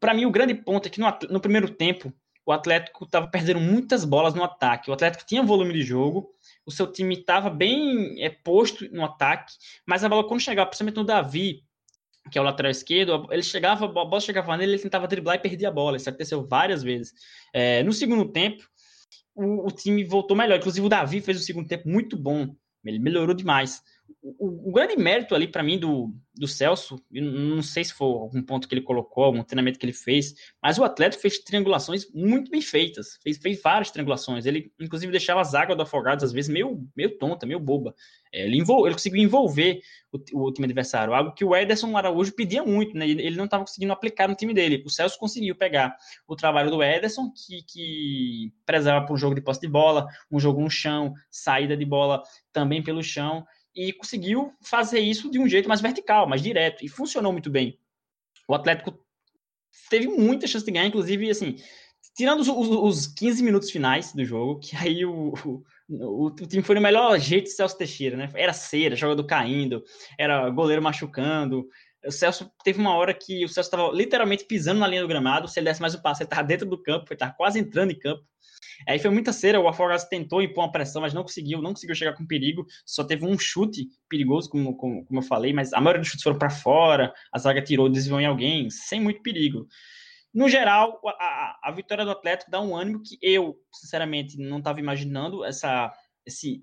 Para 0.00 0.12
mim, 0.12 0.24
o 0.24 0.30
grande 0.30 0.54
ponto 0.54 0.86
é 0.86 0.90
que 0.90 0.98
no, 0.98 1.06
no 1.30 1.40
primeiro 1.40 1.70
tempo, 1.70 2.12
o 2.44 2.50
Atlético 2.50 3.04
estava 3.04 3.28
perdendo 3.28 3.60
muitas 3.60 4.04
bolas 4.04 4.34
no 4.34 4.42
ataque. 4.42 4.90
O 4.90 4.92
Atlético 4.92 5.24
tinha 5.24 5.42
volume 5.42 5.72
de 5.72 5.82
jogo, 5.82 6.30
o 6.66 6.72
seu 6.72 6.90
time 6.90 7.14
estava 7.14 7.48
bem 7.48 8.20
é, 8.20 8.28
posto 8.28 8.92
no 8.92 9.04
ataque, 9.04 9.52
mas 9.86 10.02
a 10.02 10.08
bola, 10.08 10.26
quando 10.26 10.40
chegava, 10.40 10.68
principalmente 10.68 10.96
no 10.96 11.04
Davi, 11.04 11.62
que 12.30 12.38
é 12.38 12.40
o 12.40 12.44
lateral 12.44 12.70
esquerdo, 12.70 13.26
ele 13.30 13.42
chegava, 13.42 13.86
a 13.86 13.88
bola 13.88 14.20
chegava 14.20 14.56
nele, 14.56 14.72
ele 14.72 14.82
tentava 14.82 15.06
driblar 15.06 15.36
e 15.36 15.40
perdia 15.40 15.68
a 15.68 15.72
bola. 15.72 15.96
Isso 15.96 16.08
aconteceu 16.08 16.46
várias 16.46 16.82
vezes. 16.82 17.12
É, 17.52 17.82
no 17.82 17.92
segundo 17.92 18.30
tempo, 18.30 18.62
o, 19.34 19.66
o, 19.66 19.70
time 19.70 20.04
voltou 20.04 20.36
melhor. 20.36 20.58
Inclusive, 20.58 20.86
o 20.86 20.90
Davi 20.90 21.20
fez 21.20 21.40
o 21.40 21.44
segundo 21.44 21.68
tempo 21.68 21.88
muito 21.88 22.16
bom. 22.16 22.54
Ele 22.84 22.98
melhorou 22.98 23.34
demais 23.34 23.82
o, 24.22 24.70
o, 24.70 24.72
grande 24.72 24.96
mérito 24.96 25.34
ali 25.34 25.46
para 25.46 25.62
mim 25.62 25.78
do, 25.78 26.14
do 26.34 26.46
Celso, 26.46 27.02
não 27.10 27.62
sei 27.62 27.84
se 27.84 27.92
foi 27.92 28.06
algum 28.06 28.42
ponto 28.42 28.68
que 28.68 28.74
ele 28.74 28.82
colocou, 28.82 29.24
algum 29.24 29.42
treinamento 29.42 29.78
que 29.78 29.84
ele 29.84 29.92
fez, 29.92 30.34
mas 30.62 30.78
o 30.78 30.84
Atlético 30.84 31.22
fez 31.22 31.38
triangulações 31.38 32.06
muito 32.12 32.50
bem 32.50 32.60
feitas, 32.60 33.18
fez, 33.22 33.38
fez 33.38 33.60
várias 33.62 33.90
triangulações. 33.90 34.46
Ele, 34.46 34.72
inclusive, 34.80 35.10
deixava 35.10 35.40
as 35.40 35.54
águas 35.54 35.76
do 35.76 35.82
Afogados, 35.82 36.24
às 36.24 36.32
vezes, 36.32 36.50
meio, 36.50 36.86
meio 36.96 37.16
tonta, 37.18 37.46
meio 37.46 37.60
boba. 37.60 37.94
É, 38.32 38.46
ele, 38.46 38.58
envol, 38.58 38.86
ele 38.86 38.94
conseguiu 38.94 39.22
envolver 39.22 39.80
o, 40.12 40.46
o, 40.46 40.52
time 40.52 40.66
adversário, 40.66 41.14
algo 41.14 41.32
que 41.34 41.44
o 41.44 41.54
Ederson 41.54 41.96
Araújo 41.96 42.32
pedia 42.32 42.62
muito, 42.62 42.96
né? 42.96 43.08
Ele, 43.08 43.36
não 43.36 43.44
estava 43.44 43.64
conseguindo 43.64 43.92
aplicar 43.92 44.28
no 44.28 44.34
time 44.34 44.54
dele. 44.54 44.82
O 44.84 44.90
Celso 44.90 45.18
conseguiu 45.18 45.54
pegar 45.56 45.96
o 46.26 46.36
trabalho 46.36 46.70
do 46.70 46.82
Ederson, 46.82 47.30
que, 47.32 47.62
que 47.62 48.52
prezava 48.64 49.04
por 49.06 49.14
um 49.14 49.16
jogo 49.16 49.34
de 49.34 49.40
posse 49.40 49.60
de 49.60 49.68
bola, 49.68 50.06
um 50.30 50.38
jogo 50.38 50.60
no 50.60 50.70
chão, 50.70 51.12
saída 51.30 51.76
de 51.76 51.84
bola 51.84 52.22
também 52.52 52.82
pelo 52.82 53.02
chão 53.02 53.44
e 53.74 53.92
conseguiu 53.92 54.52
fazer 54.62 55.00
isso 55.00 55.30
de 55.30 55.38
um 55.38 55.48
jeito 55.48 55.68
mais 55.68 55.80
vertical, 55.80 56.28
mais 56.28 56.42
direto, 56.42 56.84
e 56.84 56.88
funcionou 56.88 57.32
muito 57.32 57.50
bem. 57.50 57.78
O 58.48 58.54
Atlético 58.54 58.98
teve 59.88 60.08
muita 60.08 60.46
chance 60.46 60.64
de 60.64 60.72
ganhar, 60.72 60.86
inclusive, 60.86 61.30
assim, 61.30 61.56
tirando 62.16 62.40
os, 62.40 62.48
os, 62.48 62.68
os 62.68 63.06
15 63.06 63.42
minutos 63.42 63.70
finais 63.70 64.12
do 64.12 64.24
jogo, 64.24 64.60
que 64.60 64.76
aí 64.76 65.04
o, 65.04 65.32
o, 65.88 66.26
o, 66.26 66.30
time 66.30 66.62
foi 66.62 66.74
no 66.74 66.80
melhor 66.80 67.18
jeito 67.18 67.44
de 67.44 67.52
Celso 67.52 67.78
Teixeira, 67.78 68.16
né? 68.16 68.30
Era 68.34 68.52
cera, 68.52 68.96
jogador 68.96 69.24
caindo, 69.24 69.82
era 70.18 70.48
goleiro 70.50 70.82
machucando. 70.82 71.68
O 72.04 72.10
Celso 72.10 72.50
teve 72.64 72.80
uma 72.80 72.94
hora 72.94 73.14
que 73.14 73.44
o 73.44 73.48
Celso 73.48 73.68
estava 73.68 73.92
literalmente 73.92 74.44
pisando 74.44 74.80
na 74.80 74.88
linha 74.88 75.02
do 75.02 75.08
gramado. 75.08 75.48
Se 75.48 75.60
ele 75.60 75.68
desse 75.68 75.80
mais 75.80 75.94
um 75.94 76.00
passo, 76.00 76.22
ele 76.22 76.26
estava 76.26 76.46
dentro 76.46 76.66
do 76.66 76.82
campo, 76.82 77.06
ele 77.08 77.14
estava 77.14 77.32
quase 77.34 77.58
entrando 77.58 77.92
em 77.92 77.98
campo. 77.98 78.24
Aí 78.86 78.98
foi 78.98 79.10
muita 79.10 79.32
cera, 79.32 79.60
o 79.60 79.68
Afogados 79.68 80.04
tentou 80.04 80.42
impor 80.42 80.64
uma 80.64 80.72
pressão, 80.72 81.02
mas 81.02 81.14
não 81.14 81.22
conseguiu, 81.22 81.60
não 81.60 81.72
conseguiu 81.72 81.94
chegar 81.94 82.14
com 82.14 82.26
perigo, 82.26 82.66
só 82.84 83.04
teve 83.04 83.24
um 83.24 83.38
chute 83.38 83.88
perigoso, 84.08 84.48
como, 84.50 84.76
como, 84.76 85.04
como 85.04 85.20
eu 85.20 85.24
falei, 85.24 85.52
mas 85.52 85.72
a 85.72 85.80
maioria 85.80 86.00
dos 86.00 86.08
chutes 86.08 86.22
foram 86.22 86.38
para 86.38 86.50
fora, 86.50 87.12
a 87.32 87.38
zaga 87.38 87.62
tirou, 87.62 87.88
desviou 87.88 88.20
em 88.20 88.26
alguém, 88.26 88.70
sem 88.70 89.00
muito 89.00 89.22
perigo. 89.22 89.66
No 90.32 90.48
geral, 90.48 91.00
a, 91.18 91.58
a, 91.64 91.72
vitória 91.72 92.04
do 92.04 92.10
Atlético 92.12 92.50
dá 92.50 92.60
um 92.60 92.76
ânimo 92.76 93.02
que 93.02 93.18
eu, 93.20 93.56
sinceramente, 93.74 94.38
não 94.38 94.58
estava 94.58 94.78
imaginando 94.78 95.44
essa, 95.44 95.92
esse 96.24 96.62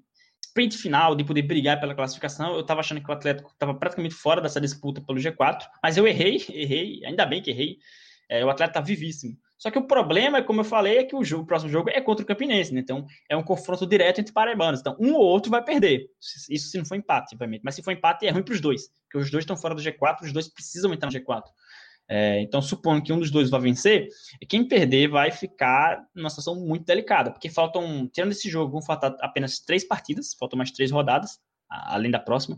sprint 0.57 0.77
final 0.77 1.15
de 1.15 1.23
poder 1.23 1.41
brigar 1.41 1.79
pela 1.79 1.93
classificação. 1.93 2.53
Eu 2.53 2.61
estava 2.61 2.79
achando 2.79 3.03
que 3.03 3.09
o 3.09 3.13
Atlético 3.13 3.51
estava 3.51 3.73
praticamente 3.73 4.15
fora 4.15 4.41
dessa 4.41 4.61
disputa 4.61 5.01
pelo 5.01 5.19
G4, 5.19 5.67
mas 5.83 5.97
eu 5.97 6.07
errei, 6.07 6.37
errei, 6.49 7.05
ainda 7.05 7.25
bem 7.25 7.41
que 7.41 7.51
errei. 7.51 7.77
É, 8.29 8.43
o 8.43 8.49
Atlético 8.49 8.79
está 8.79 8.87
vivíssimo. 8.87 9.37
Só 9.57 9.71
que 9.71 9.79
o 9.79 9.87
problema, 9.87 10.43
como 10.43 10.61
eu 10.61 10.65
falei, 10.65 10.99
é 10.99 11.03
que 11.03 11.15
o, 11.15 11.23
jogo, 11.23 11.43
o 11.43 11.45
próximo 11.47 11.71
jogo 11.71 11.89
é 11.89 11.99
contra 11.99 12.23
o 12.23 12.27
Campinense, 12.27 12.73
né? 12.73 12.79
Então 12.79 13.05
é 13.29 13.35
um 13.35 13.43
confronto 13.43 13.87
direto 13.87 14.19
entre 14.21 14.33
paraibanos. 14.33 14.79
Então 14.79 14.95
um 14.99 15.13
ou 15.13 15.23
outro 15.23 15.49
vai 15.49 15.63
perder. 15.63 16.07
Isso 16.49 16.69
se 16.69 16.77
não 16.77 16.85
for 16.85 16.95
empate, 16.95 17.33
obviamente. 17.33 17.61
Mas 17.63 17.75
se 17.75 17.81
for 17.81 17.91
empate, 17.91 18.27
é 18.27 18.31
ruim 18.31 18.43
para 18.43 18.53
os 18.53 18.61
dois, 18.61 18.89
porque 19.03 19.17
os 19.17 19.31
dois 19.31 19.43
estão 19.43 19.57
fora 19.57 19.73
do 19.73 19.81
G4, 19.81 20.21
os 20.21 20.31
dois 20.31 20.47
precisam 20.47 20.93
entrar 20.93 21.11
no 21.11 21.17
G4. 21.17 21.43
É, 22.09 22.41
então, 22.41 22.61
supondo 22.61 23.03
que 23.03 23.11
um 23.11 23.19
dos 23.19 23.29
dois 23.29 23.49
vai 23.49 23.59
vencer, 23.59 24.07
quem 24.47 24.65
perder 24.65 25.09
vai 25.09 25.29
ficar 25.29 26.07
numa 26.15 26.29
situação 26.29 26.55
muito 26.55 26.85
delicada, 26.85 27.31
porque 27.31 27.49
faltam, 27.49 28.07
tirando 28.07 28.31
esse 28.31 28.49
jogo, 28.49 28.71
vão 28.71 28.81
faltar 28.81 29.13
apenas 29.19 29.59
três 29.59 29.83
partidas, 29.83 30.33
faltam 30.39 30.55
mais 30.55 30.71
três 30.71 30.89
rodadas, 30.89 31.37
além 31.69 32.09
da 32.09 32.19
próxima. 32.19 32.57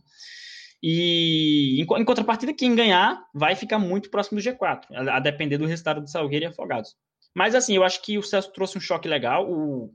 E 0.82 1.82
em, 1.82 1.86
contrapartida, 2.06 2.54
quem 2.54 2.76
ganhar 2.76 3.22
vai 3.34 3.56
ficar 3.56 3.80
muito 3.80 4.10
próximo 4.10 4.40
do 4.40 4.44
G4, 4.44 4.84
a, 4.92 5.18
a 5.18 5.20
depender 5.20 5.58
do 5.58 5.66
resultado 5.66 6.02
do 6.02 6.10
Salgueiro 6.10 6.46
e 6.46 6.48
Afogados. 6.48 6.96
Mas 7.36 7.54
assim, 7.54 7.76
eu 7.76 7.84
acho 7.84 8.02
que 8.02 8.18
o 8.18 8.24
Celso 8.24 8.52
trouxe 8.54 8.78
um 8.78 8.82
choque 8.82 9.08
legal. 9.08 9.50
O, 9.50 9.94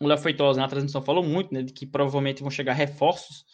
o 0.00 0.06
Léo 0.06 0.18
Feitosa 0.18 0.60
na 0.60 0.68
transmissão 0.68 1.02
falou 1.02 1.22
muito, 1.22 1.54
né, 1.54 1.62
de 1.62 1.72
que 1.72 1.86
provavelmente 1.86 2.42
vão 2.42 2.50
chegar 2.50 2.72
reforços 2.72 3.44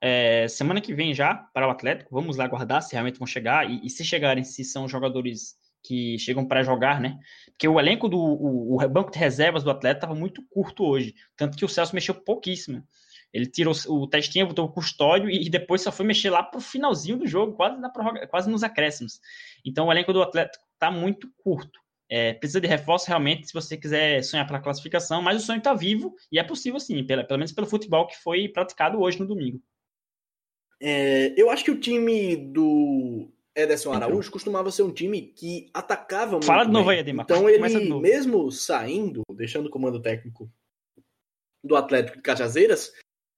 é, 0.00 0.48
semana 0.48 0.80
que 0.80 0.94
vem 0.94 1.14
já 1.14 1.34
para 1.34 1.68
o 1.68 1.70
Atlético. 1.70 2.14
Vamos 2.14 2.36
lá 2.36 2.44
aguardar 2.44 2.82
se 2.82 2.92
realmente 2.92 3.18
vão 3.18 3.26
chegar 3.26 3.70
e, 3.70 3.84
e 3.84 3.90
se 3.90 4.04
chegarem, 4.04 4.42
se 4.42 4.64
são 4.64 4.88
jogadores 4.88 5.58
que 5.82 6.18
chegam 6.18 6.46
para 6.46 6.62
jogar, 6.62 7.00
né? 7.00 7.18
Porque 7.46 7.68
o 7.68 7.78
elenco 7.78 8.08
do 8.08 8.18
o, 8.18 8.76
o 8.76 8.88
banco 8.88 9.10
de 9.10 9.18
reservas 9.18 9.62
do 9.62 9.70
Atlético 9.70 10.04
estava 10.04 10.18
muito 10.18 10.42
curto 10.50 10.84
hoje, 10.84 11.14
tanto 11.36 11.56
que 11.56 11.64
o 11.64 11.68
Celso 11.68 11.94
mexeu 11.94 12.14
pouquíssimo. 12.14 12.82
Ele 13.32 13.46
tirou 13.46 13.74
o 13.88 14.06
testinho, 14.06 14.46
botou 14.46 14.66
o 14.66 14.72
custódio 14.72 15.30
e 15.30 15.48
depois 15.48 15.82
só 15.82 15.92
foi 15.92 16.04
mexer 16.04 16.30
lá 16.30 16.42
para 16.42 16.58
o 16.58 16.62
finalzinho 16.62 17.16
do 17.16 17.26
jogo, 17.26 17.52
quase, 17.52 17.80
na 17.80 17.88
prorroga, 17.88 18.26
quase 18.26 18.50
nos 18.50 18.62
acréscimos. 18.62 19.20
Então 19.64 19.86
o 19.86 19.92
elenco 19.92 20.12
do 20.12 20.22
Atlético 20.22 20.64
está 20.74 20.90
muito 20.90 21.30
curto. 21.38 21.78
É, 22.12 22.34
precisa 22.34 22.60
de 22.60 22.66
reforço 22.66 23.06
realmente 23.06 23.46
se 23.46 23.52
você 23.52 23.76
quiser 23.76 24.24
sonhar 24.24 24.44
pela 24.44 24.58
classificação, 24.58 25.22
mas 25.22 25.40
o 25.40 25.46
sonho 25.46 25.58
está 25.58 25.72
vivo 25.72 26.12
e 26.32 26.40
é 26.40 26.42
possível 26.42 26.80
sim, 26.80 27.04
pela, 27.04 27.22
pelo 27.22 27.38
menos 27.38 27.52
pelo 27.52 27.68
futebol 27.68 28.08
que 28.08 28.16
foi 28.16 28.48
praticado 28.48 29.00
hoje 29.00 29.20
no 29.20 29.28
domingo. 29.28 29.62
É, 30.82 31.32
eu 31.40 31.50
acho 31.50 31.64
que 31.64 31.70
o 31.70 31.78
time 31.78 32.34
do 32.36 33.30
Ederson. 33.54 33.92
Araújo 33.92 34.20
então. 34.20 34.32
costumava 34.32 34.72
ser 34.72 34.82
um 34.82 34.92
time 34.92 35.22
que 35.22 35.70
atacava 35.72 36.32
muito. 36.32 36.46
Fala 36.46 36.64
de 36.64 36.72
novo 36.72 36.90
aí, 36.90 36.98
Ademar. 36.98 37.24
Então 37.24 37.48
ele, 37.48 37.94
mesmo 38.00 38.50
saindo, 38.50 39.22
deixando 39.32 39.66
o 39.66 39.70
comando 39.70 40.00
técnico 40.02 40.50
do 41.62 41.76
Atlético 41.76 42.16
de 42.16 42.22
Cajazeiras, 42.22 42.92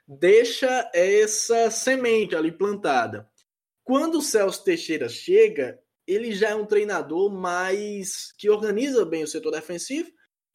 deixa 0.07 0.91
essa 0.95 1.71
semente 1.71 2.35
ali 2.35 2.53
plantada. 2.53 3.29
Quando 3.85 4.19
o 4.19 4.23
Celso 4.23 4.65
Teixeira 4.65 5.09
chega, 5.09 5.81
ele 6.07 6.33
já 6.33 6.51
é 6.51 6.55
um 6.55 6.67
treinador 6.67 7.33
mais 7.33 8.33
que 8.39 8.51
organiza 8.51 9.05
bem 9.05 9.25
o 9.25 9.29
setor 9.29 9.53
defensivo 9.53 10.11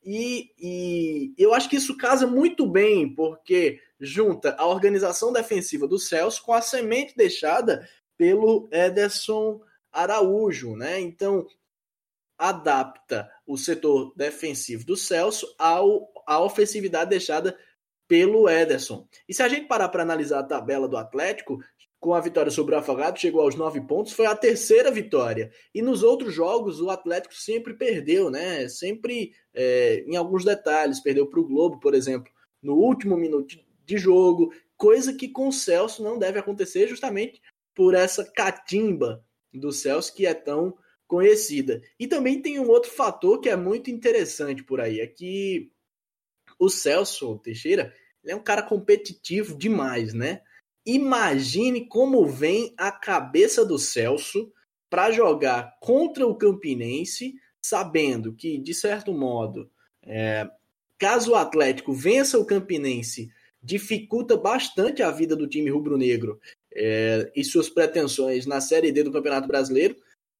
e, 0.10 0.54
e, 0.58 1.34
eu 1.38 1.54
acho 1.54 1.70
que 1.70 1.76
isso 1.76 1.98
casa 1.98 2.26
muito 2.26 2.66
bem, 2.66 3.14
porque 3.14 3.82
junta 4.00 4.56
a 4.58 4.66
organização 4.66 5.34
defensiva 5.34 5.86
do 5.86 6.00
Celso 6.00 6.42
com 6.44 6.54
a 6.54 6.62
semente 6.62 7.14
deixada 7.14 7.86
pelo 8.18 8.70
Ederson 8.72 9.62
Araújo, 9.92 10.78
né? 10.78 11.00
Então 11.02 11.46
adapta 12.38 13.30
o 13.46 13.58
setor 13.58 14.14
defensivo 14.16 14.86
do 14.86 14.96
Celso 14.96 15.54
ao, 15.60 16.10
à 16.26 16.40
ofensividade 16.40 17.10
deixada 17.10 17.58
pelo 18.08 18.50
Ederson. 18.50 19.08
E 19.28 19.34
se 19.34 19.44
a 19.44 19.48
gente 19.48 19.68
parar 19.68 19.90
para 19.90 20.04
analisar 20.04 20.40
a 20.40 20.44
tabela 20.44 20.88
do 20.88 20.98
Atlético, 20.98 21.60
com 22.00 22.14
a 22.14 22.22
vitória 22.22 22.52
sobre 22.52 22.76
o 22.76 22.78
Afogado, 22.78 23.20
chegou 23.20 23.42
aos 23.42 23.56
nove 23.56 23.82
pontos, 23.82 24.14
foi 24.14 24.28
a 24.28 24.36
terceira 24.36 24.92
vitória. 24.92 25.52
E 25.74 25.82
nos 25.82 26.04
outros 26.04 26.34
jogos, 26.34 26.80
o 26.80 26.90
Atlético 26.90 27.34
sempre 27.34 27.74
perdeu, 27.74 28.30
né? 28.30 28.68
Sempre 28.70 29.34
é, 29.54 30.04
em 30.08 30.16
alguns 30.16 30.46
detalhes. 30.46 31.00
Perdeu 31.00 31.26
para 31.28 31.40
o 31.40 31.48
Globo, 31.48 31.80
por 31.80 31.96
exemplo, 31.96 32.32
no 32.62 32.76
último 32.76 33.18
minuto 33.18 33.58
de 33.84 33.98
jogo, 33.98 34.54
coisa 34.76 35.14
que 35.14 35.28
com 35.28 35.48
o 35.48 35.54
Celso 35.54 36.04
não 36.04 36.20
deve 36.20 36.38
acontecer, 36.38 36.88
justamente 36.88 37.42
por 37.74 37.96
essa 37.96 38.24
catimba 38.24 39.24
do 39.54 39.72
Celso 39.72 40.14
que 40.14 40.26
é 40.26 40.34
tão 40.34 40.78
conhecida. 41.08 41.82
E 42.00 42.06
também 42.06 42.42
tem 42.42 42.60
um 42.60 42.70
outro 42.70 42.92
fator 42.92 43.40
que 43.40 43.50
é 43.50 43.56
muito 43.56 43.90
interessante 43.90 44.64
por 44.64 44.82
aí, 44.82 45.00
é 45.00 45.08
que 45.08 45.72
o 46.60 46.70
Celso 46.70 47.38
Teixeira 47.40 47.94
é 48.26 48.36
um 48.36 48.44
cara 48.44 48.62
competitivo 48.62 49.58
demais, 49.58 50.14
né? 50.14 50.42
Imagine 50.86 51.86
como 51.88 52.26
vem 52.26 52.74
a 52.78 52.92
cabeça 52.92 53.66
do 53.66 53.78
Celso 53.78 54.52
para 54.90 55.12
jogar 55.12 55.78
contra 55.82 56.26
o 56.26 56.36
Campinense, 56.36 57.36
sabendo 57.62 58.34
que, 58.34 58.58
de 58.58 58.74
certo 58.74 59.14
modo, 59.14 59.70
é, 60.04 60.50
caso 60.98 61.32
o 61.32 61.36
Atlético 61.36 61.94
vença 61.94 62.40
o 62.40 62.46
Campinense, 62.46 63.30
dificulta 63.62 64.38
bastante 64.38 65.04
a 65.04 65.12
vida 65.12 65.36
do 65.36 65.48
time 65.48 65.70
rubro-negro 65.70 66.40
é, 66.74 67.30
e 67.36 67.44
suas 67.44 67.68
pretensões 67.68 68.46
na 68.46 68.62
Série 68.62 68.92
D 68.92 69.04
do 69.04 69.12
Campeonato 69.12 69.48
Brasileiro, 69.48 69.98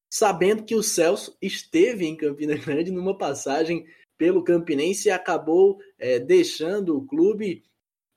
sabendo 0.10 0.64
que 0.64 0.76
o 0.76 0.84
Celso 0.84 1.38
esteve 1.42 2.06
em 2.06 2.16
Campina 2.16 2.56
Grande 2.56 2.92
numa 2.92 3.18
passagem 3.18 3.86
pelo 4.18 4.44
Campinense 4.44 5.08
e 5.08 5.12
acabou 5.12 5.80
é, 5.98 6.20
deixando 6.20 6.98
o 6.98 7.06
clube 7.06 7.64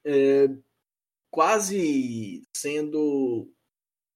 é, 0.04 0.48
quase 1.30 2.42
sendo 2.54 3.48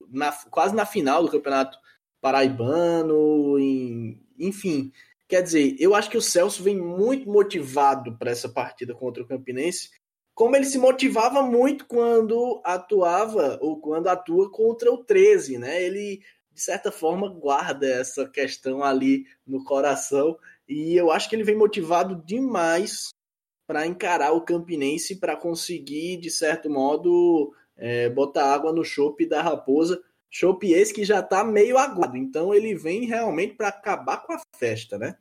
na, 0.09 0.33
quase 0.51 0.75
na 0.75 0.87
final 0.87 1.23
do 1.23 1.31
Campeonato 1.31 1.79
Paraibano, 2.21 3.59
em, 3.59 4.21
enfim. 4.39 4.93
Quer 5.29 5.43
dizer, 5.43 5.77
eu 5.79 5.95
acho 5.95 6.11
que 6.11 6.17
o 6.17 6.23
Celso 6.23 6.63
vem 6.63 6.77
muito 6.77 7.29
motivado 7.29 8.17
para 8.17 8.31
essa 8.31 8.49
partida 8.49 8.95
contra 8.95 9.23
o 9.23 9.27
Campinense, 9.27 9.91
como 10.35 10.57
ele 10.57 10.65
se 10.65 10.79
motivava 10.79 11.43
muito 11.43 11.87
quando 11.87 12.61
atuava 12.65 13.59
ou 13.61 13.81
quando 13.81 14.09
atua 14.09 14.51
contra 14.51 14.93
o 14.93 15.05
13, 15.05 15.59
né? 15.59 15.83
Ele 15.83 16.23
de 16.53 16.61
certa 16.61 16.93
forma 16.93 17.29
guarda 17.29 17.87
essa 17.87 18.29
questão 18.29 18.83
ali 18.83 19.27
no 19.47 19.65
coração 19.65 20.39
e 20.69 20.97
eu 20.97 21.11
acho 21.11 21.29
que 21.29 21.37
ele 21.37 21.45
vem 21.45 21.57
motivado 21.57 22.23
demais 22.25 23.11
para 23.67 23.87
encarar 23.87 24.33
o 24.33 24.43
Campinense 24.43 25.19
para 25.19 25.37
conseguir 25.37 26.19
de 26.19 26.31
certo 26.31 26.69
modo 26.71 27.55
é, 27.77 28.09
botar 28.09 28.53
água 28.55 28.73
no 28.73 28.85
chope 28.85 29.27
da 29.27 29.43
Raposa. 29.43 30.03
Chope 30.31 30.73
esse 30.73 30.93
que 30.93 31.05
já 31.05 31.21
está 31.21 31.45
meio 31.45 31.79
aguado, 31.79 32.17
então 32.17 32.53
ele 32.53 32.75
vem 32.75 33.05
realmente 33.05 33.55
para 33.55 33.69
acabar 33.69 34.19
com 34.27 34.33
a 34.33 34.41
festa, 34.57 34.99
né? 34.99 35.17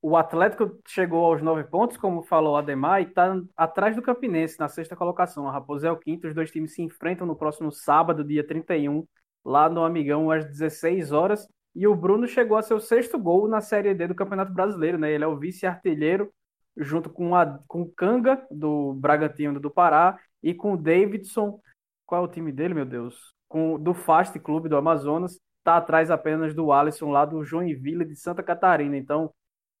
O 0.00 0.16
Atlético 0.16 0.78
chegou 0.86 1.24
aos 1.24 1.42
nove 1.42 1.64
pontos, 1.64 1.96
como 1.96 2.22
falou 2.22 2.56
Ademar, 2.56 3.02
e 3.02 3.06
está 3.06 3.42
atrás 3.56 3.96
do 3.96 4.02
Campinense 4.02 4.56
na 4.60 4.68
sexta 4.68 4.94
colocação. 4.94 5.48
A 5.48 5.52
Raposa 5.52 5.88
é 5.88 5.90
o 5.90 5.96
quinto, 5.96 6.28
os 6.28 6.34
dois 6.34 6.50
times 6.50 6.74
se 6.74 6.82
enfrentam 6.82 7.26
no 7.26 7.34
próximo 7.34 7.72
sábado, 7.72 8.22
dia 8.22 8.46
31, 8.46 9.04
lá 9.44 9.68
no 9.68 9.84
Amigão, 9.84 10.30
às 10.30 10.44
16 10.44 11.10
horas. 11.10 11.48
E 11.76 11.86
o 11.86 11.94
Bruno 11.94 12.26
chegou 12.26 12.56
a 12.56 12.62
seu 12.62 12.80
sexto 12.80 13.18
gol 13.18 13.46
na 13.46 13.60
Série 13.60 13.92
D 13.92 14.08
do 14.08 14.14
Campeonato 14.14 14.50
Brasileiro, 14.50 14.96
né? 14.96 15.12
Ele 15.12 15.24
é 15.24 15.26
o 15.26 15.36
vice-artilheiro, 15.36 16.32
junto 16.74 17.10
com, 17.10 17.36
a, 17.36 17.58
com 17.68 17.82
o 17.82 17.92
Canga, 17.92 18.42
do 18.50 18.94
Bragantino 18.94 19.60
do 19.60 19.70
Pará, 19.70 20.18
e 20.42 20.54
com 20.54 20.72
o 20.72 20.76
Davidson, 20.76 21.60
qual 22.06 22.22
é 22.22 22.24
o 22.24 22.30
time 22.30 22.50
dele, 22.50 22.72
meu 22.72 22.86
Deus? 22.86 23.34
Com, 23.46 23.78
do 23.78 23.92
Fast 23.92 24.38
Clube 24.40 24.70
do 24.70 24.76
Amazonas, 24.76 25.38
está 25.58 25.76
atrás 25.76 26.10
apenas 26.10 26.54
do 26.54 26.72
Alisson, 26.72 27.10
lá 27.10 27.26
do 27.26 27.44
Joinville 27.44 28.06
de 28.06 28.16
Santa 28.16 28.42
Catarina. 28.42 28.96
Então, 28.96 29.30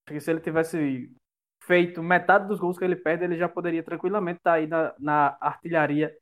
que 0.06 0.20
se 0.20 0.30
ele 0.30 0.40
tivesse 0.40 1.10
feito 1.62 2.02
metade 2.02 2.46
dos 2.46 2.60
gols 2.60 2.78
que 2.78 2.84
ele 2.84 2.96
perde, 2.96 3.24
ele 3.24 3.38
já 3.38 3.48
poderia 3.48 3.82
tranquilamente 3.82 4.40
estar 4.40 4.50
tá 4.50 4.56
aí 4.56 4.66
na, 4.66 4.94
na 4.98 5.38
artilharia 5.40 6.14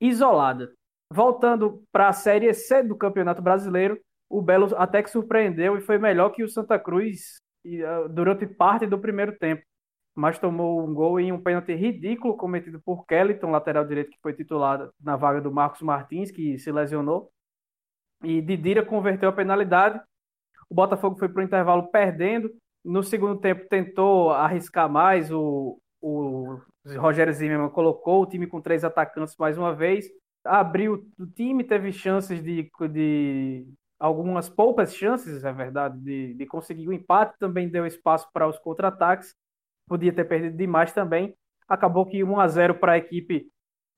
isolada. 0.00 0.72
Voltando 1.08 1.80
para 1.92 2.08
a 2.08 2.12
Série 2.12 2.52
C 2.52 2.82
do 2.82 2.96
Campeonato 2.96 3.40
Brasileiro, 3.40 4.00
o 4.32 4.40
Belo 4.40 4.68
até 4.76 5.02
que 5.02 5.10
surpreendeu 5.10 5.76
e 5.76 5.80
foi 5.80 5.98
melhor 5.98 6.30
que 6.30 6.42
o 6.42 6.48
Santa 6.48 6.78
Cruz 6.78 7.36
ah, 7.66 8.08
durante 8.08 8.46
parte 8.46 8.86
do 8.86 8.98
primeiro 8.98 9.36
tempo. 9.38 9.62
Mas 10.14 10.38
tomou 10.38 10.86
um 10.86 10.92
gol 10.92 11.18
em 11.20 11.32
um 11.32 11.42
pênalti 11.42 11.74
ridículo 11.74 12.36
cometido 12.36 12.80
por 12.82 13.06
Kellyton, 13.06 13.50
lateral 13.50 13.84
direito, 13.84 14.10
que 14.10 14.20
foi 14.22 14.34
titulado 14.34 14.92
na 15.00 15.16
vaga 15.16 15.40
do 15.40 15.50
Marcos 15.50 15.80
Martins, 15.80 16.30
que 16.30 16.58
se 16.58 16.70
lesionou. 16.70 17.30
E 18.22 18.40
Didira 18.42 18.84
converteu 18.84 19.28
a 19.28 19.32
penalidade. 19.32 20.00
O 20.68 20.74
Botafogo 20.74 21.16
foi 21.18 21.28
para 21.28 21.40
o 21.40 21.44
intervalo 21.44 21.90
perdendo 21.90 22.50
no 22.84 23.02
segundo 23.02 23.38
tempo 23.38 23.68
tentou 23.68 24.30
arriscar 24.30 24.90
mais, 24.90 25.30
o, 25.30 25.78
o 26.00 26.60
Rogério 26.98 27.32
Zimmermann 27.32 27.70
colocou 27.70 28.22
o 28.22 28.26
time 28.26 28.46
com 28.46 28.60
três 28.60 28.84
atacantes 28.84 29.36
mais 29.36 29.56
uma 29.56 29.74
vez, 29.74 30.06
abriu 30.44 31.06
o 31.18 31.26
time, 31.26 31.62
teve 31.62 31.92
chances 31.92 32.42
de, 32.42 32.68
de 32.90 33.66
algumas 34.02 34.48
poucas 34.48 34.94
chances, 34.94 35.44
é 35.44 35.52
verdade, 35.52 35.98
de, 36.00 36.34
de 36.34 36.46
conseguir 36.46 36.88
o 36.88 36.90
um 36.90 36.92
empate, 36.92 37.38
também 37.38 37.68
deu 37.68 37.86
espaço 37.86 38.28
para 38.32 38.48
os 38.48 38.58
contra-ataques, 38.58 39.34
podia 39.86 40.12
ter 40.12 40.24
perdido 40.24 40.56
demais 40.56 40.92
também. 40.92 41.34
Acabou 41.68 42.04
que 42.06 42.24
1 42.24 42.40
a 42.40 42.48
0 42.48 42.74
para 42.76 42.92
a 42.92 42.98
equipe 42.98 43.46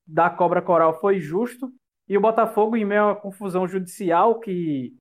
da 0.06 0.28
Cobra 0.28 0.60
Coral 0.60 1.00
foi 1.00 1.20
justo, 1.20 1.72
e 2.06 2.18
o 2.18 2.20
Botafogo, 2.20 2.76
em 2.76 2.84
meio 2.84 3.08
a 3.08 3.16
confusão 3.16 3.66
judicial 3.66 4.38
que 4.40 4.94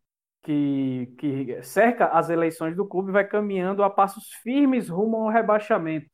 que, 0.43 1.07
que 1.17 1.63
cerca 1.63 2.07
as 2.07 2.29
eleições 2.29 2.75
do 2.75 2.85
clube 2.85 3.11
vai 3.11 3.25
caminhando 3.25 3.81
a 3.81 3.89
passos 3.89 4.27
firmes 4.43 4.89
rumo 4.89 5.17
ao 5.17 5.29
rebaixamento. 5.29 6.09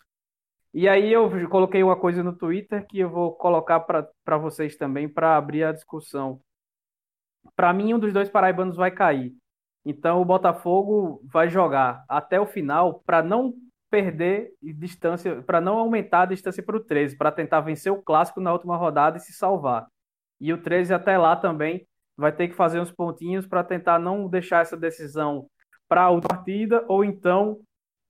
E 0.74 0.88
aí 0.88 1.12
eu 1.12 1.30
coloquei 1.50 1.82
uma 1.82 2.00
coisa 2.00 2.24
no 2.24 2.36
Twitter 2.38 2.86
que 2.88 3.00
eu 3.00 3.10
vou 3.10 3.34
colocar 3.36 3.80
para 3.80 4.38
vocês 4.38 4.76
também 4.78 5.10
para 5.10 5.36
abrir 5.36 5.64
a 5.64 5.72
discussão. 5.72 6.40
Para 7.56 7.74
mim, 7.74 7.94
um 7.94 8.00
dos 8.00 8.14
dois 8.14 8.30
paraibanos 8.30 8.76
vai 8.76 8.92
cair. 8.92 9.34
Então 9.86 10.22
o 10.22 10.26
Botafogo 10.26 11.22
vai 11.24 11.50
jogar 11.50 12.04
até 12.08 12.40
o 12.40 12.46
final 12.46 13.02
para 13.06 13.24
não 13.24 13.54
perder 13.90 14.52
distância, 14.62 15.42
para 15.42 15.60
não 15.60 15.78
aumentar 15.78 16.24
a 16.24 16.28
distância 16.28 16.62
para 16.62 16.78
o 16.78 16.84
13, 16.84 17.18
para 17.18 17.32
tentar 17.32 17.62
vencer 17.62 17.92
o 17.92 18.02
clássico 18.02 18.40
na 18.40 18.54
última 18.54 18.78
rodada 18.78 19.18
e 19.18 19.22
se 19.22 19.34
salvar. 19.34 19.88
E 20.40 20.54
o 20.54 20.62
13 20.62 20.94
até 20.94 21.18
lá 21.18 21.36
também 21.36 21.88
vai 22.16 22.32
ter 22.32 22.50
que 22.50 22.56
fazer 22.56 22.80
uns 22.80 22.92
pontinhos 22.92 23.48
para 23.48 23.64
tentar 23.64 23.98
não 23.98 24.28
deixar 24.28 24.62
essa 24.62 24.78
decisão 24.78 25.48
para 25.88 26.04
a 26.04 26.10
outra 26.10 26.36
partida, 26.36 26.86
ou 26.88 27.04
então 27.04 27.60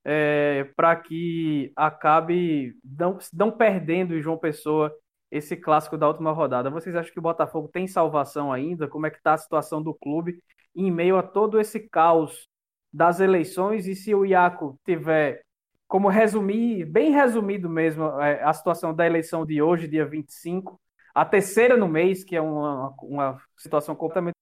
é, 0.03 0.69
para 0.75 0.95
que 0.95 1.71
acabe 1.75 2.75
não, 2.83 3.17
não 3.33 3.51
perdendo 3.51 4.15
em 4.15 4.21
João 4.21 4.37
Pessoa 4.37 4.93
esse 5.31 5.55
clássico 5.55 5.97
da 5.97 6.07
última 6.07 6.31
rodada. 6.31 6.69
Vocês 6.69 6.95
acham 6.95 7.11
que 7.11 7.19
o 7.19 7.21
Botafogo 7.21 7.67
tem 7.67 7.87
salvação 7.87 8.51
ainda? 8.51 8.87
Como 8.87 9.05
é 9.05 9.09
que 9.09 9.17
está 9.17 9.33
a 9.33 9.37
situação 9.37 9.81
do 9.81 9.93
clube 9.93 10.41
em 10.75 10.91
meio 10.91 11.17
a 11.17 11.23
todo 11.23 11.59
esse 11.59 11.79
caos 11.79 12.47
das 12.91 13.19
eleições? 13.19 13.87
E 13.87 13.95
se 13.95 14.13
o 14.15 14.25
Iaco 14.25 14.79
tiver 14.85 15.43
como 15.87 16.07
resumir, 16.07 16.85
bem 16.85 17.11
resumido 17.11 17.69
mesmo, 17.69 18.05
é, 18.21 18.43
a 18.43 18.53
situação 18.53 18.93
da 18.93 19.05
eleição 19.07 19.45
de 19.45 19.61
hoje, 19.61 19.87
dia 19.87 20.05
25, 20.05 20.79
a 21.15 21.25
terceira 21.25 21.75
no 21.75 21.87
mês, 21.87 22.23
que 22.23 22.35
é 22.35 22.41
uma, 22.41 22.93
uma 23.01 23.41
situação 23.57 23.95
completamente 23.95 24.35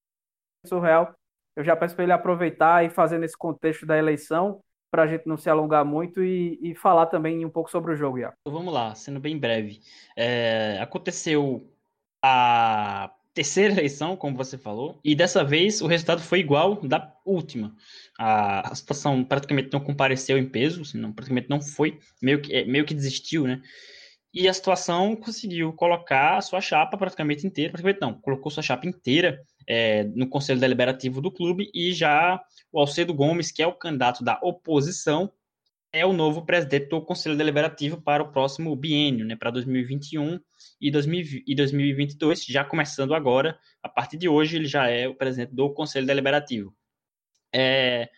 surreal. 0.66 1.16
Eu 1.56 1.64
já 1.64 1.76
peço 1.76 1.96
para 1.96 2.04
ele 2.04 2.12
aproveitar 2.14 2.86
e 2.86 2.90
fazer 2.90 3.18
nesse 3.18 3.38
contexto 3.38 3.86
da 3.86 3.98
eleição, 3.98 4.62
para 4.98 5.04
a 5.04 5.08
gente 5.08 5.28
não 5.28 5.38
se 5.38 5.48
alongar 5.48 5.86
muito 5.86 6.24
e, 6.24 6.58
e, 6.60 6.74
falar 6.74 7.06
também 7.06 7.46
um 7.46 7.52
pouco 7.52 7.70
sobre 7.70 7.94
o 7.94 7.96
jogo. 7.96 8.18
Então, 8.18 8.34
vamos 8.48 8.74
lá, 8.74 8.96
sendo 8.96 9.20
bem 9.20 9.38
breve. 9.38 9.80
É, 10.16 10.80
aconteceu 10.82 11.72
a 12.20 13.12
terceira 13.32 13.74
eleição, 13.74 14.18
como 14.18 14.36
você 14.36 14.58
falou, 14.58 15.00
e 15.06 15.14
dessa 15.14 15.44
vez 15.44 15.84
o 15.84 15.86
resultado 15.86 16.20
foi 16.20 16.40
igual 16.40 16.82
da 16.82 17.14
última. 17.24 17.76
A, 18.18 18.72
a 18.72 18.74
situação 18.74 19.24
praticamente 19.24 19.70
não 19.72 19.80
compareceu 19.80 20.36
em 20.36 20.50
peso, 20.50 20.82
assim, 20.82 20.98
não, 20.98 21.14
praticamente 21.14 21.48
não 21.48 21.62
foi, 21.62 22.00
meio 22.20 22.42
que, 22.42 22.52
é, 22.52 22.66
meio 22.66 22.84
que 22.84 22.96
desistiu, 22.96 23.44
né? 23.44 23.62
E 24.34 24.48
a 24.48 24.54
situação 24.54 25.16
conseguiu 25.16 25.72
colocar 25.74 26.38
a 26.38 26.42
sua 26.42 26.60
chapa 26.60 26.98
praticamente 26.98 27.46
inteira, 27.46 27.70
praticamente 27.70 28.02
não, 28.02 28.16
colocou 28.16 28.52
sua 28.52 28.64
chapa 28.64 28.88
inteira 28.88 29.40
é, 29.68 30.04
no 30.04 30.28
Conselho 30.30 30.60
Deliberativo 30.60 31.22
do 31.22 31.32
clube 31.32 31.70
e 31.74 31.94
já 31.94 32.42
o 32.72 32.80
Alcedo 32.80 33.14
Gomes, 33.14 33.52
que 33.52 33.62
é 33.62 33.68
o 33.68 33.74
candidato 33.74 34.24
da 34.24 34.40
oposição, 34.42 35.32
é 35.92 36.06
o 36.06 36.14
novo 36.14 36.46
presidente 36.46 36.90
do 36.90 37.02
Conselho 37.02 37.38
Deliberativo 37.38 38.02
para 38.02 38.24
o 38.24 38.32
próximo 38.32 38.76
biênio, 38.76 39.26
né, 39.26 39.36
para 39.36 39.52
2021 39.52 40.40
e, 40.80 40.92
2022, 40.92 42.46
já 42.46 42.64
começando 42.64 43.14
agora, 43.14 43.60
a 43.82 43.90
partir 43.90 44.18
de 44.18 44.30
hoje 44.30 44.58
ele 44.58 44.66
já 44.66 44.90
é 44.90 45.08
o 45.08 45.16
presidente 45.16 45.54
do 45.54 45.74
Conselho 45.74 46.06
Deliberativo. 46.06 46.74
É, 47.54 48.10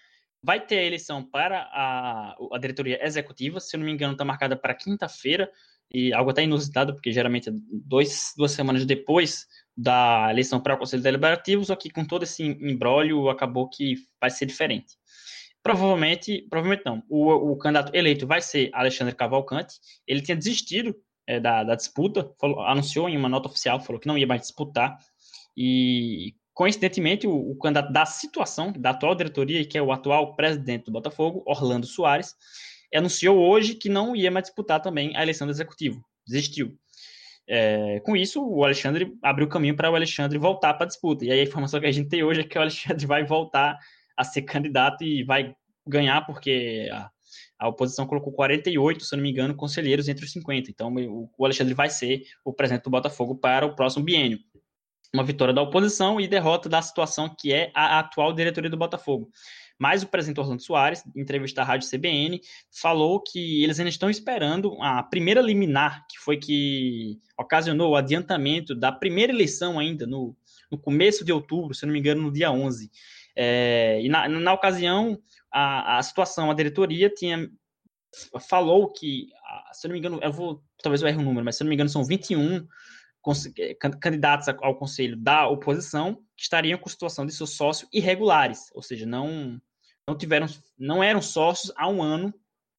vai 0.42 0.66
ter 0.66 0.80
a 0.80 0.84
eleição 0.84 1.24
para 1.24 1.62
a, 1.72 2.36
a 2.52 2.58
diretoria 2.58 3.04
executiva, 3.06 3.60
se 3.60 3.76
eu 3.76 3.80
não 3.80 3.86
me 3.86 3.94
engano 3.94 4.14
está 4.14 4.26
marcada 4.26 4.56
para 4.56 4.74
quinta-feira, 4.74 5.52
e 5.92 6.14
algo 6.14 6.32
até 6.32 6.44
inusitado, 6.44 6.94
porque 6.94 7.12
geralmente 7.12 7.50
é 7.50 7.54
dois, 7.72 8.34
duas 8.38 8.52
semanas 8.52 8.86
depois 8.86 9.48
da 9.76 10.28
eleição 10.30 10.60
para 10.60 10.76
o 10.76 10.78
Conselho 10.78 11.02
Deliberativo, 11.02 11.64
só 11.64 11.76
que 11.76 11.90
com 11.90 12.06
todo 12.06 12.24
esse 12.24 12.44
embrólio 12.44 13.30
acabou 13.30 13.70
que 13.70 13.96
vai 14.20 14.30
ser 14.30 14.46
diferente. 14.46 14.96
Provavelmente, 15.64 16.46
provavelmente 16.50 16.86
não, 16.86 17.04
o, 17.10 17.52
o 17.52 17.58
candidato 17.58 17.94
eleito 17.96 18.28
vai 18.28 18.42
ser 18.42 18.70
Alexandre 18.74 19.16
Cavalcante, 19.16 19.76
ele 20.08 20.22
tinha 20.22 20.36
desistido 20.36 20.96
é, 21.28 21.40
da, 21.40 21.64
da, 21.64 21.76
disputa, 21.76 22.32
falou, 22.40 22.62
anunciou 22.62 23.10
em 23.10 23.18
uma 23.18 23.30
nota 23.30 23.48
oficial, 23.48 23.80
falou 23.80 24.00
que 24.00 24.08
não 24.08 24.18
ia 24.18 24.28
mais 24.28 24.42
disputar, 24.42 24.98
e 25.56 26.34
coincidentemente 26.54 27.28
o, 27.28 27.52
o 27.52 27.58
candidato 27.58 27.92
da 27.92 28.06
situação, 28.06 28.72
da 28.72 28.92
atual 28.92 29.16
diretoria, 29.16 29.66
que 29.66 29.78
é 29.78 29.82
o 29.82 29.92
atual 29.92 30.36
presidente 30.36 30.86
do 30.86 30.92
Botafogo, 30.92 31.44
Orlando 31.46 31.86
Soares, 31.86 32.36
anunciou 32.94 33.38
hoje 33.38 33.76
que 33.76 33.90
não 33.90 34.16
ia 34.16 34.32
mais 34.32 34.46
disputar 34.46 34.82
também 34.82 35.16
a 35.16 35.22
eleição 35.22 35.48
do 35.48 35.52
executivo, 35.52 36.04
desistiu. 36.28 36.78
É, 37.52 38.00
com 38.02 38.16
isso, 38.16 38.44
o 38.46 38.64
Alexandre 38.64 39.18
abriu 39.24 39.48
caminho 39.48 39.76
para 39.76 39.90
o 39.90 39.96
Alexandre 39.96 40.38
voltar 40.38 40.76
para 40.76 40.84
a 40.84 40.88
disputa. 40.88 41.26
E 41.26 41.32
aí 41.32 41.40
a 41.40 41.44
informação 41.44 41.80
que 41.80 41.88
a 41.88 41.92
gente 41.92 42.08
tem 42.08 42.24
hoje 42.24 42.42
é 42.42 42.44
que 42.44 42.58
o 42.58 42.62
Alexandre 42.62 43.06
vai 43.08 43.26
voltar 43.26 43.78
a 44.16 44.24
ser 44.24 44.44
candidato 44.44 45.04
e 45.04 45.24
vai 45.24 45.56
ganhar, 45.88 46.22
porque 46.28 46.88
a, 46.92 47.10
a 47.58 47.68
oposição 47.68 48.06
colocou 48.06 48.32
48, 48.34 49.04
se 49.04 49.16
não 49.16 49.24
me 49.24 49.32
engano, 49.32 49.56
conselheiros 49.56 50.08
entre 50.08 50.26
os 50.26 50.32
50. 50.32 50.70
Então, 50.70 50.94
o, 50.94 51.30
o 51.36 51.46
Alexandre 51.46 51.74
vai 51.74 51.90
ser 51.90 52.22
o 52.46 52.54
presidente 52.54 52.84
do 52.84 52.92
Botafogo 52.92 53.36
para 53.36 53.66
o 53.66 53.76
próximo 53.76 54.06
biênio. 54.06 54.40
Uma 55.12 55.24
vitória 55.24 55.54
da 55.54 55.64
oposição 55.64 56.22
e 56.22 56.28
derrota 56.28 56.70
da 56.70 56.84
situação 56.84 57.34
que 57.36 57.52
é 57.52 57.72
a 57.74 57.98
atual 57.98 58.32
diretoria 58.32 58.70
do 58.70 58.78
Botafogo. 58.78 59.32
Mas 59.80 60.04
o 60.04 60.08
presidente 60.08 60.40
Orlando 60.40 60.62
Soares, 60.62 61.04
em 61.16 61.22
entrevista 61.22 61.62
à 61.62 61.64
Rádio 61.64 61.90
CBN, 61.90 62.42
falou 62.70 63.22
que 63.22 63.64
eles 63.64 63.80
ainda 63.80 63.90
estão 63.90 64.10
esperando 64.10 64.78
a 64.82 65.02
primeira 65.02 65.42
liminar, 65.42 66.06
que 66.10 66.20
foi 66.20 66.38
que 66.38 67.18
ocasionou 67.38 67.92
o 67.92 67.96
adiantamento 67.96 68.76
da 68.76 68.92
primeira 68.92 69.32
eleição 69.32 69.80
ainda, 69.80 70.06
no, 70.06 70.36
no 70.70 70.78
começo 70.78 71.24
de 71.24 71.32
outubro, 71.32 71.74
se 71.74 71.86
não 71.86 71.94
me 71.94 72.00
engano, 72.00 72.22
no 72.22 72.32
dia 72.32 72.52
11. 72.52 72.92
É, 73.36 74.02
e 74.02 74.10
na, 74.10 74.28
na 74.28 74.54
ocasião, 74.54 75.18
a, 75.50 75.98
a 75.98 76.04
situação, 76.04 76.52
a 76.52 76.54
diretoria 76.54 77.10
tinha 77.10 77.50
falou 78.50 78.92
que 78.92 79.28
se 79.72 79.88
não 79.88 79.94
me 79.94 80.00
engano, 80.00 80.20
eu 80.22 80.32
vou, 80.32 80.64
talvez 80.82 81.02
eu 81.02 81.08
erre 81.08 81.18
o 81.18 81.24
número, 81.24 81.46
mas 81.46 81.56
se 81.56 81.64
não 81.64 81.70
me 81.70 81.76
engano, 81.76 81.90
são 81.90 82.04
21 82.04 82.68
eh, 83.58 83.76
candidatos 84.00 84.48
ao 84.48 84.76
conselho 84.76 85.16
da 85.18 85.48
oposição 85.48 86.16
que 86.36 86.44
estariam 86.44 86.80
com 86.80 86.90
situação 86.90 87.26
de 87.26 87.34
seu 87.34 87.46
sócio 87.46 87.88
irregulares, 87.94 88.70
ou 88.74 88.82
seja, 88.82 89.06
não 89.06 89.62
não 90.10 90.18
tiveram, 90.18 90.48
não 90.78 91.04
eram 91.04 91.22
sócios 91.22 91.72
há 91.78 91.88
um 91.88 92.02
ano, 92.02 92.34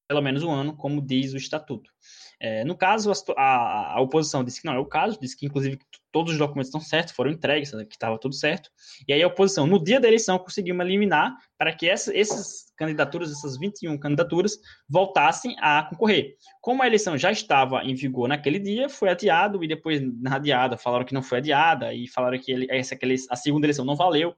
pelo 0.05 0.21
menos 0.21 0.43
um 0.43 0.51
ano, 0.51 0.75
como 0.75 1.01
diz 1.01 1.31
o 1.33 1.37
estatuto. 1.37 1.89
É, 2.37 2.65
no 2.65 2.75
caso, 2.75 3.09
a, 3.37 3.93
a, 3.93 4.01
oposição 4.01 4.43
disse 4.43 4.59
que 4.59 4.67
não 4.67 4.73
é 4.73 4.79
o 4.79 4.85
caso, 4.85 5.17
disse 5.17 5.37
que, 5.37 5.45
inclusive, 5.45 5.79
todos 6.11 6.33
os 6.33 6.39
documentos 6.39 6.67
estão 6.67 6.81
certos, 6.81 7.13
foram 7.13 7.31
entregues, 7.31 7.71
que 7.71 7.93
estava 7.93 8.17
tudo 8.17 8.35
certo. 8.35 8.69
E 9.07 9.13
aí 9.13 9.23
a 9.23 9.27
oposição, 9.27 9.65
no 9.65 9.81
dia 9.81 10.01
da 10.01 10.09
eleição, 10.09 10.37
conseguiu 10.37 10.75
eliminar 10.81 11.33
para 11.57 11.71
que 11.71 11.87
essa, 11.87 12.13
essas 12.17 12.65
candidaturas, 12.75 13.31
essas 13.31 13.57
21 13.57 13.97
candidaturas, 13.97 14.57
voltassem 14.89 15.55
a 15.59 15.83
concorrer. 15.83 16.35
Como 16.59 16.83
a 16.83 16.87
eleição 16.87 17.17
já 17.17 17.31
estava 17.31 17.81
em 17.83 17.95
vigor 17.95 18.27
naquele 18.27 18.59
dia, 18.59 18.89
foi 18.89 19.09
adiado, 19.09 19.63
e 19.63 19.67
depois, 19.67 20.01
na 20.19 20.35
adiada, 20.35 20.75
falaram 20.75 21.05
que 21.05 21.13
não 21.13 21.23
foi 21.23 21.37
adiada, 21.37 21.93
e 21.93 22.07
falaram 22.09 22.37
que 22.37 22.51
ele, 22.51 22.67
essa, 22.69 22.97
a 23.29 23.35
segunda 23.37 23.67
eleição 23.67 23.85
não 23.85 23.95
valeu. 23.95 24.35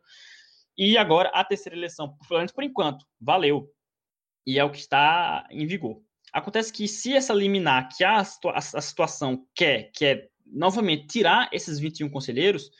E 0.77 0.97
agora 0.97 1.29
a 1.29 1.43
terceira 1.43 1.77
eleição, 1.77 2.17
pelo 2.27 2.39
menos 2.39 2.51
por 2.51 2.63
enquanto, 2.63 3.05
valeu. 3.19 3.69
E 4.45 4.59
é 4.59 4.63
o 4.63 4.71
que 4.71 4.79
está 4.79 5.47
em 5.49 5.65
vigor. 5.65 6.01
Acontece 6.31 6.73
que 6.73 6.87
se 6.87 7.13
essa 7.13 7.33
liminar 7.33 7.89
que 7.95 8.03
a, 8.03 8.19
a, 8.19 8.57
a 8.57 8.81
situação 8.81 9.45
quer, 9.55 9.91
que 9.91 10.05
é 10.05 10.27
novamente 10.45 11.07
tirar 11.07 11.49
esses 11.51 11.79
21 11.79 12.09
conselheiros, 12.09 12.71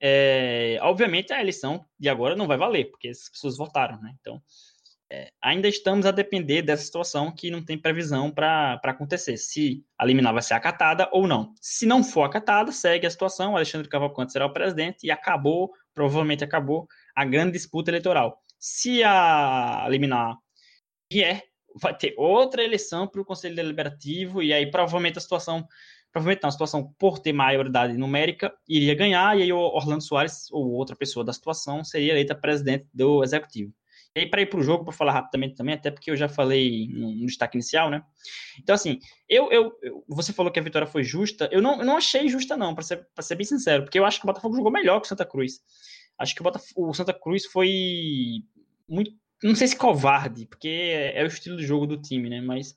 é, 0.00 0.78
obviamente 0.82 1.32
a 1.32 1.40
eleição 1.40 1.84
de 1.98 2.08
agora 2.08 2.34
não 2.34 2.46
vai 2.48 2.56
valer, 2.56 2.90
porque 2.90 3.08
as 3.08 3.28
pessoas 3.28 3.56
votaram, 3.56 4.00
né? 4.00 4.14
Então, 4.20 4.42
ainda 5.40 5.68
estamos 5.68 6.06
a 6.06 6.10
depender 6.10 6.62
dessa 6.62 6.84
situação 6.84 7.32
que 7.34 7.50
não 7.50 7.64
tem 7.64 7.78
previsão 7.78 8.30
para 8.30 8.80
acontecer, 8.84 9.36
se 9.36 9.84
a 9.98 10.04
liminar 10.04 10.32
vai 10.32 10.42
ser 10.42 10.54
acatada 10.54 11.08
ou 11.12 11.26
não. 11.26 11.54
Se 11.60 11.86
não 11.86 12.02
for 12.02 12.22
acatada, 12.22 12.72
segue 12.72 13.06
a 13.06 13.10
situação, 13.10 13.56
Alexandre 13.56 13.88
Cavalcante 13.88 14.32
será 14.32 14.46
o 14.46 14.52
presidente 14.52 15.06
e 15.06 15.10
acabou, 15.10 15.72
provavelmente 15.94 16.44
acabou, 16.44 16.86
a 17.14 17.24
grande 17.24 17.52
disputa 17.52 17.90
eleitoral. 17.90 18.38
Se 18.58 19.02
a 19.02 19.86
liminar 19.88 20.36
vier, 21.12 21.42
vai 21.74 21.96
ter 21.96 22.14
outra 22.16 22.62
eleição 22.62 23.06
para 23.06 23.20
o 23.20 23.24
Conselho 23.24 23.56
Deliberativo, 23.56 24.42
e 24.42 24.52
aí 24.52 24.70
provavelmente 24.70 25.18
a 25.18 25.20
situação, 25.20 25.66
provavelmente 26.12 26.42
não, 26.42 26.48
a 26.48 26.52
situação 26.52 26.94
por 26.98 27.18
ter 27.18 27.32
maioridade 27.32 27.96
numérica 27.96 28.54
iria 28.68 28.94
ganhar, 28.94 29.38
e 29.38 29.42
aí 29.42 29.52
o 29.52 29.58
Orlando 29.58 30.02
Soares, 30.02 30.50
ou 30.50 30.70
outra 30.72 30.94
pessoa 30.94 31.24
da 31.24 31.32
situação, 31.32 31.82
seria 31.82 32.12
eleita 32.12 32.34
presidente 32.34 32.86
do 32.92 33.22
Executivo. 33.24 33.72
E 34.14 34.26
para 34.26 34.42
ir 34.42 34.46
para 34.46 34.60
o 34.60 34.62
jogo, 34.62 34.84
para 34.84 34.92
falar 34.92 35.12
rapidamente 35.12 35.54
também, 35.54 35.74
até 35.74 35.90
porque 35.90 36.10
eu 36.10 36.16
já 36.16 36.28
falei 36.28 36.86
no, 36.88 37.24
destaque 37.26 37.56
inicial, 37.56 37.88
né? 37.90 38.02
Então, 38.60 38.74
assim, 38.74 38.98
eu, 39.26 39.50
eu, 39.50 39.72
eu, 39.82 40.04
você 40.06 40.32
falou 40.32 40.52
que 40.52 40.60
a 40.60 40.62
vitória 40.62 40.86
foi 40.86 41.02
justa. 41.02 41.48
Eu 41.50 41.62
não, 41.62 41.78
eu 41.78 41.84
não 41.84 41.96
achei 41.96 42.28
justa, 42.28 42.56
não, 42.56 42.74
para 42.74 42.84
ser, 42.84 43.06
ser 43.20 43.34
bem 43.36 43.46
sincero, 43.46 43.84
porque 43.84 43.98
eu 43.98 44.04
acho 44.04 44.18
que 44.18 44.26
o 44.26 44.28
Botafogo 44.28 44.54
jogou 44.54 44.70
melhor 44.70 45.00
que 45.00 45.06
o 45.06 45.08
Santa 45.08 45.24
Cruz. 45.24 45.60
Acho 46.18 46.34
que 46.34 46.42
o, 46.42 46.44
Botafogo, 46.44 46.90
o 46.90 46.94
Santa 46.94 47.14
Cruz 47.14 47.46
foi 47.46 48.42
muito 48.86 49.12
não 49.42 49.56
sei 49.56 49.66
se 49.66 49.76
covarde, 49.76 50.46
porque 50.46 50.68
é 51.14 51.22
o 51.24 51.26
estilo 51.26 51.56
de 51.56 51.66
jogo 51.66 51.86
do 51.86 52.00
time, 52.00 52.30
né? 52.30 52.40
Mas 52.40 52.76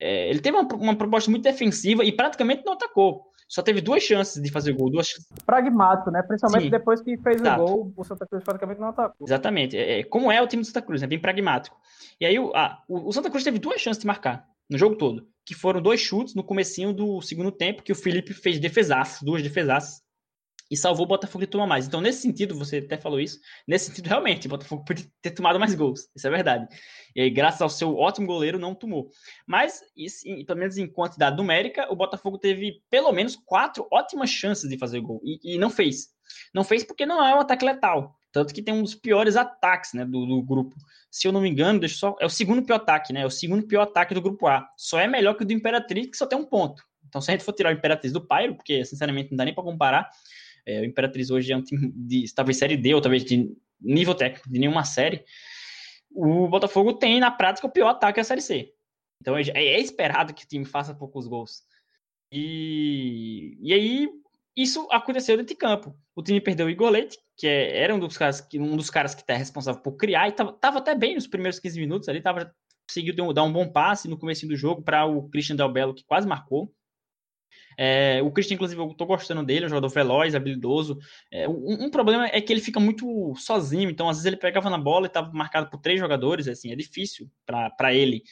é, 0.00 0.30
ele 0.30 0.40
teve 0.40 0.56
uma, 0.56 0.66
uma, 0.74 0.96
proposta 0.96 1.30
muito 1.30 1.44
defensiva 1.44 2.04
e 2.04 2.10
praticamente 2.10 2.64
não 2.64 2.72
atacou. 2.72 3.26
Só 3.48 3.62
teve 3.62 3.80
duas 3.80 4.02
chances 4.02 4.42
de 4.42 4.50
fazer 4.50 4.72
gol. 4.72 4.90
Duas... 4.90 5.08
Pragmático, 5.44 6.10
né? 6.10 6.22
Principalmente 6.22 6.64
Sim. 6.64 6.70
depois 6.70 7.00
que 7.00 7.16
fez 7.18 7.40
Exato. 7.40 7.62
o 7.62 7.66
gol, 7.66 7.92
o 7.96 8.04
Santa 8.04 8.26
Cruz 8.26 8.42
praticamente 8.42 8.80
não 8.80 8.88
atacou. 8.88 9.26
Exatamente. 9.26 9.76
É, 9.76 10.00
é, 10.00 10.04
como 10.04 10.30
é 10.30 10.40
o 10.40 10.46
time 10.46 10.62
do 10.62 10.66
Santa 10.66 10.82
Cruz, 10.82 11.02
é 11.02 11.06
né? 11.06 11.10
bem 11.10 11.20
pragmático. 11.20 11.76
E 12.20 12.26
aí 12.26 12.38
o, 12.38 12.52
o, 12.88 13.08
o 13.08 13.12
Santa 13.12 13.30
Cruz 13.30 13.44
teve 13.44 13.58
duas 13.58 13.80
chances 13.80 14.00
de 14.00 14.06
marcar 14.06 14.46
no 14.68 14.78
jogo 14.78 14.96
todo, 14.96 15.26
que 15.44 15.54
foram 15.54 15.80
dois 15.80 16.00
chutes 16.00 16.34
no 16.34 16.42
comecinho 16.42 16.92
do 16.92 17.20
segundo 17.20 17.52
tempo, 17.52 17.82
que 17.82 17.92
o 17.92 17.96
Felipe 17.96 18.32
fez 18.32 18.58
defesaças, 18.58 19.22
duas 19.22 19.42
defesaças, 19.42 20.02
e 20.74 20.76
salvou 20.76 21.04
o 21.04 21.08
Botafogo 21.08 21.44
de 21.44 21.50
tomar 21.50 21.68
mais. 21.68 21.86
Então, 21.86 22.00
nesse 22.00 22.20
sentido, 22.20 22.52
você 22.56 22.78
até 22.78 22.98
falou 22.98 23.20
isso, 23.20 23.38
nesse 23.66 23.86
sentido, 23.86 24.08
realmente, 24.08 24.48
o 24.48 24.50
Botafogo 24.50 24.82
podia 24.84 25.06
ter 25.22 25.30
tomado 25.30 25.58
mais 25.58 25.72
gols, 25.72 26.08
isso 26.16 26.26
é 26.26 26.30
verdade. 26.30 26.66
E 27.14 27.20
aí, 27.20 27.30
graças 27.30 27.62
ao 27.62 27.70
seu 27.70 27.96
ótimo 27.96 28.26
goleiro, 28.26 28.58
não 28.58 28.74
tomou. 28.74 29.08
Mas, 29.46 29.80
isso, 29.96 30.24
pelo 30.44 30.58
menos 30.58 30.76
em 30.76 30.88
quantidade 30.88 31.36
numérica, 31.36 31.86
o 31.92 31.94
Botafogo 31.94 32.38
teve 32.38 32.82
pelo 32.90 33.12
menos 33.12 33.36
quatro 33.36 33.86
ótimas 33.92 34.30
chances 34.30 34.68
de 34.68 34.76
fazer 34.76 35.00
gol, 35.00 35.20
e, 35.22 35.54
e 35.54 35.58
não 35.58 35.70
fez. 35.70 36.08
Não 36.52 36.64
fez 36.64 36.82
porque 36.82 37.06
não 37.06 37.24
é 37.24 37.32
um 37.32 37.40
ataque 37.40 37.64
letal. 37.64 38.16
Tanto 38.32 38.52
que 38.52 38.60
tem 38.60 38.74
um 38.74 38.82
dos 38.82 38.96
piores 38.96 39.36
ataques 39.36 39.92
né, 39.92 40.04
do, 40.04 40.26
do, 40.26 40.42
grupo. 40.42 40.74
Se 41.08 41.28
eu 41.28 41.30
não 41.30 41.40
me 41.40 41.48
engano, 41.48 41.78
deixa 41.78 41.98
só. 41.98 42.16
É 42.18 42.26
o 42.26 42.30
segundo 42.30 42.64
pior 42.64 42.76
ataque, 42.76 43.12
né? 43.12 43.20
É 43.20 43.26
o 43.26 43.30
segundo 43.30 43.64
pior 43.64 43.82
ataque 43.82 44.12
do 44.12 44.20
grupo 44.20 44.48
A. 44.48 44.68
Só 44.76 44.98
é 44.98 45.06
melhor 45.06 45.34
que 45.34 45.44
o 45.44 45.46
do 45.46 45.52
Imperatriz, 45.52 46.08
que 46.08 46.16
só 46.16 46.26
tem 46.26 46.36
um 46.36 46.44
ponto. 46.44 46.82
Então, 47.08 47.20
se 47.20 47.30
a 47.30 47.34
gente 47.34 47.44
for 47.44 47.52
tirar 47.52 47.70
o 47.70 47.76
Imperatriz 47.76 48.12
do 48.12 48.26
Pairo, 48.26 48.56
porque 48.56 48.84
sinceramente 48.84 49.30
não 49.30 49.36
dá 49.36 49.44
nem 49.44 49.54
para 49.54 49.62
comparar, 49.62 50.10
é, 50.66 50.80
o 50.80 50.84
Imperatriz 50.84 51.30
hoje 51.30 51.52
é 51.52 51.56
um 51.56 51.62
time 51.62 51.92
de 51.94 52.24
talvez 52.34 52.58
série 52.58 52.76
D 52.76 52.94
ou 52.94 53.00
talvez 53.00 53.24
de 53.24 53.54
nível 53.80 54.14
técnico 54.14 54.50
de 54.50 54.58
nenhuma 54.58 54.84
série. 54.84 55.24
O 56.10 56.48
Botafogo 56.48 56.94
tem 56.94 57.20
na 57.20 57.30
prática 57.30 57.66
o 57.66 57.70
pior 57.70 57.88
ataque 57.88 58.20
da 58.20 58.24
série 58.24 58.40
C. 58.40 58.72
Então 59.20 59.36
é, 59.36 59.42
é 59.42 59.80
esperado 59.80 60.34
que 60.34 60.44
o 60.44 60.48
time 60.48 60.64
faça 60.64 60.94
poucos 60.94 61.26
gols. 61.26 61.62
E, 62.32 63.58
e 63.60 63.72
aí 63.72 64.08
isso 64.56 64.86
aconteceu 64.90 65.36
dentro 65.36 65.54
de 65.54 65.58
campo. 65.58 65.96
O 66.14 66.22
time 66.22 66.40
perdeu 66.40 66.66
o 66.66 66.70
Igor 66.70 66.90
Leite, 66.90 67.18
que 67.36 67.46
é, 67.46 67.78
era 67.78 67.94
um 67.94 67.98
dos 67.98 68.16
caras 68.16 68.40
que 68.40 68.58
um 68.58 68.76
dos 68.76 68.90
caras 68.90 69.14
que 69.14 69.20
está 69.20 69.34
responsável 69.34 69.82
por 69.82 69.96
criar 69.96 70.28
e 70.28 70.30
estava 70.30 70.78
até 70.78 70.94
bem 70.94 71.14
nos 71.14 71.26
primeiros 71.26 71.58
15 71.58 71.80
minutos 71.80 72.08
ali, 72.08 72.20
tava 72.20 72.54
conseguiu 72.86 73.32
dar 73.32 73.42
um 73.42 73.52
bom 73.52 73.70
passe 73.70 74.08
no 74.08 74.18
começo 74.18 74.46
do 74.46 74.56
jogo 74.56 74.82
para 74.82 75.06
o 75.06 75.28
Christian 75.30 75.56
Del 75.56 75.72
Bello, 75.72 75.94
que 75.94 76.04
quase 76.04 76.28
marcou. 76.28 76.72
É, 77.76 78.20
o 78.22 78.30
Christian, 78.30 78.54
inclusive, 78.54 78.80
eu 78.80 78.94
tô 78.94 79.06
gostando 79.06 79.44
dele, 79.44 79.64
é 79.64 79.66
um 79.66 79.70
jogador 79.70 79.88
veloz, 79.88 80.34
habilidoso. 80.34 80.98
É, 81.30 81.48
um, 81.48 81.84
um, 81.84 81.90
problema 81.90 82.26
é 82.26 82.40
que 82.40 82.52
ele 82.52 82.60
fica 82.60 82.80
muito 82.80 83.34
sozinho, 83.36 83.90
então 83.90 84.08
às 84.08 84.16
vezes 84.18 84.26
ele 84.26 84.36
pegava 84.36 84.70
na 84.70 84.78
bola 84.78 85.06
e 85.06 85.08
estava 85.08 85.32
marcado 85.32 85.68
por 85.70 85.80
três 85.80 85.98
jogadores, 85.98 86.48
assim, 86.48 86.70
é 86.72 86.76
difícil 86.76 87.30
para 87.46 87.94
ele 87.94 88.22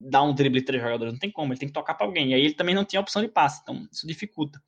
dar 0.00 0.22
um 0.22 0.34
drible 0.34 0.62
três 0.62 0.82
jogadores, 0.82 1.12
não 1.12 1.20
tem 1.20 1.30
como, 1.30 1.52
ele 1.52 1.60
tem 1.60 1.68
que 1.68 1.74
tocar 1.74 1.94
para 1.94 2.06
alguém. 2.06 2.30
E 2.30 2.34
aí 2.34 2.40
ele 2.42 2.54
também 2.54 2.74
não 2.74 2.84
tinha 2.84 3.00
opção 3.00 3.22
de 3.22 3.28
passe, 3.28 3.60
então 3.62 3.86
isso 3.90 4.06
dificulta. 4.06 4.60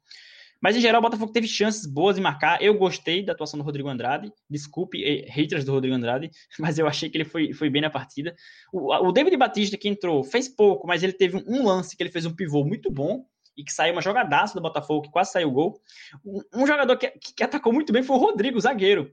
Mas 0.64 0.76
em 0.76 0.80
geral, 0.80 1.00
o 1.00 1.02
Botafogo 1.02 1.30
teve 1.30 1.46
chances 1.46 1.84
boas 1.84 2.16
de 2.16 2.22
marcar. 2.22 2.62
Eu 2.62 2.72
gostei 2.72 3.22
da 3.22 3.32
atuação 3.34 3.58
do 3.58 3.62
Rodrigo 3.62 3.86
Andrade. 3.86 4.32
Desculpe, 4.48 5.04
eh, 5.04 5.26
haters 5.28 5.62
do 5.62 5.72
Rodrigo 5.72 5.94
Andrade, 5.94 6.30
mas 6.58 6.78
eu 6.78 6.86
achei 6.86 7.10
que 7.10 7.18
ele 7.18 7.26
foi, 7.26 7.52
foi 7.52 7.68
bem 7.68 7.82
na 7.82 7.90
partida. 7.90 8.34
O, 8.72 8.90
o 9.08 9.12
David 9.12 9.36
Batista, 9.36 9.76
que 9.76 9.90
entrou, 9.90 10.24
fez 10.24 10.48
pouco, 10.48 10.86
mas 10.86 11.02
ele 11.02 11.12
teve 11.12 11.36
um 11.46 11.66
lance 11.66 11.94
que 11.94 12.02
ele 12.02 12.10
fez 12.10 12.24
um 12.24 12.34
pivô 12.34 12.64
muito 12.64 12.90
bom 12.90 13.26
e 13.56 13.64
que 13.64 13.72
saiu 13.72 13.92
uma 13.92 14.02
jogadaça 14.02 14.54
do 14.54 14.60
Botafogo, 14.60 15.02
que 15.02 15.10
quase 15.10 15.32
saiu 15.32 15.48
o 15.48 15.52
gol. 15.52 15.80
Um, 16.54 16.66
jogador 16.66 16.96
que, 16.96 17.08
que, 17.10 17.42
atacou 17.42 17.72
muito 17.72 17.92
bem 17.92 18.02
foi 18.02 18.16
o 18.16 18.20
Rodrigo, 18.20 18.58
o 18.58 18.60
zagueiro. 18.60 19.10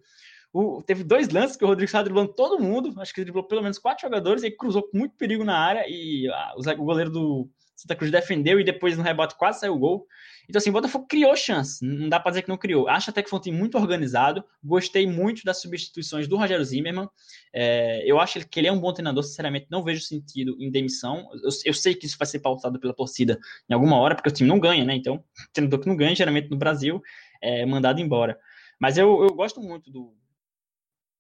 O, 0.53 0.81
teve 0.83 1.03
dois 1.03 1.29
lances 1.29 1.55
que 1.55 1.63
o 1.63 1.67
Rodrigo 1.67 1.85
estava 1.85 2.03
driblando 2.03 2.33
todo 2.33 2.59
mundo, 2.59 2.93
acho 2.99 3.13
que 3.13 3.21
driblou 3.21 3.43
pelo 3.43 3.61
menos 3.61 3.79
quatro 3.79 4.01
jogadores, 4.01 4.43
e 4.43 4.51
cruzou 4.51 4.83
com 4.83 4.97
muito 4.97 5.15
perigo 5.15 5.43
na 5.43 5.57
área, 5.57 5.85
e 5.87 6.27
o 6.29 6.83
goleiro 6.83 7.09
do 7.09 7.49
Santa 7.81 7.95
Cruz 7.95 8.11
defendeu, 8.11 8.59
e 8.59 8.63
depois 8.63 8.95
no 8.95 9.03
rebote 9.03 9.35
quase 9.35 9.59
saiu 9.59 9.73
o 9.73 9.79
gol. 9.79 10.07
Então, 10.47 10.59
assim, 10.59 10.69
o 10.69 10.73
Botafogo 10.73 11.07
criou 11.07 11.35
chance, 11.35 11.83
não 11.83 12.09
dá 12.09 12.19
para 12.19 12.31
dizer 12.31 12.41
que 12.43 12.49
não 12.49 12.57
criou. 12.57 12.87
Acho 12.87 13.09
até 13.09 13.23
que 13.23 13.29
foi 13.29 13.39
um 13.39 13.41
time 13.41 13.57
muito 13.57 13.77
organizado. 13.77 14.43
Gostei 14.63 15.07
muito 15.07 15.43
das 15.43 15.61
substituições 15.61 16.27
do 16.27 16.37
Rogério 16.37 16.63
Zimmermann. 16.63 17.07
É, 17.53 18.03
eu 18.05 18.19
acho 18.19 18.47
que 18.47 18.59
ele 18.59 18.67
é 18.67 18.71
um 18.71 18.79
bom 18.79 18.93
treinador, 18.93 19.23
sinceramente, 19.23 19.67
não 19.69 19.83
vejo 19.83 20.01
sentido 20.01 20.55
em 20.59 20.69
demissão. 20.69 21.27
Eu, 21.43 21.49
eu, 21.65 21.73
sei 21.73 21.95
que 21.95 22.05
isso 22.05 22.17
vai 22.17 22.27
ser 22.27 22.39
pautado 22.39 22.79
pela 22.79 22.93
torcida 22.93 23.39
em 23.69 23.73
alguma 23.73 23.97
hora, 23.97 24.13
porque 24.13 24.29
o 24.29 24.33
time 24.33 24.47
não 24.47 24.59
ganha, 24.59 24.85
né? 24.85 24.95
Então, 24.95 25.23
treinador 25.53 25.79
que 25.79 25.87
não 25.87 25.95
ganha, 25.95 26.15
geralmente 26.15 26.51
no 26.51 26.57
Brasil, 26.57 27.01
é 27.41 27.65
mandado 27.65 27.99
embora. 27.99 28.37
Mas 28.79 28.97
eu, 28.97 29.23
eu 29.23 29.33
gosto 29.33 29.59
muito 29.59 29.89
do, 29.89 30.13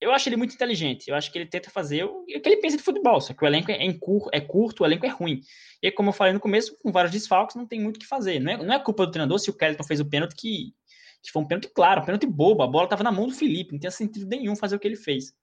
eu 0.01 0.11
acho 0.11 0.27
ele 0.27 0.35
muito 0.35 0.55
inteligente. 0.55 1.07
Eu 1.07 1.15
acho 1.15 1.31
que 1.31 1.37
ele 1.37 1.45
tenta 1.45 1.69
fazer 1.69 2.03
o 2.03 2.25
que 2.25 2.41
ele 2.43 2.57
pensa 2.57 2.75
de 2.75 2.83
futebol, 2.83 3.21
só 3.21 3.33
que 3.33 3.43
o 3.43 3.47
elenco 3.47 3.69
é, 3.69 3.85
é, 3.85 3.99
é 4.31 4.41
curto, 4.41 4.81
o 4.81 4.85
elenco 4.85 5.05
é 5.05 5.09
ruim. 5.09 5.41
E 5.81 5.91
como 5.91 6.09
eu 6.09 6.13
falei 6.13 6.33
no 6.33 6.39
começo, 6.39 6.75
com 6.81 6.91
vários 6.91 7.11
desfalques, 7.11 7.55
não 7.55 7.67
tem 7.67 7.79
muito 7.79 7.97
o 7.97 7.99
que 7.99 8.07
fazer. 8.07 8.39
Não 8.39 8.51
é, 8.51 8.57
não 8.57 8.73
é 8.73 8.79
culpa 8.79 9.05
do 9.05 9.11
treinador 9.11 9.37
se 9.37 9.51
o 9.51 9.53
Kelton 9.53 9.83
fez 9.83 9.99
o 9.99 10.09
pênalti 10.09 10.35
que, 10.35 10.73
que 11.21 11.31
foi 11.31 11.43
um 11.43 11.47
pênalti 11.47 11.69
claro, 11.69 12.01
um 12.01 12.05
pênalti 12.05 12.25
bobo. 12.25 12.63
A 12.63 12.67
bola 12.67 12.85
estava 12.85 13.03
na 13.03 13.11
mão 13.11 13.27
do 13.27 13.33
Felipe, 13.33 13.73
não 13.73 13.79
tinha 13.79 13.91
sentido 13.91 14.25
nenhum 14.27 14.55
fazer 14.55 14.75
o 14.75 14.79
que 14.79 14.87
ele 14.87 14.95
fez. 14.95 15.33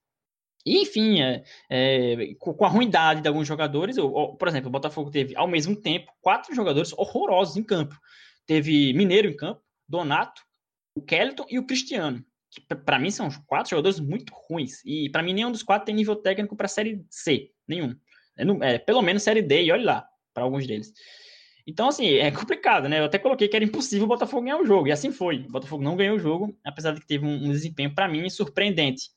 E, 0.65 0.81
enfim, 0.81 1.21
é, 1.21 1.43
é, 1.69 2.35
com 2.37 2.65
a 2.65 2.67
ruindade 2.67 3.21
de 3.21 3.29
alguns 3.29 3.47
jogadores, 3.47 3.95
eu, 3.95 4.11
por 4.37 4.47
exemplo, 4.49 4.67
o 4.67 4.71
Botafogo 4.71 5.09
teve, 5.09 5.37
ao 5.37 5.47
mesmo 5.47 5.73
tempo, 5.73 6.11
quatro 6.19 6.53
jogadores 6.53 6.91
horrorosos 6.91 7.55
em 7.55 7.63
campo. 7.63 7.95
Teve 8.45 8.91
Mineiro 8.91 9.29
em 9.29 9.35
campo, 9.37 9.61
Donato, 9.87 10.41
o 10.93 11.01
Kelton 11.01 11.45
e 11.49 11.57
o 11.57 11.65
Cristiano 11.65 12.25
que 12.49 12.61
para 12.75 12.99
mim 12.99 13.11
são 13.11 13.29
quatro 13.45 13.69
jogadores 13.69 13.99
muito 13.99 14.33
ruins. 14.33 14.83
E 14.85 15.09
para 15.09 15.21
mim 15.21 15.33
nenhum 15.33 15.51
dos 15.51 15.63
quatro 15.63 15.85
tem 15.85 15.95
nível 15.95 16.15
técnico 16.15 16.55
para 16.55 16.67
série 16.67 17.05
C, 17.09 17.51
nenhum. 17.67 17.95
É, 18.37 18.73
é, 18.73 18.77
pelo 18.79 19.01
menos 19.01 19.23
série 19.23 19.41
D, 19.41 19.63
e 19.63 19.71
olha 19.71 19.85
lá, 19.85 20.09
para 20.33 20.43
alguns 20.43 20.65
deles. 20.65 20.93
Então, 21.67 21.87
assim, 21.87 22.07
é 22.07 22.31
complicado, 22.31 22.89
né? 22.89 22.99
Eu 22.99 23.05
até 23.05 23.19
coloquei 23.19 23.47
que 23.47 23.55
era 23.55 23.63
impossível 23.63 24.05
o 24.05 24.07
Botafogo 24.07 24.43
ganhar 24.43 24.57
o 24.57 24.65
jogo, 24.65 24.87
e 24.87 24.91
assim 24.91 25.11
foi. 25.11 25.41
O 25.41 25.51
Botafogo 25.51 25.83
não 25.83 25.95
ganhou 25.95 26.15
o 26.15 26.19
jogo, 26.19 26.57
apesar 26.65 26.93
de 26.93 27.01
que 27.01 27.05
teve 27.05 27.25
um, 27.25 27.45
um 27.45 27.51
desempenho, 27.51 27.93
para 27.93 28.07
mim, 28.07 28.27
surpreendente. 28.29 29.09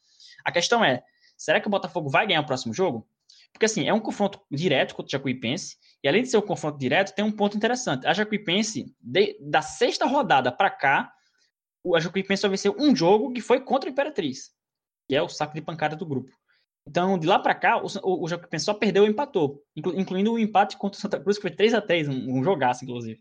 A 0.44 0.52
questão 0.52 0.84
é, 0.84 1.02
será 1.36 1.60
que 1.60 1.68
o 1.68 1.70
Botafogo 1.70 2.10
vai 2.10 2.26
ganhar 2.26 2.40
o 2.40 2.46
próximo 2.46 2.74
jogo? 2.74 3.08
Porque, 3.52 3.64
assim, 3.64 3.88
é 3.88 3.94
um 3.94 4.00
confronto 4.00 4.40
direto 4.50 4.94
contra 4.94 5.08
o 5.08 5.10
Jacuipense, 5.12 5.76
e 6.02 6.08
além 6.08 6.22
de 6.22 6.28
ser 6.28 6.36
um 6.36 6.42
confronto 6.42 6.78
direto, 6.78 7.14
tem 7.14 7.24
um 7.24 7.32
ponto 7.32 7.56
interessante. 7.56 8.06
A 8.06 8.12
Jacuipense, 8.12 8.92
de, 9.00 9.38
da 9.40 9.62
sexta 9.62 10.04
rodada 10.04 10.50
para 10.50 10.68
cá, 10.68 11.12
a 11.94 12.00
Jacuipense 12.00 12.42
só 12.42 12.48
venceu 12.48 12.74
um 12.78 12.94
jogo 12.94 13.32
que 13.32 13.40
foi 13.40 13.60
contra 13.60 13.88
a 13.88 13.92
Imperatriz, 13.92 14.50
que 15.08 15.16
é 15.16 15.22
o 15.22 15.28
saco 15.28 15.54
de 15.54 15.60
pancada 15.60 15.96
do 15.96 16.06
grupo. 16.06 16.30
Então, 16.88 17.18
de 17.18 17.26
lá 17.26 17.38
para 17.38 17.54
cá, 17.54 17.78
o, 17.78 17.86
o, 18.02 18.24
o 18.24 18.58
só 18.58 18.74
perdeu 18.74 19.04
ou 19.04 19.08
empatou, 19.08 19.62
inclu, 19.76 19.98
incluindo 19.98 20.32
o 20.32 20.38
empate 20.38 20.76
contra 20.76 20.98
o 20.98 21.00
Santa 21.00 21.20
Cruz, 21.20 21.36
que 21.36 21.42
foi 21.42 21.50
3 21.50 21.74
a 21.74 21.80
3 21.80 22.08
um, 22.08 22.38
um 22.38 22.44
jogaço, 22.44 22.84
inclusive. 22.84 23.20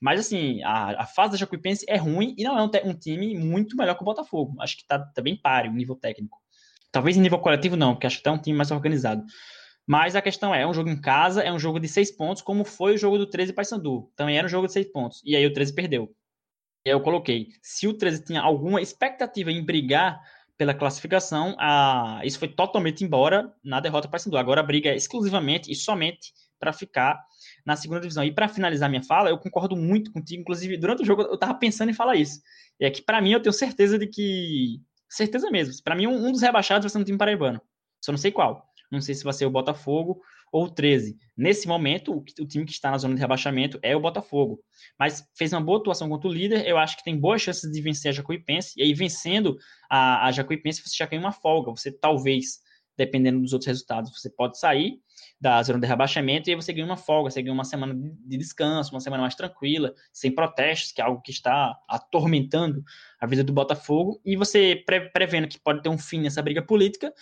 Mas, 0.00 0.20
assim, 0.20 0.62
a, 0.62 1.02
a 1.02 1.06
fase 1.06 1.32
da 1.32 1.38
Jacuipense 1.38 1.84
é 1.88 1.96
ruim 1.96 2.34
e 2.36 2.44
não 2.44 2.58
é 2.58 2.62
um, 2.62 2.90
um, 2.90 2.94
time 2.94 3.38
muito 3.38 3.76
melhor 3.76 3.94
que 3.94 4.02
o 4.02 4.04
Botafogo. 4.04 4.60
Acho 4.60 4.76
que 4.76 4.86
tá, 4.86 4.98
tá 4.98 5.22
bem 5.22 5.36
páreo 5.36 5.70
o 5.70 5.74
nível 5.74 5.96
técnico. 5.96 6.38
Talvez 6.90 7.16
em 7.16 7.20
nível 7.20 7.38
coletivo 7.38 7.76
não, 7.76 7.94
porque 7.94 8.06
acho 8.06 8.18
que 8.18 8.22
tá 8.22 8.32
um 8.32 8.38
time 8.38 8.56
mais 8.56 8.70
organizado. 8.70 9.24
Mas 9.86 10.16
a 10.16 10.22
questão 10.22 10.54
é, 10.54 10.62
é 10.62 10.66
um 10.66 10.72
jogo 10.72 10.88
em 10.88 11.00
casa, 11.00 11.42
é 11.42 11.52
um 11.52 11.58
jogo 11.58 11.78
de 11.78 11.88
seis 11.88 12.10
pontos, 12.10 12.42
como 12.42 12.64
foi 12.64 12.94
o 12.94 12.98
jogo 12.98 13.18
do 13.18 13.26
13 13.26 13.52
Paysandu. 13.52 14.10
Também 14.16 14.38
era 14.38 14.46
um 14.46 14.50
jogo 14.50 14.66
de 14.66 14.72
seis 14.72 14.90
pontos. 14.90 15.20
E 15.24 15.36
aí 15.36 15.44
o 15.46 15.52
13 15.52 15.74
perdeu. 15.74 16.14
Eu 16.84 17.00
coloquei, 17.00 17.48
se 17.62 17.88
o 17.88 17.94
13 17.94 18.24
tinha 18.24 18.42
alguma 18.42 18.80
expectativa 18.82 19.50
em 19.50 19.64
brigar 19.64 20.20
pela 20.56 20.74
classificação, 20.74 21.56
a... 21.58 22.20
isso 22.24 22.38
foi 22.38 22.48
totalmente 22.48 23.02
embora 23.02 23.52
na 23.64 23.80
derrota 23.80 24.06
para 24.06 24.18
Paysandu. 24.18 24.36
Agora 24.36 24.60
a 24.60 24.64
briga 24.64 24.90
é 24.90 24.96
exclusivamente 24.96 25.72
e 25.72 25.74
somente 25.74 26.32
para 26.60 26.72
ficar 26.72 27.18
na 27.64 27.74
segunda 27.74 28.00
divisão. 28.00 28.22
E 28.22 28.32
para 28.32 28.48
finalizar 28.48 28.88
minha 28.90 29.02
fala, 29.02 29.30
eu 29.30 29.38
concordo 29.38 29.74
muito 29.74 30.12
contigo, 30.12 30.42
inclusive 30.42 30.76
durante 30.76 31.02
o 31.02 31.06
jogo 31.06 31.22
eu 31.22 31.34
estava 31.34 31.54
pensando 31.54 31.90
em 31.90 31.94
falar 31.94 32.16
isso. 32.16 32.40
E 32.78 32.84
é 32.84 32.90
que 32.90 33.02
para 33.02 33.20
mim 33.20 33.32
eu 33.32 33.40
tenho 33.40 33.52
certeza 33.52 33.98
de 33.98 34.06
que 34.06 34.80
certeza 35.08 35.50
mesmo, 35.50 35.74
para 35.82 35.94
mim 35.94 36.06
um, 36.06 36.26
um 36.26 36.32
dos 36.32 36.42
rebaixados 36.42 36.84
vai 36.84 36.90
ser 36.90 36.98
um 36.98 37.04
time 37.04 37.18
paraibano. 37.18 37.60
Só 38.00 38.12
não 38.12 38.18
sei 38.18 38.30
qual. 38.30 38.68
Não 38.92 39.00
sei 39.00 39.14
se 39.14 39.24
vai 39.24 39.32
ser 39.32 39.46
o 39.46 39.50
Botafogo 39.50 40.20
ou 40.54 40.66
o 40.66 40.70
13. 40.70 41.18
Nesse 41.36 41.66
momento, 41.66 42.12
o, 42.12 42.18
o, 42.18 42.46
time 42.46 42.64
que 42.64 42.70
está 42.70 42.88
na 42.88 42.96
zona 42.96 43.16
de 43.16 43.20
rebaixamento 43.20 43.76
é 43.82 43.96
o 43.96 44.00
Botafogo. 44.00 44.62
Mas 44.96 45.28
fez 45.36 45.52
uma 45.52 45.60
boa 45.60 45.78
atuação 45.78 46.08
contra 46.08 46.28
o 46.28 46.32
líder. 46.32 46.64
Eu 46.64 46.78
acho 46.78 46.96
que 46.96 47.02
tem 47.02 47.18
boas 47.18 47.42
chances 47.42 47.68
de 47.72 47.82
vencer 47.82 48.10
a 48.10 48.12
Jacuipense. 48.12 48.72
E 48.76 48.82
aí, 48.84 48.94
vencendo 48.94 49.58
a, 49.90 50.28
a 50.28 50.30
Jacuipense, 50.30 50.80
você 50.80 50.94
já 50.96 51.06
ganha 51.06 51.20
uma 51.20 51.32
folga. 51.32 51.72
Você 51.72 51.90
talvez, 51.90 52.60
dependendo 52.96 53.40
dos 53.40 53.52
outros 53.52 53.66
resultados, 53.66 54.12
você 54.12 54.30
pode 54.30 54.56
sair 54.56 55.00
da 55.40 55.60
zona 55.60 55.80
de 55.80 55.88
rebaixamento 55.88 56.48
e 56.48 56.52
aí 56.52 56.56
você 56.56 56.72
ganha 56.72 56.86
uma 56.86 56.96
folga, 56.96 57.30
você 57.30 57.42
ganha 57.42 57.52
uma 57.52 57.64
semana 57.64 57.92
de 57.92 58.36
descanso, 58.36 58.92
uma 58.92 59.00
semana 59.00 59.22
mais 59.22 59.34
tranquila, 59.34 59.92
sem 60.12 60.32
protestos, 60.32 60.92
que 60.92 61.00
é 61.00 61.04
algo 61.04 61.20
que 61.20 61.32
está 61.32 61.76
atormentando 61.88 62.84
a 63.20 63.26
vida 63.26 63.42
do 63.42 63.52
Botafogo. 63.52 64.20
E 64.24 64.36
você 64.36 64.84
prevendo 65.12 65.48
que 65.48 65.58
pode 65.58 65.82
ter 65.82 65.88
um 65.88 65.98
fim 65.98 66.20
nessa 66.20 66.40
briga 66.40 66.62
política, 66.62 67.12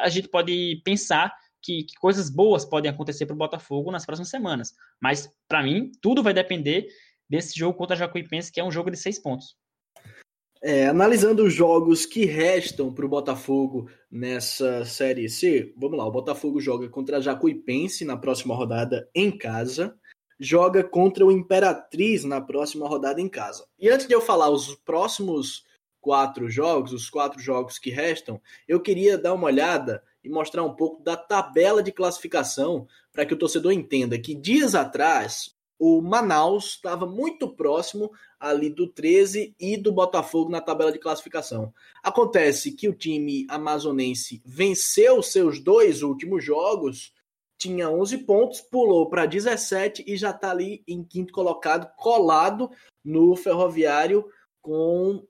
a 0.00 0.08
gente 0.08 0.28
pode 0.28 0.80
pensar 0.84 1.34
que, 1.62 1.84
que 1.84 1.94
coisas 2.00 2.30
boas 2.30 2.64
podem 2.64 2.90
acontecer 2.90 3.26
para 3.26 3.34
o 3.34 3.38
Botafogo 3.38 3.90
nas 3.90 4.06
próximas 4.06 4.30
semanas. 4.30 4.72
Mas, 5.00 5.30
para 5.48 5.62
mim, 5.62 5.90
tudo 6.00 6.22
vai 6.22 6.32
depender 6.32 6.86
desse 7.28 7.58
jogo 7.58 7.76
contra 7.76 7.94
a 7.94 7.98
Jacuipense, 7.98 8.52
que 8.52 8.60
é 8.60 8.64
um 8.64 8.70
jogo 8.70 8.90
de 8.90 8.96
seis 8.96 9.18
pontos. 9.18 9.56
É, 10.60 10.88
analisando 10.88 11.44
os 11.44 11.54
jogos 11.54 12.04
que 12.04 12.24
restam 12.24 12.92
para 12.92 13.06
o 13.06 13.08
Botafogo 13.08 13.88
nessa 14.10 14.84
Série 14.84 15.28
C, 15.28 15.72
vamos 15.76 15.96
lá, 15.96 16.04
o 16.04 16.10
Botafogo 16.10 16.60
joga 16.60 16.88
contra 16.88 17.18
a 17.18 17.20
Jacuipense 17.20 18.04
na 18.04 18.16
próxima 18.16 18.56
rodada 18.56 19.08
em 19.14 19.30
casa, 19.30 19.96
joga 20.40 20.82
contra 20.82 21.24
o 21.24 21.30
Imperatriz 21.30 22.24
na 22.24 22.40
próxima 22.40 22.88
rodada 22.88 23.20
em 23.20 23.28
casa. 23.28 23.64
E 23.78 23.88
antes 23.88 24.08
de 24.08 24.14
eu 24.14 24.20
falar 24.20 24.50
os 24.50 24.74
próximos 24.74 25.64
quatro 26.00 26.48
jogos, 26.48 26.92
os 26.92 27.08
quatro 27.08 27.40
jogos 27.40 27.78
que 27.78 27.90
restam, 27.90 28.40
eu 28.66 28.80
queria 28.80 29.16
dar 29.16 29.34
uma 29.34 29.46
olhada 29.46 30.02
e 30.28 30.30
mostrar 30.30 30.62
um 30.62 30.74
pouco 30.74 31.02
da 31.02 31.16
tabela 31.16 31.82
de 31.82 31.90
classificação 31.90 32.86
para 33.10 33.24
que 33.24 33.32
o 33.32 33.38
torcedor 33.38 33.72
entenda 33.72 34.18
que 34.18 34.34
dias 34.34 34.74
atrás 34.74 35.56
o 35.78 36.02
Manaus 36.02 36.74
estava 36.74 37.06
muito 37.06 37.48
próximo 37.48 38.12
ali 38.38 38.68
do 38.68 38.86
13 38.88 39.54
e 39.58 39.76
do 39.76 39.90
Botafogo 39.90 40.50
na 40.50 40.60
tabela 40.60 40.92
de 40.92 40.98
classificação. 40.98 41.72
Acontece 42.02 42.72
que 42.72 42.88
o 42.88 42.94
time 42.94 43.46
amazonense 43.48 44.42
venceu 44.44 45.22
seus 45.22 45.62
dois 45.62 46.02
últimos 46.02 46.44
jogos, 46.44 47.14
tinha 47.56 47.88
11 47.88 48.18
pontos, 48.18 48.60
pulou 48.60 49.08
para 49.08 49.24
17 49.24 50.04
e 50.06 50.16
já 50.16 50.30
está 50.30 50.50
ali 50.50 50.82
em 50.86 51.02
quinto 51.02 51.32
colocado, 51.32 51.90
colado 51.96 52.70
no 53.02 53.34
Ferroviário 53.34 54.26
com 54.60 55.24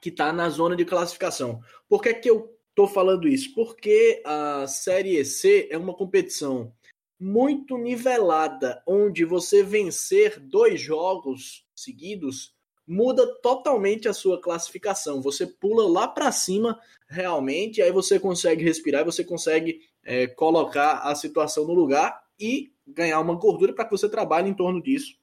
que 0.00 0.08
está 0.08 0.32
na 0.32 0.48
zona 0.48 0.74
de 0.74 0.84
classificação. 0.84 1.60
Por 1.88 2.00
que, 2.00 2.14
que 2.14 2.30
eu 2.30 2.56
estou 2.80 2.88
falando 2.88 3.28
isso? 3.28 3.54
Porque 3.54 4.22
a 4.24 4.66
Série 4.66 5.22
C 5.24 5.68
é 5.70 5.76
uma 5.76 5.94
competição 5.94 6.72
muito 7.18 7.76
nivelada, 7.76 8.82
onde 8.86 9.24
você 9.24 9.62
vencer 9.62 10.40
dois 10.40 10.80
jogos 10.80 11.66
seguidos 11.74 12.54
muda 12.86 13.26
totalmente 13.40 14.08
a 14.08 14.14
sua 14.14 14.40
classificação. 14.40 15.20
Você 15.20 15.46
pula 15.46 15.86
lá 15.88 16.08
para 16.08 16.32
cima 16.32 16.80
realmente, 17.06 17.82
aí 17.82 17.92
você 17.92 18.18
consegue 18.18 18.64
respirar, 18.64 19.04
você 19.04 19.22
consegue 19.22 19.82
é, 20.02 20.26
colocar 20.26 21.00
a 21.00 21.14
situação 21.14 21.66
no 21.66 21.74
lugar 21.74 22.24
e 22.38 22.72
ganhar 22.86 23.20
uma 23.20 23.34
gordura 23.34 23.74
para 23.74 23.84
que 23.84 23.92
você 23.92 24.08
trabalhe 24.08 24.48
em 24.48 24.54
torno 24.54 24.82
disso 24.82 25.14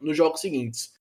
nos 0.00 0.16
jogos 0.16 0.40
seguintes. 0.40 0.94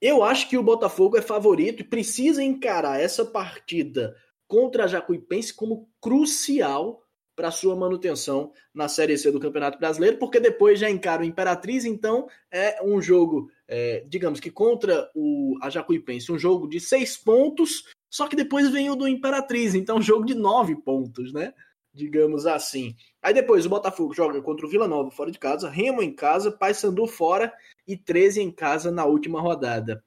Eu 0.00 0.22
acho 0.22 0.48
que 0.48 0.58
o 0.58 0.62
Botafogo 0.62 1.16
é 1.16 1.22
favorito 1.22 1.80
e 1.80 1.84
precisa 1.84 2.42
encarar 2.42 3.00
essa 3.00 3.24
partida 3.24 4.14
contra 4.52 4.84
a 4.84 4.86
Jacuipense 4.86 5.54
como 5.54 5.88
crucial 5.98 7.02
para 7.34 7.50
sua 7.50 7.74
manutenção 7.74 8.52
na 8.74 8.86
Série 8.86 9.16
C 9.16 9.32
do 9.32 9.40
Campeonato 9.40 9.78
Brasileiro, 9.78 10.18
porque 10.18 10.38
depois 10.38 10.78
já 10.78 10.90
encara 10.90 11.22
o 11.22 11.24
Imperatriz, 11.24 11.86
então 11.86 12.28
é 12.50 12.78
um 12.84 13.00
jogo, 13.00 13.50
é, 13.66 14.04
digamos 14.06 14.40
que 14.40 14.50
contra 14.50 15.10
o, 15.14 15.56
a 15.62 15.70
Jacuipense, 15.70 16.30
um 16.30 16.38
jogo 16.38 16.68
de 16.68 16.78
seis 16.80 17.16
pontos, 17.16 17.84
só 18.12 18.28
que 18.28 18.36
depois 18.36 18.68
vem 18.68 18.90
o 18.90 18.94
do 18.94 19.08
Imperatriz, 19.08 19.74
então 19.74 19.96
um 19.96 20.02
jogo 20.02 20.26
de 20.26 20.34
nove 20.34 20.76
pontos, 20.76 21.32
né? 21.32 21.54
Digamos 21.90 22.44
assim. 22.44 22.94
Aí 23.22 23.32
depois 23.32 23.64
o 23.64 23.70
Botafogo 23.70 24.12
joga 24.12 24.42
contra 24.42 24.66
o 24.66 24.68
Vila 24.68 24.86
Nova 24.86 25.10
fora 25.10 25.30
de 25.30 25.38
casa, 25.38 25.70
Remo 25.70 26.02
em 26.02 26.14
casa, 26.14 26.52
Paysandu 26.52 27.06
fora 27.06 27.50
e 27.86 27.96
13 27.96 28.42
em 28.42 28.50
casa 28.50 28.90
na 28.90 29.06
última 29.06 29.40
rodada. 29.40 30.04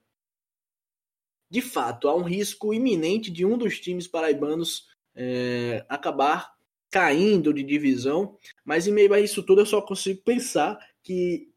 De 1.49 1.61
fato, 1.61 2.07
há 2.07 2.15
um 2.15 2.23
risco 2.23 2.73
iminente 2.73 3.31
de 3.31 3.45
um 3.45 3.57
dos 3.57 3.79
times 3.79 4.07
paraibanos 4.07 4.87
é, 5.15 5.85
acabar 5.87 6.53
caindo 6.91 7.53
de 7.53 7.63
divisão, 7.63 8.37
mas 8.63 8.87
em 8.87 8.91
meio 8.91 9.13
a 9.13 9.19
isso 9.19 9.43
tudo 9.43 9.61
eu 9.61 9.65
só 9.65 9.81
consigo 9.81 10.21
pensar 10.23 10.77
que 11.03 11.49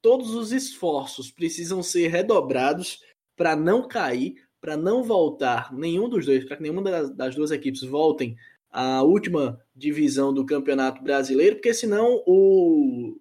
todos 0.00 0.34
os 0.34 0.50
esforços 0.50 1.30
precisam 1.30 1.82
ser 1.82 2.08
redobrados 2.08 3.00
para 3.36 3.54
não 3.54 3.86
cair, 3.86 4.34
para 4.60 4.76
não 4.76 5.02
voltar 5.02 5.72
nenhum 5.72 6.08
dos 6.08 6.26
dois, 6.26 6.44
para 6.44 6.56
que 6.56 6.62
nenhuma 6.62 6.82
das, 6.82 7.10
das, 7.14 7.34
duas 7.34 7.50
equipes 7.50 7.82
voltem 7.82 8.36
à 8.70 9.02
última 9.02 9.60
divisão 9.74 10.32
do 10.34 10.44
Campeonato 10.44 11.02
Brasileiro, 11.02 11.56
porque 11.56 11.72
senão 11.72 12.22
o 12.26 13.18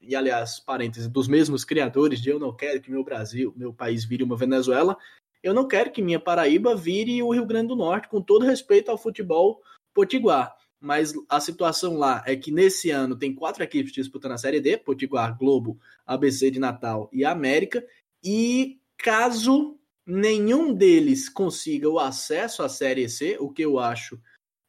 e 0.00 0.16
aliás, 0.16 0.58
parênteses, 0.58 1.08
dos 1.08 1.28
mesmos 1.28 1.64
criadores 1.64 2.20
de 2.20 2.30
eu 2.30 2.38
não 2.38 2.52
quero 2.52 2.80
que 2.80 2.90
meu 2.90 3.04
Brasil, 3.04 3.52
meu 3.56 3.72
país 3.72 4.04
vire 4.04 4.24
uma 4.24 4.36
Venezuela, 4.36 4.96
eu 5.42 5.54
não 5.54 5.66
quero 5.66 5.90
que 5.90 6.02
minha 6.02 6.20
Paraíba 6.20 6.74
vire 6.76 7.22
o 7.22 7.32
Rio 7.32 7.46
Grande 7.46 7.68
do 7.68 7.76
Norte, 7.76 8.08
com 8.08 8.20
todo 8.20 8.44
respeito 8.44 8.90
ao 8.90 8.98
futebol 8.98 9.60
potiguar. 9.94 10.54
Mas 10.80 11.12
a 11.28 11.40
situação 11.40 11.96
lá 11.96 12.22
é 12.26 12.34
que 12.34 12.50
nesse 12.50 12.90
ano 12.90 13.16
tem 13.16 13.34
quatro 13.34 13.62
equipes 13.62 13.92
disputando 13.92 14.32
a 14.32 14.38
Série 14.38 14.60
D, 14.60 14.78
Potiguar, 14.78 15.36
Globo, 15.36 15.78
ABC 16.06 16.50
de 16.50 16.58
Natal 16.58 17.10
e 17.12 17.24
América, 17.24 17.84
e 18.24 18.80
caso 18.96 19.78
nenhum 20.06 20.72
deles 20.72 21.28
consiga 21.28 21.88
o 21.88 21.98
acesso 21.98 22.62
à 22.62 22.68
Série 22.68 23.08
C, 23.08 23.36
o 23.38 23.50
que 23.50 23.62
eu 23.62 23.78
acho 23.78 24.18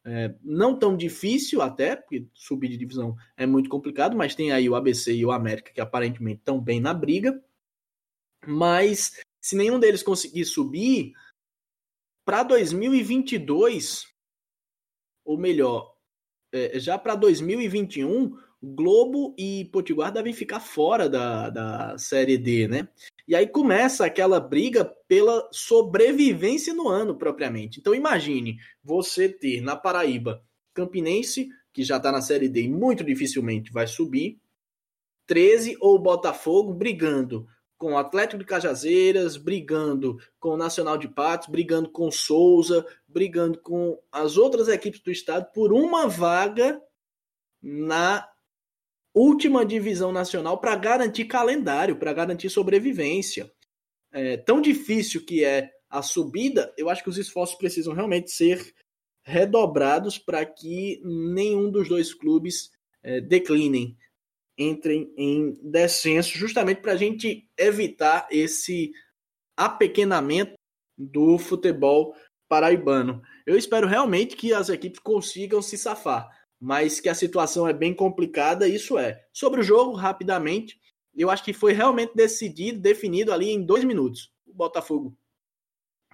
é, 0.04 0.34
não 0.42 0.78
tão 0.78 0.96
difícil 0.96 1.62
até, 1.62 1.96
porque 1.96 2.26
subir 2.34 2.68
de 2.68 2.76
divisão 2.76 3.16
é 3.36 3.46
muito 3.46 3.70
complicado, 3.70 4.16
mas 4.16 4.34
tem 4.34 4.52
aí 4.52 4.68
o 4.68 4.74
ABC 4.74 5.14
e 5.14 5.24
o 5.24 5.32
América 5.32 5.72
que 5.72 5.80
aparentemente 5.80 6.40
estão 6.40 6.60
bem 6.60 6.80
na 6.80 6.92
briga, 6.92 7.42
mas 8.46 9.20
se 9.42 9.56
nenhum 9.56 9.80
deles 9.80 10.02
conseguir 10.02 10.44
subir, 10.44 11.12
para 12.24 12.44
2022, 12.44 14.06
ou 15.24 15.36
melhor, 15.36 15.92
é, 16.52 16.78
já 16.78 16.96
para 16.96 17.16
2021, 17.16 18.38
Globo 18.62 19.34
e 19.36 19.64
Potiguar 19.72 20.12
devem 20.12 20.32
ficar 20.32 20.60
fora 20.60 21.08
da, 21.08 21.50
da 21.50 21.98
Série 21.98 22.38
D, 22.38 22.68
né? 22.68 22.88
E 23.26 23.34
aí 23.34 23.48
começa 23.48 24.06
aquela 24.06 24.38
briga 24.38 24.84
pela 25.08 25.48
sobrevivência 25.50 26.72
no 26.72 26.88
ano 26.88 27.16
propriamente. 27.18 27.80
Então 27.80 27.92
imagine 27.92 28.58
você 28.82 29.28
ter 29.28 29.60
na 29.60 29.74
Paraíba 29.74 30.44
Campinense, 30.72 31.48
que 31.72 31.82
já 31.82 31.96
está 31.96 32.12
na 32.12 32.22
Série 32.22 32.48
D 32.48 32.62
e 32.62 32.68
muito 32.68 33.02
dificilmente 33.02 33.72
vai 33.72 33.88
subir, 33.88 34.38
13 35.26 35.76
ou 35.80 35.98
Botafogo 35.98 36.72
brigando 36.72 37.48
com 37.82 37.94
o 37.94 37.98
Atlético 37.98 38.38
de 38.38 38.44
Cajazeiras, 38.44 39.36
brigando 39.36 40.16
com 40.38 40.50
o 40.50 40.56
Nacional 40.56 40.96
de 40.96 41.08
Patos, 41.08 41.48
brigando 41.48 41.90
com 41.90 42.06
o 42.06 42.12
Souza, 42.12 42.86
brigando 43.08 43.60
com 43.60 44.00
as 44.12 44.36
outras 44.36 44.68
equipes 44.68 45.00
do 45.00 45.10
estado 45.10 45.50
por 45.52 45.72
uma 45.72 46.06
vaga 46.06 46.80
na 47.60 48.24
última 49.12 49.66
divisão 49.66 50.12
nacional 50.12 50.60
para 50.60 50.76
garantir 50.76 51.24
calendário, 51.24 51.96
para 51.96 52.12
garantir 52.12 52.50
sobrevivência. 52.50 53.52
É, 54.12 54.36
tão 54.36 54.60
difícil 54.60 55.26
que 55.26 55.44
é 55.44 55.68
a 55.90 56.02
subida, 56.02 56.72
eu 56.78 56.88
acho 56.88 57.02
que 57.02 57.10
os 57.10 57.18
esforços 57.18 57.58
precisam 57.58 57.92
realmente 57.94 58.30
ser 58.30 58.64
redobrados 59.24 60.20
para 60.20 60.46
que 60.46 61.02
nenhum 61.04 61.68
dos 61.68 61.88
dois 61.88 62.14
clubes 62.14 62.70
é, 63.02 63.20
declinem 63.20 63.96
entrem 64.56 65.12
em 65.16 65.52
descenso, 65.62 66.36
justamente 66.36 66.80
para 66.80 66.92
a 66.92 66.96
gente 66.96 67.48
evitar 67.56 68.26
esse 68.30 68.92
apequenamento 69.56 70.54
do 70.96 71.38
futebol 71.38 72.14
paraibano. 72.48 73.22
Eu 73.46 73.56
espero 73.56 73.86
realmente 73.86 74.36
que 74.36 74.52
as 74.52 74.68
equipes 74.68 75.00
consigam 75.00 75.62
se 75.62 75.76
safar, 75.78 76.28
mas 76.60 77.00
que 77.00 77.08
a 77.08 77.14
situação 77.14 77.66
é 77.66 77.72
bem 77.72 77.94
complicada, 77.94 78.68
isso 78.68 78.98
é. 78.98 79.24
Sobre 79.32 79.60
o 79.60 79.64
jogo, 79.64 79.94
rapidamente, 79.94 80.80
eu 81.14 81.30
acho 81.30 81.44
que 81.44 81.52
foi 81.52 81.72
realmente 81.72 82.14
decidido, 82.14 82.78
definido 82.78 83.32
ali 83.32 83.50
em 83.50 83.64
dois 83.64 83.84
minutos. 83.84 84.32
O 84.46 84.54
Botafogo 84.54 85.16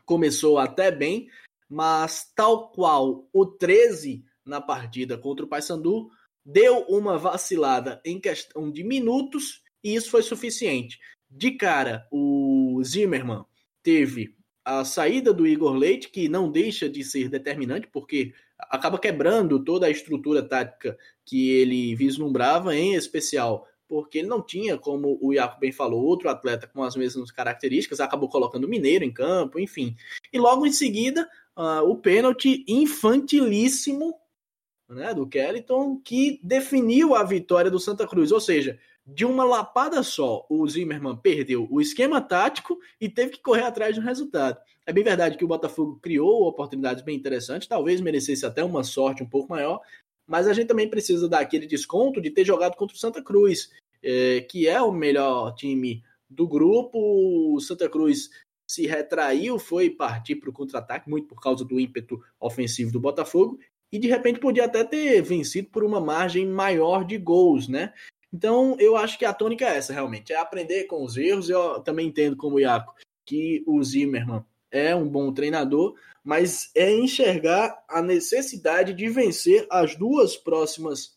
começou 0.05 0.59
até 0.59 0.91
bem, 0.91 1.29
mas 1.69 2.33
tal 2.35 2.71
qual 2.71 3.29
o 3.33 3.45
13 3.45 4.25
na 4.45 4.61
partida 4.61 5.19
contra 5.19 5.45
o 5.45 5.49
Paysandu, 5.49 6.11
deu 6.49 6.79
uma 6.89 7.19
vacilada 7.19 8.01
em 8.03 8.19
questão 8.19 8.71
de 8.71 8.83
minutos 8.83 9.63
e 9.85 9.95
isso 9.95 10.11
foi 10.11 10.23
suficiente. 10.23 10.99
De 11.31 11.51
cara, 11.51 12.09
o 12.11 12.81
Zimmermann 12.83 13.45
teve 13.83 14.35
a 14.65 14.83
saída 14.83 15.31
do 15.31 15.47
Igor 15.47 15.75
Leite, 15.75 16.09
que 16.09 16.27
não 16.27 16.51
deixa 16.51 16.89
de 16.89 17.05
ser 17.05 17.29
determinante, 17.29 17.87
porque 17.87 18.33
acaba 18.59 18.99
quebrando 18.99 19.63
toda 19.63 19.87
a 19.87 19.91
estrutura 19.91 20.43
tática 20.43 20.97
que 21.23 21.51
ele 21.51 21.95
vislumbrava, 21.95 22.75
em 22.75 22.95
especial 22.95 23.69
porque 23.87 24.19
ele 24.19 24.29
não 24.29 24.43
tinha, 24.43 24.77
como 24.77 25.19
o 25.21 25.33
Iaco 25.33 25.59
bem 25.59 25.73
falou, 25.73 26.05
outro 26.05 26.29
atleta 26.29 26.67
com 26.67 26.83
as 26.83 26.95
mesmas 26.95 27.31
características, 27.31 28.01
acabou 28.01 28.29
colocando 28.29 28.65
o 28.65 28.69
Mineiro 28.69 29.03
em 29.03 29.11
campo, 29.11 29.59
enfim. 29.59 29.97
E 30.31 30.39
logo 30.39 30.67
em 30.67 30.73
seguida, 30.73 31.27
uh, 31.57 31.89
o 31.89 31.97
pênalti 31.97 32.65
infantilíssimo 32.69 34.15
né, 34.89 35.13
do 35.13 35.27
Kellyton, 35.27 36.01
que 36.03 36.41
definiu 36.43 37.15
a 37.15 37.23
vitória 37.23 37.71
do 37.71 37.79
Santa 37.79 38.07
Cruz. 38.07 38.33
Ou 38.33 38.41
seja, 38.41 38.79
de 39.07 39.25
uma 39.25 39.45
lapada 39.45 40.03
só, 40.03 40.47
o 40.49 40.67
Zimmermann 40.69 41.17
perdeu 41.17 41.67
o 41.71 41.81
esquema 41.81 42.21
tático 42.21 42.79
e 43.01 43.09
teve 43.09 43.33
que 43.33 43.43
correr 43.43 43.63
atrás 43.63 43.97
um 43.97 44.03
resultado. 44.03 44.59
É 44.87 44.93
bem 44.93 45.05
verdade 45.05 45.37
que 45.37 45.45
o 45.45 45.49
Botafogo 45.49 45.99
criou 46.03 46.47
oportunidades 46.47 47.03
bem 47.03 47.17
interessantes, 47.17 47.69
talvez 47.69 48.01
merecesse 48.01 48.47
até 48.47 48.65
uma 48.65 48.83
sorte 48.83 49.23
um 49.23 49.29
pouco 49.29 49.51
maior, 49.51 49.81
mas 50.27 50.47
a 50.47 50.53
gente 50.53 50.69
também 50.69 50.89
precisa 50.89 51.29
dar 51.29 51.41
aquele 51.41 51.67
desconto 51.67 52.21
de 52.21 52.31
ter 52.31 52.45
jogado 52.45 52.77
contra 52.77 52.95
o 52.95 52.99
Santa 52.99 53.23
Cruz, 53.23 53.71
é, 54.03 54.43
que 54.43 54.69
é 54.69 54.81
o 54.81 54.93
melhor 54.93 55.55
time 55.55 56.03
do 56.29 56.47
grupo. 56.47 56.99
O 57.55 57.61
Santa 57.61 57.89
Cruz 57.89 58.31
se 58.67 58.87
retraiu, 58.87 59.59
foi 59.59 59.89
partir 59.89 60.37
para 60.37 60.51
o 60.51 60.53
contra-ataque, 60.53 61.09
muito 61.09 61.27
por 61.27 61.41
causa 61.41 61.65
do 61.65 61.81
ímpeto 61.81 62.23
ofensivo 62.39 62.93
do 62.93 63.01
Botafogo, 63.01 63.59
e 63.93 63.99
de 63.99 64.09
repente 64.09 64.41
podia 64.41 64.65
até 64.65 64.85
ter 64.85 65.23
vencido 65.23 65.69
por 65.71 65.85
uma 65.85 66.01
margem 66.01 66.47
maior 66.47 67.05
de 67.05 67.17
gols, 67.19 67.69
né? 67.69 67.93
Então 68.33 68.77
eu 68.79 68.97
acho 68.97 69.19
que 69.19 69.25
a 69.25 69.33
tônica 69.33 69.65
é 69.65 69.77
essa, 69.77 69.93
realmente, 69.93 70.33
é 70.33 70.37
aprender 70.37 70.85
com 70.85 71.03
os 71.03 71.17
erros. 71.17 71.49
Eu 71.49 71.81
também 71.81 72.09
entendo, 72.09 72.37
como 72.37 72.57
o 72.57 72.61
Iaco, 72.61 72.95
que 73.25 73.63
o 73.67 73.83
Zimmermann 73.83 74.45
é 74.71 74.95
um 74.95 75.09
bom 75.09 75.33
treinador, 75.33 75.95
mas 76.23 76.71
é 76.75 76.93
enxergar 76.93 77.83
a 77.89 78.03
necessidade 78.03 78.93
de 78.93 79.09
vencer 79.09 79.67
as 79.71 79.97
duas 79.97 80.37
próximas 80.37 81.17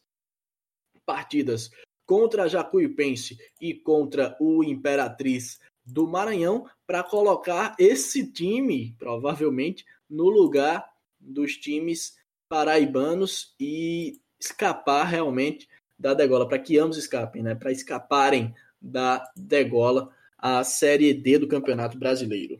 partidas 1.06 1.69
contra 2.06 2.43
a 2.43 2.48
Jacuipense 2.48 3.38
e 3.60 3.73
contra 3.73 4.38
o 4.39 4.64
Imperatriz 4.64 5.60
do 5.85 6.07
Maranhão 6.07 6.65
para 6.88 7.03
colocar 7.03 7.76
esse 7.77 8.31
time, 8.31 8.95
provavelmente, 8.98 9.85
no 10.10 10.30
lugar 10.30 10.89
dos 11.19 11.57
times 11.57 12.15
paraibanos 12.52 13.56
e 13.57 14.19
escapar 14.38 15.06
realmente 15.06 15.69
da 15.98 16.14
degola, 16.14 16.45
para 16.45 16.60
que 16.60 16.78
ambos 16.78 16.98
escapem, 16.98 17.41
né? 17.41 17.56
Para 17.56 17.72
escaparem 17.72 18.53
da 18.82 19.23
degola 19.38 20.10
a 20.38 20.61
Série 20.61 21.14
D 21.14 21.40
do 21.40 21.48
Campeonato 21.48 21.98
Brasileiro. 21.98 22.60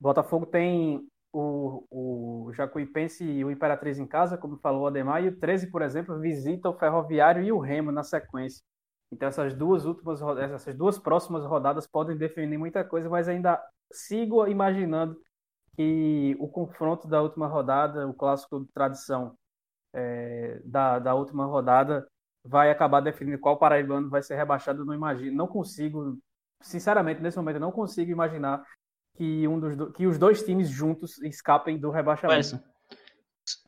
Botafogo 0.00 0.46
tem 0.46 1.06
o, 1.30 1.84
o 1.90 2.52
Jacuipense 2.54 3.22
e 3.22 3.44
o 3.44 3.50
Imperatriz 3.50 3.98
em 3.98 4.06
casa, 4.06 4.38
como 4.38 4.56
falou 4.56 4.84
o 4.84 4.86
Ademar, 4.86 5.22
e 5.22 5.28
o 5.28 5.36
13, 5.36 5.70
por 5.70 5.82
exemplo, 5.82 6.18
visita 6.18 6.70
o 6.70 6.78
Ferroviário 6.78 7.42
e 7.42 7.52
o 7.52 7.58
Remo 7.58 7.92
na 7.92 8.02
sequência. 8.02 8.64
Então 9.12 9.28
essas 9.28 9.52
duas 9.52 9.84
últimas 9.84 10.22
essas 10.38 10.74
duas 10.74 10.98
próximas 10.98 11.44
rodadas 11.44 11.86
podem 11.86 12.16
definir 12.16 12.56
muita 12.56 12.82
coisa, 12.82 13.10
mas 13.10 13.28
ainda 13.28 13.62
sigo 13.92 14.46
imaginando 14.46 15.20
que 15.80 16.36
o 16.38 16.46
confronto 16.46 17.08
da 17.08 17.22
última 17.22 17.46
rodada, 17.46 18.06
o 18.06 18.12
clássico 18.12 18.60
de 18.60 18.70
tradição 18.70 19.34
é, 19.94 20.60
da, 20.62 20.98
da 20.98 21.14
última 21.14 21.46
rodada, 21.46 22.06
vai 22.44 22.70
acabar 22.70 23.00
definindo 23.00 23.38
qual 23.38 23.58
paraibano 23.58 24.10
vai 24.10 24.22
ser 24.22 24.36
rebaixado. 24.36 24.84
Não 24.84 24.92
imagino, 24.92 25.34
não 25.34 25.46
consigo, 25.46 26.18
sinceramente, 26.60 27.22
nesse 27.22 27.38
momento, 27.38 27.56
eu 27.56 27.62
não 27.62 27.72
consigo 27.72 28.10
imaginar 28.10 28.62
que, 29.16 29.48
um 29.48 29.58
dos, 29.58 29.92
que 29.92 30.06
os 30.06 30.18
dois 30.18 30.42
times 30.42 30.68
juntos 30.68 31.18
escapem 31.22 31.78
do 31.78 31.90
rebaixamento. 31.90 32.60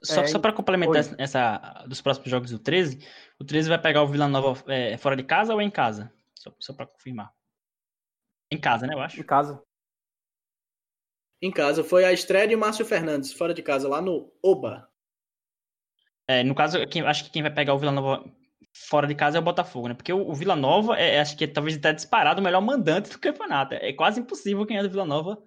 Só, 0.03 0.21
é, 0.21 0.27
só 0.27 0.39
para 0.39 0.53
complementar 0.53 1.03
essa 1.17 1.87
dos 1.89 2.03
próximos 2.03 2.29
jogos 2.29 2.51
do 2.51 2.59
13, 2.59 2.99
o 3.41 3.45
13 3.45 3.71
vai 3.71 3.81
pegar 3.81 4.03
o 4.03 4.07
Vila 4.07 4.29
Nova 4.29 4.63
é, 4.71 4.99
fora 4.99 5.17
de 5.17 5.25
casa 5.25 5.55
ou 5.55 5.63
em 5.63 5.71
casa? 5.71 6.13
Só, 6.35 6.53
só 6.59 6.75
para 6.75 6.87
confirmar. 6.87 7.33
Em 8.51 8.61
casa, 8.61 8.87
né, 8.87 8.93
eu 8.93 9.01
acho? 9.01 9.19
Em 9.19 9.25
casa 9.25 9.63
em 11.43 11.51
casa. 11.51 11.83
Foi 11.83 12.05
a 12.05 12.13
estreia 12.13 12.47
de 12.47 12.57
Márcio 12.57 12.87
Fernandes, 12.87 13.33
fora 13.33 13.53
de 13.53 13.63
casa, 13.63 13.89
lá 13.89 14.01
no 14.01 14.33
Oba. 14.43 14.89
É, 16.29 16.45
no 16.45 16.55
caso, 16.55 16.87
quem, 16.87 17.03
acho 17.03 17.25
que 17.25 17.31
quem 17.31 17.43
vai 17.43 17.53
pegar 17.53 17.75
o 17.75 17.79
Vila 17.79 17.91
Nova 17.91 18.25
fora 18.89 19.07
de 19.07 19.15
casa 19.15 19.37
é 19.37 19.41
o 19.41 19.45
Botafogo, 19.45 19.89
né? 19.89 19.95
Porque 19.95 20.13
o, 20.13 20.31
o 20.31 20.35
Vila 20.35 20.55
Nova, 20.55 20.97
é, 20.97 21.21
acho 21.21 21.37
que 21.37 21.45
é, 21.45 21.47
talvez 21.49 21.77
até 21.77 21.93
disparado 21.93 22.41
o 22.41 22.45
melhor 22.45 22.63
mandante 22.63 23.11
do 23.11 23.19
campeonato. 23.19 23.75
É 23.75 23.93
quase 23.93 24.21
impossível 24.21 24.65
é 24.71 24.83
do 24.83 24.89
Vila 24.89 25.05
Nova 25.05 25.43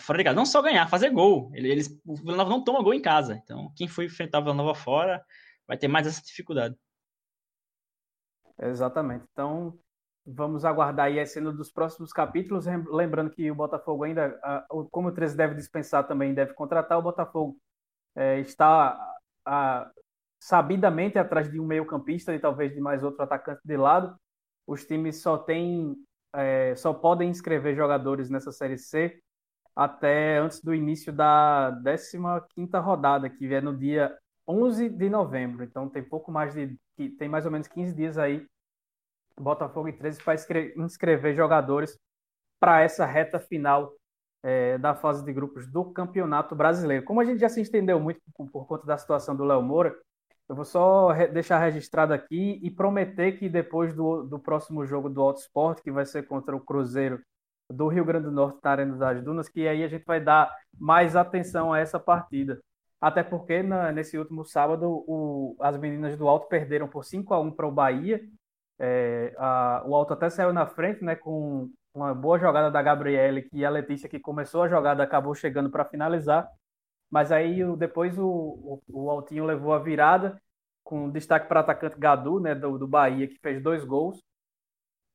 fora 0.00 0.18
de 0.18 0.24
casa. 0.24 0.36
Não 0.36 0.46
só 0.46 0.62
ganhar, 0.62 0.88
fazer 0.88 1.10
gol. 1.10 1.50
Eles, 1.54 2.00
o 2.06 2.14
Vila 2.14 2.36
Nova 2.36 2.50
não 2.50 2.62
toma 2.62 2.82
gol 2.82 2.94
em 2.94 3.02
casa. 3.02 3.34
Então, 3.42 3.72
quem 3.76 3.88
for 3.88 4.04
enfrentar 4.04 4.38
o 4.38 4.42
Vila 4.42 4.54
Nova 4.54 4.74
fora 4.74 5.22
vai 5.66 5.76
ter 5.76 5.88
mais 5.88 6.06
essa 6.06 6.22
dificuldade. 6.22 6.76
Exatamente. 8.60 9.24
Então, 9.32 9.76
Vamos 10.24 10.64
aguardar 10.64 11.06
aí 11.06 11.18
a 11.18 11.26
cena 11.26 11.52
dos 11.52 11.72
próximos 11.72 12.12
capítulos. 12.12 12.66
Lembrando 12.66 13.30
que 13.30 13.50
o 13.50 13.54
Botafogo 13.54 14.04
ainda, 14.04 14.38
como 14.90 15.08
o 15.08 15.12
13 15.12 15.36
deve 15.36 15.54
dispensar, 15.54 16.06
também 16.06 16.32
deve 16.32 16.54
contratar. 16.54 16.98
O 16.98 17.02
Botafogo 17.02 17.56
é, 18.14 18.38
está 18.40 18.96
a, 19.44 19.90
sabidamente 20.40 21.18
atrás 21.18 21.50
de 21.50 21.58
um 21.58 21.66
meio-campista 21.66 22.34
e 22.34 22.38
talvez 22.38 22.72
de 22.72 22.80
mais 22.80 23.02
outro 23.02 23.22
atacante 23.22 23.60
de 23.64 23.76
lado. 23.76 24.16
Os 24.66 24.84
times 24.84 25.20
só 25.20 25.36
têm, 25.38 25.96
é, 26.34 26.74
só 26.76 26.94
podem 26.94 27.28
inscrever 27.28 27.74
jogadores 27.74 28.30
nessa 28.30 28.52
Série 28.52 28.78
C 28.78 29.20
até 29.74 30.38
antes 30.38 30.62
do 30.62 30.74
início 30.74 31.12
da 31.12 31.80
15ª 31.82 32.80
rodada, 32.80 33.28
que 33.28 33.52
é 33.52 33.60
no 33.60 33.76
dia 33.76 34.16
11 34.46 34.88
de 34.88 35.08
novembro. 35.10 35.64
Então 35.64 35.88
tem 35.88 36.02
pouco 36.02 36.30
mais 36.30 36.54
de 36.54 36.78
tem 37.18 37.28
mais 37.28 37.44
ou 37.44 37.50
menos 37.50 37.66
15 37.66 37.94
dias 37.94 38.18
aí 38.18 38.46
Botafogo 39.42 39.88
e 39.88 39.92
13 39.92 40.22
para 40.22 40.36
inscrever 40.76 41.34
jogadores 41.34 41.98
para 42.60 42.80
essa 42.82 43.04
reta 43.04 43.40
final 43.40 43.92
é, 44.42 44.78
da 44.78 44.94
fase 44.94 45.24
de 45.24 45.32
grupos 45.32 45.66
do 45.66 45.84
Campeonato 45.84 46.54
Brasileiro. 46.54 47.04
Como 47.04 47.20
a 47.20 47.24
gente 47.24 47.40
já 47.40 47.48
se 47.48 47.60
estendeu 47.60 48.00
muito 48.00 48.20
por, 48.34 48.50
por 48.50 48.66
conta 48.66 48.86
da 48.86 48.98
situação 48.98 49.36
do 49.36 49.44
Léo 49.44 49.62
Moura, 49.62 49.94
eu 50.48 50.56
vou 50.56 50.64
só 50.64 51.10
re 51.10 51.28
deixar 51.28 51.58
registrado 51.58 52.12
aqui 52.12 52.60
e 52.62 52.70
prometer 52.70 53.38
que 53.38 53.48
depois 53.48 53.94
do, 53.94 54.24
do 54.24 54.38
próximo 54.38 54.84
jogo 54.84 55.08
do 55.08 55.22
Auto 55.22 55.40
Sport, 55.40 55.80
que 55.80 55.90
vai 55.90 56.04
ser 56.04 56.24
contra 56.26 56.54
o 56.54 56.60
Cruzeiro 56.60 57.20
do 57.70 57.88
Rio 57.88 58.04
Grande 58.04 58.26
do 58.26 58.32
Norte 58.32 58.58
na 58.62 58.70
Arena 58.70 58.96
das 58.96 59.22
Dunas, 59.22 59.48
que 59.48 59.66
aí 59.66 59.82
a 59.82 59.88
gente 59.88 60.04
vai 60.04 60.20
dar 60.20 60.54
mais 60.78 61.16
atenção 61.16 61.72
a 61.72 61.78
essa 61.78 61.98
partida. 61.98 62.60
Até 63.00 63.22
porque 63.22 63.62
na, 63.62 63.90
nesse 63.92 64.18
último 64.18 64.44
sábado 64.44 65.04
o, 65.06 65.56
as 65.60 65.76
meninas 65.78 66.16
do 66.16 66.28
Alto 66.28 66.48
perderam 66.48 66.86
por 66.86 67.04
5 67.04 67.32
a 67.32 67.40
1 67.40 67.50
para 67.52 67.66
o 67.66 67.72
Bahia 67.72 68.20
é, 68.84 69.32
a, 69.38 69.84
o 69.86 69.94
Alto 69.94 70.12
até 70.12 70.28
saiu 70.28 70.52
na 70.52 70.66
frente, 70.66 71.04
né, 71.04 71.14
com 71.14 71.70
uma 71.94 72.12
boa 72.12 72.36
jogada 72.36 72.68
da 72.68 72.82
Gabriele, 72.82 73.42
que 73.42 73.64
a 73.64 73.70
Letícia, 73.70 74.08
que 74.08 74.18
começou 74.18 74.64
a 74.64 74.68
jogada, 74.68 75.04
acabou 75.04 75.36
chegando 75.36 75.70
para 75.70 75.84
finalizar. 75.84 76.50
Mas 77.08 77.30
aí 77.30 77.60
depois 77.76 78.18
o, 78.18 78.26
o, 78.26 78.82
o, 78.88 79.10
Altinho 79.10 79.44
levou 79.44 79.72
a 79.72 79.78
virada, 79.78 80.36
com 80.82 81.08
destaque 81.10 81.46
para 81.46 81.60
o 81.60 81.62
atacante 81.62 81.96
Gadu, 81.96 82.40
né, 82.40 82.56
do, 82.56 82.76
do 82.76 82.88
Bahia, 82.88 83.28
que 83.28 83.38
fez 83.38 83.62
dois 83.62 83.84
gols. 83.84 84.20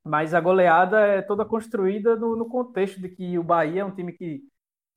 Mas 0.02 0.32
a 0.32 0.40
goleada 0.40 1.00
é 1.00 1.20
toda 1.20 1.44
construída 1.44 2.16
no, 2.16 2.36
no 2.36 2.48
contexto 2.48 2.98
de 2.98 3.10
que 3.10 3.38
o 3.38 3.42
Bahia 3.42 3.82
é 3.82 3.84
um 3.84 3.94
time 3.94 4.14
que, 4.14 4.42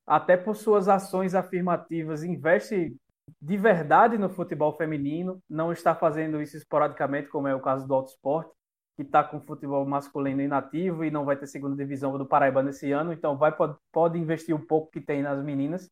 até 0.08 0.38
por 0.38 0.56
suas 0.56 0.88
ações 0.88 1.36
afirmativas, 1.36 2.24
investe 2.24 2.96
de 3.42 3.58
verdade 3.58 4.18
no 4.18 4.30
futebol 4.30 4.72
feminino, 4.78 5.42
não 5.50 5.74
está 5.74 5.94
fazendo 5.94 6.42
isso 6.42 6.56
esporadicamente, 6.56 7.28
como 7.28 7.50
é 7.50 7.56
o 7.56 7.62
caso 7.62 7.86
do 7.86 7.94
Alto 7.94 8.12
Esporte, 8.12 8.61
que 9.02 9.08
está 9.08 9.24
com 9.24 9.42
futebol 9.42 9.84
masculino 9.86 10.42
inativo 10.42 11.04
e 11.04 11.10
não 11.10 11.26
vai 11.26 11.36
ter 11.36 11.48
segunda 11.48 11.76
divisão 11.76 12.18
do 12.18 12.26
Paraíba 12.26 12.62
nesse 12.62 12.92
ano, 12.92 13.12
então 13.12 13.36
vai 13.36 13.52
pode, 13.52 13.76
pode 13.92 14.20
investir 14.20 14.56
um 14.56 14.64
pouco 14.64 14.92
que 14.92 15.02
tem 15.02 15.24
nas 15.24 15.44
meninas. 15.44 15.90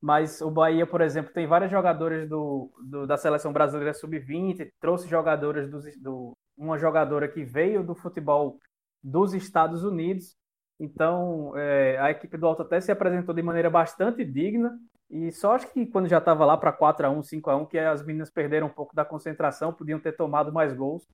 Mas 0.00 0.40
o 0.40 0.50
Bahia, 0.50 0.86
por 0.86 1.00
exemplo, 1.00 1.32
tem 1.32 1.46
várias 1.46 1.70
jogadoras 1.70 2.28
do, 2.28 2.70
do 2.84 3.06
da 3.06 3.16
seleção 3.16 3.52
brasileira 3.52 3.94
sub-20, 3.94 4.70
trouxe 4.80 5.08
jogadoras 5.08 5.68
do, 5.68 5.80
do, 6.00 6.36
uma 6.56 6.78
jogadora 6.78 7.28
que 7.28 7.44
veio 7.44 7.82
do 7.82 7.94
futebol 7.94 8.58
dos 9.02 9.34
Estados 9.34 9.82
Unidos. 9.82 10.36
Então, 10.78 11.56
é, 11.56 11.98
a 11.98 12.10
equipe 12.10 12.36
do 12.36 12.46
Alto 12.46 12.62
até 12.62 12.80
se 12.80 12.92
apresentou 12.92 13.34
de 13.34 13.42
maneira 13.42 13.68
bastante 13.68 14.24
digna. 14.24 14.78
E 15.10 15.32
só 15.32 15.54
acho 15.54 15.72
que 15.72 15.86
quando 15.86 16.08
já 16.08 16.18
estava 16.18 16.44
lá 16.44 16.56
para 16.56 16.72
4 16.72 17.06
a 17.06 17.10
1 17.10 17.22
5 17.22 17.50
a 17.50 17.56
1 17.56 17.66
que 17.66 17.78
as 17.78 18.04
meninas 18.04 18.30
perderam 18.30 18.68
um 18.68 18.70
pouco 18.70 18.94
da 18.94 19.04
concentração, 19.04 19.72
podiam 19.72 19.98
ter 19.98 20.12
tomado 20.12 20.52
mais 20.52 20.72
gols. 20.72 21.04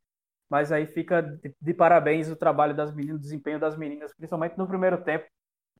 Mas 0.49 0.71
aí 0.71 0.87
fica 0.87 1.23
de, 1.23 1.55
de 1.61 1.75
parabéns 1.75 2.31
o 2.31 2.37
trabalho 2.37 2.75
das 2.75 2.95
meninas, 2.95 3.17
o 3.17 3.21
desempenho 3.21 3.59
das 3.59 3.77
meninas, 3.77 4.15
principalmente 4.15 4.59
no 4.59 4.67
primeiro 4.67 5.03
tempo, 5.03 5.27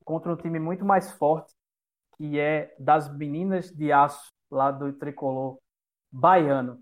contra 0.03 0.31
um 0.31 0.35
time 0.35 0.59
muito 0.59 0.85
mais 0.85 1.11
forte, 1.11 1.53
que 2.17 2.39
é 2.39 2.73
das 2.79 3.15
meninas 3.15 3.71
de 3.71 3.91
aço, 3.91 4.31
lá 4.49 4.71
do 4.71 4.91
tricolor 4.93 5.59
baiano. 6.11 6.79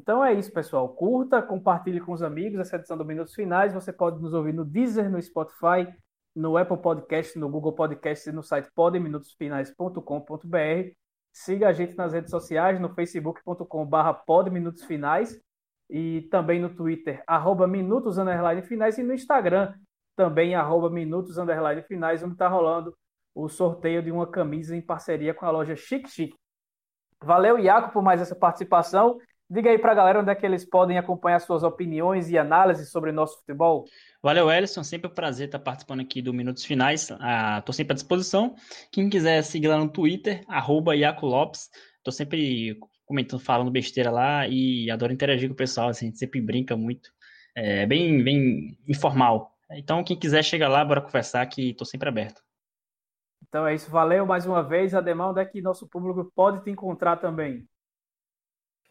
Então 0.00 0.24
é 0.24 0.32
isso, 0.32 0.52
pessoal. 0.52 0.88
Curta, 0.88 1.42
compartilhe 1.42 2.00
com 2.00 2.12
os 2.12 2.22
amigos 2.22 2.60
essa 2.60 2.76
edição 2.76 2.96
do 2.96 3.04
Minutos 3.04 3.34
Finais. 3.34 3.74
Você 3.74 3.92
pode 3.92 4.20
nos 4.20 4.34
ouvir 4.34 4.52
no 4.52 4.64
Deezer, 4.64 5.10
no 5.10 5.20
Spotify, 5.20 5.92
no 6.34 6.56
Apple 6.56 6.76
Podcast, 6.76 7.36
no 7.38 7.48
Google 7.48 7.72
Podcast 7.72 8.28
e 8.28 8.32
no 8.32 8.42
site 8.42 8.70
podminutosfinais.com.br. 8.74 10.90
Siga 11.32 11.68
a 11.68 11.72
gente 11.72 11.96
nas 11.96 12.12
redes 12.12 12.30
sociais, 12.30 12.80
no 12.80 12.94
facebook.com.br 12.94 14.12
podminutosfinais 14.26 15.40
e 15.88 16.22
também 16.30 16.60
no 16.60 16.74
Twitter, 16.74 17.22
arroba 17.26 17.66
minutos 17.66 18.18
underline 18.18 18.62
finais 18.62 18.98
e 18.98 19.02
no 19.02 19.14
Instagram, 19.14 19.74
também 20.16 20.54
arroba 20.54 20.90
minutos 20.90 21.38
underline 21.38 21.82
finais, 21.82 22.22
onde 22.22 22.32
está 22.32 22.48
rolando 22.48 22.96
o 23.34 23.48
sorteio 23.48 24.02
de 24.02 24.10
uma 24.10 24.26
camisa 24.26 24.74
em 24.74 24.80
parceria 24.80 25.34
com 25.34 25.44
a 25.46 25.50
loja 25.50 25.76
Chic 25.76 26.08
Chic. 26.08 26.34
Valeu, 27.22 27.58
Iaco, 27.58 27.92
por 27.92 28.02
mais 28.02 28.20
essa 28.20 28.34
participação 28.34 29.18
Diga 29.48 29.70
aí 29.70 29.78
para 29.78 29.92
a 29.92 29.94
galera 29.94 30.20
onde 30.20 30.30
é 30.30 30.34
que 30.34 30.44
eles 30.44 30.68
podem 30.68 30.98
acompanhar 30.98 31.38
suas 31.38 31.62
opiniões 31.62 32.28
e 32.28 32.36
análises 32.36 32.90
sobre 32.90 33.12
nosso 33.12 33.38
futebol. 33.38 33.84
Valeu, 34.20 34.50
Ellison. 34.50 34.82
Sempre 34.82 35.08
um 35.08 35.14
prazer 35.14 35.46
estar 35.46 35.60
participando 35.60 36.00
aqui 36.00 36.20
do 36.20 36.34
Minutos 36.34 36.64
Finais. 36.64 37.02
Estou 37.02 37.18
ah, 37.20 37.72
sempre 37.72 37.92
à 37.92 37.94
disposição. 37.94 38.56
Quem 38.90 39.08
quiser 39.08 39.42
seguir 39.42 39.68
lá 39.68 39.78
no 39.78 39.88
Twitter, 39.88 40.42
arroba 40.48 40.96
Iaco 40.96 41.26
Lopes. 41.26 41.70
Estou 41.98 42.12
sempre 42.12 42.76
comentando, 43.06 43.40
falando 43.40 43.70
besteira 43.70 44.10
lá 44.10 44.46
e 44.48 44.90
adoro 44.90 45.12
interagir 45.12 45.48
com 45.48 45.54
o 45.54 45.56
pessoal. 45.56 45.88
Assim, 45.88 46.06
a 46.06 46.08
gente 46.08 46.18
sempre 46.18 46.40
brinca 46.40 46.76
muito. 46.76 47.10
É 47.54 47.86
bem, 47.86 48.22
bem 48.22 48.78
informal. 48.86 49.56
Então, 49.70 50.04
quem 50.04 50.18
quiser, 50.18 50.42
chega 50.42 50.68
lá, 50.68 50.84
bora 50.84 51.00
conversar 51.00 51.46
que 51.46 51.70
estou 51.70 51.86
sempre 51.86 52.08
aberto. 52.08 52.42
Então 53.48 53.66
é 53.66 53.74
isso. 53.74 53.90
Valeu 53.90 54.26
mais 54.26 54.44
uma 54.44 54.62
vez. 54.62 54.94
Ademar, 54.94 55.30
onde 55.30 55.40
é 55.40 55.44
que 55.44 55.62
nosso 55.62 55.88
público 55.88 56.30
pode 56.34 56.62
te 56.62 56.70
encontrar 56.70 57.16
também? 57.16 57.66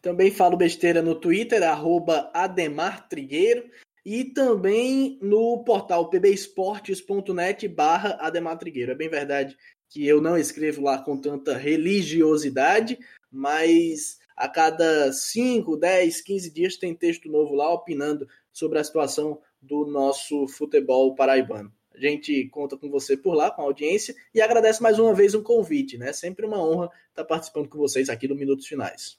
Também 0.02 0.30
falo 0.30 0.56
besteira 0.56 1.02
no 1.02 1.14
Twitter, 1.14 1.62
arroba 1.62 2.30
Ademar 2.34 3.08
Trigueiro. 3.08 3.68
E 4.04 4.24
também 4.24 5.18
no 5.20 5.64
portal 5.64 6.08
pbesportes.net 6.08 7.66
barra 7.66 8.16
Ademar 8.20 8.56
Trigueiro. 8.56 8.92
É 8.92 8.94
bem 8.94 9.08
verdade 9.08 9.56
que 9.90 10.06
eu 10.06 10.20
não 10.20 10.36
escrevo 10.36 10.82
lá 10.82 10.98
com 10.98 11.20
tanta 11.20 11.56
religiosidade, 11.56 12.98
mas 13.36 14.18
a 14.36 14.48
cada 14.48 15.12
5, 15.12 15.76
10, 15.76 16.20
15 16.20 16.50
dias 16.52 16.76
tem 16.76 16.94
texto 16.94 17.28
novo 17.28 17.54
lá 17.54 17.72
opinando 17.72 18.28
sobre 18.52 18.78
a 18.78 18.84
situação 18.84 19.40
do 19.60 19.86
nosso 19.86 20.46
futebol 20.48 21.14
paraibano. 21.14 21.72
A 21.94 21.98
gente 21.98 22.48
conta 22.48 22.76
com 22.76 22.90
você 22.90 23.16
por 23.16 23.34
lá, 23.34 23.50
com 23.50 23.62
a 23.62 23.64
audiência, 23.64 24.14
e 24.34 24.40
agradece 24.42 24.82
mais 24.82 24.98
uma 24.98 25.14
vez 25.14 25.34
o 25.34 25.42
convite, 25.42 25.96
né? 25.96 26.12
Sempre 26.12 26.44
uma 26.44 26.62
honra 26.62 26.90
estar 27.08 27.24
participando 27.24 27.68
com 27.68 27.78
vocês 27.78 28.10
aqui 28.10 28.28
do 28.28 28.36
Minutos 28.36 28.66
Finais. 28.66 29.18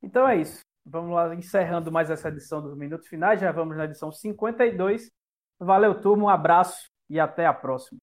Então 0.00 0.28
é 0.28 0.40
isso. 0.40 0.60
Vamos 0.86 1.14
lá, 1.14 1.34
encerrando 1.34 1.90
mais 1.90 2.10
essa 2.10 2.28
edição 2.28 2.62
dos 2.62 2.76
Minutos 2.76 3.08
Finais. 3.08 3.40
Já 3.40 3.52
vamos 3.52 3.76
na 3.76 3.84
edição 3.84 4.12
52. 4.12 5.10
Valeu, 5.58 6.00
turma. 6.00 6.24
Um 6.24 6.28
abraço 6.28 6.88
e 7.08 7.18
até 7.18 7.46
a 7.46 7.52
próxima. 7.52 7.98